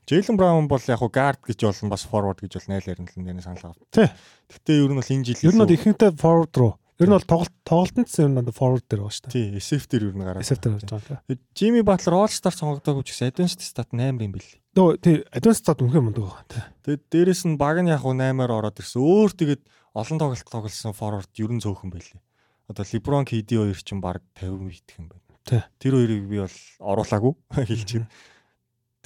Джейлен 0.07 0.37
Браун 0.39 0.69
бол 0.71 0.83
яг 0.87 1.03
гард 1.11 1.43
гэж 1.43 1.67
болон 1.67 1.91
бас 1.91 2.07
форвард 2.07 2.41
гэж 2.41 2.55
бол 2.55 2.69
найл 2.71 2.87
ярина 2.87 3.11
л 3.11 3.19
энэ 3.19 3.43
санал 3.43 3.75
авав. 3.75 3.83
Тий. 3.91 4.07
Гэхдээ 4.47 4.77
ер 4.79 4.91
нь 4.95 4.99
бол 5.01 5.11
энэ 5.11 5.25
жил 5.27 5.43
ер 5.43 5.55
нь 5.55 5.63
бол 5.63 5.75
ихэнхдээ 5.75 6.11
форвард 6.15 6.55
руу. 6.55 6.73
Ер 7.03 7.11
нь 7.11 7.17
бол 7.19 7.27
тоглолт 7.27 7.55
тоглолтод 7.67 8.07
ер 8.07 8.31
нь 8.31 8.55
форвард 8.55 8.87
дээр 8.87 9.03
байна 9.03 9.13
шүү 9.13 9.27
дээ. 9.27 9.35
Тий, 9.35 9.47
SF 9.59 9.85
дээр 9.91 10.05
ер 10.07 10.15
нь 10.15 10.23
гараад. 10.23 10.47
SF 10.47 10.59
дээр 10.63 10.75
гарч 10.79 10.91
байгаа. 10.95 11.19
Жими 11.53 11.83
Батлер 11.83 12.15
All 12.15 12.31
Star 12.31 12.55
сонгогдоогүй 12.55 13.03
ч 13.05 13.11
гэсэн 13.11 13.29
Advanced 13.35 13.61
Stat 13.67 13.91
8 13.91 14.23
юм 14.23 14.33
бэл. 14.33 14.51
Нөө 14.79 15.03
тий, 15.03 15.17
Advanced 15.35 15.67
Stat 15.67 15.83
үнхээр 15.83 16.05
мундаг 16.07 16.25
байна. 16.31 16.47
Тий. 16.47 16.63
Тэгээд 16.87 17.03
дээрэс 17.11 17.43
нь 17.51 17.59
баг 17.59 17.83
нь 17.83 17.91
яг 17.91 18.07
хуу 18.07 18.15
8-аар 18.15 18.55
ороод 18.55 18.81
ирсэн. 18.81 19.03
Өөр 19.03 19.35
тэгээд 19.35 19.63
олон 19.93 20.17
тоглолт 20.23 20.47
тоглосон 20.47 20.95
форвард 20.97 21.33
ер 21.37 21.51
нь 21.53 21.61
цөөхөн 21.61 21.91
байлээ. 21.91 22.23
Одоо 22.71 22.85
LeBron 22.87 23.29
KD 23.29 23.61
хоёр 23.61 23.77
чинь 23.83 24.01
баг 24.01 24.23
50 24.41 24.63
мэтх 24.65 24.97
юм 24.97 25.13
байна. 25.13 25.27
Тий. 25.45 25.63
Тэр 25.77 26.01
хоёрыг 26.01 26.25
би 26.25 26.41
бол 26.41 26.57
оруулаагүй 26.81 27.33
байна. 27.53 28.09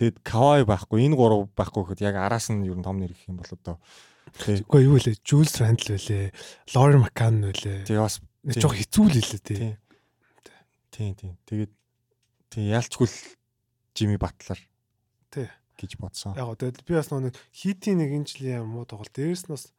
Тэгэд 0.00 0.24
Кавай 0.24 0.64
байхгүй, 0.64 1.04
энэ 1.04 1.16
гурав 1.20 1.52
байхгүй 1.52 1.92
гэхэд 1.92 2.08
яг 2.08 2.16
араас 2.16 2.48
нь 2.48 2.64
ер 2.64 2.72
нь 2.72 2.80
том 2.80 2.96
нэр 2.96 3.12
гэх 3.12 3.28
юм 3.28 3.44
бол 3.44 3.52
одоо 3.52 3.76
Үгүй 4.38 4.86
юу 4.86 4.96
лээ, 4.96 5.18
Jules 5.26 5.58
Randle 5.58 5.98
байлээ, 5.98 6.30
Laurie 6.72 7.00
McCann 7.02 7.42
байлээ. 7.44 7.84
Тэгээ 7.84 8.00
бас 8.00 8.22
жоох 8.56 8.78
хэцүү 8.78 9.06
л 9.10 9.16
хэлээ 9.18 9.42
тий. 9.42 9.76
Тийм 10.94 11.12
тийм. 11.18 11.34
Тэгээд 11.44 11.72
тий 12.48 12.64
яалчгүй 12.70 13.08
Jimmy 13.92 14.16
Butler 14.16 14.60
тий 15.34 15.50
гэж 15.76 15.98
бодсон. 15.98 16.38
Яг 16.38 16.54
тэгээд 16.56 16.86
би 16.86 16.94
бас 16.94 17.10
нэг 17.10 17.34
хитийн 17.50 18.00
нэг 18.00 18.10
энэ 18.14 18.28
жилийн 18.30 18.64
муу 18.64 18.86
тоглолт 18.86 19.12
дээрс 19.12 19.50
нь 19.50 19.54
бас 19.54 19.74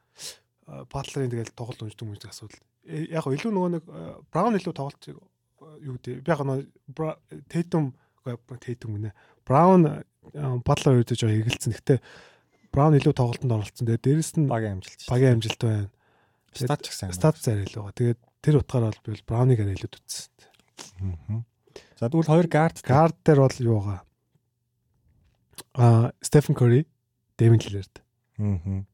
Butler-ын 0.68 1.32
тэгэл 1.32 1.56
тоглолт 1.56 1.82
юм 1.82 2.14
шиг 2.14 2.30
асуудал. 2.30 2.62
Э, 2.86 3.08
яг 3.08 3.26
илүү 3.26 3.52
нөгөө 3.56 3.72
нэг 3.72 3.84
Brown 4.30 4.58
илүү 4.60 4.74
тоглолт 4.76 5.04
юу 5.08 5.96
гэдэг. 5.98 6.22
Би 6.22 6.30
яг 6.30 6.44
нөгөө 6.44 7.48
Tatum 7.48 7.96
Tatum 8.22 8.92
гинэ. 9.00 9.16
Brown 9.48 10.04
Butler 10.30 11.02
үед 11.02 11.12
жоо 11.18 11.30
эгэлцэн. 11.34 11.74
Гэтэ 11.76 12.00
Браун 12.72 12.96
илүү 12.96 13.14
тоглолтод 13.18 13.52
оролцсон. 13.52 13.88
Тэгээд 13.90 14.06
дээрэс 14.06 14.32
нь 14.40 14.48
багийн 14.48 14.80
амжилт. 14.80 15.04
Багийн 15.10 15.36
амжилт 15.42 15.60
байна. 15.60 15.90
Стат 16.56 16.82
ч 16.86 16.94
гэсэн. 16.94 17.12
Стат 17.12 17.36
зарай 17.42 17.66
илүү 17.68 17.82
байгаа. 17.84 17.98
Тэгээд 18.00 18.20
тэр 18.40 18.56
утгаараа 18.64 18.92
бол 18.96 19.04
би 19.16 19.24
Брауныг 19.28 19.60
арай 19.60 19.76
илүү 19.76 19.90
Аа. 19.92 20.00
үзсэн. 20.00 21.44
За 22.00 22.08
тэгвэл 22.10 22.32
хоёр 22.32 22.48
гард 22.48 22.78
гард 22.86 23.18
дээр 23.26 23.40
бол 23.44 23.58
юу 23.60 23.80
байгаа? 23.82 24.02
Аа, 25.76 26.12
Стефен 26.22 26.56
Кори, 26.56 26.88
Дэвин 27.38 27.60
Лилард. 27.60 28.02
Аа. 28.40 28.86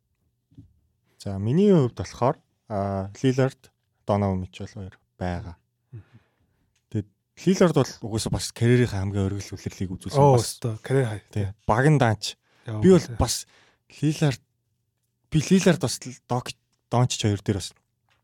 За 1.22 1.38
миний 1.38 1.70
хувьд 1.72 1.96
болохоор 1.98 2.38
аа 2.70 3.12
Лилард, 3.22 3.72
Донован 4.06 4.42
Мичел 4.42 4.68
хоёр 4.68 4.98
байгаа. 5.20 5.58
Лилард 7.46 7.76
бол 7.78 7.94
угсаа 8.14 8.32
бас 8.34 8.50
карьерийнхаа 8.52 9.06
хамгийн 9.06 9.30
оргил 9.30 9.54
үлрэлийг 9.54 9.92
үзүүлсэн 9.94 10.26
бас. 10.34 10.58
Оо, 10.66 10.78
карьер 10.82 11.06
хай. 11.06 11.22
Тий. 11.30 11.48
Баган 11.70 11.98
даанч. 12.02 12.34
Би 12.66 12.90
бол 12.90 13.08
бас 13.20 13.46
Лилард 14.02 14.42
би 15.30 15.44
Лилард 15.46 15.82
бас 15.82 16.00
Дончич 16.90 17.22
хоёр 17.22 17.42
дээр 17.44 17.60
бас 17.62 17.74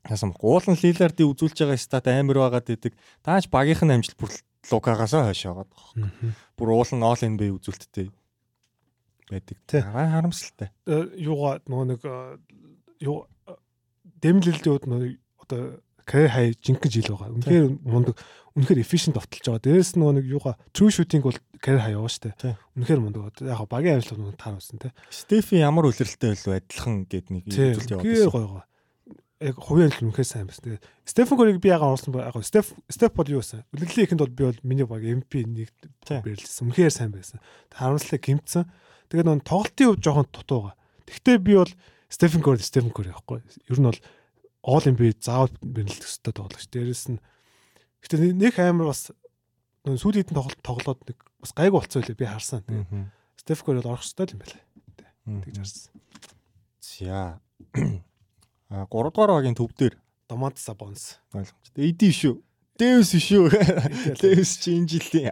яасан 0.09 0.31
баг. 0.33 0.41
Уулан 0.41 0.79
Лилардыг 0.79 1.29
үзүүлж 1.29 1.61
байгаа 1.61 1.77
стат 1.77 2.07
амар 2.07 2.41
байгаад 2.41 2.73
идэг. 2.73 2.97
Даанч 3.21 3.47
багийнх 3.51 3.83
нь 3.85 3.93
амжилт 3.93 4.17
бүр 4.17 4.31
Лукагаас 4.71 5.13
хойш 5.13 5.45
яваад 5.45 5.69
байгаа. 5.69 6.09
Бүр 6.57 6.69
уулан 6.73 7.03
All 7.03 7.19
NBA 7.19 7.53
үзүүлэлттэй 7.59 8.07
байдаг. 9.29 9.57
Харамсалтай. 9.69 10.71
Юугаа 11.19 11.59
нөгөө 11.67 11.85
нэг 11.91 12.01
юу 13.03 13.27
дэмлэлдүүд 14.23 14.83
нөгөө 14.87 15.11
одоо 15.43 15.61
карьер 16.05 16.31
хай 16.31 16.53
жинхэнэ 16.59 16.91
жил 16.91 17.15
байгаа. 17.15 17.33
Үнэхээр 17.33 17.65
мундаг 17.83 18.15
үнэхээр 18.53 18.83
efficient 18.85 19.17
довтолж 19.17 19.45
байгаа. 19.49 19.65
Дээрээс 19.65 19.97
нөгөө 19.97 20.13
нэг 20.21 20.25
юугаа 20.29 20.55
true 20.77 20.93
shooting 20.93 21.25
бол 21.25 21.37
карьер 21.57 21.81
хай 21.81 21.93
яваа 21.97 22.11
штэ. 22.11 22.37
Үнэхээр 22.77 23.01
мундаг. 23.01 23.41
Яг 23.41 23.65
багийн 23.65 23.97
ажиллах 23.97 24.21
нь 24.21 24.37
таарсан 24.37 24.77
те. 24.77 24.93
Стефи 25.09 25.57
ямар 25.57 25.89
үлрэлтэй 25.89 26.37
байлгүй 26.37 26.61
адилхан 26.61 27.09
гээд 27.09 27.27
нэг 27.33 27.43
зүйлд 27.49 27.89
яваад. 27.89 28.05
Үнэхээр 28.05 28.29
гоё 28.29 28.47
гоё. 28.53 28.63
Яг 29.41 29.57
хувийн 29.57 29.89
ажил 29.89 30.07
үнэхээр 30.13 30.29
сайн 30.29 30.47
байсан. 30.47 30.77
Стефен 31.03 31.35
Кориг 31.35 31.57
би 31.57 31.73
ягаа 31.73 31.97
оруулсан 31.97 32.13
яг 32.13 32.37
Стеф 32.45 32.77
Стеф 32.87 33.11
бол 33.17 33.27
юу 33.27 33.41
байсан? 33.41 33.65
Үлрэлийн 33.73 34.05
ихэнд 34.05 34.21
бол 34.21 34.37
би 34.37 34.43
бол 34.45 34.59
миний 34.61 34.85
баг 34.85 35.01
MP 35.01 35.43
нэг 35.43 35.73
бэрлсэн. 36.05 36.69
Үнэхээр 36.69 36.93
сайн 36.93 37.11
байсан. 37.11 37.41
Харамслаа 37.73 38.21
гимцсэн. 38.21 38.69
Тэгээд 39.09 39.27
нөгөө 39.27 39.43
тоглолтын 39.43 39.87
хувь 39.89 39.99
жоохон 39.99 40.27
дутуу 40.31 40.59
байгаа. 40.71 40.77
Гэхдээ 41.09 41.37
би 41.43 41.53
бол 41.59 41.73
Стефен 42.07 42.45
Кори 42.45 42.63
Стефен 42.63 42.93
Кори 42.93 43.11
байхгүй. 43.11 43.43
Ер 43.67 43.79
нь 43.81 43.89
бол 43.89 43.99
All 44.63 44.83
NBA 44.83 45.19
заавал 45.19 45.51
бэрнэлдэх 45.59 46.07
ёстой 46.07 46.33
тоглогч. 46.33 46.71
Дээрэс 46.71 47.11
нь 47.11 47.19
Гэтэ 48.03 48.35
нэг 48.35 48.59
амар 48.59 48.91
бас 48.91 49.15
сүүлийн 49.87 50.27
тоглолт 50.27 50.59
тоглоод 50.59 50.99
нэг 51.07 51.17
бас 51.39 51.55
гайгүй 51.55 51.79
болцоо 51.79 52.03
үлээ 52.03 52.19
би 52.19 52.27
харсан. 52.27 52.63
Тэгээ 52.67 53.07
Стеф 53.39 53.63
Кори 53.63 53.79
бол 53.79 53.95
орох 53.95 54.03
ёстой 54.03 54.27
юм 54.35 54.43
байна. 54.43 54.59
Тэгж 55.23 55.57
харсан. 55.63 55.91
За. 56.83 57.39
А 58.67 58.83
3 58.91 59.11
дугаар 59.15 59.39
багийн 59.39 59.55
төв 59.55 59.71
дээр 59.71 59.95
Домант 60.27 60.59
Сабонс 60.59 61.23
ойлгомжтой. 61.31 61.79
Эди 61.79 62.11
шүү. 62.11 62.43
Дэвс 62.75 63.15
шүү. 63.15 63.47
Дэвс 64.19 64.51
чи 64.59 64.75
энэ 64.75 64.91
жилийн. 64.91 65.31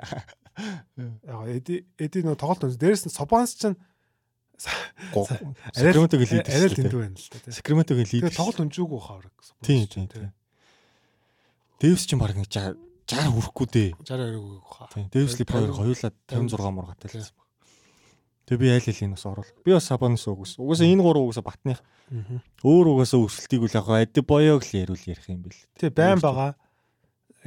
Яг 1.28 1.44
эди 1.52 1.84
эди 2.00 2.24
нөө 2.24 2.40
тоглолт 2.40 2.72
өнс. 2.72 2.80
Дээрэс 2.80 3.12
нь 3.12 3.12
Сабонс 3.12 3.60
чинь 3.60 3.76
Сакраментогийн 4.62 6.30
лидер. 6.30 6.54
Арай 6.54 6.70
дэнд 6.70 6.94
байна 6.94 7.18
л 7.18 7.28
да. 7.32 7.52
Сакраментогийн 7.52 8.10
лидер. 8.12 8.30
Тэгээ 8.30 8.38
тоглолт 8.38 8.62
өнжөөгүй 8.62 9.02
хавраг. 9.02 9.36
Тийм 9.66 9.88
тийм 9.90 10.06
тийм. 10.08 10.32
Дэвс 11.82 12.06
чинь 12.06 12.22
баг 12.22 12.38
60 12.38 12.78
60 13.10 13.34
хүрэхгүй 13.34 13.68
дээ. 13.74 13.90
60 14.06 14.38
хүрээгүй 14.38 14.62
хаа. 14.70 14.88
Тийм. 14.94 15.08
Дэвс 15.10 15.34
липер 15.42 15.72
хоёулаа 15.74 16.12
56 16.30 16.72
мургатай 16.72 17.10
л 17.10 17.16
байсан. 17.18 17.36
Тэгээ 18.46 18.62
би 18.62 18.68
айл 18.70 18.88
айл 18.88 19.14
бас 19.16 19.26
оруулах. 19.26 19.56
Би 19.66 19.72
бас 19.72 19.86
Сабонс 19.88 20.28
угс. 20.28 20.60
Угсаа 20.60 20.88
энэ 20.88 21.02
гурав 21.02 21.26
угсаа 21.26 21.46
батных. 21.46 21.80
Өөр 22.62 23.00
угсаа 23.00 23.24
өсөлтийг 23.24 23.64
үл 23.64 23.76
яг 23.76 23.88
ади 23.88 24.22
боёог 24.22 24.62
л 24.68 24.76
ярил 24.76 25.00
ярих 25.00 25.26
юм 25.32 25.48
бэл. 25.48 25.62
Тэгээ 25.80 25.96
байн 25.96 26.20
байгаа. 26.20 26.52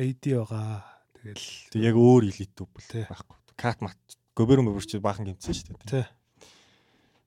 AD 0.00 0.24
байгаа. 0.24 0.82
Тэгэл 1.20 1.46
тэг 1.70 1.80
яг 1.84 1.96
өөр 2.00 2.22
элит 2.32 2.52
төв 2.56 2.68
байхгүй. 2.72 3.36
Кат 3.54 3.78
мат 3.84 4.00
гобер 4.34 4.64
мөвөрч 4.64 4.98
баахан 4.98 5.28
гимцсэн 5.28 5.54
шүү 5.54 5.76
дээ. 5.76 5.92
Тий. 5.92 6.06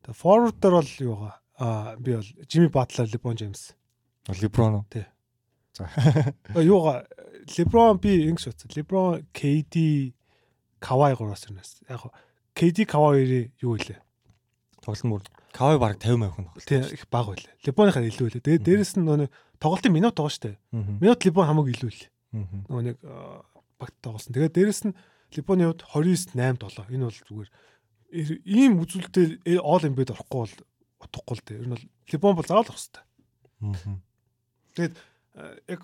Тэгээ 0.08 0.16
форвард 0.24 0.58
дээр 0.64 0.76
бол 0.80 0.94
юу 1.04 1.16
байгаа? 1.20 1.36
Аа 1.60 1.96
би 2.00 2.16
бол 2.16 2.30
Жими 2.48 2.72
Батлер, 2.72 3.12
Леброн 3.12 3.36
Джеймс. 3.36 3.76
Леброн 4.40 4.76
уу? 4.76 4.86
Тий. 4.90 5.06
За. 5.76 5.92
Юугаа 6.56 7.04
Леброн 7.58 8.00
би 8.00 8.32
ингэж 8.32 8.48
бодсон. 8.48 8.72
Леброн, 8.76 9.28
KD, 9.36 10.14
Кавай 10.80 11.16
гураас 11.16 11.44
ирнэс. 11.44 11.84
Яг 11.90 12.08
KD 12.56 12.86
Кавай 12.86 13.52
юу 13.60 13.76
вэ? 13.76 14.00
Тоглолт 14.80 15.04
мөр. 15.04 15.22
Кавай 15.52 15.78
баг 15.78 16.00
50 16.00 16.16
мянга 16.16 16.36
хүн 16.36 16.46
тоглолт. 16.56 16.68
Тий, 16.68 16.80
их 16.96 17.04
баг 17.12 17.28
байлаа. 17.28 17.52
Лебоныхаар 17.68 18.08
илүү 18.08 18.26
байлаа. 18.32 18.46
Тэгээд 18.48 18.64
дээрэс 18.64 18.94
нь 18.96 19.04
нөгөө 19.04 19.28
тоглолтын 19.60 19.92
минут 19.92 20.16
байгаа 20.16 20.32
штэ. 20.32 20.56
Минут 20.72 21.26
Лебон 21.26 21.48
хамаагүй 21.52 21.76
илүү 21.76 21.92
л. 21.92 22.04
Нөгөө 22.72 22.84
нэг 22.88 22.98
багт 23.76 23.96
тоглосон. 24.00 24.32
Тэгээд 24.32 24.56
дээрэс 24.56 24.82
нь 24.88 24.96
Лебоны 25.36 25.68
хувьд 25.68 25.84
29 25.84 26.40
8 26.40 26.88
7. 26.88 26.96
Энэ 26.96 27.10
бол 27.10 27.20
зүгээр 27.28 27.50
ийм 28.12 28.80
үзүүлэлтээр 28.84 29.60
all 29.60 29.84
embed 29.84 30.14
орохгүй 30.16 30.40
бол 30.46 30.56
утахгүй 31.04 31.36
л 31.36 31.44
дээ. 31.44 31.60
Ер 31.60 31.68
нь 31.68 31.74
бол 31.76 31.86
Лебон 32.08 32.36
бол 32.38 32.48
заавал 32.48 32.72
авах 32.72 32.80
хэрэгтэй. 32.80 33.04
Тэгээд 34.78 34.94
яг 35.68 35.82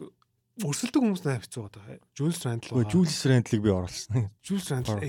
өрсөлдөг 0.64 1.02
хүмүүс 1.02 1.24
наа 1.26 1.42
хэцүү 1.42 1.62
байгаа. 1.68 2.00
Jules 2.14 2.40
Randle 2.46 2.72
байгаа. 2.72 2.92
Jules 2.94 3.18
Randle-ыг 3.26 3.62
би 3.64 3.72
оруулсан. 3.74 4.30
Jules 4.46 4.68
Randle. 4.70 5.02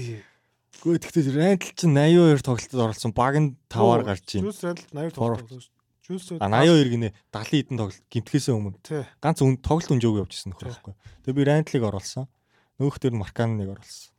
Гэхдээ 0.75 1.03
тэгтээ 1.05 1.37
Randle 1.39 1.73
чинь 1.77 1.95
82 1.95 2.43
тоглолтод 2.43 2.81
оролцсон. 2.83 3.13
Баг 3.15 3.35
нь 3.39 3.55
5-аар 3.71 4.03
гарч 4.03 4.25
байна. 4.25 4.45
Jules 4.49 4.61
Randle 4.65 4.89
80 4.91 5.15
тоглолт. 5.15 5.71
Jules 6.05 6.27
А 6.37 6.49
82 6.49 6.93
гинэ 6.93 7.09
70 7.33 7.49
хэдэн 7.49 7.79
тоглолт 7.79 8.03
гимтгэхээс 8.11 8.49
өмнө. 8.53 8.77
Ганц 9.23 9.39
тоглолт 9.41 9.93
өнжөөг 9.93 10.17
явуулжсэн 10.25 10.53
нөхөр 10.53 10.69
байхгүй. 10.73 10.95
Тэгээ 11.25 11.39
би 11.39 11.49
Randle-ыг 11.49 11.85
оруулсан. 11.89 12.29
Нөгөөх 12.81 12.99
дээр 13.01 13.15
Марканыг 13.17 13.71
оруулсан. 13.71 14.13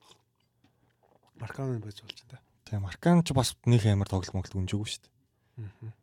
Маркан 1.42 1.78
байж 1.84 2.00
болж 2.02 2.22
байна. 2.26 2.45
Тэгээ 2.66 2.82
Маркан 2.82 3.22
ч 3.22 3.32
бас 3.38 3.54
нэг 3.70 3.86
амар 3.86 4.10
тоглолт 4.10 4.34
монголт 4.34 4.58
өнжөөгүй 4.58 4.90
шүү 4.90 5.02
дээ. 5.06 5.14
Аа 5.70 5.94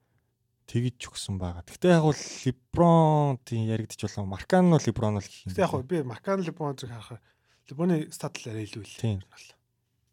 тэгж 0.72 1.10
өгсөн 1.12 1.36
байгаа. 1.36 1.66
Гэхдээ 1.68 1.92
яг 1.92 2.04
бол 2.06 2.16
Леброн 2.16 3.36
тийм 3.44 3.68
яригдчих 3.68 4.08
болоо. 4.08 4.24
Маркан 4.24 4.72
нь 4.72 4.80
Леброн 4.80 5.20
л 5.20 5.26
гэх 5.26 5.44
юм. 5.44 5.52
Гэхдээ 5.52 5.66
яг 5.68 5.84
би 5.84 5.96
Маркан 6.00 6.40
Леброн 6.40 6.76
зэрэг 6.80 6.96
харахаар 6.96 7.20
Леброны 7.68 7.96
стат 8.08 8.40
л 8.40 8.48
арай 8.48 8.64
илүү 8.64 8.80
л. 8.80 8.96
Тийм. 8.96 9.20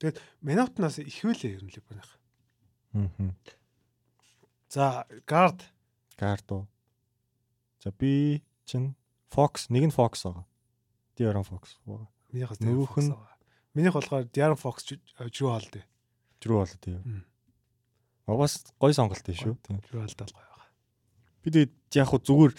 Тэгээд 0.04 0.20
минутнаас 0.44 1.00
их 1.00 1.24
үлээ 1.24 1.56
ер 1.56 1.64
нь 1.64 1.72
Леброных. 1.72 2.12
Аа. 2.92 3.32
За, 4.68 5.08
гард. 5.24 5.64
Гард 6.20 6.48
уу. 6.52 6.68
За 7.80 7.96
би 7.96 8.44
чин 8.68 9.00
Fox 9.32 9.72
нэг 9.72 9.88
нь 9.88 9.96
Fox 9.96 10.28
байгаа. 10.28 10.44
Diaron 11.16 11.48
Fox 11.48 11.80
байгаа. 11.88 12.12
Минийхээс 12.36 12.60
нөгөөх 12.60 12.96
нь 13.00 13.16
Минийх 13.78 13.96
болохоор 13.96 14.28
Diaron 14.28 14.60
Fox 14.60 14.92
жрүү 14.92 15.50
хаалт. 15.56 15.74
Жрүү 16.40 16.58
хаалт 16.64 16.80
тийм. 16.84 17.26
Бас 18.28 18.62
гой 18.80 18.94
сонголт 18.94 19.24
тийм 19.26 19.38
шүү. 19.38 19.56
Тийм. 19.66 19.82
Жрүү 19.90 20.06
хаалт 20.06 20.32
гоё 20.34 20.50
Би 21.44 21.52
тэгээд 21.52 21.72
яг 21.96 22.08
хуу 22.12 22.20
зүгээр 22.20 22.54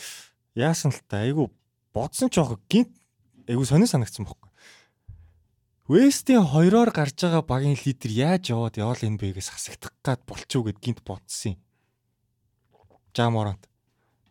яасан 0.56 0.92
л 0.92 1.00
та 1.04 1.20
айгу 1.24 1.52
бодсон 1.92 2.32
ч 2.32 2.40
жоох 2.40 2.56
гинт 2.68 2.92
айгу 3.44 3.64
сонир 3.68 3.88
санагдсан 3.88 4.24
бохоо. 4.24 4.48
Вестийн 5.90 6.46
хоёроор 6.46 6.94
гарч 6.94 7.20
байгаа 7.20 7.44
багийн 7.44 7.76
лидер 7.76 8.10
яаж 8.10 8.48
яваад 8.48 8.80
явал 8.80 9.00
энэ 9.04 9.20
бэгээс 9.20 9.52
хасагдах 9.52 9.92
гад 10.00 10.24
болчихоо 10.24 10.72
гэд 10.72 10.80
гинт 10.80 11.00
бодсон 11.04 11.54
юм. 11.54 11.60
Жаморант. 13.12 13.68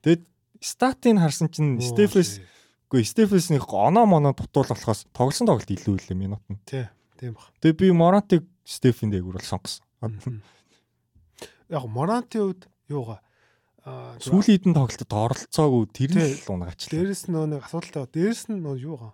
Тэгэд 0.02 0.24
статыг 0.64 1.20
харсан 1.20 1.54
чинь 1.54 1.78
Стефес 1.78 2.42
үгүй 2.90 3.06
Стефесний 3.06 3.62
оноо 3.62 4.10
моноо 4.10 4.34
дутуул 4.34 4.66
болохоос 4.66 5.06
тоглосон 5.14 5.46
тоглолт 5.46 5.70
илүү 5.70 5.94
үлээ 5.94 6.18
минут 6.18 6.42
нь. 6.50 6.58
Тий, 6.66 6.90
тийм 7.22 7.38
баг. 7.38 7.54
Тэгээ 7.62 7.78
би 7.78 7.88
Морантыг 7.94 8.42
Стефен 8.70 9.10
дээгүүр 9.10 9.42
бол 9.42 9.50
сонгосон. 9.50 10.46
Яг 11.74 11.84
Морантын 11.90 12.54
хувьд 12.54 12.64
юугаа 12.94 13.20
сүүлийн 13.86 14.60
хэдэн 14.62 14.76
тоглолтод 14.76 15.14
оролцоогүй 15.14 15.84
тэр 15.90 16.12
нь 16.14 16.22
л 16.22 16.52
унгаачлаа. 16.52 16.94
Дээрэс 16.94 17.24
нь 17.32 17.38
нэг 17.38 17.64
асуудалтай. 17.66 18.06
Дээрэс 18.12 18.44
нь 18.52 18.62
нөө 18.62 18.76
юу 18.78 18.98
гоо. 19.00 19.14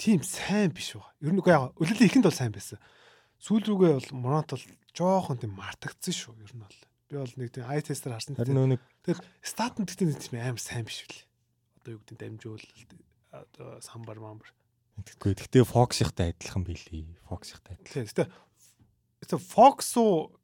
Тим 0.00 0.22
сайн 0.24 0.72
биш 0.72 0.96
байгаа. 0.96 1.12
Ер 1.20 1.32
нь 1.34 1.42
яа. 1.44 1.74
Өлөлөө 1.76 2.06
ихэнд 2.08 2.26
бол 2.30 2.38
сайн 2.40 2.54
байсан. 2.54 2.78
Сүүл 3.42 3.66
рүүгээ 3.66 3.92
бол 3.98 4.10
Моронт 4.16 4.50
бол 4.54 4.66
жоохон 4.96 5.40
тийм 5.42 5.52
мартагдсан 5.58 6.14
шүү. 6.14 6.34
Ер 6.40 6.52
нь 6.54 6.62
бол. 6.62 6.78
Би 7.10 7.14
бол 7.18 7.34
нэг 7.36 7.50
тийм 7.50 7.66
ай 7.66 7.82
тестер 7.82 8.14
харсан. 8.14 8.38
Нөө 8.38 8.78
нэг 8.78 8.80
тэгэл 9.04 9.24
стат 9.42 9.76
нь 9.76 9.84
гэдэг 9.84 10.06
нь 10.06 10.22
тийм 10.22 10.40
амар 10.40 10.62
сайн 10.62 10.86
биш 10.86 11.04
үлээ. 11.04 11.24
Одоо 11.82 11.90
юу 11.98 12.00
гэдэг 12.06 12.16
дамжуул 12.16 12.64
одоо 13.34 13.68
самбар 13.82 14.22
мамбар. 14.22 14.48
Тэгэхгүй. 15.00 15.34
Гэтэ 15.34 15.64
Fox-ихтай 15.64 16.36
адилхан 16.36 16.64
билий. 16.64 17.08
Fox-ихтай 17.28 17.80
адилхан. 17.80 18.06
Гэтэ 18.06 18.24
гэтэ 19.30 19.38
Fox 19.38 19.94
уу 19.94 20.34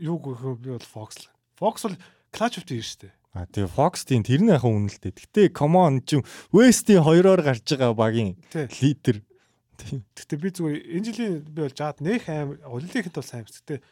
юу 0.00 0.16
гэх 0.16 0.40
юм 0.40 0.56
би 0.56 0.72
бол 0.72 0.80
Fox 0.80 1.20
л. 1.20 1.28
Fox 1.60 1.84
бол 1.84 1.96
Clutch 2.32 2.56
of 2.56 2.64
Year 2.72 2.80
шүү 2.80 3.00
дээ. 3.04 3.12
А 3.36 3.44
тэгээ 3.44 3.68
Fox 3.68 4.08
тийм 4.08 4.24
тэр 4.24 4.40
нь 4.40 4.48
яхаа 4.48 4.72
үнэлтэй. 4.72 5.12
Гэтэ 5.12 5.52
come 5.52 5.76
on 5.76 6.00
чи 6.00 6.24
West-ийн 6.56 7.04
хоёроор 7.04 7.44
гарч 7.44 7.68
байгаа 7.68 7.92
багийн 7.92 8.40
лидер. 8.56 9.20
Гэтэ 10.16 10.34
би 10.40 10.48
зүгээр 10.48 10.78
энэ 10.96 11.04
жилийн 11.04 11.34
би 11.44 11.60
бол 11.60 11.76
жаад 11.76 12.00
нэх 12.00 12.24
аим 12.32 12.56
олимпикт 12.64 13.12
бол 13.12 13.28
сайн 13.28 13.44
биш. 13.44 13.60
Гэтэ 13.60 13.84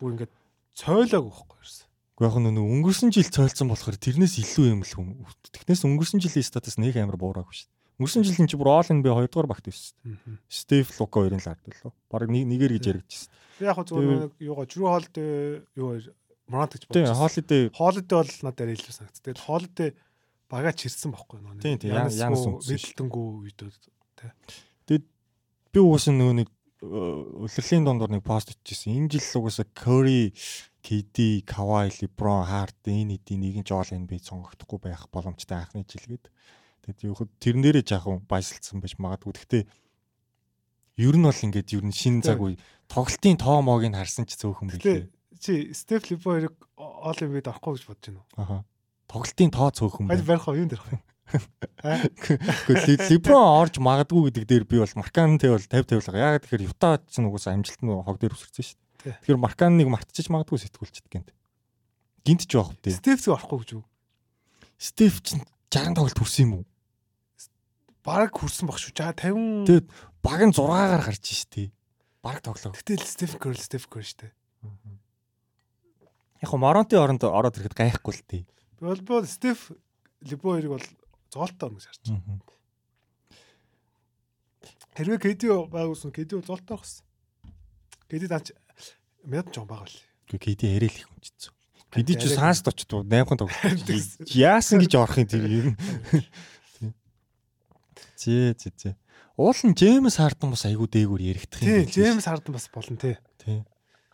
бүр 0.00 0.16
ингээд 0.16 0.32
цойлоог 0.72 1.28
өгөхгүй 1.28 1.60
ерсэн. 1.60 1.84
Уу 2.16 2.24
яг 2.24 2.36
нэг 2.40 2.56
өнгөрсөн 2.56 3.12
жил 3.12 3.28
цойлцсон 3.28 3.68
болохоор 3.68 4.00
тэрнээс 4.00 4.40
илүү 4.40 4.72
юм 4.72 4.80
л 4.80 4.88
хүм. 4.88 5.20
Тэгнээс 5.52 5.84
өнгөрсөн 5.84 6.24
жилийн 6.24 6.48
статус 6.48 6.80
нэг 6.80 6.96
амар 6.96 7.20
буураагүй 7.20 7.52
шүү 7.52 7.68
дээ. 7.68 7.80
Өнгөрсөн 8.00 8.24
жилийн 8.24 8.48
чи 8.48 8.56
бүр 8.56 8.72
All 8.72 8.88
NBA 8.88 9.28
2 9.28 9.28
дугаар 9.28 9.52
багт 9.52 9.68
байсан 9.68 9.92
шүү 9.92 10.16
дээ. 10.16 10.40
Стеф 10.48 10.96
Лука 10.96 11.20
хоёрын 11.20 11.44
л 11.44 11.50
ард 11.52 11.60
лөө. 11.68 11.92
Бараг 12.08 12.32
нэг 12.32 12.48
нэгээр 12.48 12.72
гэж 12.80 12.84
яригдчихсэн. 12.88 13.30
Яг 13.62 13.78
зүгээр 13.86 14.30
юугаа 14.42 14.66
Drew 14.66 14.88
Holiday 14.90 15.62
юу 15.78 15.98
Морант 16.52 16.74
гэж 16.74 16.86
бодсон. 16.88 17.06
Тийм, 17.06 17.14
Holiday. 17.16 17.62
Holiday 17.72 18.16
бол 18.18 18.32
надад 18.44 18.72
илүү 18.74 18.92
санагц. 18.92 19.18
Тэгээд 19.22 19.44
Holiday 19.46 19.90
багаа 20.52 20.74
чирсэн 20.76 21.14
бохгүй 21.14 21.40
нөө. 21.40 21.62
Тийм, 21.62 21.78
тийм. 21.80 21.94
Янас 21.96 22.18
мэдлэнгүү 22.20 23.26
үйдүүд 23.48 23.76
тий. 24.20 24.30
Тэгээд 24.84 25.06
би 25.72 25.78
угаасаа 25.80 26.12
нөгөө 26.12 26.36
нэг 26.42 26.48
улирлын 26.82 27.86
дондор 27.86 28.10
нэг 28.12 28.26
пост 28.26 28.52
ичижсэн. 28.52 29.06
Энэ 29.06 29.16
жил 29.16 29.40
угаасаа 29.40 29.66
Curry, 29.72 30.34
KD, 30.82 31.46
Kawhi, 31.46 31.94
LeBron, 32.02 32.44
Harden 32.50 33.06
энэ 33.06 33.22
эдийн 33.22 33.40
нэгэн 33.46 33.64
жоол 33.64 33.86
энэ 33.86 34.10
би 34.10 34.18
сонгогдохгүй 34.18 34.82
байх 34.82 35.06
боломжтой 35.14 35.62
анхны 35.62 35.86
жил 35.86 36.04
гээд. 36.10 36.26
Тэгээд 36.82 37.06
юу 37.06 37.14
хөө 37.14 37.30
тэрнээрээ 37.38 37.86
жаахан 37.86 38.26
баясалцсан 38.26 38.82
байж 38.82 38.98
магадгүй. 38.98 39.38
Гэхдээ 39.38 39.64
ер 41.06 41.16
нь 41.16 41.22
бол 41.22 41.44
ингээд 41.46 41.70
ер 41.78 41.84
нь 41.86 41.94
шин 41.94 42.18
цаг 42.18 42.42
үе 42.42 42.58
тоглолтын 42.92 43.40
тоо 43.40 43.64
моог 43.64 43.88
нь 43.88 43.96
харсан 43.96 44.28
ч 44.28 44.36
цөөхөн 44.36 44.68
билээ 44.76 45.08
чи 45.42 45.74
Стеф 45.74 46.10
Липо 46.10 46.30
хоёрыг 46.30 46.54
Олимпиад 46.78 47.50
авахгүй 47.50 47.74
гэж 47.74 47.84
бодож 47.88 48.06
байна 48.06 48.22
уу? 48.22 48.38
Аха. 48.38 48.56
Тоглолтын 49.10 49.50
тоо 49.50 49.68
цөөхөн 49.74 50.06
байна. 50.06 50.22
Харин 50.22 50.28
барих 50.30 50.46
юу 50.46 50.68
дэрх 50.70 50.86
вэ? 50.86 50.98
Гэхдээ 52.68 53.10
Леброн 53.10 53.42
орж 53.42 53.80
магадгүй 53.82 54.30
гэдэг 54.30 54.44
дээр 54.46 54.64
би 54.68 54.78
бол 54.78 54.94
Маркантэй 55.00 55.50
бол 55.50 55.58
50 55.58 55.88
50 55.88 56.14
л. 56.14 56.20
Яг 56.20 56.44
тэгэхээр 56.46 56.66
Юта 56.68 57.00
ч 57.08 57.18
нугас 57.18 57.48
амжилт 57.50 57.80
нь 57.82 57.90
хог 57.90 58.16
дээр 58.20 58.36
өсөрсөн 58.36 58.62
шүү 58.62 58.78
дээ. 59.02 59.16
Тэгэхээр 59.24 59.40
Марканыг 59.40 59.88
мартчих 59.88 60.28
магадгүй 60.30 60.60
сэтгүүлчихэд 60.62 61.08
гэнт. 61.10 61.30
Гинт 62.22 62.46
ч 62.46 62.52
байх 62.54 62.70
үү. 62.70 63.00
Стефс 63.00 63.32
орохгүй 63.32 63.58
гэж 63.64 63.70
юу? 63.80 63.84
Стеф 64.76 65.24
ч 65.24 65.40
60 65.72 65.96
тоглолт 65.96 66.18
хүрсэн 66.20 66.44
юм 66.46 66.52
уу? 66.60 66.64
Бараг 68.04 68.36
хүрсэн 68.36 68.68
баг 68.68 68.78
шүү. 68.78 68.92
За 68.92 69.16
50. 69.16 69.66
Тэгээд 69.66 69.86
баг 70.20 70.40
нь 70.44 70.52
6-аар 70.52 71.00
гарч 71.00 71.24
штий. 71.32 71.72
Баг 72.22 72.38
тоглоо. 72.40 72.70
Гэтэл 72.70 73.02
Стеф 73.02 73.34
Кёрл 73.42 73.58
Стеф 73.58 73.90
Кёрл 73.90 74.06
штэ. 74.06 74.30
Яг 76.38 76.48
хо 76.50 76.56
Моронти 76.56 76.94
оронд 76.94 77.26
ороод 77.26 77.58
ирэхэд 77.58 77.74
гайхгүй 77.74 78.14
л 78.14 78.22
тээ. 78.30 78.42
Би 78.78 78.82
бол 78.86 79.02
бол 79.02 79.26
Стеф 79.26 79.74
Либо 80.22 80.54
хоёрыг 80.54 80.78
бол 80.78 80.86
зоолтой 81.34 81.66
орно 81.66 81.82
гэж 81.82 81.86
харж 81.90 82.02
байна. 82.14 82.42
Хэрвээ 84.94 85.18
Кэди 85.18 85.46
байгуулсан 85.50 86.14
Кэди 86.14 86.38
зоолтой 86.46 86.78
орсон. 86.78 87.02
Кэди 88.06 88.30
даач 88.30 88.54
мяд 89.26 89.50
ч 89.50 89.58
баг 89.58 89.82
байл. 89.82 89.96
Гэхдээ 90.30 90.38
Кэди 90.46 90.66
ярил 90.78 90.94
их 90.94 91.10
хүнчсэн. 91.10 91.50
Кэди 91.90 92.14
ч 92.22 92.30
саанс 92.30 92.62
очтуу 92.62 93.02
8 93.02 93.34
тоглолт. 93.34 94.30
Яасан 94.30 94.78
гэж 94.78 94.94
орохын 94.94 95.26
тэр 95.26 95.42
юм. 95.50 95.74
Зээ 98.14 98.54
зээ 98.54 98.72
зээ. 98.78 98.94
Уул 99.42 99.58
нь 99.66 99.74
Джеймс 99.74 100.22
Харден 100.22 100.54
бас 100.54 100.62
айгүй 100.68 100.86
дээгүүр 100.86 101.22
яригдах 101.34 101.62
юм. 101.66 101.82
Тий, 101.82 101.82
Джеймс 101.90 102.30
Харден 102.30 102.54
бас 102.54 102.70
болно 102.70 102.94
тий. 102.94 103.16
Тий. 103.42 103.58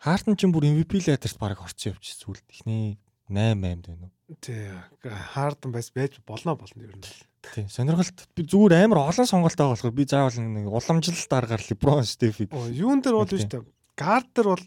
Харден 0.01 0.33
ч 0.33 0.49
бүр 0.49 0.65
MVP 0.65 1.05
лайдерт 1.05 1.37
баг 1.37 1.61
орсон 1.61 1.93
явчих 1.93 2.17
зүйлд 2.17 2.41
ихний 2.49 2.97
8 3.29 3.61
8 3.61 3.85
байна 3.85 4.09
уу. 4.09 4.37
Тий. 4.41 4.73
Харден 5.05 5.69
бас 5.75 5.93
байж 5.93 6.17
болно 6.25 6.57
болно 6.57 6.81
ер 6.81 6.97
нь. 6.97 7.05
Тий. 7.45 7.69
Сонирхолт 7.69 8.25
би 8.33 8.41
зүгээр 8.41 8.89
амар 8.89 9.05
олон 9.05 9.29
сонголт 9.29 9.53
байгаа 9.53 9.77
болохоор 9.77 9.93
би 9.93 10.09
заавал 10.09 10.33
нэг 10.41 10.65
уламжлалт 10.65 11.33
аргаар 11.37 11.61
LeBron 11.61 12.09
Steph-ийг. 12.09 12.49
Юун 12.73 13.05
дээр 13.05 13.21
бол 13.21 13.29
биш 13.29 13.45
үү? 13.45 13.69
Гард 14.01 14.33
дээр 14.33 14.57
бол 14.57 14.65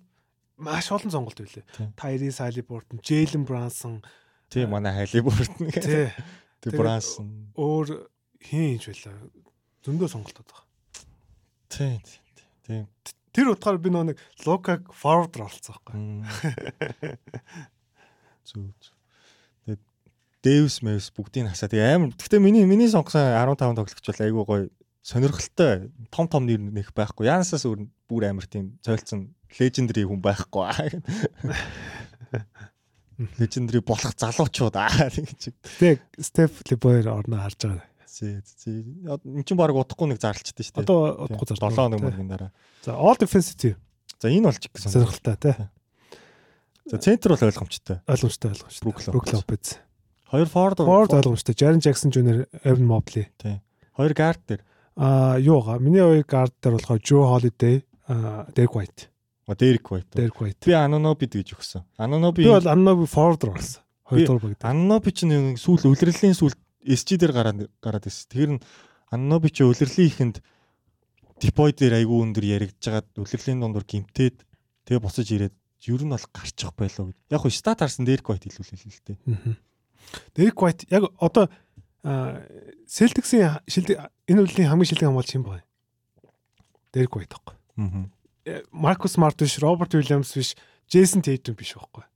маш 0.63 0.95
олон 0.95 1.11
сонголт 1.11 1.43
байлээ. 1.43 1.67
Tyrese 1.99 2.47
Halliburton, 2.47 3.03
Jalen 3.03 3.43
Brunson. 3.43 3.99
Тий, 4.47 4.71
манай 4.71 4.95
Halliburton. 4.95 5.75
Тий. 5.75 6.15
Тий, 6.63 6.71
Brunson. 6.71 7.51
Өөр 7.59 8.07
хин 8.39 8.79
хийж 8.79 9.03
байлаа. 9.03 9.42
Зөндөө 9.83 10.09
сонголтод 10.13 10.47
байгаа. 10.47 10.67
Тий, 11.73 11.97
тий. 12.67 12.83
Тэр 13.33 13.57
утгаар 13.57 13.81
би 13.81 13.89
нэг 13.91 14.21
Лукаг 14.45 14.93
forward 14.93 15.33
оролцсон 15.35 15.81
байхгүй. 15.81 15.97
Зүг. 18.45 18.77
Тэгээд 19.65 19.83
Дэвс 20.45 20.85
Мэвс 20.85 21.09
бүгдийг 21.17 21.49
хасаа. 21.49 21.73
Тэгээ 21.73 21.97
амар. 21.97 22.13
Гэхдээ 22.15 22.45
миний 22.45 22.69
миний 22.69 22.93
сонгосон 22.93 23.33
15 23.35 23.75
тоглогч 23.75 24.07
бол 24.07 24.23
айгүй 24.23 24.45
гоё 24.45 24.69
сонирхолтой 25.03 25.91
том 26.15 26.29
том 26.29 26.47
нэр 26.47 26.61
нэх 26.61 26.93
байхгүй. 26.95 27.27
Янасаас 27.27 27.67
өөр 27.67 27.89
бүр 28.07 28.31
амар 28.31 28.47
тийм 28.47 28.79
цойлцсон 28.87 29.35
легендари 29.59 30.07
хүн 30.07 30.23
байхгүй. 30.23 30.71
Легендари 33.41 33.81
болох 33.83 34.15
залуучууд 34.15 34.77
аа 34.79 35.11
гэж. 35.11 35.51
Тэгээ 35.81 35.99
Стеф 36.23 36.63
Лебойр 36.71 37.11
орно 37.11 37.43
харж 37.43 37.67
байгаа. 37.67 37.92
Зээ 38.13 38.45
зээ. 38.45 39.09
Энд 39.09 39.49
чинь 39.49 39.57
баг 39.57 39.73
удахгүй 39.73 40.13
нэг 40.13 40.21
зарлцдаг 40.21 40.61
шүү 40.61 40.75
дээ. 40.77 40.85
Одоо 40.85 41.33
удахгүй 41.33 41.49
зарлаа. 41.49 41.73
7 41.73 41.81
хоног 41.81 42.01
мөргийн 42.05 42.29
дараа. 42.29 42.53
За 42.85 42.93
all 42.93 43.17
defensive. 43.17 43.81
За 44.21 44.29
энэ 44.29 44.53
болж 44.53 44.61
гэсэн. 44.69 44.93
Сонирхолтой 44.93 45.37
тий. 45.41 45.57
За 46.93 46.99
центр 47.01 47.33
бол 47.33 47.41
ойлгомжтой. 47.41 48.05
Ойлгомжтой 48.05 48.53
ойлгомжтой. 48.53 49.13
Брук 49.17 49.33
Лопез. 49.33 49.81
Хоёр 50.29 50.49
форвард 50.53 50.85
форвард 50.85 51.13
ойлгомжтой. 51.17 51.57
Jaren 51.57 51.81
Jackson 51.81 52.13
Jr. 52.13 52.45
Evan 52.69 52.85
Mobley. 52.85 53.33
Тий. 53.41 53.65
Хоёр 53.97 54.13
гард 54.13 54.45
дээр. 54.45 54.61
Аа 54.97 55.41
юугаа. 55.41 55.81
Миний 55.81 56.05
хоёр 56.05 56.25
гард 56.29 56.53
дээр 56.61 56.77
болохоор 56.77 57.01
Joe 57.01 57.25
Holiday, 57.33 57.81
аа 58.09 58.45
Derek 58.53 58.77
White. 58.77 59.09
А 59.49 59.55
Derek 59.55 59.89
White. 59.89 60.13
Derek 60.13 60.37
White. 60.37 60.61
Би 60.69 60.77
Anunoby 60.77 61.27
гэж 61.33 61.57
өгсөн. 61.57 61.83
Anunoby 61.97 62.45
Би 62.45 62.53
бол 62.53 62.69
Anunoby 62.69 63.09
forward 63.09 63.49
орсон. 63.49 63.83
Хоёр 64.05 64.27
дугаар 64.27 64.53
баг. 64.53 64.61
Anunoby 64.69 65.11
чинь 65.17 65.33
нэг 65.33 65.59
сүүл 65.59 65.89
үлрэлийн 65.93 66.37
сүүл 66.37 66.55
SG 66.87 67.19
дээр 67.19 67.33
гараад 67.33 67.59
гараад 67.83 68.05
байсан. 68.07 68.29
Тэр 68.31 68.51
нь 68.57 68.61
чи 69.53 69.63
үлрэлийн 69.63 70.11
ихэнд 70.11 70.37
Depoy 71.43 71.75
дээр 71.75 71.99
айгүй 72.03 72.19
өндөр 72.23 72.45
яригдж 72.47 72.85
үлрэлийн 73.19 73.61
дундуур 73.61 73.83
гимтээд 73.83 74.47
тэгээ 74.87 75.03
буцаж 75.03 75.27
ирээд 75.27 75.55
ер 75.91 76.03
нь 76.07 76.15
бол 76.15 76.27
гарчих 76.31 76.71
байлоо 76.79 77.11
гэд. 77.11 77.19
Яг 77.35 77.43
хөө 77.43 77.51
стат 77.51 77.83
харсан 77.83 78.07
Derek 78.07 78.27
White 78.31 78.47
хэлүүлээ 78.47 78.79
л 78.87 79.03
дээ. 79.03 79.19
Derek 80.39 80.59
White 80.59 80.87
яг 80.91 81.11
одоо 81.19 81.51
Celtics-ийн 82.87 83.59
энэ 83.67 84.41
үеийн 84.47 84.71
хамгийн 84.71 84.91
шилдэг 84.91 85.07
хамгаалч 85.11 85.35
юм 85.35 85.45
байна. 85.47 85.67
Derek 86.95 87.15
White 87.15 87.35
байхгүй. 87.35 87.57
Маркус 88.71 89.19
Смарт 89.19 89.39
биш, 89.39 89.59
Роберт 89.59 89.95
Уильямс 89.95 90.35
биш, 90.35 90.55
Джейсон 90.87 91.23
Тейтум 91.23 91.55
биш 91.59 91.75
байхгүй. 91.75 92.07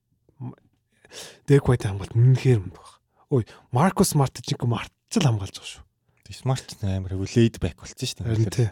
Derek 1.51 1.67
White 1.67 1.91
хамгаалт 1.91 2.15
үнэнхээр 2.15 2.63
юм 2.63 2.71
байна. 2.71 2.96
Ой, 3.31 3.47
Маркус 3.73 4.15
Смарт 4.15 4.39
ч 4.39 4.55
юм 4.55 4.71
мартцал 4.71 5.27
хамгаалж 5.27 5.59
байгаа 5.59 5.73
шүү. 5.75 5.83
Смарт 6.31 6.79
амар 6.83 7.15
үлээд 7.19 7.59
байк 7.59 7.79
болсон 7.79 7.99
шүү 7.99 8.23
дээ. 8.23 8.31
Харин 8.31 8.51
тий. 8.55 8.71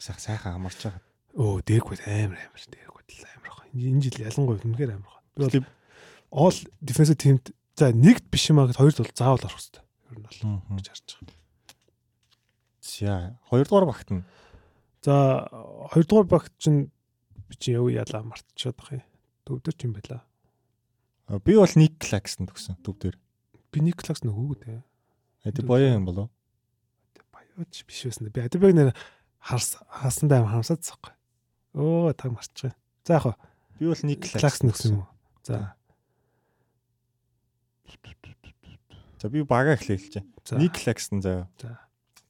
Сайхан 0.00 0.24
сайхан 0.24 0.56
амарч 0.56 0.80
байгаа. 0.84 1.00
Derek 1.68 1.88
White 1.92 2.04
амар 2.08 2.40
амар 2.40 2.62
Derek 2.64 2.92
White 2.96 3.24
амар 3.28 3.50
байгаа. 3.52 3.68
Энэ 3.76 4.00
жил 4.04 4.24
ялангуяа 4.24 4.60
үнэнхээр 4.64 4.92
амар 4.96 5.12
байгаа. 5.36 5.52
Би 5.52 5.60
бол 5.60 6.48
all 6.48 6.58
defensive 6.80 7.18
team-д 7.20 7.52
за 7.76 7.92
нэгт 7.92 8.28
биш 8.30 8.48
юм 8.50 8.60
аа 8.60 8.68
гэд 8.70 8.80
хоёрт 8.80 8.98
бол 9.00 9.12
заавал 9.14 9.44
орох 9.44 9.58
хэрэгтэй. 9.58 9.84
Ер 9.84 10.18
нь 10.18 10.24
бол 10.24 10.78
гэж 10.78 10.88
харж 10.88 11.08
байгаа. 11.20 11.42
За, 12.84 13.38
хоёрдугаар 13.50 13.86
багт 13.88 14.08
нь. 14.12 14.22
За, 15.02 15.48
хоёрдугаар 15.90 16.28
багт 16.28 16.52
чинь 16.58 16.92
би 17.48 17.54
чи 17.58 17.72
яв 17.74 17.88
ялаа 17.88 18.22
мартчиход 18.22 18.76
байгаа 18.78 19.00
юм. 19.00 19.08
Төвдөр 19.44 19.74
ч 19.74 19.80
юм 19.88 19.92
байла. 19.96 20.22
Би 21.42 21.56
бол 21.56 21.74
Ник 21.74 21.98
Клаксн 21.98 22.46
төгсөн 22.46 22.78
төвдөр. 22.84 23.16
Би 23.74 23.82
Ник 23.82 23.98
Клакс 23.98 24.22
нөгөөг 24.22 24.62
дээ. 24.62 24.82
Эд 25.50 25.58
боёо 25.66 25.98
юм 25.98 26.06
болов? 26.06 26.30
Боёоч 27.34 27.82
биш 27.82 28.06
байсан. 28.06 28.30
Би 28.30 28.46
Адибэг 28.46 28.70
нэр 28.70 28.94
харс 29.42 29.82
хаасандаа 29.90 30.46
хамсаад 30.46 30.86
цахгүй. 30.86 31.10
Оо, 31.74 32.14
таг 32.14 32.30
марчих. 32.30 32.70
За 33.02 33.18
яг 33.18 33.34
би 33.82 33.90
бол 33.90 33.98
Ник 34.06 34.22
Клакс 34.22 34.62
нөхсөн 34.62 34.94
юм 34.94 35.02
уу? 35.02 35.10
За. 35.42 35.74
За 39.24 39.28
би 39.28 39.42
бага 39.42 39.74
эхлэе. 39.74 40.22
Ник 40.52 40.78
Клаксн 40.78 41.18
заяа. 41.18 41.48
За. 41.58 41.80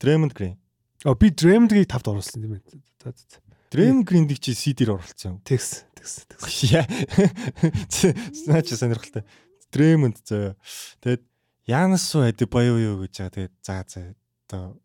Дремонд 0.01 0.33
Грин. 0.33 0.57
А 1.05 1.15
би 1.15 1.29
Дремондгийг 1.29 1.89
тавд 1.91 2.09
оруулсан 2.09 2.41
юм 2.41 2.57
байна. 2.57 2.65
За 3.03 3.11
за. 3.11 3.43
Дремонд 3.75 4.07
Гриндийг 4.07 4.39
чи 4.39 4.55
CD-ээр 4.55 4.95
оруулсан 4.95 5.37
юм. 5.37 5.39
Тэгс, 5.43 5.91
тэгс, 5.99 6.25
тэгс. 6.31 6.47
Яа. 6.71 6.87
Наач 8.47 8.71
сонирхолтой. 8.71 9.27
Дремонд 9.75 10.23
заяа. 10.23 10.55
Тэгэд 11.03 11.27
Янас 11.68 12.06
уу 12.16 12.26
ади 12.26 12.46
боёо 12.46 12.78
юу 12.78 12.96
гэж 13.06 13.14
байгаа. 13.20 13.34
Тэгээд 13.36 13.54
за 13.62 13.86
за 13.88 14.02
одоо 14.50 14.80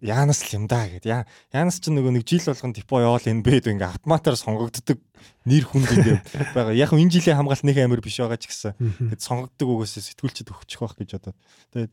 Янас 0.00 0.44
л 0.44 0.52
юм 0.52 0.66
да 0.68 0.84
гэд. 0.84 1.08
Янас 1.08 1.80
ч 1.80 1.88
нөгөө 1.88 2.12
нэг 2.12 2.28
жил 2.28 2.44
болгон 2.44 2.76
депо 2.76 3.00
яваал 3.00 3.24
энэ 3.24 3.40
бэд 3.40 3.72
ингээ 3.72 3.88
автоматар 3.88 4.36
сонгогддог 4.36 5.00
нэр 5.48 5.64
хүнд 5.64 5.88
ингээ 5.88 6.18
байгаа. 6.52 6.76
Яг 6.76 6.92
энэ 6.92 7.08
жилийн 7.08 7.40
хамгаалт 7.40 7.64
нэг 7.64 7.78
амир 7.80 8.04
биш 8.04 8.20
байгаа 8.20 8.36
ч 8.36 8.52
гэсэн. 8.52 8.76
Тэгэд 8.76 9.24
сонгогддог 9.24 9.68
угаасаа 9.68 10.04
сэтгүүлчд 10.04 10.52
өгчих 10.52 10.84
واخ 10.84 10.92
гэж 11.00 11.16
бодоод. 11.16 11.38
Тэгээд 11.72 11.92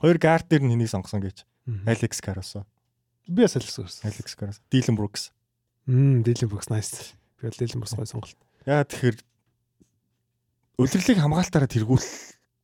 хоёр 0.00 0.16
гард 0.16 0.46
дээр 0.48 0.64
нь 0.64 0.72
хэнийг 0.72 0.88
сонгосон 0.88 1.20
гэж. 1.20 1.44
Алекс 1.84 2.20
Каросо. 2.24 2.64
Би 3.28 3.44
бас 3.44 3.56
Алекс 3.60 3.76
Каросо. 3.76 4.00
Алекс 4.08 4.32
Каросо. 4.32 4.60
Дилен 4.72 4.96
Брукс. 4.96 5.32
Мм, 5.84 6.24
Дилен 6.24 6.48
Брукс 6.48 6.72
nice. 6.72 7.12
Би 7.36 7.52
бол 7.52 7.58
Дилен 7.60 7.80
Брукс 7.84 7.92
гой 7.92 8.08
сонголт. 8.08 8.40
Яа 8.64 8.88
тэгэхээр 8.88 9.20
өдрлийг 10.80 11.20
хамгаалтаараа 11.20 11.68
тэргүүл 11.68 12.04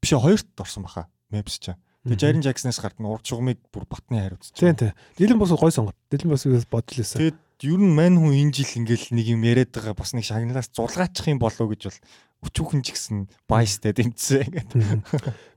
биш 0.05 0.13
хоёрт 0.13 0.53
орсон 0.61 0.85
баха. 0.85 1.09
Мэпс 1.33 1.57
чаа. 1.57 1.81
Тэгээ 2.05 2.21
Жарын 2.21 2.45
Жакснаас 2.45 2.77
гадна 2.77 3.09
урд 3.09 3.25
шугамыг 3.25 3.57
бүр 3.73 3.89
батны 3.89 4.21
хариуцсан. 4.21 4.53
Тийм 4.53 4.77
тийм. 4.77 4.93
Дилэн 5.17 5.41
бос 5.41 5.49
гой 5.57 5.73
сонголт. 5.73 5.97
Дилэн 6.13 6.29
босгоос 6.29 6.69
бодлоосаа. 6.69 7.17
Тэгээд 7.17 7.41
ер 7.65 7.81
нь 7.81 7.97
мань 7.97 8.21
хүн 8.21 8.37
энэ 8.45 8.53
жил 8.53 8.85
ингээл 8.85 9.17
нэг 9.17 9.25
юм 9.33 9.41
яриад 9.41 9.73
байгаа 9.73 9.97
бас 9.97 10.13
нэг 10.13 10.29
шагналаас 10.29 10.69
зулгаачих 10.69 11.33
юм 11.33 11.41
болов 11.41 11.65
гэж 11.65 11.81
бол 11.89 11.99
өчүүхэн 12.45 12.81
ч 12.85 12.87
гэсэн 12.93 13.17
байстай 13.49 13.97
дэмжсэн 13.97 14.45
ингээд. 14.45 14.69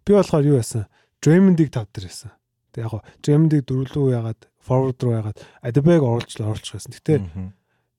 Би 0.09 0.11
болохоор 0.17 0.49
юу 0.49 0.57
яасан? 0.57 0.89
Draymond-ыг 1.21 1.69
тав 1.69 1.85
дээр 1.93 2.09
яасан. 2.09 2.33
Тэг 2.73 2.89
яг 2.89 3.05
Draymond-ыг 3.21 3.69
дөрвөлөө 3.69 4.17
яагаад 4.17 4.41
forward 4.65 4.97
руу 5.05 5.13
яагаад 5.21 5.39
Adebeg 5.61 6.01
оруулчлаа 6.01 6.57
оруулчих 6.57 6.81
гэсэн. 6.81 6.97
Гэтэ 6.97 7.21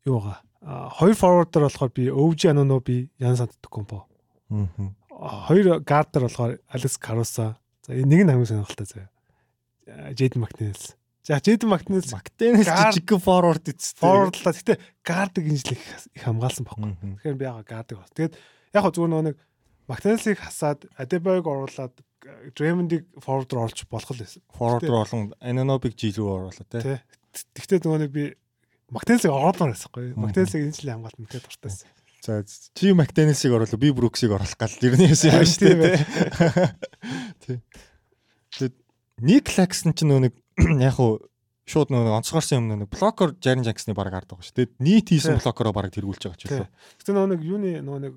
юугаа 0.09 0.41
хоёр 0.97 1.13
forward 1.13 1.53
дээр 1.53 1.69
болохоор 1.69 1.91
би 1.93 2.09
OG 2.09 2.49
Anunoby, 2.49 3.13
Giannis 3.21 3.45
Antetokounmpo. 3.45 4.09
Хоёр 5.20 5.84
дээр 5.84 6.24
болохоор 6.24 6.60
Alex 6.72 6.96
Caruso 6.96 7.60
За 7.90 7.98
нэг 7.98 8.22
нь 8.22 8.30
хамгийн 8.30 8.46
сонирхолтой 8.46 8.86
заяа. 8.86 9.10
Jaden 10.14 10.46
McDaniels. 10.46 10.94
За 11.26 11.41
Jaden 11.41 11.74
McDaniels 11.74 12.14
McDaniels 12.14 12.70
жижиг 12.70 13.10
forward 13.18 13.66
эцтэй. 13.66 13.98
Forward-лаа. 13.98 14.54
Гэтэ 14.54 14.78
guard-ыг 15.02 15.46
инжил 15.50 15.74
их 15.74 16.22
хамгаалсан 16.22 16.70
байхгүй. 16.70 16.94
Тэгэхээр 17.26 17.40
би 17.41 17.46
яга 17.50 17.66
guard-ыг 17.66 17.98
бас. 17.98 18.14
Тэгээд 18.14 18.38
яг 18.78 18.82
хөө 18.86 18.94
зүгээр 18.94 19.26
нэг 19.26 19.38
McDaniels-ыг 19.90 20.38
хасаад 20.38 20.86
Adebayo-г 21.02 21.50
оруулаад 21.50 21.98
Draymond-ыг 22.54 23.10
forward 23.18 23.50
руу 23.58 23.66
оруулж 23.66 23.82
болох 23.90 24.14
л 24.14 24.22
байсан. 24.22 24.46
Forward 24.54 24.86
руу 24.86 25.02
олон 25.02 25.34
Anunoby 25.41 25.90
G 25.98 26.14
рүү 26.14 26.30
оруулаа 26.30 26.68
тий. 26.70 27.02
Тэгтээ 27.58 27.90
нөгөө 27.90 28.02
нэг 28.06 28.14
би 28.14 28.38
Мактенсиг 28.94 29.34
оруулаар 29.34 29.74
байсахгүй. 29.74 30.14
Мактенсиг 30.14 30.62
энэ 30.62 30.78
жилийн 30.78 31.02
хамгаалт 31.02 31.18
мэдээ 31.22 31.41
дуртайсан. 31.41 31.90
За 32.22 32.44
чи 32.76 32.94
Мактенсиг 32.94 33.52
оруулаа 33.52 33.80
би 33.80 33.91
Бруксиг 33.91 34.32
оруулах 34.32 34.58
гал 34.60 34.76
ер 34.84 34.96
нь 35.00 35.08
яасан 35.08 35.40
юм 35.40 35.48
шүү 35.48 35.72
дээ. 35.72 35.98
Тий. 37.46 37.58
Тэгээд 38.56 38.76
Ник 39.24 39.44
Клаксон 39.48 39.96
ч 39.96 40.04
нөгөө 40.04 40.24
нэг 40.28 40.34
яг 40.88 41.00
хуу 41.00 41.24
шууд 41.70 41.94
нөгөө 41.94 42.18
онцгорсон 42.20 42.60
юм 42.60 42.66
нөгөө 42.74 42.91
блокер 42.91 43.36
Jaren 43.40 43.64
Jackson-ы 43.64 43.96
баг 43.96 44.12
гардаг 44.12 44.41
шүү. 44.44 44.56
Тэгээд 44.58 44.74
нийт 44.84 45.08
хийсэн 45.14 45.40
блокероо 45.40 45.72
баг 45.72 45.94
тэргүүлж 45.94 46.28
байгаа 46.28 46.40
ч 46.40 46.50
юу. 46.50 46.68
Гэтэ 47.00 47.14
нөгөө 47.14 47.30
нэг 47.38 47.41
юуны 47.46 47.72
нэг 47.80 48.14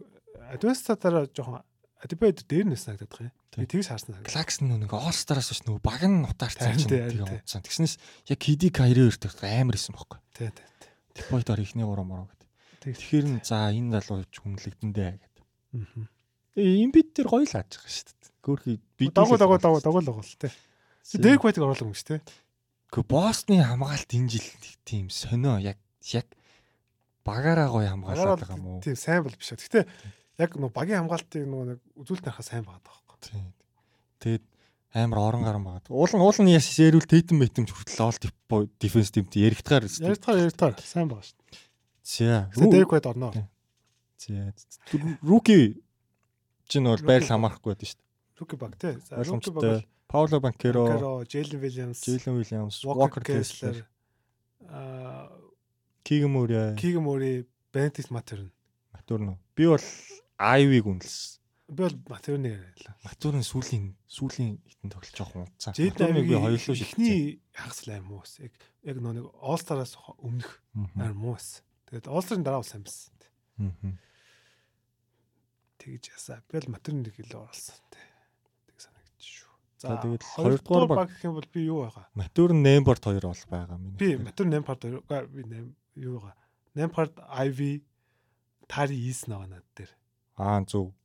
Advanced-аараа 0.56 1.28
жоохон 1.30 1.62
Adibed 2.02 2.42
дээр 2.50 2.66
нь 2.66 2.74
санагдаад 2.74 3.06
байгаа 3.06 3.30
юм. 3.30 3.36
Би 3.54 3.66
тэгж 3.70 3.86
харсан. 3.92 4.18
Нөгөө 4.66 4.82
нэг 4.88 4.90
All-Star-аас 4.90 5.52
биш 5.54 5.62
нөгөө 5.62 5.82
баг 5.86 6.02
нь 6.02 6.26
утаарцсан 6.26 6.74
чинь 6.74 6.90
тэгээ 6.90 7.22
унтсан. 7.22 7.62
Тэгснээс 7.62 7.94
яг 8.26 8.38
KD 8.42 8.74
Kyrie 8.74 9.06
өртөх 9.06 9.38
амар 9.46 9.78
исэн 9.78 9.94
байхгүй. 9.94 10.18
Тий, 10.34 10.50
тий. 10.50 10.66
Дипойд 11.14 11.52
ор 11.52 11.62
ихний 11.62 11.86
гурав 11.86 12.08
мороо 12.08 12.26
гэдэг. 12.26 12.41
Тэгэхээр 12.82 13.26
нь 13.30 13.40
за 13.46 13.70
энэ 13.70 14.02
залууч 14.02 14.34
хүнлэгдэндээ 14.42 15.10
гэдэг. 15.14 15.44
Аа. 15.78 16.06
Имбит 16.58 17.14
дээр 17.14 17.28
гоё 17.30 17.46
л 17.46 17.54
хааж 17.54 17.70
байгаа 17.70 17.92
шүү 17.94 18.06
дээ. 18.10 18.30
Гөрхий 18.42 18.76
би 18.98 19.04
дагуу 19.08 19.38
дагуу 19.38 19.58
дагуу 19.62 19.80
дагуу 19.80 20.02
л 20.02 20.08
байгаа 20.10 20.26
л 20.26 20.40
тий. 20.42 20.52
Дэрк 21.16 21.46
Вайтыг 21.46 21.62
оруулах 21.62 21.86
юм 21.86 21.94
шүү 21.94 22.18
дээ. 22.18 22.20
Гэхдээ 22.90 23.06
Босны 23.06 23.56
хамгаалт 23.62 24.10
энэ 24.10 24.30
жил 24.34 24.48
тийм 24.84 25.06
сонио 25.08 25.62
яг 25.62 25.78
яг 26.10 26.26
багаараа 27.24 27.70
гоё 27.70 27.88
хамгаалаад 27.88 28.42
байгаа 28.42 28.58
юм 28.58 28.66
уу? 28.66 28.82
Тийм 28.82 28.98
сайн 28.98 29.22
бол 29.22 29.32
биш. 29.32 29.54
Гэхдээ 29.54 29.86
яг 30.42 30.50
нөгөө 30.58 30.74
багийн 30.74 31.00
хамгаалтыг 31.06 31.42
нөгөө 31.46 31.66
нэг 31.72 31.78
үзүүлэлт 32.02 32.26
харахаа 32.26 32.46
сайн 32.46 32.66
байгаа 32.66 32.82
байхгүй. 32.82 33.16
Тийм. 33.22 33.46
Тэгээд 34.20 34.44
амар 34.92 35.18
орон 35.22 35.42
гарan 35.46 35.64
байгаа. 35.64 35.88
Уул 35.88 36.12
нь 36.12 36.20
уул 36.20 36.38
нь 36.42 36.52
яс 36.52 36.68
сэрүүл 36.68 37.08
тэтэн 37.08 37.38
мэтэмж 37.40 37.70
хүртэл 37.72 38.04
ол 38.04 38.68
дефенс 38.76 39.08
тимт 39.08 39.32
яригдгаар 39.32 39.88
яригдгаар 39.88 40.42
яригдгаар 40.52 40.74
сайн 40.82 41.08
байгаа 41.08 41.24
шүү 41.24 41.38
дээ. 41.40 41.71
За. 42.02 42.50
Дэрк 42.56 42.90
байд 42.90 43.06
орноо. 43.06 43.32
За. 44.18 44.54
Руки 45.22 45.82
чинь 46.68 46.86
бол 46.86 47.02
байрал 47.02 47.28
хамаарахгүй 47.28 47.72
байдаг 47.74 47.88
шүү 47.88 47.98
дээ. 47.98 48.38
Руки 48.38 48.56
баг 48.56 48.76
тий. 48.76 48.98
За 49.08 49.22
руки 49.22 49.50
баг 49.50 49.86
Пауло 50.12 50.40
Банкеро, 50.40 51.24
Джейлен 51.24 51.58
Вильямс, 51.58 52.04
Джейлен 52.04 52.36
Вильямс, 52.36 52.84
Walker 52.84 53.24
Kessler, 53.24 53.86
аа 54.68 55.32
Кигэн 56.04 56.28
Мори, 56.28 56.76
Кигэн 56.76 57.02
Мори, 57.02 57.48
Бенедикт 57.72 58.10
Матерн. 58.10 58.52
Матерн. 58.92 59.38
Би 59.56 59.66
бол 59.66 59.80
Айвиг 60.36 60.84
үнэлсэн. 60.84 61.40
Би 61.72 61.82
бол 61.88 61.96
Матерныг 62.12 62.52
яриалаа. 62.52 62.96
Матерн 63.08 63.40
сүүлийн 63.40 63.96
сүүлийн 64.04 64.60
хитэн 64.68 64.92
тоглож 64.92 65.16
жоохон 65.16 65.48
унтцаа. 65.48 65.72
Матерныг 65.80 66.28
би 66.28 66.36
хоёулаа 66.36 66.76
шихний 66.76 67.40
хагас 67.56 67.88
аим 67.88 68.04
муу 68.12 68.20
ус. 68.20 68.36
Яг 68.36 68.52
яг 68.84 69.00
нэг 69.00 69.32
All-Star-аас 69.40 69.96
өмнөх 70.20 70.60
аим 70.76 71.16
муу 71.16 71.40
ус. 71.40 71.64
Тэгээд 71.92 72.08
All-Star-ын 72.08 72.44
дараа 72.48 72.64
бас 72.64 72.72
амжсан. 72.72 73.12
Аа. 73.60 73.92
Тэгж 75.76 76.08
ясаа. 76.08 76.40
Би 76.48 76.56
бол 76.56 76.72
Матерныг 76.72 77.12
илүү 77.20 77.36
оруулсан. 77.36 77.76
Тэг 77.92 78.80
санагдчих 78.80 79.44
шүү. 79.44 79.52
За 79.76 80.00
тэгээд 80.00 80.24
хоёрдугаар 80.24 80.88
баг 80.88 81.12
гэх 81.12 81.26
юм 81.28 81.36
бол 81.36 81.48
би 81.52 81.60
юу 81.68 81.84
байгаа? 81.84 82.08
Матерн 82.16 82.64
Нембард 82.64 83.04
хоёр 83.04 83.28
бол 83.28 83.44
байгаа 83.52 83.76
минь. 83.76 83.98
Би 84.00 84.16
Матерн 84.16 84.56
Нембард 84.56 84.80
хоёр 84.88 85.28
би 85.28 85.74
юу 86.00 86.22
байгаа? 86.24 86.40
Нембард 86.72 87.12
Ivy 87.28 87.84
Тари 88.72 88.96
Ийс 88.96 89.28
нэг 89.28 89.52
над 89.52 89.66
дээр. 89.76 89.92
Аа 90.40 90.64
зөв. 90.64 90.96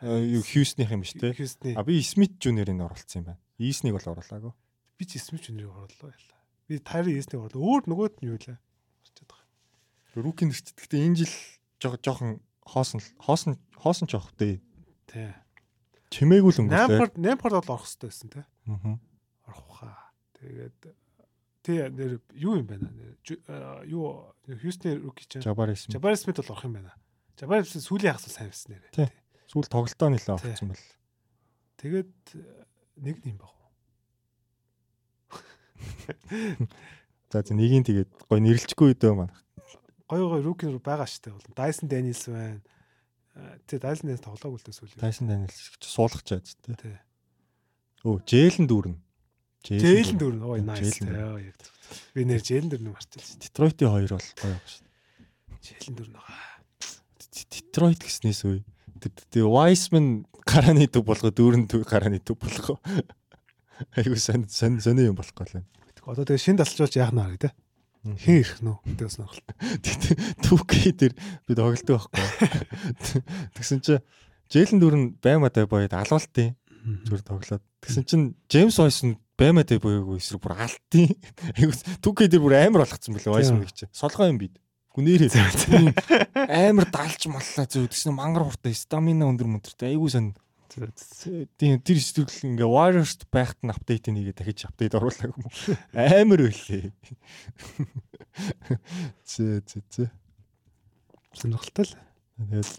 Юу 0.00 0.40
Хьюстных 0.40 0.88
юм 0.88 1.04
шүү 1.04 1.20
дээ. 1.20 1.36
Хьюстны. 1.36 1.76
А 1.76 1.84
би 1.84 2.00
Смит 2.00 2.40
Жуниорыг 2.40 2.80
оруулсан 2.80 3.20
юм 3.20 3.36
байна. 3.36 3.42
Ийснийг 3.60 3.92
бол 3.92 4.16
оруулаагүй. 4.16 4.56
Би 4.96 5.04
ч 5.04 5.20
Смит 5.20 5.44
Жуниорыг 5.44 6.00
оруулаа. 6.00 6.16
Би 6.64 6.80
Тари 6.80 7.12
Ийснийг 7.20 7.44
оруулаа. 7.44 7.60
Өөр 7.60 7.84
нөгөөд 7.92 8.24
нь 8.24 8.32
юу 8.32 8.40
лээ? 8.40 8.56
Руки 10.14 10.44
нэрчт. 10.44 10.74
Гэтэ 10.74 11.02
энэ 11.06 11.22
жил 11.22 11.34
жоохон 11.80 12.40
хоосон 12.66 13.00
хоосон 13.18 13.58
хоосон 13.78 14.06
ч 14.08 14.18
явах 14.18 14.34
дээ. 14.38 14.60
Тий. 15.10 15.30
Чимээгүй 16.10 16.50
л 16.50 16.60
өнгөрсөн. 16.66 16.90
Нэмпард 16.90 17.14
Нэмпард 17.18 17.54
бол 17.62 17.74
орох 17.78 17.86
хэрэгтэй 17.86 18.10
байсан 18.10 18.28
те. 18.30 18.42
Аа. 18.66 18.98
Орох 19.46 19.70
хаа. 19.78 20.10
Тэгээд 20.38 20.78
тий 21.62 21.78
нэр 21.86 22.18
юу 22.34 22.58
юм 22.58 22.66
байна? 22.66 22.90
Юу 23.86 24.34
Хьюстны 24.46 24.98
руки 24.98 25.26
чинь 25.28 25.42
Жабар 25.42 25.70
Смит. 25.76 25.94
Жабар 25.94 26.16
Смит 26.18 26.36
бол 26.42 26.50
орох 26.50 26.64
юм 26.66 26.74
байна. 26.78 26.94
Жабар 27.38 27.62
Смит 27.62 27.84
сүүлийн 27.86 28.14
хагас 28.18 28.34
сайн 28.34 28.50
байсан 28.50 28.74
нэрэ. 28.74 28.90
Тий. 28.90 29.08
Сүүл 29.46 29.70
тоглолтоо 29.70 30.10
нэлээ 30.10 30.34
авчихсан 30.34 30.74
бэл. 30.74 30.88
Тэгээд 31.78 32.14
нэг 32.98 33.16
юм 33.26 33.38
баг. 33.38 33.54
За 37.30 37.42
за 37.46 37.54
нэгийг 37.54 37.86
тэгээд 37.86 38.10
гой 38.26 38.40
нэрлэхгүй 38.42 38.98
дөө 38.98 39.14
маань. 39.14 39.34
Гой 40.10 40.26
гой 40.26 40.42
руки 40.42 40.66
руу 40.66 40.82
байгаа 40.82 41.06
штэ 41.06 41.30
бол. 41.30 41.46
Дайсон 41.54 41.86
Дэнилс 41.86 42.26
байна. 42.26 42.58
Тэ 43.70 43.78
Дайсон 43.78 44.10
Дэнилс 44.10 44.26
тоглоагүй 44.26 44.58
л 44.58 44.66
дээ 44.66 44.74
сүүлийн. 44.74 44.98
Дайсон 44.98 45.30
Дэнилс 45.30 45.78
суулгах 45.78 46.26
чаад 46.26 46.50
тэ. 46.50 46.98
Өө 48.02 48.18
Жээлэн 48.26 48.66
дүүрнэ. 48.66 48.98
Жээлэн 49.70 50.18
дүүрнэ. 50.18 50.42
Ой 50.50 50.66
nice. 50.66 50.98
Би 52.10 52.26
нэр 52.26 52.42
Жээлэн 52.42 52.74
дүүрнэ 52.74 52.90
марчилсан. 52.90 53.38
Детройтын 53.38 53.86
хоёр 53.86 54.18
бол 54.18 54.28
гоё 54.34 54.50
баг 54.58 54.66
штэ. 54.66 54.90
Жээлэн 55.62 55.94
дүүрнэ 55.94 56.18
байгаа. 56.18 56.58
Детройт 57.30 58.02
гэснээс 58.02 58.42
үе. 58.50 58.66
Тэгээ 58.98 59.46
Wiseman 59.46 60.26
гарааны 60.42 60.90
төв 60.90 61.06
болгоо 61.06 61.30
дүүрэн 61.30 61.70
төв 61.70 61.86
гарааны 61.86 62.18
төв 62.18 62.34
болгоо. 62.42 62.82
Айгуу 63.96 64.18
сон 64.18 64.50
сон 64.50 64.82
сони 64.82 65.06
юм 65.06 65.14
болох 65.14 65.38
гол 65.38 65.54
байна. 65.54 65.70
Одоо 66.02 66.26
тэгээ 66.26 66.42
шин 66.42 66.58
тасалжуулж 66.58 66.98
яах 66.98 67.14
нь 67.14 67.22
харъя 67.22 67.46
те. 67.46 67.50
Хэн 68.00 68.40
ирэх 68.40 68.60
нөө 68.64 68.76
гэдэг 68.86 69.08
сонирхолт. 69.12 69.48
Түүхий 70.44 70.92
дээр 70.96 71.14
би 71.44 71.52
тоглолтоо 71.52 72.00
байхгүй. 72.00 72.24
Тэгсэн 73.56 73.80
чи 73.84 74.00
Жээлэн 74.50 74.80
дүүрэн 74.82 75.04
байматай 75.22 75.68
боёд 75.70 75.94
алуултын 75.94 76.56
зүр 77.06 77.20
тоглоод. 77.22 77.62
Тэгсэн 77.84 78.04
чин 78.08 78.20
Джеймс 78.50 78.80
Вайсон 78.80 79.14
байматай 79.38 79.78
боёг 79.78 80.16
эсрэг 80.18 80.42
бүр 80.42 80.58
алтын. 80.58 81.14
Түүхий 82.02 82.26
дээр 82.26 82.42
бүр 82.42 82.56
амар 82.58 82.82
болгоцсон 82.82 83.14
билээ 83.14 83.30
Вайсон 83.30 83.62
гэж. 83.62 83.92
Солгоо 83.94 84.26
юм 84.26 84.42
бид. 84.42 84.58
Гүнээрээ 84.90 85.30
амар 86.50 86.90
далж 86.90 87.30
маллаа 87.30 87.66
зөв 87.70 87.86
тэгсэн 87.86 88.10
мангар 88.10 88.42
хуртай 88.48 88.74
стамина 88.74 89.30
өндөр 89.30 89.46
мөндөртэй 89.46 89.94
айгуу 89.94 90.10
сан 90.10 90.34
Тийм 90.70 91.82
тэр 91.82 91.98
сэтгэл 91.98 92.54
ингээ 92.54 92.68
Warriors 92.68 93.18
байхад 93.26 93.58
нь 93.66 93.72
апдейт 93.74 94.06
нэгээ 94.06 94.36
дахиж 94.38 94.70
апдейт 94.70 94.94
оруулах 94.94 95.34
юм. 95.34 95.46
Амар 95.94 96.46
байлээ. 96.46 96.94
Зэ 99.26 99.66
зэ 99.66 99.78
зэ. 99.90 100.04
Сонирхолтой 101.34 101.86
л. 101.90 101.94
Тэгээд 102.38 102.70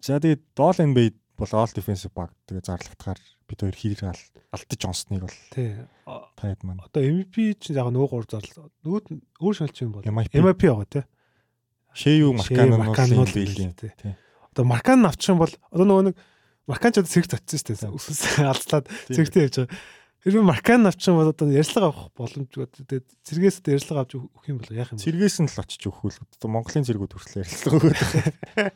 за 0.00 0.20
тэгээд 0.20 0.42
Doll 0.56 0.78
NBA 0.80 1.08
бол 1.38 1.52
all 1.54 1.70
defensive 1.70 2.12
баг 2.16 2.34
тэгээ 2.48 2.66
зарлагдахаар 2.66 3.20
бид 3.46 3.60
хоёр 3.62 3.76
хэрэг 3.76 4.02
алдаж 4.50 4.80
онсныг 4.82 5.22
бол 5.28 5.38
тий 5.54 5.78
таад 6.34 6.60
маань. 6.66 6.82
Одоо 6.82 7.02
MVP 7.04 7.62
чинь 7.62 7.78
яг 7.78 7.92
нөгөө 7.94 8.10
гур 8.10 8.26
зарлал. 8.26 8.72
Нөгөөд 8.82 9.06
өөр 9.38 9.54
шалч 9.54 9.76
юм 9.86 9.94
бол 9.94 10.04
MVP 10.04 10.64
байгаа 10.66 10.88
тий. 10.90 11.04
Шээ 11.94 12.26
юу 12.26 12.34
Маркан 12.34 12.68
нь 12.68 13.20
бол 13.22 13.30
тий. 13.30 14.14
Одоо 14.50 14.64
Маркан 14.66 15.06
авчих 15.06 15.32
юм 15.32 15.40
бол 15.40 15.54
одоо 15.70 15.86
нөгөө 15.86 16.04
нэг 16.10 16.16
Маркан 16.68 16.92
ч 16.92 17.00
одоо 17.00 17.08
зэрэг 17.08 17.32
цоцсон 17.32 17.58
шүү 17.58 17.88
дээ. 17.88 17.96
Үсэс 17.96 18.20
алдлаад 18.44 18.86
зэрэгтэй 19.08 19.48
явж 19.48 19.56
байгаа. 19.64 19.72
Хэрвээ 20.18 20.44
Маркан 20.44 20.84
авчих 20.84 21.08
юм 21.08 21.22
бол 21.22 21.32
одоо 21.32 21.48
ярьслага 21.48 21.88
авах 21.88 22.12
боломжгүй. 22.12 22.68
Тэгээд 22.68 23.06
зэрэгээс 23.24 23.56
одоо 23.64 23.72
ярьслага 23.72 24.00
авч 24.04 24.12
өгөх 24.20 24.44
юм 24.52 24.58
бол 24.60 24.76
яах 24.76 24.92
юм 24.92 25.00
бэ? 25.00 25.06
Зэрэгээс 25.08 25.36
нь 25.40 25.48
л 25.48 25.62
очиж 25.62 25.82
өгөх 25.88 26.04
үл. 26.04 26.20
Одоо 26.20 26.50
Монголын 26.52 26.84
зэрэгүүд 26.84 27.12
хүртэл 27.16 27.40
ярьслага 27.46 27.76
өгöd. 27.80 27.96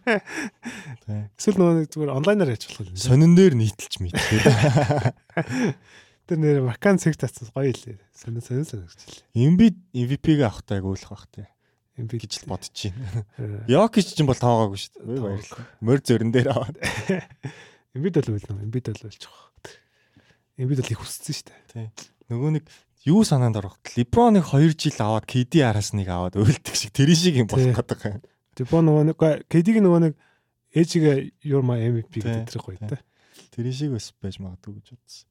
Эсвэл 1.36 1.59
нөгөө 1.60 1.93
зүгээр 1.93 2.16
онлайнаар 2.16 2.55
яж 2.56 2.64
болох 2.70 2.89
юм. 2.89 2.97
Сонин 2.97 3.36
дээр 3.36 3.59
нийтэлж 3.59 3.94
мэдээ. 4.01 5.12
Тэр 6.31 6.39
нэр 6.39 6.62
Маркан 6.62 7.02
зэрэг 7.02 7.19
татсан 7.20 7.51
гоё 7.51 7.74
илээ. 7.74 7.98
Сонин 8.14 8.40
сонин 8.40 8.64
санагчлаа. 8.64 9.27
Эмбид 9.35 9.77
MVP-г 9.93 10.47
авахтай 10.47 10.78
агуулах 10.78 11.10
бах 11.10 11.27
тий. 11.35 11.51
Эмбид 11.98 12.23
гэж 12.23 12.47
бодож 12.47 12.70
байна. 12.70 13.27
Йокич 13.66 14.14
ч 14.14 14.23
юм 14.23 14.31
бол 14.31 14.39
тоогоогүй 14.39 14.78
шүү 14.78 14.94
дээ. 15.02 15.20
Баярлалаа. 15.27 15.66
Мөр 15.82 15.98
зөрөн 16.01 16.31
дээр 16.31 16.48
аваад. 16.55 16.78
Эмбид 17.93 18.16
бол 18.16 18.36
үлнэ. 18.36 18.64
Эмбид 18.64 18.89
үлж 18.89 19.28
байгаа. 19.28 19.77
Эмбид 20.56 20.81
бол 20.81 20.93
их 20.93 21.01
хүссэн 21.01 21.35
шүү 21.36 21.47
дээ. 21.48 21.89
Тий. 21.93 22.10
Нөгөө 22.32 22.51
нэг 22.56 22.64
юу 23.05 23.20
санаанд 23.27 23.60
орох. 23.60 23.77
Либроныг 23.97 24.48
2 24.48 24.73
жил 24.73 24.97
аваад 24.97 25.28
KD 25.28 25.60
араас 25.60 25.93
нэг 25.93 26.09
аваад 26.09 26.40
өөлдөг 26.40 26.73
шиг 26.73 26.97
тэр 26.97 27.12
шиг 27.12 27.36
юм 27.36 27.52
болох 27.52 27.77
гэдэг 27.77 28.01
юм. 28.09 28.23
Либрон 28.56 28.85
нөгөө 28.89 29.05
нэг 29.12 29.16
KD-г 29.52 29.77
нөгөө 29.85 30.01
нэг 30.09 30.14
ээжигээ 30.73 31.44
your 31.44 31.60
my 31.60 31.77
MVP 31.85 32.24
гэдэг 32.24 32.64
гоё 32.64 32.81
та. 32.81 33.01
Тэр 33.52 33.69
шиг 33.77 33.93
бас 33.93 34.09
байж 34.16 34.40
магадгүй 34.40 34.81
гэж 34.81 34.86
бодсон. 34.97 35.28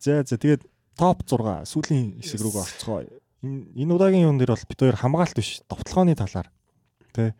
За 0.00 0.24
за 0.24 0.40
тэгээд 0.40 0.64
топ 0.96 1.28
6 1.28 1.68
сүүлийн 1.68 2.24
хэсэг 2.24 2.40
рүү 2.40 2.56
орцгоо. 2.56 3.04
Энэ 3.44 3.84
энэ 3.84 3.92
удаагийн 3.92 4.24
юун 4.24 4.40
дээр 4.40 4.56
бол 4.56 4.64
бид 4.64 4.80
хоёр 4.80 4.96
хамгаалт 4.96 5.36
биш, 5.36 5.60
довтлооны 5.68 6.16
талаар 6.16 6.48
тий 7.12 7.36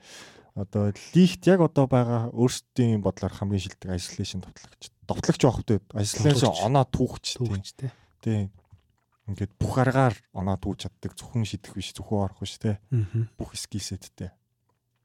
одоо 0.58 0.90
лигт 1.14 1.46
яг 1.46 1.60
одоо 1.62 1.86
байгаа 1.86 2.28
өөрсдийн 2.34 2.98
бодлоор 2.98 3.30
хамгийн 3.30 3.62
шилдэг 3.62 3.94
isolation 3.94 4.42
товтлогч. 4.42 4.90
Товтлогч 5.06 5.42
байх 5.42 5.56
хөтэ 5.62 5.78
isolation 5.94 6.50
оноо 6.66 6.84
түүхч 6.90 7.38
түүхч 7.38 7.66
тий. 7.78 8.50
Ингээд 9.30 9.52
бүх 9.60 9.78
аргаар 9.78 10.16
оноо 10.34 10.58
түүж 10.58 10.88
чаддаг 10.88 11.14
зөвхөн 11.14 11.46
шидэх 11.46 11.78
биш 11.78 11.94
зөвхөн 11.94 12.26
орох 12.26 12.42
биш 12.42 12.58
тий. 12.58 12.74
Бүх 13.38 13.54
скилсеттэй. 13.54 14.34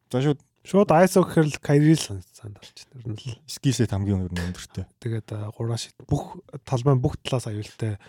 За 0.10 0.24
шууд 0.26 0.42
шууд 0.66 0.90
ISO 0.90 1.22
гэхэр 1.22 1.48
л 1.54 1.60
Kyrie 1.62 1.94
л 1.94 2.02
санд 2.02 2.58
орч 2.58 2.88
байна. 2.90 3.04
Ер 3.04 3.08
нь 3.14 3.20
л 3.20 3.38
скилсет 3.46 3.94
хамгийн 3.94 4.26
өндөртэй. 4.32 4.90
Тэгээд 5.04 5.30
гурван 5.54 5.78
шид 5.78 5.94
бүх 6.10 6.40
талбай 6.66 6.98
бүх 6.98 7.20
талаас 7.22 7.52
аюултай. 7.52 8.00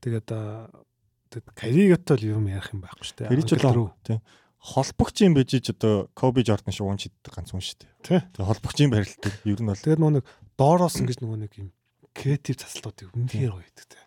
Тэгээд 0.00 0.30
Kyrie-г 1.58 2.00
л 2.16 2.24
юм 2.38 2.48
ярих 2.48 2.70
юм 2.70 2.86
байхгүй 2.86 3.04
шүү 3.04 3.16
дээ. 3.18 3.28
Kyrie 3.34 3.44
ч 3.44 3.52
л 3.58 3.92
тий 4.06 4.18
холбогч 4.64 5.20
юм 5.20 5.36
байж 5.36 5.52
ч 5.52 5.68
одоо 5.76 6.08
Коби 6.16 6.40
Жордан 6.40 6.72
шиг 6.72 6.88
уун 6.88 6.96
чиддэг 6.96 7.28
ганц 7.28 7.52
хүн 7.52 7.60
шүү 7.60 7.84
дээ. 8.00 8.32
Тэгээ 8.32 8.48
холбогч 8.48 8.76
юм 8.80 8.90
барилдаг. 8.96 9.32
Ер 9.44 9.60
нь 9.60 9.68
бол 9.68 9.76
тэгээд 9.76 10.00
нөгөө 10.00 10.14
нэг 10.16 10.24
доороос 10.56 10.96
ингэж 11.04 11.18
нөгөө 11.20 11.38
нэг 11.44 11.52
юм 11.60 11.68
креатив 12.16 12.56
цацалтуудыг 12.64 13.12
үнэхээр 13.12 13.52
гоё 13.52 13.60
гэдэг 13.60 13.86
те. 13.92 14.00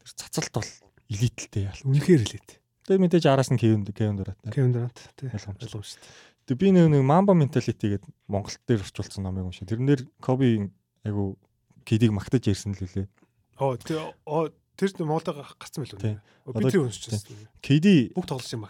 Тэр 0.00 0.10
цацалт 0.16 0.52
бол 0.56 0.70
элитэлтэй 1.12 1.62
яал. 1.68 1.82
Үнэхээр 1.84 2.22
элит. 2.24 2.48
Тэгээд 2.88 3.02
мэдээж 3.04 3.24
араас 3.28 3.52
нь 3.52 3.60
Кевин 3.60 3.84
Кевин 3.84 4.16
Дурант. 4.16 4.40
Кевин 4.48 4.72
Дурант 4.72 4.96
тий. 5.12 5.28
Ойлгомжтой. 5.28 6.00
Тэгээд 6.48 6.60
би 6.64 6.68
нэг 6.72 7.04
Mamba 7.04 7.36
mentality 7.36 7.92
гэдэг 7.92 8.08
Монголд 8.32 8.64
дээр 8.64 8.80
орчуулсан 8.80 9.28
номыг 9.28 9.52
уншаа. 9.52 9.68
Тэрнэр 9.68 10.08
Коби 10.24 10.72
айгу 11.04 11.36
кидийг 11.84 12.16
магтаж 12.16 12.48
ярьсан 12.48 12.72
л 12.72 12.80
үлээ. 12.80 13.06
Оо 13.60 13.76
тий 13.76 14.00
тэр 14.76 15.04
Монголд 15.04 15.30
гарсан 15.60 15.84
байлгүй. 15.84 16.16
Би 16.48 16.64
тэр 16.72 16.82
уншчихсан. 16.88 17.20
Киди 17.60 18.10
бүх 18.16 18.26
тоглолтын 18.26 18.66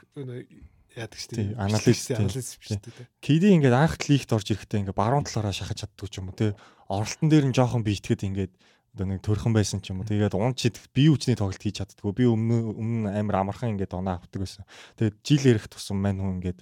яадаг 0.97 1.19
шүү 1.19 1.32
дээ. 1.32 1.56
Анализ 1.56 2.01
анализ 2.12 2.48
шүү 2.60 2.78
дээ. 2.81 3.09
Киди 3.24 3.47
ингээд 3.56 3.77
анх 3.77 3.97
лигт 4.09 4.31
орж 4.32 4.48
ирэхдээ 4.52 4.81
ингээд 4.86 4.98
баруун 4.98 5.24
талаараа 5.24 5.55
шахаж 5.56 5.85
чаддаг 5.86 6.09
ч 6.12 6.20
юм 6.20 6.31
уу 6.31 6.36
те. 6.36 6.52
Оролтон 6.89 7.28
дээр 7.32 7.48
нь 7.48 7.56
жоохон 7.56 7.82
биетгэд 7.82 8.27
ингээд 8.28 8.52
одоо 8.93 9.06
нэг 9.09 9.24
төрхөн 9.24 9.56
байсан 9.56 9.81
ч 9.81 9.90
юм 9.90 10.05
уу. 10.05 10.09
Тэгээд 10.09 10.36
унт 10.36 10.60
чидэх 10.60 10.85
бие 10.93 11.09
үчний 11.09 11.32
тоглолт 11.32 11.60
хийж 11.60 11.81
чаддгүй. 11.81 12.12
Би 12.12 12.24
өмнө 12.28 12.77
өмнө 12.77 13.09
амар 13.16 13.40
амархан 13.40 13.73
ингээд 13.73 13.97
оноо 13.97 14.20
авдаг 14.20 14.44
байсан. 14.44 14.69
Тэгээд 15.01 15.16
жил 15.24 15.43
ярих 15.48 15.66
тусам 15.73 15.97
мань 15.97 16.20
хүн 16.20 16.44
ингээд 16.44 16.60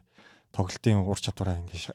тоглолтын 0.55 1.03
ур 1.03 1.19
чадвараа 1.19 1.59
ингээд 1.63 1.91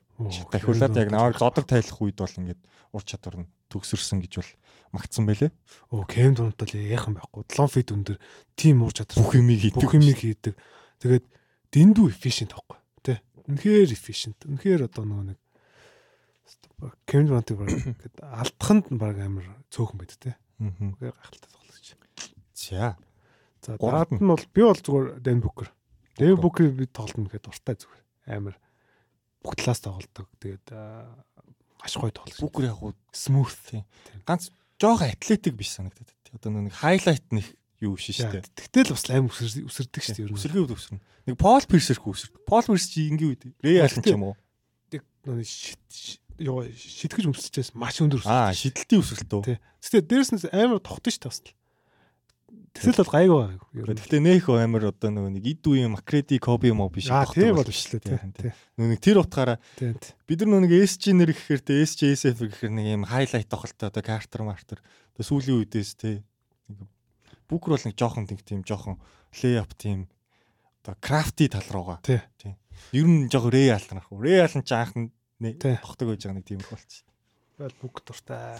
дахиулаад 0.51 0.95
яг 0.95 1.09
наваг 1.11 1.39
зодог 1.39 1.67
тайлах 1.67 1.99
үед 2.03 2.19
бол 2.19 2.35
ингээд 2.35 2.61
ур 2.91 3.03
чадвар 3.03 3.43
нь 3.43 3.51
төгсөрсөн 3.71 4.19
гэж 4.23 4.33
бол 4.39 4.51
магтсан 4.95 5.23
байлээ. 5.27 5.51
Оо 5.91 6.03
кем 6.07 6.35
дунд 6.35 6.55
бол 6.55 6.71
яахан 6.71 7.19
байхгүй. 7.19 7.43
7 7.51 7.71
фит 7.71 7.91
өндөр 7.91 8.17
тим 8.55 8.83
ур 8.83 8.95
чадвар 8.95 9.19
бүх 9.19 9.35
юмыг 9.35 9.59
хийдэг. 9.59 9.83
Бүх 9.83 9.95
юмыг 9.99 10.19
хийдэг. 10.19 10.55
Тэгээд 11.03 11.25
дэндүү 11.73 12.05
efficient 12.11 12.53
байхгүй 12.53 12.79
тий. 13.05 13.17
Үнэхээр 13.49 13.91
efficient. 13.93 14.37
Үнэхээр 14.45 14.87
одоо 14.89 15.03
нөгөө 15.05 15.25
нэг 15.33 15.39
Кевин 17.07 17.29
Дюрантыг 17.29 17.57
баг 17.57 17.71
ингээд 17.71 18.17
алдаханд 18.21 18.85
баг 18.91 19.17
амар 19.23 19.47
цөөхөн 19.71 19.97
байд 19.97 20.13
тий. 20.19 20.35
Аа. 20.59 20.91
Гайхалтай 20.99 21.49
тоглож. 21.49 21.87
За. 22.53 22.95
За 23.63 23.77
дараад 23.79 24.11
нь 24.11 24.27
бол 24.27 24.45
би 24.53 24.61
бол 24.61 24.77
зүгээр 24.77 25.07
Дэм 25.23 25.39
Бүкер. 25.41 25.71
Дэм 26.19 26.37
Бүкер 26.41 26.69
би 26.75 26.85
тоглолтно 26.85 27.31
гэхэд 27.31 27.47
дуртай 27.47 27.75
зүгээр. 27.79 28.03
Амар 28.35 28.55
бүх 29.41 29.55
талаас 29.55 29.81
тоглолдог. 29.81 30.27
Тэгээд 30.43 30.67
маш 31.81 31.95
гоё 31.95 32.11
тоглож. 32.11 32.39
Бүкер 32.43 32.69
яг 32.69 32.81
смуth 33.15 33.55
тий. 33.71 33.81
Ганц 34.27 34.51
жоохон 34.77 35.09
атлетик 35.09 35.55
биш 35.55 35.73
санагдаад. 35.73 36.11
Одоо 36.35 36.51
нэг 36.51 36.75
хайлайт 36.75 37.25
нэг 37.31 37.47
юу 37.85 37.95
шин 37.95 38.17
штэ. 38.17 38.41
Тэгтэл 38.57 38.93
бас 38.97 39.05
аим 39.13 39.29
өсөрдөг 39.29 40.01
штэ 40.01 40.25
ер 40.25 40.29
нь. 40.29 40.37
Өсөргөө 40.37 40.63
үед 40.65 40.75
өсөрнө. 40.75 41.01
Нэг 41.29 41.35
Пол 41.37 41.63
Пирсер 41.69 42.01
хөө 42.01 42.13
өсөрдөг. 42.17 42.41
Пол 42.49 42.65
Пирс 42.65 42.89
чи 42.89 43.07
ингийн 43.07 43.31
үед 43.33 43.43
Реал 43.61 43.93
ч 43.93 44.05
юм 44.09 44.33
уу. 44.33 44.35
Тэг 44.89 45.05
ёо 46.41 46.67
шитгэж 46.67 47.25
өмсчээс 47.31 47.71
маш 47.77 48.01
өндөр 48.03 48.19
өсөрдөг. 48.19 48.33
Аа 48.33 48.51
шидэлтийн 48.51 49.01
өсөлт 49.01 49.31
үү. 49.31 49.55
Тэгтээ 49.55 50.03
дээрэс 50.03 50.31
нь 50.35 50.41
амар 50.51 50.83
тогтсон 50.83 51.13
штэ 51.15 51.29
бас. 51.31 51.39
Тэсэл 52.75 52.99
бол 53.07 53.13
гайгүй 53.15 53.39
байгаа. 53.71 53.95
Гэхдээ 53.95 54.19
нөх 54.19 54.47
амар 54.51 54.91
одоо 54.91 55.07
нөгөө 55.07 55.31
нэг 55.39 55.45
ид 55.47 55.63
үеийн 55.63 55.95
Макреди, 55.95 56.35
Коби 56.43 56.75
моо 56.75 56.91
биш 56.91 57.07
тогтсон. 57.07 57.39
Тийм 57.39 57.55
бол 57.55 57.71
биш 57.71 57.87
лээ 57.87 58.03
тий. 58.03 58.51
Нөгөө 58.75 58.91
нэг 58.91 58.99
тэр 58.99 59.23
утгаараа 59.23 59.57
бид 59.79 60.39
нар 60.43 60.49
нөгөө 60.51 60.63
нэг 60.67 60.73
SG 60.83 61.15
нэр 61.15 61.31
гэхээр 61.31 61.61
те 61.63 61.79
SJSF 61.87 62.35
гэхээр 62.35 62.73
нэг 62.75 62.85
юм 62.99 63.03
хайлайт 63.07 63.47
тоглолттой 63.47 63.87
одоо 63.87 64.03
Картер 64.03 64.43
Мартер 64.43 64.83
одоо 65.15 65.23
сүүлийн 65.23 65.63
үедээс 65.63 65.91
те 65.95 66.27
Бүкер 67.49 67.75
бол 67.75 67.85
нэг 67.85 67.95
жоохон 67.95 68.25
тийм 68.27 68.65
жоохон 68.65 68.97
лейап 69.41 69.73
тийм 69.77 70.07
одоо 70.85 70.95
крафти 71.01 71.49
тал 71.49 71.65
руугаа. 71.69 71.99
Тий. 72.01 72.21
Ер 72.91 73.07
нь 73.07 73.29
жоохон 73.29 73.51
реал 73.51 73.81
нарах. 73.89 74.09
Реал 74.11 74.53
нь 74.53 74.65
ч 74.65 74.71
анх 74.73 74.93
тогтдог 75.41 76.07
байж 76.13 76.21
байгаа 76.25 76.37
нэг 76.37 76.45
тийм 76.45 76.59
их 76.61 76.69
болчих. 76.69 77.05
Бэл 77.57 77.75
бүк 77.81 78.05
дуртай. 78.05 78.59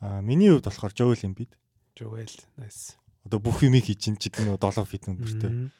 Аа 0.00 0.22
миний 0.22 0.50
хувьд 0.50 0.66
болохоор 0.66 0.94
Joel 0.94 1.22
Embiid. 1.26 1.52
Joel 1.98 2.30
nice. 2.56 2.94
Одоо 3.26 3.42
бүх 3.42 3.62
юмыг 3.66 3.84
хийж 3.90 3.98
чинь 3.98 4.16
ч 4.16 4.30
гэдэг 4.30 4.46
нь 4.46 4.54
7 4.54 4.86
фит 4.86 5.10
өндөртэй. 5.10 5.70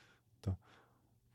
Одоо 0.43 0.55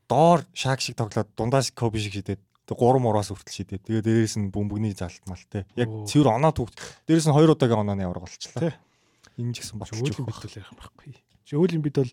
доор 0.08 0.40
шаг 0.52 0.80
шиг 0.80 0.96
тоглоод 0.96 1.32
дундаас 1.36 1.72
коби 1.72 1.98
шиг 1.98 2.20
шидэд 2.20 2.40
3 2.68 3.00
мураас 3.00 3.32
хүртэл 3.32 3.56
шидэд. 3.64 3.84
Тэгээ 3.88 4.04
дээрээс 4.04 4.36
нь 4.40 4.52
бөмбөгний 4.52 4.92
залт 4.92 5.24
мал 5.28 5.40
те. 5.48 5.64
Яг 5.76 5.88
цэвэр 6.08 6.32
оноо 6.32 6.52
түүх. 6.52 6.72
Дээрээс 7.08 7.28
нь 7.28 7.36
2 7.36 7.52
удаагийн 7.56 7.82
онооны 7.84 8.04
авраг 8.04 8.28
болчихлоо. 8.28 8.72
Энэ 9.38 9.52
ч 9.54 9.62
гэсэн 9.62 9.78
болчих 9.78 9.98
жоох 9.98 10.26
байх 10.26 10.42
ярих 10.46 10.70
юм 10.70 10.78
байхгүй. 10.78 11.12
Жөөлийн 11.48 11.82
бид 11.82 11.96
бол 11.98 12.12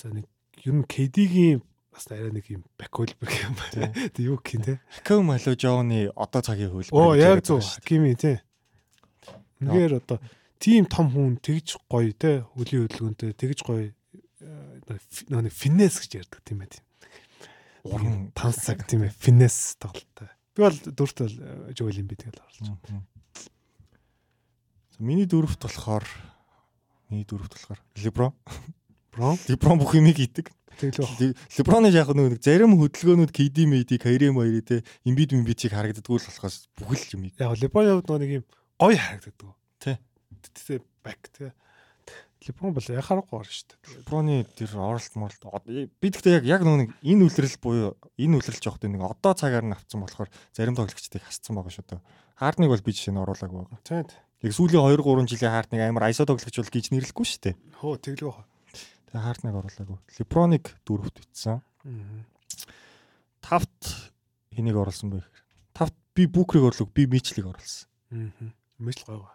за 0.00 0.10
нэг 0.10 0.26
ер 0.66 0.74
нь 0.74 0.86
KD-гийн 0.86 1.62
бас 1.92 2.08
арай 2.10 2.32
нэг 2.32 2.46
юм 2.50 2.64
бакулбер 2.80 3.30
юм 3.30 3.54
байна. 3.54 3.92
Тэг 4.10 4.22
юу 4.26 4.40
гэх 4.40 4.56
юм 4.58 4.62
те. 4.66 4.74
Хаким 4.90 5.28
Мало 5.28 5.54
Жоны 5.54 6.10
одоо 6.16 6.40
цагийн 6.42 6.72
хөлбөр. 6.72 6.96
Оо 6.96 7.14
яг 7.14 7.44
зөв 7.44 7.62
Хакими 7.62 8.16
те. 8.16 8.42
Үнээр 9.60 10.02
одоо 10.02 10.18
тим 10.58 10.88
том 10.88 11.12
хүн 11.12 11.38
тэгж 11.38 11.78
гоё 11.86 12.10
те. 12.16 12.42
Хөлийн 12.56 12.88
хөдөлгөөнтэй 12.88 13.36
тэгж 13.36 13.60
гоё 13.62 13.92
нэг 14.42 15.52
финес 15.52 16.00
гэж 16.00 16.26
ярьдаг 16.26 16.40
тийм 16.42 16.64
байт. 16.64 16.82
Уран 17.84 18.32
тансаг 18.34 18.82
тийм 18.88 19.04
ээ 19.06 19.12
финес 19.12 19.76
тоглолттой. 19.78 20.32
Би 20.56 20.66
бол 20.66 20.74
дөрөвт 20.74 21.18
бол 21.78 22.00
юм 22.00 22.08
би 22.08 22.16
тэгэл 22.16 22.40
орлоо. 22.40 22.78
Миний 24.98 25.26
дөрөвт 25.26 25.62
болохоор 25.62 26.04
миний 27.08 27.24
дөрөвт 27.24 27.52
болохоор 27.54 27.80
Леброн. 27.96 28.32
Брон. 29.12 29.36
Леброн 29.48 29.78
бүх 29.78 29.94
юмыг 29.96 30.16
хийдэг. 30.16 30.52
Леброны 30.80 31.92
яг 31.92 32.08
нэг 32.16 32.40
зарим 32.40 32.76
хөдөлгөөнүүд 32.80 33.32
KD 33.32 33.68
мэди, 33.68 34.00
Кайрем 34.00 34.40
хоёрыг 34.40 34.64
те 34.64 34.76
имбид 35.04 35.36
имбидийг 35.36 35.72
харагддаггүй 35.72 36.16
л 36.16 36.26
болохоос 36.26 36.68
бүх 36.76 36.96
л 36.96 37.12
юм. 37.20 37.28
Яг 37.36 37.56
Леброны 37.60 38.00
хувьд 38.00 38.20
нэг 38.20 38.30
юм 38.40 38.44
гоё 38.80 38.96
харагддаг. 38.96 39.52
Тэ. 39.78 40.00
Тэ 40.56 40.80
бак 41.04 41.28
те. 41.30 41.52
Леброн 42.42 42.74
бол 42.74 42.88
яг 42.88 43.04
харахгүй 43.06 43.36
орно 43.38 43.52
шүү 43.52 43.68
дээ. 43.70 43.78
Леброны 44.02 44.36
тэр 44.56 44.70
оролт 44.74 45.14
моролт 45.14 45.42
би 45.62 46.08
гэхдээ 46.10 46.42
яг 46.42 46.44
яг 46.48 46.62
нэг 46.66 46.90
энэ 47.04 47.22
үлрэл 47.28 47.60
буюу 47.62 47.94
энэ 48.18 48.36
үлрэлж 48.42 48.64
явахдаа 48.66 48.90
нэг 48.90 49.02
одоо 49.06 49.32
цагаар 49.38 49.62
нь 49.62 49.76
авцсан 49.76 50.02
болохоор 50.02 50.32
зарим 50.50 50.74
тоглогчдыг 50.74 51.22
хасцсан 51.22 51.54
байгаа 51.54 51.70
шүү 51.70 51.86
дээ. 51.86 52.02
Хардныг 52.42 52.74
бол 52.74 52.82
би 52.82 52.90
жишээ 52.90 53.14
нь 53.14 53.22
оруулаагүй 53.22 53.62
байгаа. 53.62 53.78
Тийм. 53.86 54.10
Яг 54.42 54.52
сүүлийн 54.58 54.82
2 54.82 54.98
3 54.98 55.30
жилийн 55.30 55.54
хаарт 55.54 55.70
нэг 55.70 55.82
амар 55.86 56.10
айсо 56.10 56.26
тоглогч 56.26 56.56
бол 56.58 56.74
гэж 56.74 56.90
нэрлэхгүй 56.90 57.26
шүү 57.26 57.40
дээ. 57.46 57.54
Хөө 57.78 57.94
хаа. 58.34 58.46
Тэгээ 59.12 59.22
хаарт 59.22 59.42
нэг 59.44 59.54
оруулаагүй. 59.60 59.98
Леброник 60.18 60.64
дөрөвт 60.88 61.16
битсэн. 61.20 61.60
Тавт 63.44 64.10
энийг 64.56 64.76
оруулсан 64.80 65.12
байх. 65.12 65.28
Тавт 65.76 65.92
би 66.16 66.24
Бүкрийг 66.26 66.64
орлог 66.64 66.88
би 66.96 67.04
Мичлийг 67.06 67.46
оруулсан. 67.46 67.86
Аа. 68.10 68.50
Мичл 68.80 69.04
гоё. 69.04 69.28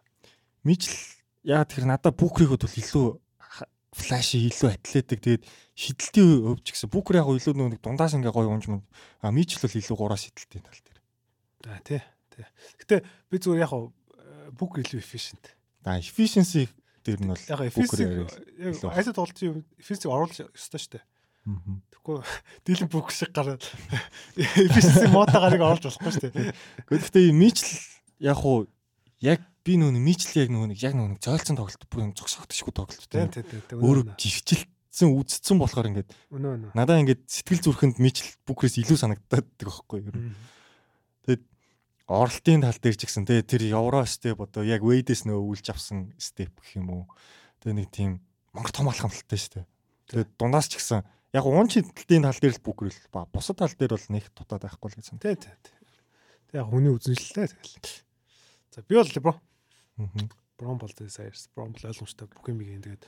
Мичл 0.66 0.98
яг 1.46 1.70
тэр 1.70 1.86
надад 1.86 2.18
Бүкрийг 2.18 2.58
бол 2.58 2.66
илүү 2.66 3.22
флаш 3.94 4.34
илүү 4.34 4.70
атлетик 4.74 5.22
тэгээд 5.22 5.44
шидэлтийн 5.78 6.58
өвч 6.58 6.74
гэсэн 6.74 6.90
Бүкр 6.90 7.22
яг 7.22 7.30
илүү 7.30 7.54
нэг 7.56 7.82
дундаас 7.82 8.18
ингээ 8.18 8.34
гоё 8.34 8.50
унж 8.50 8.66
мөн. 8.66 8.82
А 9.22 9.30
Мичл 9.30 9.62
бол 9.62 9.78
илүү 9.78 9.98
гураа 9.98 10.18
шидэлтийн 10.18 10.66
тал 10.66 10.82
дээр. 10.82 11.00
Аа 11.70 11.82
тий. 11.86 12.02
Тий. 12.34 12.46
Гэтэ 12.82 12.96
би 13.30 13.36
зүгээр 13.38 13.66
яг 13.66 13.74
илүү 14.84 15.00
efficient. 15.02 15.44
А 15.84 16.00
efficiency 16.00 16.68
дээр 17.04 17.20
нь 17.24 17.32
бол 17.32 17.44
яг 17.48 17.60
яг 17.64 18.84
айсад 18.92 19.16
тоглолт 19.16 19.40
юм 19.44 19.64
efficiency 19.80 20.08
оруулах 20.12 20.52
ёстой 20.52 20.80
шүү 20.80 20.92
дээ. 21.00 21.06
Тэгэхгүй 21.48 22.18
дийлэн 22.68 22.90
бүх 22.92 23.12
шиг 23.16 23.32
гараад 23.32 23.64
efficiency 24.36 25.08
модаа 25.08 25.48
гарыг 25.48 25.64
оруулж 25.64 25.88
болохгүй 25.88 26.12
шүү 26.12 26.32
дээ. 26.36 26.52
Гэхдээ 26.92 27.32
мичл 27.32 27.72
яг 28.20 28.40
уу 28.44 28.68
яг 29.24 29.40
би 29.64 29.80
нөгөө 29.80 30.04
мичл 30.04 30.32
яг 30.36 30.52
нөгөө 30.52 30.68
нэг 30.76 30.80
яг 30.84 30.94
нөгөө 30.96 31.24
зойлцсон 31.24 31.56
тоглолт 31.56 31.88
бүх 31.88 32.04
юм 32.04 32.12
зогсохдчихгүй 32.16 32.74
тоглолт 32.76 33.08
тийм. 33.08 33.32
Өөрөө 33.80 34.16
гихчилсэн 34.20 35.12
үдцсэн 35.16 35.56
болохоор 35.60 35.92
ингээд 35.92 36.12
надаа 36.76 37.00
ингээд 37.00 37.24
сэтгэл 37.28 37.64
зүрхэнд 37.64 38.00
мичл 38.04 38.28
бүхрээс 38.44 38.84
илүү 38.84 38.98
санагдаад 39.00 39.48
байгаа 39.56 39.84
байхгүй 39.88 40.00
юу. 40.04 40.36
Тэгээд 42.08 42.16
оролтын 42.16 42.64
тал 42.64 42.80
дээр 42.80 42.96
ч 42.96 43.04
гэсэн 43.04 43.28
те 43.28 43.44
тэр 43.44 43.68
евро 43.68 44.08
степ 44.08 44.40
одоо 44.40 44.64
яг 44.64 44.80
вейдэс 44.80 45.28
нөө 45.28 45.44
үлж 45.44 45.76
авсан 45.76 46.16
степ 46.16 46.56
гэх 46.56 46.80
юм 46.80 46.88
уу. 46.90 47.04
Тэгээ 47.60 47.76
нэг 47.84 47.90
тийм 47.92 48.24
монгол 48.56 48.72
том 48.72 48.88
алхамлалтай 48.88 49.36
шүү 49.36 49.52
дээ. 49.60 49.68
Тэгээ 50.08 50.28
дундаас 50.40 50.72
ч 50.72 50.80
гэсэн 50.80 51.04
яг 51.36 51.44
уун 51.44 51.68
чидэлтийн 51.68 52.24
тал 52.24 52.40
дээр 52.40 52.56
л 52.56 52.64
бүгрэл 52.64 53.12
ба 53.12 53.28
бусад 53.28 53.60
тал 53.60 53.76
дээр 53.76 54.00
бол 54.00 54.08
нэг 54.08 54.24
дутаад 54.32 54.64
байхгүй 54.64 54.88
л 54.88 55.00
гэсэн. 55.04 55.20
Тий, 55.20 55.36
тий. 55.36 55.52
Тэг 56.48 56.64
яг 56.64 56.72
хүний 56.72 56.96
үзэншлээ 56.96 57.52
тэгэл. 57.52 57.92
За 58.72 58.80
би 58.88 58.96
бол 58.96 59.12
LeBron. 59.12 59.36
Аа. 60.00 60.08
Брон 60.56 60.80
бол 60.80 60.96
ярьсан. 60.96 61.52
Брон 61.52 61.76
бол 61.76 61.92
ойлгомжтой 61.92 62.32
бүх 62.32 62.48
юм 62.48 62.64
ийм 62.64 62.82
тэгээд 62.88 63.04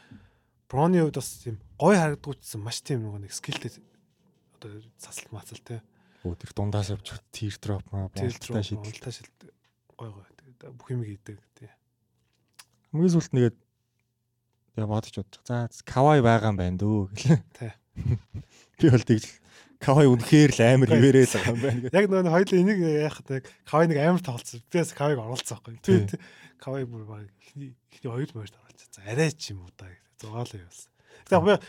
Броны 0.69 1.01
хувьд 1.01 1.17
бас 1.17 1.41
тийм 1.41 1.57
гой 1.79 1.97
харагдгуйчсан 1.97 2.61
маш 2.61 2.83
тийм 2.85 3.07
нэг 3.09 3.33
скиллтэй 3.33 3.73
одоо 4.59 4.83
цасалт 5.01 5.31
мацал 5.31 5.57
те. 5.65 5.81
Өө 6.23 6.35
тэр 6.35 6.51
дундаас 6.51 6.91
явж 6.91 7.15
тир 7.31 7.55
дроп 7.63 7.85
маа 7.91 8.09
болтой 8.11 8.63
шийдэл. 8.63 8.83
Болтой 8.83 9.13
шийдэл 9.15 9.53
гой 9.95 10.09
гой. 10.11 10.27
Тэгээд 10.35 10.75
бүх 10.75 10.87
юм 10.91 11.03
хийдэг 11.03 11.39
тий. 11.55 11.71
Хамгийн 12.91 13.13
сүлд 13.15 13.31
нэгээд 13.35 13.57
тэгээ 14.75 14.87
бодож 14.87 15.15
бодчих. 15.15 15.43
За 15.47 15.67
кавай 15.87 16.19
байгаа 16.19 16.51
юм 16.51 16.59
байна 16.59 16.79
дөө 16.79 17.11
гэлээ. 17.15 17.41
Тий. 17.55 17.71
Би 18.79 18.87
бол 18.91 19.03
тэгж 19.03 19.25
кавай 19.79 20.07
үнэхээр 20.11 20.51
л 20.55 20.61
амар 20.63 20.91
хിവэрэл 20.91 21.35
байгаа 21.39 21.55
юм 21.55 21.61
байна. 21.63 21.87
Яг 21.95 22.05
нөгөө 22.11 22.31
хоёул 22.35 22.59
энийг 22.59 22.79
яахад 22.83 23.27
яг 23.31 23.45
кавай 23.63 23.87
нэг 23.87 23.99
амар 24.03 24.23
тоглолцсон. 24.23 24.63
Би 24.67 24.77
бас 24.83 24.91
кавайг 24.91 25.19
оруулсан 25.23 25.55
байхгүй. 25.55 25.75
Тий. 25.83 26.19
Кавай 26.59 26.83
бүр 26.83 27.03
баг 27.07 27.31
ихний 27.39 27.75
ихний 27.95 28.11
хоёр 28.11 28.31
морьд 28.35 28.55
оруулсан. 28.59 28.91
За 28.91 29.07
арай 29.07 29.31
ч 29.31 29.55
юм 29.55 29.63
уу 29.63 29.71
да 29.79 29.87
гэх 29.87 30.03
зугаалаа 30.19 30.59
явуулсан. 30.67 30.91
Тэгээ 31.31 31.55
яг 31.55 31.63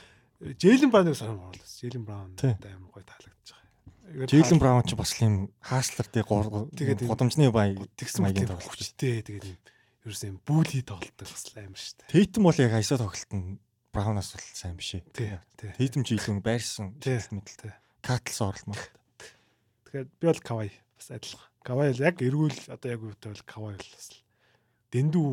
Джейлен 0.58 0.90
Брауныг 0.90 1.14
санаа 1.14 1.38
оруулсан. 1.38 1.78
Джейлен 1.78 2.02
Браун 2.02 2.34
амар 2.34 2.90
гоё 2.90 3.06
таалагдчих. 3.06 3.58
Джейлен 4.10 4.58
Браун 4.58 4.82
ч 4.82 4.98
бас 4.98 5.14
юм 5.22 5.54
хааслар 5.62 6.06
тий 6.10 6.26
гудамжны 6.26 7.50
бай 7.54 7.78
тэгсэн 7.94 8.26
маягийн 8.26 8.50
тоглох 8.50 8.74
хүчтэй 8.74 9.22
тэгээд 9.22 9.46
юм 9.46 9.58
ерөөс 10.02 10.22
юм 10.26 10.36
бүли 10.42 10.82
тоглолтог 10.82 11.28
бас 11.28 11.46
амар 11.54 11.78
штэ. 11.78 12.10
Тейтэн 12.10 12.42
бол 12.42 12.58
яг 12.58 12.72
айсаа 12.74 12.98
тоглолт 12.98 13.30
нь 13.30 13.60
Браунаас 13.94 14.34
бол 14.34 14.46
сайн 14.50 14.74
биш 14.74 14.98
ээ. 14.98 15.38
Тейтэн 15.78 16.02
ч 16.02 16.18
илүү 16.18 16.42
байрсан 16.42 16.98
мэдэлтэй. 16.98 17.74
Катлс 18.02 18.40
орлмоо. 18.42 18.78
Тэгэхээр 19.86 20.06
би 20.08 20.24
бол 20.26 20.42
Кавай 20.42 20.70
бас 20.98 21.08
адилхан. 21.14 21.50
Кавай 21.62 21.94
яг 21.94 22.16
эргүүл 22.18 22.58
одоо 22.72 22.88
яг 22.90 23.00
үетэй 23.06 23.30
бол 23.30 23.44
Кавай 23.46 23.72
бол 23.78 23.90
бас 23.94 24.08
дэндүү 24.90 25.30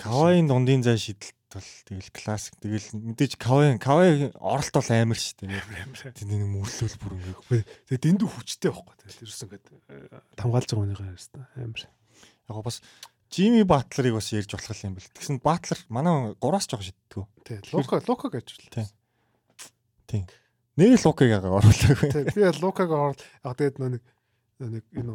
Кавайн 0.00 0.48
дундын 0.48 0.80
зай 0.80 0.96
шидэлт 0.96 1.36
бол 1.54 1.70
тэгэл 1.88 2.10
классик. 2.10 2.54
Тэгэл 2.58 2.88
мэдээж 3.14 3.32
Кавай 3.38 3.78
Кавай 3.78 4.34
оролт 4.36 4.74
бол 4.74 4.90
амар 4.90 5.18
шүү 5.18 5.46
дээ. 5.46 6.18
Тэний 6.18 6.38
нэг 6.42 6.50
мөрлөл 6.50 6.98
бүр 6.98 7.14
ингээ. 7.14 7.64
Тэгээ 7.88 8.04
дэндүү 8.04 8.28
хүчтэй 8.28 8.70
байхгүй. 8.74 8.94
Тэгэл 9.00 9.22
ерөөс 9.24 9.42
ингээд 9.46 9.66
тамгаалж 10.34 10.68
байгаа 10.68 10.82
хүнийгаа 10.82 11.14
ярьсан 11.14 11.46
амар. 11.54 11.82
Яг 12.50 12.58
бас 12.66 12.82
Жими 13.34 13.62
Батлерыг 13.66 14.14
бас 14.14 14.30
ярьж 14.30 14.50
болох 14.54 14.84
юм 14.84 14.94
бэл. 14.94 15.10
Тэгсэн 15.14 15.40
Батлер 15.42 15.78
манай 15.88 16.34
3-аас 16.38 16.70
жоох 16.70 16.82
шиддэггүй. 16.86 17.24
Тий. 17.42 17.58
Лука 17.74 17.98
Лукаг 18.06 18.30
гэж 18.30 18.46
үү. 18.54 18.70
Тий. 18.70 18.86
Тий. 20.06 20.22
Нэр 20.78 20.98
Лукаг 21.02 21.28
ягаа 21.30 21.58
оруулаагүй. 21.58 22.10
Тий. 22.14 22.24
Би 22.30 22.46
Лукаг 22.62 22.90
орол 22.94 23.18
яг 23.18 23.54
тэгээд 23.58 23.82
нэг 23.82 24.02
нэг 24.62 24.84
энэ 24.94 25.10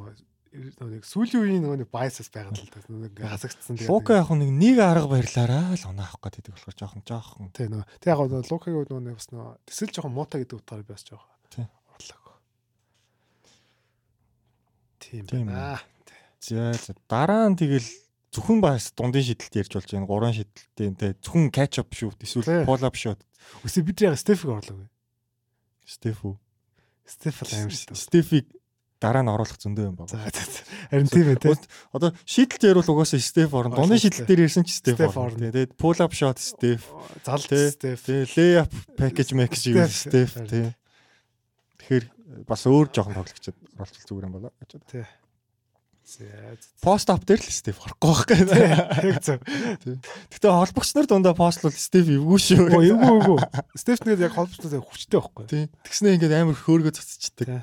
нэг 0.49 1.05
сүүлийн 1.05 1.41
үеийн 1.45 1.61
нөгөө 1.61 1.79
нэг 1.85 1.89
байсас 1.93 2.33
байгаад 2.33 2.57
л 2.57 2.73
та 2.73 2.81
нэг 2.89 3.13
хасагдсан 3.21 3.77
тэгээд 3.77 3.93
Лука 3.93 4.17
яг 4.17 4.29
нэг 4.33 4.49
нэг 4.49 4.77
арга 4.81 5.05
барилаараа 5.05 5.77
л 5.77 5.89
оноо 5.93 6.05
авах 6.09 6.25
гэдэг 6.25 6.57
болохоор 6.57 6.77
жоохон 6.79 7.03
жоохон 7.05 7.53
тий 7.53 7.69
нөгөө 7.69 7.85
тий 8.01 8.09
яг 8.09 8.19
Лукагийн 8.49 8.89
нөгөө 8.89 9.05
нэг 9.05 9.15
бас 9.21 9.29
нөгөө 9.29 9.53
тэсэл 9.69 9.93
жоохон 9.93 10.15
муутай 10.17 10.41
гэдэг 10.41 10.57
утгаар 10.57 10.81
би 10.81 10.93
бас 10.97 11.05
жоохон 11.05 11.37
тий 11.53 11.65
орлоо. 11.93 12.33
Тийм 14.97 15.25
байна. 15.29 15.77
За 16.41 16.73
дараа 17.05 17.45
нь 17.53 17.59
тэгэл 17.59 17.89
зөвхөн 18.33 18.57
бас 18.57 18.89
дундын 18.97 19.21
шидэлт 19.21 19.53
ярьж 19.53 19.73
болж 19.77 19.89
байна. 19.93 20.09
Гурван 20.09 20.33
шидэлттэй 20.33 20.89
тий 20.97 21.11
зөвхөн 21.21 21.53
catch 21.53 21.77
up 21.77 21.93
шүүт 21.93 22.25
эсвэл 22.25 22.65
pull 22.65 22.81
up 22.81 22.97
шүүт. 22.97 23.21
Үгүй 23.61 23.85
бид 23.85 24.01
яг 24.01 24.17
Стефиг 24.17 24.49
орлоо. 24.49 24.89
Стеф 25.85 26.25
үү? 26.25 26.35
Стеф 27.05 27.37
л 27.45 27.53
аим 27.53 27.69
шүү. 27.69 27.97
Стефиг 27.97 28.49
дараа 28.99 29.23
нь 29.23 29.31
оруулах 29.31 29.55
зөндөө 29.55 29.85
юм 29.89 29.95
байна. 29.95 30.19
Харин 30.91 31.07
тийм 31.07 31.31
ээ 31.31 31.39
тий. 31.39 31.55
Одоо 31.95 32.11
шийдэлт 32.27 32.63
ярил 32.67 32.83
угаасаа 32.83 33.19
Стеф 33.23 33.55
орно. 33.55 33.79
Дуны 33.79 33.95
шийдэл 33.95 34.27
дээр 34.27 34.45
ирсэн 34.45 34.67
чи 34.67 34.75
Стеф 34.75 34.99
орно. 35.15 35.39
Тэгээд 35.39 35.79
pull 35.79 35.99
up 36.03 36.11
shot 36.11 36.37
Стеф. 36.37 36.83
Зал 37.23 37.39
Стеф. 37.39 38.03
Lay 38.35 38.59
up 38.59 38.71
package 38.99 39.31
package 39.31 39.71
юу 39.71 39.87
Стеф 39.87 40.35
тий. 40.51 40.75
Тэгэхээр 41.79 42.05
бас 42.43 42.67
өөр 42.67 42.91
жоохон 42.91 43.15
тоглогчд 43.15 43.55
оролцол 43.79 44.03
зүгээр 44.03 44.27
юм 44.27 44.35
болоо 44.35 44.51
гэж 44.59 44.83
тий. 44.91 45.07
Пост 46.81 47.07
ап 47.13 47.23
дээр 47.23 47.39
л 47.39 47.53
Стеф 47.53 47.79
орохгүй 47.85 48.09
байх 48.09 48.51
гэх. 48.51 48.51
Яг 49.05 49.21
зөв. 49.23 49.39
Гэтэ 50.33 50.47
холбогч 50.49 50.91
нар 50.97 51.05
дундаа 51.05 51.37
пост 51.37 51.61
бол 51.61 51.71
Стеф 51.71 52.09
эвгүй 52.09 52.39
шүү. 52.41 52.65
Эвгүй 52.67 52.89
эвгүй. 52.89 53.37
Стеф 53.77 54.01
нэгэд 54.03 54.25
яг 54.25 54.33
холбогч 54.33 54.57
нар 54.65 54.81
хүчтэй 54.81 55.21
байхгүй. 55.21 55.45
Тий. 55.45 55.69
Тэгснээ 55.85 56.17
ингээд 56.17 56.33
амар 56.33 56.57
хөөргөө 56.57 56.97
цацчихдаг. 56.97 57.61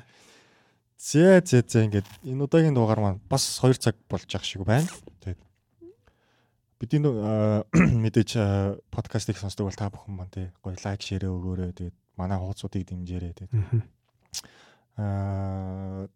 Зэ 0.97 1.45
зэ 1.45 1.61
зэ 1.61 1.85
ингээд 1.85 2.09
энэ 2.25 2.41
удаагийн 2.41 2.73
дугаар 2.73 2.97
маань 2.97 3.21
бас 3.29 3.45
2 3.61 3.77
цаг 3.77 3.93
болж 4.09 4.25
ах 4.33 4.41
шиг 4.41 4.65
байна. 4.65 4.89
Тэгээд 5.21 5.37
бидний 6.81 7.13
мэдээж 8.03 8.31
подкастыг 8.89 9.37
сонсдог 9.37 9.69
бол 9.69 9.77
та 9.77 9.93
бүхэн 9.93 10.17
маань 10.17 10.33
тий 10.33 10.49
гоё 10.65 10.73
лайк 10.73 11.05
шеэрээ 11.05 11.29
өгөөрэй. 11.29 11.71
Тэгээд 11.77 11.97
манай 12.17 12.41
хуудсуудыг 12.41 12.81
дэмжээрэй. 12.89 13.33
Тэгээд 13.37 13.53
аа 14.97 16.09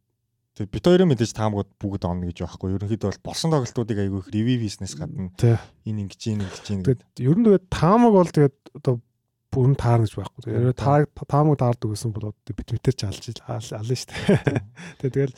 тэгээд 0.58 0.74
бит 0.74 0.86
хоёрын 0.90 1.10
мэдээж 1.14 1.32
таамагуд 1.38 1.70
бүгд 1.78 2.03
онно 2.10 2.26
гэж 2.34 2.41
байхгүй. 2.41 2.74
Ерөнхийдөө 2.82 3.10
бол 3.14 3.22
болсон 3.22 3.53
тоглолтуудыг 3.53 4.02
айгүй 4.02 4.20
их 4.26 4.34
ревю 4.34 4.66
хийснээс 4.66 4.98
гадна 4.98 5.30
энэ 5.86 6.10
ингэж 6.10 6.22
ийн 6.26 6.41
ингэж 6.41 6.66
ийн 6.74 6.82
гэдэг. 6.82 7.06
Ер 7.22 7.38
нь 7.38 7.45
тэгээд 7.45 7.70
таамаг 7.70 8.18
бол 8.18 8.34
тэгээд 8.34 8.58
одоо 8.82 8.98
бүрэн 9.52 9.76
таарна 9.76 10.07
гэж 10.07 10.15
байхгүй. 10.15 10.41
Тэгээд 10.48 10.80
та 10.80 11.06
таамаг 11.28 11.60
таардаг 11.60 11.91
гэсэн 11.91 12.15
бол 12.15 12.32
бит 12.48 12.69
битэр 12.72 12.95
ч 12.95 13.03
алж 13.03 13.44
ална 13.44 13.95
шүү 13.95 14.10
дээ. 14.10 14.64
Тэгээд 15.03 15.14
тэгэл 15.14 15.36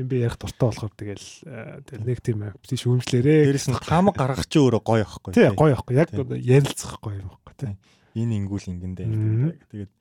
юм 0.00 0.06
би 0.08 0.16
ярих 0.24 0.38
дуртай 0.40 0.66
болохоор 0.70 0.92
тэгэл 0.96 1.26
тэгэл 1.84 2.06
нэг 2.08 2.18
тийм 2.24 2.40
би 2.40 2.76
шүүмжлээрээ. 2.80 3.52
Дээрэс 3.52 3.68
нь 3.68 3.78
таамаг 3.84 4.16
гаргах 4.16 4.48
чи 4.48 4.58
өөрөө 4.62 4.82
гоё 4.82 5.04
байхгүй. 5.04 5.32
Тий 5.36 5.48
гоё 5.52 5.76
байхгүй. 5.76 5.94
Яг 6.00 6.08
ярилцах 6.14 6.96
гоё 7.04 7.20
юм 7.20 7.28
байхгүй 7.28 7.54
тий. 7.60 7.72
Энэ 8.16 8.36
ингүүл 8.40 8.70
ингэндээ. 8.72 9.08
Тэгээд 9.68 9.92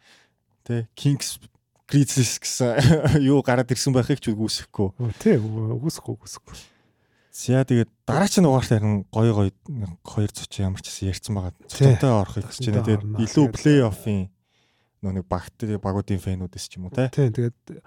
тий 0.63 0.81
Kings 0.95 1.41
Grizzlies 1.89 2.37
гэсэн 2.37 3.19
юу 3.29 3.41
гараад 3.41 3.73
ирсэн 3.73 3.91
байхыг 3.91 4.21
ч 4.21 4.29
үгүйсэхгүй. 4.29 4.93
Тий 5.17 5.41
үгүйсэхгүй 5.41 6.13
үгүйсэхгүй. 6.15 6.55
За 7.39 7.63
тэгээд 7.63 7.87
дараагийн 8.03 8.43
дугаарт 8.43 8.67
харин 8.67 9.07
гоё 9.15 9.31
гоё 9.31 9.51
хоёр 10.03 10.31
цоч 10.35 10.59
ямар 10.59 10.83
ч 10.83 10.91
гэсэн 10.91 11.07
ярьсан 11.07 11.33
байгаа. 11.39 11.55
Цочтой 11.71 12.11
орохыг 12.11 12.51
гэж 12.51 12.67
байна. 12.67 12.83
Тэгээд 12.83 13.03
илүү 13.15 13.45
плей-оффын 13.55 14.27
нөө 14.99 15.13
нэг 15.15 15.25
багт 15.31 15.55
багуудын 15.79 16.19
фэнүүдээс 16.19 16.67
ч 16.67 16.75
юм 16.75 16.91
уу 16.91 16.95
те. 16.99 17.07
Тийм 17.07 17.31
тэгээд 17.31 17.79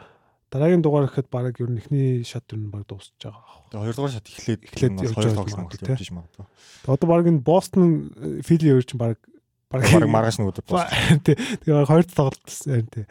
дараагийн 0.48 0.80
дугаар 0.80 1.04
гэхэд 1.04 1.28
баг 1.28 1.52
ер 1.60 1.68
нь 1.68 1.84
эхний 1.84 2.24
шат 2.24 2.48
ер 2.48 2.64
нь 2.64 2.72
баг 2.72 2.88
дуусч 2.88 3.12
байгаа. 3.20 3.68
Тэгээд 3.68 3.84
хоёр 3.84 3.96
дугаар 4.00 4.14
шат 4.16 4.28
эхлээд 4.32 4.60
эхлээд 4.72 4.92
хоёр 5.20 5.36
тоглолт 5.36 5.84
явж 5.84 6.10
магадгүй. 6.16 6.46
Одоо 6.88 7.06
баг 7.12 7.28
энэ 7.28 7.44
Бостон 7.44 8.08
Фили 8.40 8.72
хоёр 8.72 8.88
чинь 8.88 9.04
баг 9.04 9.20
баг 9.68 9.84
маргааш 9.84 10.40
нөгөөдөр 10.40 10.64
дууссан. 10.64 11.20
Тэгээд 11.28 11.88
хоёр 11.92 12.04
тоглолт 12.08 12.40
тийм. 12.48 13.04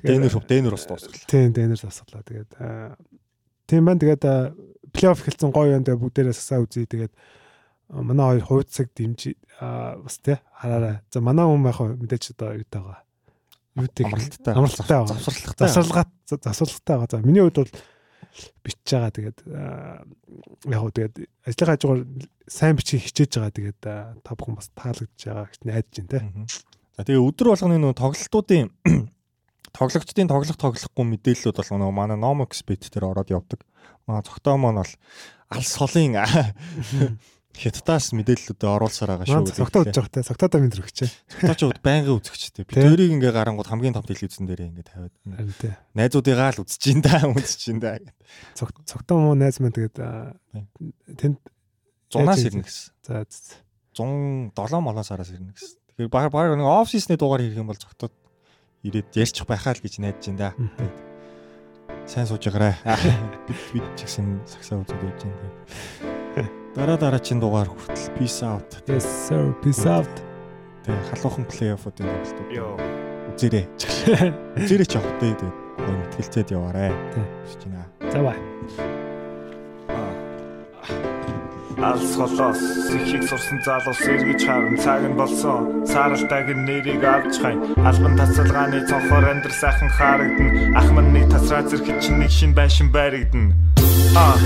Дэнер 0.00 0.32
Дэнер 0.48 0.72
бас 0.80 0.88
дуусгал. 0.88 1.28
Тийм 1.28 1.52
Дэнер 1.52 1.76
дуусгалаа. 1.76 2.24
Тэгээд 2.24 2.52
тийм 3.68 3.84
байна. 3.84 4.00
Тэгээд 4.00 4.24
плей-офф 4.94 5.26
хэлсэн 5.26 5.50
гоё 5.50 5.74
юм 5.74 5.84
дээр 5.84 5.98
бүгдээрээ 5.98 6.32
сасаа 6.32 6.62
үзье. 6.62 6.86
Тэгээд 6.86 7.12
манай 7.90 8.40
хоёр 8.40 8.64
хувьцаг 8.64 8.94
дэмжи 8.94 9.34
бас 9.60 10.16
тий 10.22 10.38
хараарай. 10.54 11.02
За 11.10 11.20
манай 11.20 11.44
хүн 11.44 11.66
яг 11.66 11.78
мэдээч 11.98 12.38
одоо 12.38 12.54
юу 12.54 12.66
таага. 12.70 13.02
Юу 13.76 13.90
тийг 13.90 14.06
амралттай. 14.06 14.54
Амралттай 14.54 14.96
байгаа. 14.96 15.18
Завсралтай. 15.18 15.68
Завсралгаа 15.68 16.06
завсралтай 16.30 16.94
байгаа. 16.96 17.10
За 17.10 17.26
миний 17.26 17.42
хувьд 17.42 17.58
бол 17.58 17.72
бичиж 18.62 18.90
байгаа. 18.94 19.10
Тэгээд 19.10 19.38
яг 20.70 20.80
хөө 20.80 20.92
тэгээд 20.94 21.14
ажлын 21.44 21.68
хажуугаар 21.74 22.02
сайн 22.46 22.76
бичих 22.78 23.02
хичээж 23.02 23.32
байгаа. 23.42 23.52
Тэгээд 23.52 23.78
та 23.82 24.30
бүхэн 24.38 24.54
бас 24.54 24.70
таалагдж 24.78 25.20
байгаа 25.26 25.50
гэж 25.50 25.60
найдаж 25.66 25.94
байна 26.06 26.46
тий. 26.46 26.62
За 26.94 27.02
тэгээ 27.02 27.26
өдөр 27.26 27.46
болгоны 27.50 27.78
нөө 27.82 27.94
тоглолтуудын 27.98 28.70
тоглогчдын 29.74 30.30
тоглох 30.30 30.58
тоглохгүй 30.58 31.04
мэдээллүүд 31.18 31.58
бол 31.58 31.70
нөгөө 31.74 31.94
манай 31.94 32.18
Nomox 32.18 32.62
bit 32.62 32.86
дээр 32.88 33.10
ороод 33.10 33.34
явдаг. 33.34 33.66
Маа 34.06 34.22
цогтоо 34.22 34.56
маань 34.56 34.80
бол 34.80 34.92
алс 35.50 35.74
холын 35.74 36.14
хятадаас 37.54 38.10
мэдээллүүдээ 38.18 38.66
оруулсаар 38.66 39.14
байгаа 39.14 39.26
шүү. 39.30 39.54
Цогтоо 39.54 39.86
үзэж 39.86 39.94
байгаа 39.94 40.14
те. 40.18 40.26
Цогтоо 40.26 40.58
минь 40.58 40.74
зөрөгчээ. 40.74 41.10
Цогтоо 41.46 41.54
ч 41.54 41.62
байнгын 41.86 42.18
үзэгчтэй. 42.18 42.66
Би 42.66 42.74
тэрийг 42.74 43.14
ингээ 43.14 43.30
гарангууд 43.30 43.70
хамгийн 43.70 43.94
том 43.94 44.02
телевизэн 44.02 44.50
дээр 44.50 44.74
ингээ 44.74 44.90
тавиад. 44.90 45.14
Найзуудыгаа 45.94 46.50
л 46.50 46.66
үзэж 46.66 46.82
ин 46.90 47.00
да 47.06 47.22
үзэж 47.30 47.62
ин 47.70 47.78
да. 47.78 48.02
Цогтоо 48.58 49.22
муу 49.22 49.38
найз 49.38 49.62
маань 49.62 49.70
тэгээд 49.70 50.02
тэнд 51.14 51.38
зунаас 52.10 52.42
ирнэ 52.42 52.66
гэсэн. 52.66 52.90
За 53.06 53.22
107 53.94 54.50
молоос 54.82 55.14
араас 55.14 55.30
ирнэ 55.30 55.54
гэсэн. 55.54 55.78
Тэгэхээр 55.94 56.10
баг 56.10 56.34
баг 56.34 56.58
нэг 56.58 56.66
оф 56.66 56.90
сизний 56.90 57.14
дугаар 57.14 57.46
хийх 57.46 57.54
юм 57.54 57.70
бол 57.70 57.78
цогтоод 57.78 58.10
ирээд 58.84 59.16
ярьчих 59.16 59.48
байхаа 59.48 59.72
л 59.72 59.80
гэж 59.80 59.98
найдаж 59.98 60.24
ин 60.28 60.36
да. 60.36 60.52
Тэгээд 60.52 60.96
сайн 62.04 62.26
сууж 62.28 62.44
байгаарай. 62.44 62.76
Бид 63.48 63.60
бид 63.72 63.86
ч 63.96 64.04
гэсэн 64.04 64.44
сагсаа 64.44 64.84
үзээд 64.84 65.00
байж 65.00 65.20
байна. 65.24 66.48
Дараа 66.76 66.98
дараагийн 66.98 67.40
дугаар 67.40 67.70
хүртэл 67.70 68.12
peace 68.18 68.42
out. 68.44 68.68
Yes 68.90 69.06
sir, 69.06 69.54
peace 69.62 69.86
out. 69.88 70.10
Тэг 70.84 71.00
халуухан 71.14 71.46
плей-оффуудын 71.48 72.10
тоглолтууд. 72.10 72.50
Йоо. 72.52 72.76
Үзээрэй. 73.32 73.64
Үзээрэй 74.60 74.88
ч 74.90 74.92
явах 74.98 75.16
дээ. 75.22 75.38
Тэг 75.38 75.52
гоё 75.80 75.96
мэтгэлцээд 76.02 76.48
яваарэ. 76.52 76.92
Тэг. 77.14 77.24
Шиж 77.48 77.62
байна. 77.70 77.88
За 78.12 78.20
бай. 78.20 78.38
Алс 81.82 82.14
холоос 82.16 82.60
сэхийг 82.88 83.22
сурсан 83.28 83.58
залуус 83.64 84.00
эргэж 84.12 84.40
харан 84.46 84.76
цаг 84.78 85.02
нь 85.10 85.18
болсон 85.18 85.86
сааралтайг 85.86 86.48
нэрийг 86.66 87.04
авч 87.04 87.34
хай 87.42 87.56
албан 87.88 88.14
тасалгааны 88.18 88.86
цонхоор 88.88 89.24
амьдрал 89.32 89.60
сайхан 89.62 89.90
харагдана 89.98 90.78
ах 90.78 90.88
мань 90.94 91.12
нэг 91.16 91.26
тасраа 91.32 91.62
зэрэг 91.66 91.98
чинь 92.02 92.18
нэг 92.20 92.30
шин 92.30 92.52
байшин 92.54 92.88
байрагдана. 92.94 93.54
А 94.16 94.36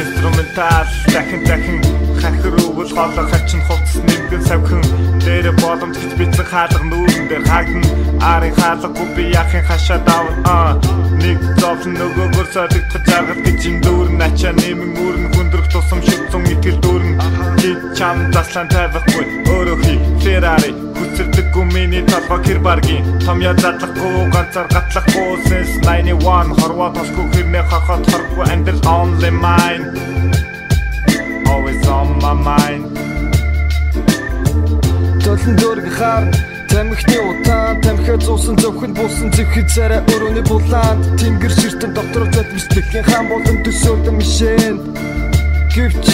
инструментал 0.00 0.88
дахин 1.12 1.42
дахин. 1.44 1.80
Хахируугл 2.20 2.90
хоолой 2.94 3.26
хачин 3.30 3.60
хувцас 3.66 4.02
нэгэн 4.08 4.42
савхан 4.48 4.82
дээр 5.24 5.52
боломж 5.60 5.96
гэж 6.00 6.12
бицэн 6.18 6.46
хаалга 6.50 6.84
нүүрэн 6.84 7.26
дээр 7.28 7.44
хаагдан 7.50 7.84
арын 8.32 8.54
хаалгагүй 8.58 9.08
би 9.16 9.24
яхин 9.34 9.64
хашаа 9.68 9.98
давн 10.08 10.36
а 10.48 10.56
нэг 11.22 11.38
зовлон 11.60 11.94
нөгөөгөр 12.00 12.48
солигдох 12.54 13.04
жаргал 13.08 13.40
гэж 13.44 13.60
ин 13.70 13.76
дүүрэн 13.84 14.22
ачаа 14.26 14.52
нэмэн 14.60 14.92
үүрэн 15.02 15.26
хүндрэх 15.34 15.68
тусам 15.72 16.00
шүтсэн 16.06 16.44
итгэл 16.52 16.80
дүүрэн. 16.84 17.14
Чи 17.60 17.70
чам 17.98 18.16
заслан 18.32 18.68
тавихгүй 18.72 19.24
өөрөө 19.54 19.78
хий. 19.84 19.98
Ferrari 20.24 20.72
хүчрдэггүй 20.96 21.64
миний 21.74 22.04
толгой 22.08 22.40
хэр 22.46 22.60
баргийн 22.66 23.04
томьёо 23.26 23.54
задлахгүй 23.62 24.30
ганцаар 24.32 24.68
гатлахгүй 24.72 25.30
since 25.48 25.74
91 25.84 26.56
хорвоо 26.60 26.90
тосгүй 26.96 27.26
хэрнээ 27.34 27.64
хохот 27.68 28.04
хоргүй 28.08 28.44
амьдрал 28.52 28.88
only 28.96 29.30
mine. 29.44 29.84
Always 31.50 31.84
on 31.88 32.08
my 32.22 32.32
mind 32.32 32.99
Толон 35.30 35.56
дөрг 35.62 35.86
хаар 35.94 36.24
Тамхины 36.70 37.18
утаан 37.30 37.80
тамхиа 37.82 38.16
зуусан 38.18 38.56
зөвхөн 38.58 38.92
буусан 38.98 39.30
зэвхэд 39.36 39.68
царай 39.70 40.02
өрөөний 40.10 40.42
булаанд 40.42 41.06
Тэнгэр 41.20 41.52
ширтэн 41.54 41.94
доктор 41.94 42.26
залбистэхийн 42.34 43.06
хаан 43.06 43.26
болон 43.30 43.62
төсөөлөн 43.62 44.16
мишэн. 44.18 44.76
Гэвч 45.70 46.06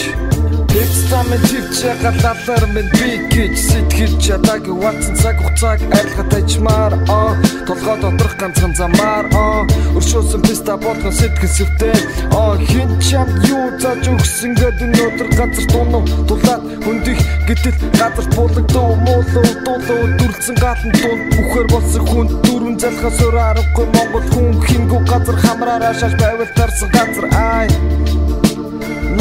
Тэцтамэн 0.76 1.40
төвчэ 1.48 1.90
галалар 2.04 2.64
минь 2.76 2.90
би 3.00 3.16
гэж 3.32 3.54
сэтгэж 3.56 4.12
чадаагүй 4.20 4.76
ватсан 4.76 5.16
цаг 5.16 5.40
хугацааг 5.40 5.80
арилгахад 5.88 6.36
ажмаар 6.36 6.92
аа 7.08 7.32
толгой 7.64 7.96
доторх 8.02 8.34
ганцхан 8.36 8.76
замаар 8.76 9.24
аа 9.32 9.64
өршөөсөн 9.96 10.44
писта 10.44 10.76
болгон 10.76 11.16
сэтгэл 11.16 11.48
сэвтэй 11.56 11.96
аа 12.28 12.60
хин 12.68 12.92
чам 13.00 13.24
юу 13.48 13.72
зааж 13.80 14.04
өгсөн 14.04 14.52
гэдэг 14.60 14.84
өнөөдөр 14.84 15.28
газар 15.38 15.66
дунуу 15.72 16.04
дулаад 16.28 16.62
хөндих 16.84 17.24
гэтэл 17.48 17.80
газар 17.96 18.26
буулагдуу 18.36 18.90
муулуу 19.00 19.48
дуулуу 19.64 20.04
дүрцэн 20.20 20.56
гаалан 20.60 20.92
дунд 21.00 21.24
бүхэр 21.32 21.66
болсон 21.72 22.04
хүн 22.04 22.26
дөрвөн 22.44 22.76
залхаас 22.84 23.18
өөр 23.24 23.36
аргагүй 23.48 23.86
монгол 23.96 24.28
хүн 24.28 24.52
хингүү 24.68 25.00
газар 25.08 25.36
хамраараа 25.40 25.94
шаш 25.96 26.12
байвал 26.20 26.52
тарсан 26.52 26.92
газар 26.92 27.26
ай 27.32 27.68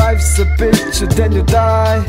Life's 0.06 0.38
a 0.38 0.46
bitch, 0.60 1.00
then 1.16 1.32
you 1.32 1.42
die. 1.42 2.06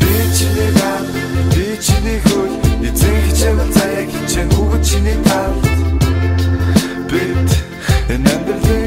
Бичний 0.00 0.70
гал, 0.78 1.06
бичний 1.54 2.18
хөл, 2.26 2.54
эзэн 2.82 3.16
хичээвэл 3.26 3.70
заяа 3.76 4.04
хичээн 4.10 4.50
хүүгд 4.56 4.82
чиний 4.82 5.18
тал. 5.22 5.54
Бит 7.06 7.50
энэ 8.10 8.26
амьдралын 8.34 8.77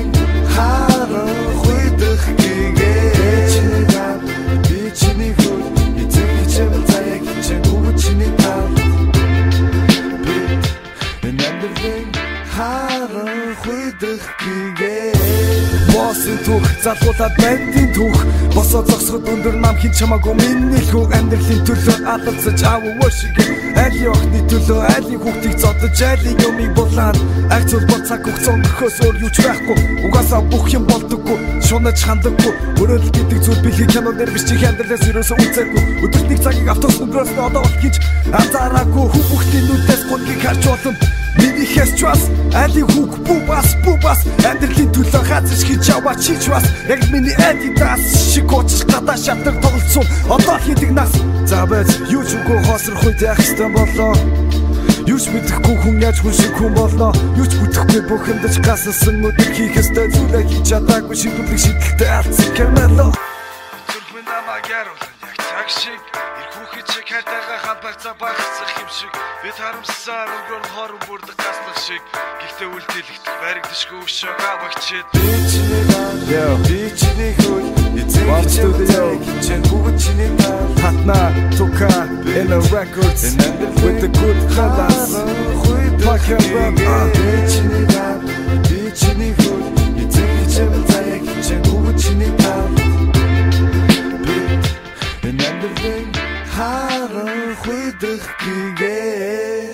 Боссын 15.91 16.37
түүх 16.45 16.67
залгуулаад 16.83 17.35
бандын 17.41 17.89
түүх. 17.95 18.19
Босоо 18.55 18.81
зогсоход 18.87 19.29
өндөр 19.33 19.55
нам 19.63 19.75
хин 19.81 19.93
чамаагүй 19.99 20.35
миний 20.39 20.83
хүү 20.89 21.03
амьдралын 21.17 21.63
төлөө 21.67 21.97
алцаж 22.13 22.63
аавуу 22.71 23.09
шиг. 23.15 23.39
Айлын 23.83 24.11
охны 24.13 24.41
төлөө 24.51 24.81
айлын 24.95 25.21
хүүхдийг 25.23 25.57
зодож 25.59 26.03
айлын 26.09 26.43
юмыг 26.47 26.75
булаад. 26.77 27.19
Айцуул 27.51 27.87
бол 27.91 28.03
цаг 28.07 28.23
хугацаа 28.25 28.55
өнгөхөөс 28.55 28.99
өөр 29.05 29.21
юу 29.25 29.31
ч 29.35 29.47
байхгүй. 29.47 29.79
Угаасаа 30.07 30.41
бүх 30.51 30.67
юм 30.75 30.87
болдоггүй 30.91 31.39
шунаж 31.71 32.03
хандаггүй 32.03 32.53
өрөөл 32.83 33.07
гэдэг 33.15 33.39
зүйл 33.45 33.63
бэлхий 33.63 33.87
кино 33.87 34.11
дээр 34.11 34.31
биш 34.35 34.43
чих 34.47 34.63
амьдралаас 34.67 35.07
юусоо 35.07 35.39
үзээгүй. 35.39 35.83
Өдөрт 36.03 36.27
нэг 36.27 36.43
цагийг 36.43 36.67
автобус 36.67 36.99
өнгөрөөс 37.03 37.31
нь 37.31 37.43
одоо 37.47 37.63
болох 37.63 37.79
гэж 37.79 37.95
анзаараагүй 38.35 39.05
хүү 39.07 39.23
бүхтийн 39.31 39.65
нүдээс 39.69 40.03
гонгийг 40.11 40.41
харж 40.43 40.63
болно 40.67 41.20
Миний 41.41 41.65
хэс 41.65 41.97
чвас 41.99 42.29
али 42.53 42.81
хук 42.81 43.17
бубас 43.25 43.75
бубас 43.83 44.25
амьдралын 44.45 44.89
төлөө 44.95 45.23
газар 45.29 45.61
хийж 45.67 45.89
яваа 45.89 46.15
чич 46.15 46.47
бас 46.49 46.65
яг 46.87 47.01
миний 47.11 47.35
адидас 47.35 48.01
шиг 48.33 48.45
гоч 48.45 48.69
гадаа 48.85 49.17
шатар 49.17 49.55
тоглолцсон. 49.61 50.05
Одоо 50.29 50.57
хийдэг 50.63 50.91
нас. 50.91 51.11
За 51.51 51.65
байж 51.65 51.89
юу 52.09 52.23
ч 52.23 52.37
үгүй 52.37 52.59
хоосрох 52.63 53.03
үед 53.03 53.21
яах 53.21 53.39
ёстой 53.39 53.69
болоо 53.75 54.13
Юу 55.09 55.19
ч 55.19 55.27
мэдэхгүй 55.33 55.75
хүн 55.81 55.97
яаж 55.99 56.21
хүн 56.21 56.35
шиг 56.37 56.53
хүн 56.55 56.73
болноо 56.77 57.11
Юу 57.35 57.47
ч 57.49 57.57
бүтэхгүй 57.59 58.01
бүхэндэж 58.07 58.55
гассан 58.61 59.15
мөдөр 59.19 59.51
хийх 59.51 59.75
ёстой 59.81 60.07
зүйлээ 60.13 60.43
хийж 60.47 60.63
чадаагүй 60.69 61.15
шийдвэрлэх 61.17 61.59
шийдэлтэй 61.59 62.11
алдсан 62.13 62.49
Камело 62.55 63.07
Зүрхмэн 63.89 64.25
намайг 64.29 64.65
яруулсан 64.69 65.11
яг 65.25 65.37
цаг 65.41 65.67
шиг 65.67 66.10
шиг 66.91 67.07
хайртайгаа 67.11 67.59
хамбагцаа 67.65 68.13
багцах 68.21 68.71
юм 68.83 68.89
шиг. 68.97 69.13
Бид 69.43 69.55
харамсаар 69.63 70.29
өнгөр 70.37 70.63
хорон 70.73 70.99
бүрдэг 71.07 71.37
гаснах 71.39 71.79
шиг. 71.85 72.03
Гэхдээ 72.41 72.67
үлдээлэгдэх 72.75 73.35
баригдшгүй 73.41 73.97
өвшөө 74.03 74.33
гавагчээд 74.43 75.05
би 75.15 75.25
чиний 75.51 75.83
гал 75.91 76.57
би 76.67 76.79
чиний 76.99 77.33
хөл 77.39 77.67
эцэг 78.01 78.27
чиний 78.53 79.17
чинь 79.45 79.63
бүгд 79.69 79.95
чиний 80.03 80.31
гал 80.41 80.67
хатна 80.81 81.19
тука 81.55 81.91
in 82.35 82.47
the 82.51 82.59
records. 82.75 83.23
and 83.23 83.39
then 83.39 83.71
with 83.83 83.97
the 84.03 84.09
good 84.19 84.39
fellas. 84.53 85.15
хуй 85.61 85.85
пакер 86.03 86.37
би 86.37 87.31
чиний 87.51 87.85
гал 87.93 88.19
би 88.67 88.79
чиний 88.99 89.33
хөл 89.39 89.63
эцэг 90.03 90.29
чинь 91.45 91.63
бүгд 91.69 91.95
чиний 92.03 92.31
гал 92.41 92.67
And 95.23 95.39
then 95.39 95.55
the 95.61 96.00
харан 96.61 97.41
хүйдэх 97.61 98.23
гээ 98.79 99.70